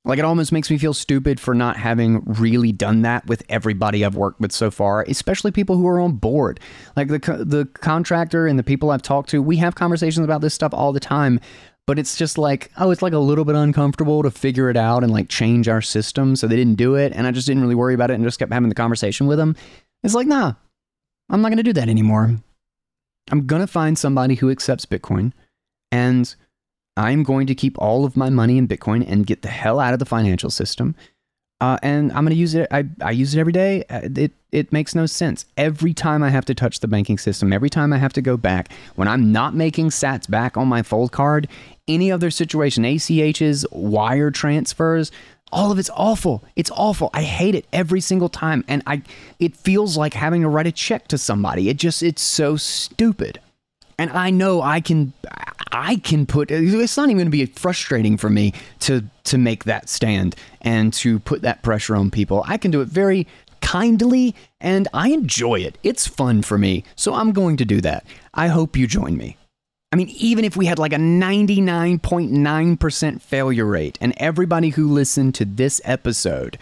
like 0.04 0.18
it 0.18 0.24
almost 0.24 0.50
makes 0.50 0.70
me 0.70 0.78
feel 0.78 0.94
stupid 0.94 1.38
for 1.38 1.54
not 1.54 1.76
having 1.76 2.22
really 2.24 2.72
done 2.72 3.02
that 3.02 3.26
with 3.26 3.42
everybody 3.50 4.02
I've 4.02 4.14
worked 4.14 4.40
with 4.40 4.50
so 4.50 4.70
far, 4.70 5.04
especially 5.06 5.50
people 5.50 5.76
who 5.76 5.86
are 5.86 6.00
on 6.00 6.12
board. 6.12 6.58
Like 6.96 7.08
the 7.08 7.18
the 7.18 7.66
contractor 7.74 8.46
and 8.46 8.58
the 8.58 8.62
people 8.62 8.90
I've 8.90 9.02
talked 9.02 9.28
to, 9.30 9.42
we 9.42 9.58
have 9.58 9.74
conversations 9.74 10.24
about 10.24 10.40
this 10.40 10.54
stuff 10.54 10.72
all 10.72 10.94
the 10.94 11.00
time, 11.00 11.38
but 11.86 11.98
it's 11.98 12.16
just 12.16 12.38
like, 12.38 12.70
oh, 12.78 12.90
it's 12.90 13.02
like 13.02 13.12
a 13.12 13.18
little 13.18 13.44
bit 13.44 13.56
uncomfortable 13.56 14.22
to 14.22 14.30
figure 14.30 14.70
it 14.70 14.76
out 14.76 15.04
and 15.04 15.12
like 15.12 15.28
change 15.28 15.68
our 15.68 15.82
system, 15.82 16.34
so 16.34 16.46
they 16.46 16.56
didn't 16.56 16.76
do 16.76 16.94
it, 16.94 17.12
and 17.14 17.26
I 17.26 17.30
just 17.30 17.46
didn't 17.46 17.62
really 17.62 17.74
worry 17.74 17.94
about 17.94 18.10
it 18.10 18.14
and 18.14 18.24
just 18.24 18.38
kept 18.38 18.52
having 18.52 18.70
the 18.70 18.74
conversation 18.74 19.26
with 19.26 19.36
them. 19.36 19.54
It's 20.02 20.14
like, 20.14 20.26
nah, 20.26 20.54
I'm 21.28 21.42
not 21.42 21.48
going 21.48 21.58
to 21.58 21.62
do 21.62 21.72
that 21.74 21.88
anymore. 21.88 22.36
I'm 23.30 23.46
going 23.46 23.60
to 23.60 23.66
find 23.66 23.98
somebody 23.98 24.34
who 24.34 24.50
accepts 24.50 24.86
Bitcoin 24.86 25.32
and 25.92 26.34
I'm 26.96 27.22
going 27.22 27.46
to 27.46 27.54
keep 27.54 27.78
all 27.78 28.04
of 28.04 28.16
my 28.16 28.30
money 28.30 28.58
in 28.58 28.66
Bitcoin 28.68 29.04
and 29.08 29.26
get 29.26 29.42
the 29.42 29.48
hell 29.48 29.80
out 29.80 29.92
of 29.92 29.98
the 29.98 30.06
financial 30.06 30.50
system. 30.50 30.94
Uh, 31.60 31.78
and 31.82 32.10
I'm 32.12 32.24
going 32.24 32.34
to 32.34 32.40
use 32.40 32.54
it. 32.54 32.66
I, 32.70 32.86
I 33.02 33.10
use 33.10 33.34
it 33.34 33.40
every 33.40 33.52
day. 33.52 33.84
Uh, 33.90 34.08
it, 34.16 34.32
it 34.50 34.72
makes 34.72 34.94
no 34.94 35.04
sense. 35.04 35.44
Every 35.58 35.92
time 35.92 36.22
I 36.22 36.30
have 36.30 36.46
to 36.46 36.54
touch 36.54 36.80
the 36.80 36.88
banking 36.88 37.18
system, 37.18 37.52
every 37.52 37.68
time 37.68 37.92
I 37.92 37.98
have 37.98 38.14
to 38.14 38.22
go 38.22 38.38
back, 38.38 38.72
when 38.96 39.08
I'm 39.08 39.30
not 39.30 39.54
making 39.54 39.90
sats 39.90 40.28
back 40.28 40.56
on 40.56 40.68
my 40.68 40.82
fold 40.82 41.12
card, 41.12 41.48
any 41.86 42.10
other 42.10 42.30
situation, 42.30 42.84
ACHs, 42.84 43.66
wire 43.72 44.30
transfers, 44.30 45.12
all 45.52 45.72
of 45.72 45.78
it's 45.78 45.90
awful. 45.94 46.44
It's 46.56 46.70
awful. 46.72 47.10
I 47.12 47.22
hate 47.22 47.54
it 47.54 47.66
every 47.72 48.00
single 48.00 48.28
time. 48.28 48.64
And 48.68 48.82
I, 48.86 49.02
it 49.38 49.56
feels 49.56 49.96
like 49.96 50.14
having 50.14 50.42
to 50.42 50.48
write 50.48 50.66
a 50.66 50.72
check 50.72 51.08
to 51.08 51.18
somebody. 51.18 51.68
It 51.68 51.76
just, 51.76 52.02
it's 52.02 52.22
so 52.22 52.56
stupid. 52.56 53.40
And 53.98 54.10
I 54.10 54.30
know 54.30 54.62
I 54.62 54.80
can, 54.80 55.12
I 55.72 55.96
can 55.96 56.26
put 56.26 56.50
it's 56.50 56.96
not 56.96 57.04
even 57.04 57.16
going 57.16 57.26
to 57.26 57.30
be 57.30 57.46
frustrating 57.46 58.16
for 58.16 58.30
me 58.30 58.54
to 58.80 59.04
to 59.24 59.38
make 59.38 59.64
that 59.64 59.88
stand 59.88 60.34
and 60.62 60.92
to 60.94 61.20
put 61.20 61.42
that 61.42 61.62
pressure 61.62 61.94
on 61.94 62.10
people. 62.10 62.42
I 62.46 62.56
can 62.56 62.70
do 62.70 62.80
it 62.80 62.88
very 62.88 63.26
kindly 63.60 64.34
and 64.60 64.88
I 64.92 65.10
enjoy 65.10 65.60
it. 65.60 65.78
It's 65.82 66.06
fun 66.06 66.42
for 66.42 66.58
me. 66.58 66.84
So 66.96 67.14
I'm 67.14 67.32
going 67.32 67.56
to 67.58 67.64
do 67.64 67.80
that. 67.82 68.04
I 68.34 68.48
hope 68.48 68.76
you 68.76 68.86
join 68.86 69.16
me. 69.16 69.36
I 69.92 69.96
mean, 69.96 70.08
even 70.10 70.44
if 70.44 70.56
we 70.56 70.66
had 70.66 70.78
like 70.78 70.92
a 70.92 70.96
99.9% 70.96 73.22
failure 73.22 73.66
rate 73.66 73.98
and 74.00 74.14
everybody 74.18 74.68
who 74.70 74.88
listened 74.88 75.34
to 75.36 75.44
this 75.44 75.80
episode 75.84 76.58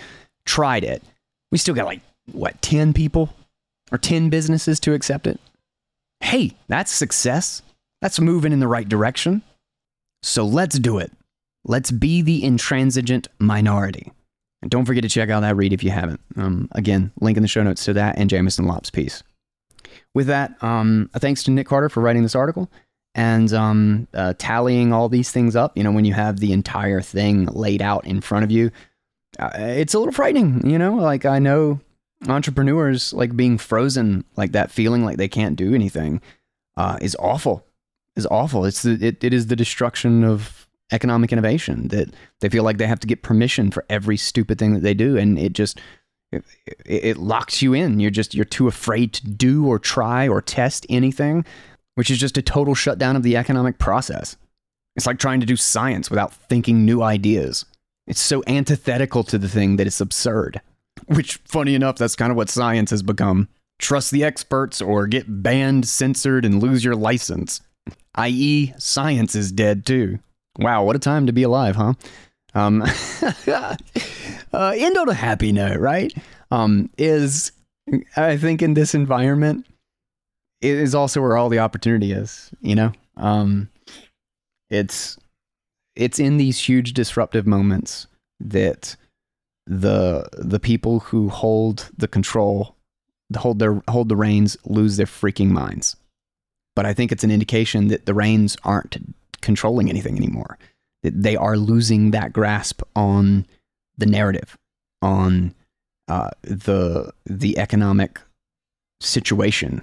tried 0.46 0.82
it, 0.82 1.02
we 1.52 1.58
still 1.58 1.74
got 1.74 1.84
like, 1.84 2.00
what, 2.32 2.62
10 2.62 2.94
people 2.94 3.34
or 3.92 3.98
10 3.98 4.30
businesses 4.30 4.80
to 4.80 4.94
accept 4.94 5.26
it? 5.26 5.38
Hey, 6.20 6.52
that's 6.68 6.90
success. 6.90 7.60
That's 8.00 8.18
moving 8.18 8.52
in 8.52 8.60
the 8.60 8.68
right 8.68 8.88
direction. 8.88 9.42
So 10.22 10.44
let's 10.44 10.78
do 10.78 10.96
it. 10.98 11.12
Let's 11.64 11.90
be 11.90 12.22
the 12.22 12.42
intransigent 12.42 13.28
minority. 13.38 14.10
And 14.62 14.70
don't 14.70 14.86
forget 14.86 15.02
to 15.02 15.08
check 15.08 15.28
out 15.28 15.40
that 15.40 15.56
read 15.56 15.74
if 15.74 15.84
you 15.84 15.90
haven't. 15.90 16.20
Um, 16.36 16.68
again, 16.72 17.12
link 17.20 17.36
in 17.36 17.42
the 17.42 17.48
show 17.48 17.62
notes 17.62 17.84
to 17.84 17.92
that 17.92 18.16
and 18.18 18.30
Jameson 18.30 18.66
Lopp's 18.66 18.90
piece. 18.90 19.22
With 20.14 20.28
that, 20.28 20.62
um, 20.62 21.10
thanks 21.14 21.42
to 21.44 21.50
Nic 21.50 21.66
Carter 21.66 21.88
for 21.88 22.00
writing 22.00 22.22
this 22.22 22.34
article 22.34 22.70
and 23.14 23.52
um, 23.52 24.08
uh, 24.14 24.34
tallying 24.38 24.92
all 24.92 25.08
these 25.08 25.30
things 25.30 25.56
up. 25.56 25.76
You 25.76 25.84
know, 25.84 25.92
when 25.92 26.04
you 26.04 26.14
have 26.14 26.38
the 26.38 26.52
entire 26.52 27.00
thing 27.00 27.46
laid 27.46 27.82
out 27.82 28.06
in 28.06 28.20
front 28.20 28.44
of 28.44 28.50
you, 28.50 28.70
uh, 29.38 29.50
it's 29.54 29.94
a 29.94 29.98
little 29.98 30.12
frightening. 30.12 30.68
You 30.68 30.78
know, 30.78 30.94
like 30.94 31.24
I 31.24 31.38
know 31.38 31.80
entrepreneurs 32.26 33.12
like 33.12 33.36
being 33.36 33.58
frozen 33.58 34.24
like 34.36 34.52
that, 34.52 34.70
feeling 34.70 35.04
like 35.04 35.16
they 35.16 35.28
can't 35.28 35.56
do 35.56 35.74
anything, 35.74 36.20
uh, 36.76 36.98
is 37.00 37.16
awful 37.18 37.64
is 38.18 38.26
awful. 38.26 38.66
It's 38.66 38.82
the, 38.82 38.98
it, 39.00 39.24
it 39.24 39.32
is 39.32 39.46
the 39.46 39.56
destruction 39.56 40.24
of 40.24 40.66
economic 40.90 41.32
innovation 41.32 41.88
that 41.88 42.12
they 42.40 42.48
feel 42.48 42.64
like 42.64 42.78
they 42.78 42.86
have 42.86 43.00
to 43.00 43.06
get 43.06 43.22
permission 43.22 43.70
for 43.70 43.86
every 43.88 44.16
stupid 44.16 44.58
thing 44.58 44.74
that 44.74 44.82
they 44.82 44.94
do, 44.94 45.16
and 45.16 45.38
it 45.38 45.52
just 45.52 45.80
it, 46.32 46.44
it, 46.84 47.16
locks 47.16 47.62
you 47.62 47.72
in. 47.72 48.00
You're 48.00 48.10
just 48.10 48.34
you're 48.34 48.44
too 48.44 48.68
afraid 48.68 49.14
to 49.14 49.26
do 49.26 49.66
or 49.66 49.78
try 49.78 50.28
or 50.28 50.42
test 50.42 50.84
anything, 50.90 51.46
which 51.98 52.10
is 52.10 52.18
just 52.18 52.38
a 52.38 52.42
total 52.42 52.74
shutdown 52.74 53.16
of 53.16 53.22
the 53.22 53.36
economic 53.36 53.78
process. 53.78 54.36
It's 54.96 55.06
like 55.06 55.18
trying 55.18 55.40
to 55.40 55.46
do 55.46 55.56
science 55.56 56.08
without 56.08 56.32
thinking 56.32 56.84
new 56.84 57.02
ideas. 57.02 57.64
It's 58.06 58.20
so 58.20 58.42
antithetical 58.46 59.24
to 59.24 59.36
the 59.38 59.48
thing 59.48 59.76
that 59.76 59.86
it's 59.86 60.00
absurd. 60.00 60.60
Which, 61.06 61.36
funny 61.44 61.74
enough, 61.74 61.96
that's 61.96 62.16
kind 62.16 62.30
of 62.30 62.36
what 62.36 62.48
science 62.48 62.90
has 62.90 63.02
become. 63.02 63.48
Trust 63.78 64.10
the 64.10 64.24
experts 64.24 64.80
or 64.80 65.06
get 65.06 65.42
banned, 65.42 65.86
censored, 65.86 66.44
and 66.44 66.62
lose 66.62 66.84
your 66.84 66.96
license 66.96 67.60
i.e., 68.18 68.74
science 68.78 69.34
is 69.34 69.52
dead 69.52 69.86
too. 69.86 70.18
Wow, 70.58 70.84
what 70.84 70.96
a 70.96 70.98
time 70.98 71.26
to 71.26 71.32
be 71.32 71.44
alive, 71.44 71.76
huh? 71.76 71.94
Um, 72.54 72.82
uh, 73.46 73.76
end 74.52 74.98
on 74.98 75.08
a 75.08 75.14
happy 75.14 75.52
note, 75.52 75.78
right? 75.78 76.12
Um, 76.50 76.90
is 76.98 77.52
I 78.16 78.36
think 78.36 78.60
in 78.60 78.74
this 78.74 78.94
environment 78.94 79.66
is 80.60 80.94
also 80.94 81.20
where 81.20 81.36
all 81.36 81.48
the 81.48 81.58
opportunity 81.58 82.12
is. 82.12 82.50
You 82.60 82.74
know, 82.74 82.92
um, 83.16 83.68
it's 84.70 85.18
it's 85.96 86.18
in 86.18 86.36
these 86.36 86.58
huge 86.60 86.92
disruptive 86.92 87.46
moments 87.46 88.06
that 88.40 88.96
the 89.66 90.28
the 90.32 90.60
people 90.60 91.00
who 91.00 91.28
hold 91.28 91.90
the 91.96 92.08
control, 92.08 92.74
hold 93.36 93.58
their 93.58 93.82
hold 93.88 94.08
the 94.08 94.16
reins, 94.16 94.56
lose 94.64 94.96
their 94.96 95.06
freaking 95.06 95.50
minds. 95.50 95.96
But 96.74 96.86
I 96.86 96.94
think 96.94 97.10
it's 97.10 97.24
an 97.24 97.30
indication 97.30 97.88
that 97.88 98.06
the 98.06 98.14
reins 98.14 98.56
aren't 98.64 98.96
controlling 99.40 99.90
anything 99.90 100.16
anymore. 100.16 100.58
That 101.02 101.22
they 101.22 101.36
are 101.36 101.56
losing 101.56 102.12
that 102.12 102.32
grasp 102.32 102.82
on 102.96 103.46
the 103.96 104.06
narrative, 104.06 104.56
on 105.02 105.54
uh, 106.08 106.30
the 106.42 107.12
the 107.26 107.58
economic 107.58 108.20
situation. 109.00 109.82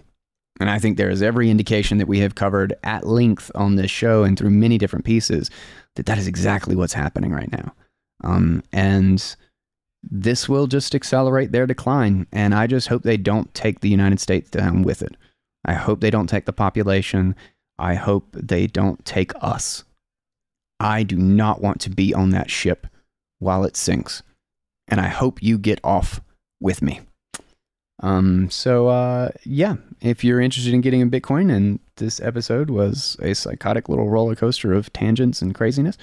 And 0.60 0.69
I 0.69 0.80
think 0.80 0.98
there 0.98 1.10
is 1.10 1.22
every 1.22 1.49
indication 1.49 1.98
that 1.98 2.07
we 2.07 2.19
have 2.19 2.36
covered 2.36 2.73
at 2.84 3.06
length 3.06 3.52
on 3.56 3.76
this 3.76 3.91
show 3.91 4.23
and 4.23 4.38
through 4.38 4.52
many 4.52 4.77
different 4.77 5.06
pieces 5.06 5.49
that 5.95 6.06
that 6.06 6.18
is 6.18 6.27
exactly 6.27 6.76
what's 6.76 6.94
happening 6.94 7.32
right 7.32 7.52
now. 7.52 7.73
Um, 8.23 8.64
and 8.72 9.36
this 10.02 10.48
will 10.48 10.68
just 10.68 10.95
accelerate 10.95 11.52
their 11.52 11.68
decline. 11.68 12.27
And 12.32 12.56
I 12.56 12.68
just 12.68 12.88
hope 12.88 13.03
they 13.03 13.18
don't 13.18 13.53
take 13.53 13.82
the 13.82 13.90
United 13.90 14.19
States 14.19 14.49
down 14.49 14.84
with 14.84 15.02
it. 15.02 15.18
I 15.65 15.73
hope 15.73 15.99
they 15.99 16.11
don't 16.11 16.27
take 16.27 16.45
the 16.45 16.53
population. 16.53 17.36
I 17.77 17.95
hope 17.95 18.30
they 18.34 18.68
don't 18.68 19.03
take 19.03 19.32
us. 19.41 19.84
I 20.80 21.03
do 21.03 21.18
not 21.18 21.61
want 21.61 21.82
to 21.82 21.90
be 21.90 22.14
on 22.14 22.30
that 22.30 22.52
ship 22.52 22.88
while 23.40 23.65
it 23.65 23.76
sinks. 23.76 24.23
And 24.88 25.02
I 25.02 25.07
hope 25.07 25.41
you 25.41 25.57
get 25.57 25.80
off 25.84 26.22
with 26.61 26.82
me. 26.82 27.02
Um, 28.01 28.49
so, 28.49 28.88
uh, 28.88 29.30
yeah, 29.43 29.76
if 30.01 30.23
you're 30.23 30.41
interested 30.41 30.73
in 30.73 30.81
getting 30.81 31.01
in 31.01 31.09
Bitcoin, 31.09 31.53
and 31.53 31.80
this 31.95 32.19
episode 32.19 32.69
was 32.69 33.17
a 33.22 33.34
psychotic 33.34 33.88
little 33.88 34.09
roller 34.09 34.35
coaster 34.35 34.73
of 34.73 34.91
tangents 34.91 35.41
and 35.41 35.55
craziness, 35.55 35.97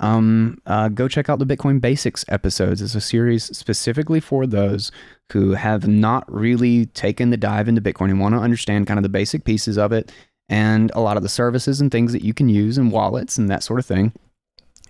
um, 0.00 0.60
uh, 0.66 0.88
go 0.88 1.08
check 1.08 1.28
out 1.28 1.38
the 1.38 1.46
Bitcoin 1.46 1.80
Basics 1.80 2.24
episodes. 2.28 2.80
It's 2.80 2.94
a 2.94 3.00
series 3.00 3.44
specifically 3.56 4.20
for 4.20 4.46
those 4.46 4.92
who 5.32 5.52
have 5.52 5.88
not 5.88 6.30
really 6.32 6.86
taken 6.86 7.30
the 7.30 7.36
dive 7.36 7.68
into 7.68 7.80
Bitcoin 7.80 8.10
and 8.10 8.20
want 8.20 8.34
to 8.34 8.40
understand 8.40 8.86
kind 8.86 8.98
of 8.98 9.02
the 9.02 9.08
basic 9.08 9.44
pieces 9.44 9.76
of 9.76 9.92
it 9.92 10.12
and 10.48 10.90
a 10.94 11.00
lot 11.00 11.16
of 11.16 11.22
the 11.22 11.28
services 11.28 11.80
and 11.80 11.90
things 11.90 12.12
that 12.12 12.22
you 12.24 12.32
can 12.32 12.48
use 12.48 12.78
and 12.78 12.92
wallets 12.92 13.38
and 13.38 13.50
that 13.50 13.62
sort 13.62 13.80
of 13.80 13.86
thing. 13.86 14.12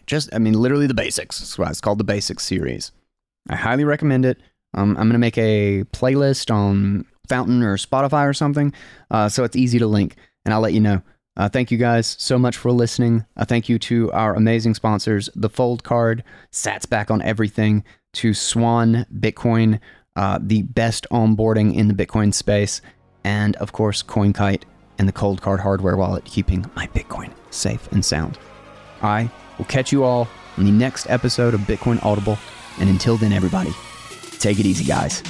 Just, 0.07 0.33
I 0.35 0.39
mean, 0.39 0.55
literally 0.55 0.87
the 0.87 0.95
basics. 0.95 1.39
That's 1.39 1.59
why 1.59 1.69
it's 1.69 1.81
called 1.81 1.99
the 1.99 2.05
Basics 2.05 2.45
series. 2.45 2.93
I 3.51 3.57
highly 3.57 3.85
recommend 3.85 4.25
it. 4.25 4.39
Um, 4.75 4.91
I'm 4.91 5.09
going 5.09 5.13
to 5.13 5.19
make 5.19 5.39
a 5.39 5.85
playlist 5.93 6.55
on 6.55 7.05
Fountain 7.29 7.63
or 7.63 7.77
Spotify 7.77 8.29
or 8.29 8.33
something, 8.33 8.73
uh, 9.11 9.29
so 9.29 9.45
it's 9.45 9.57
easy 9.57 9.79
to 9.79 9.87
link, 9.87 10.17
and 10.45 10.53
I'll 10.55 10.61
let 10.61 10.73
you 10.73 10.81
know. 10.81 11.03
Uh, 11.37 11.49
thank 11.49 11.71
you 11.71 11.79
guys 11.79 12.17
so 12.19 12.37
much 12.37 12.57
for 12.57 12.73
listening. 12.73 13.25
Uh, 13.37 13.45
thank 13.45 13.69
you 13.69 13.79
to 13.79 14.11
our 14.13 14.35
amazing 14.35 14.75
sponsors, 14.75 15.31
the 15.37 15.49
Fold 15.49 15.85
Card, 15.85 16.25
Sats 16.53 16.89
back 16.89 17.11
on 17.11 17.23
everything, 17.23 17.85
to 18.15 18.35
Swan 18.35 19.07
Bitcoin, 19.21 19.79
uh, 20.17 20.39
the 20.43 20.63
best 20.63 21.07
onboarding 21.13 21.75
in 21.75 21.87
the 21.89 21.95
Bitcoin 21.95 22.35
space, 22.35 22.81
and 23.25 23.55
of 23.57 23.73
course, 23.73 24.03
CoinKite 24.03 24.65
and 24.99 25.07
the 25.07 25.13
Coldcard 25.13 25.61
hardware 25.61 25.97
wallet, 25.97 26.25
keeping 26.25 26.65
my 26.75 26.89
Bitcoin 26.89 27.31
safe 27.51 27.91
and 27.93 28.05
sound. 28.05 28.37
I 29.01 29.31
will 29.59 29.67
catch 29.67 29.93
you 29.93 30.03
all 30.03 30.29
in 30.57 30.65
the 30.65 30.73
next 30.73 31.09
episode 31.09 31.55
of 31.55 31.61
Bitcoin 31.61 32.05
Audible, 32.05 32.37
and 32.81 32.91
until 32.91 33.17
then, 33.17 33.33
everybody, 33.33 33.73
take 34.39 34.59
it 34.59 34.67
easy, 34.67 34.85
guys. 34.85 35.23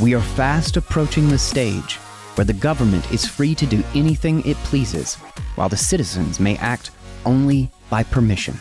We 0.00 0.14
are 0.14 0.20
fast 0.20 0.76
approaching 0.76 1.28
the 1.28 1.38
stage 1.38 1.96
where 2.36 2.44
the 2.44 2.52
government 2.52 3.10
is 3.12 3.26
free 3.26 3.54
to 3.56 3.66
do 3.66 3.82
anything 3.94 4.46
it 4.46 4.56
pleases, 4.58 5.16
while 5.56 5.68
the 5.68 5.76
citizens 5.76 6.38
may 6.38 6.56
act 6.58 6.92
only 7.26 7.70
by 7.90 8.04
permission. 8.04 8.58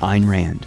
Ayn 0.00 0.28
Rand. 0.28 0.66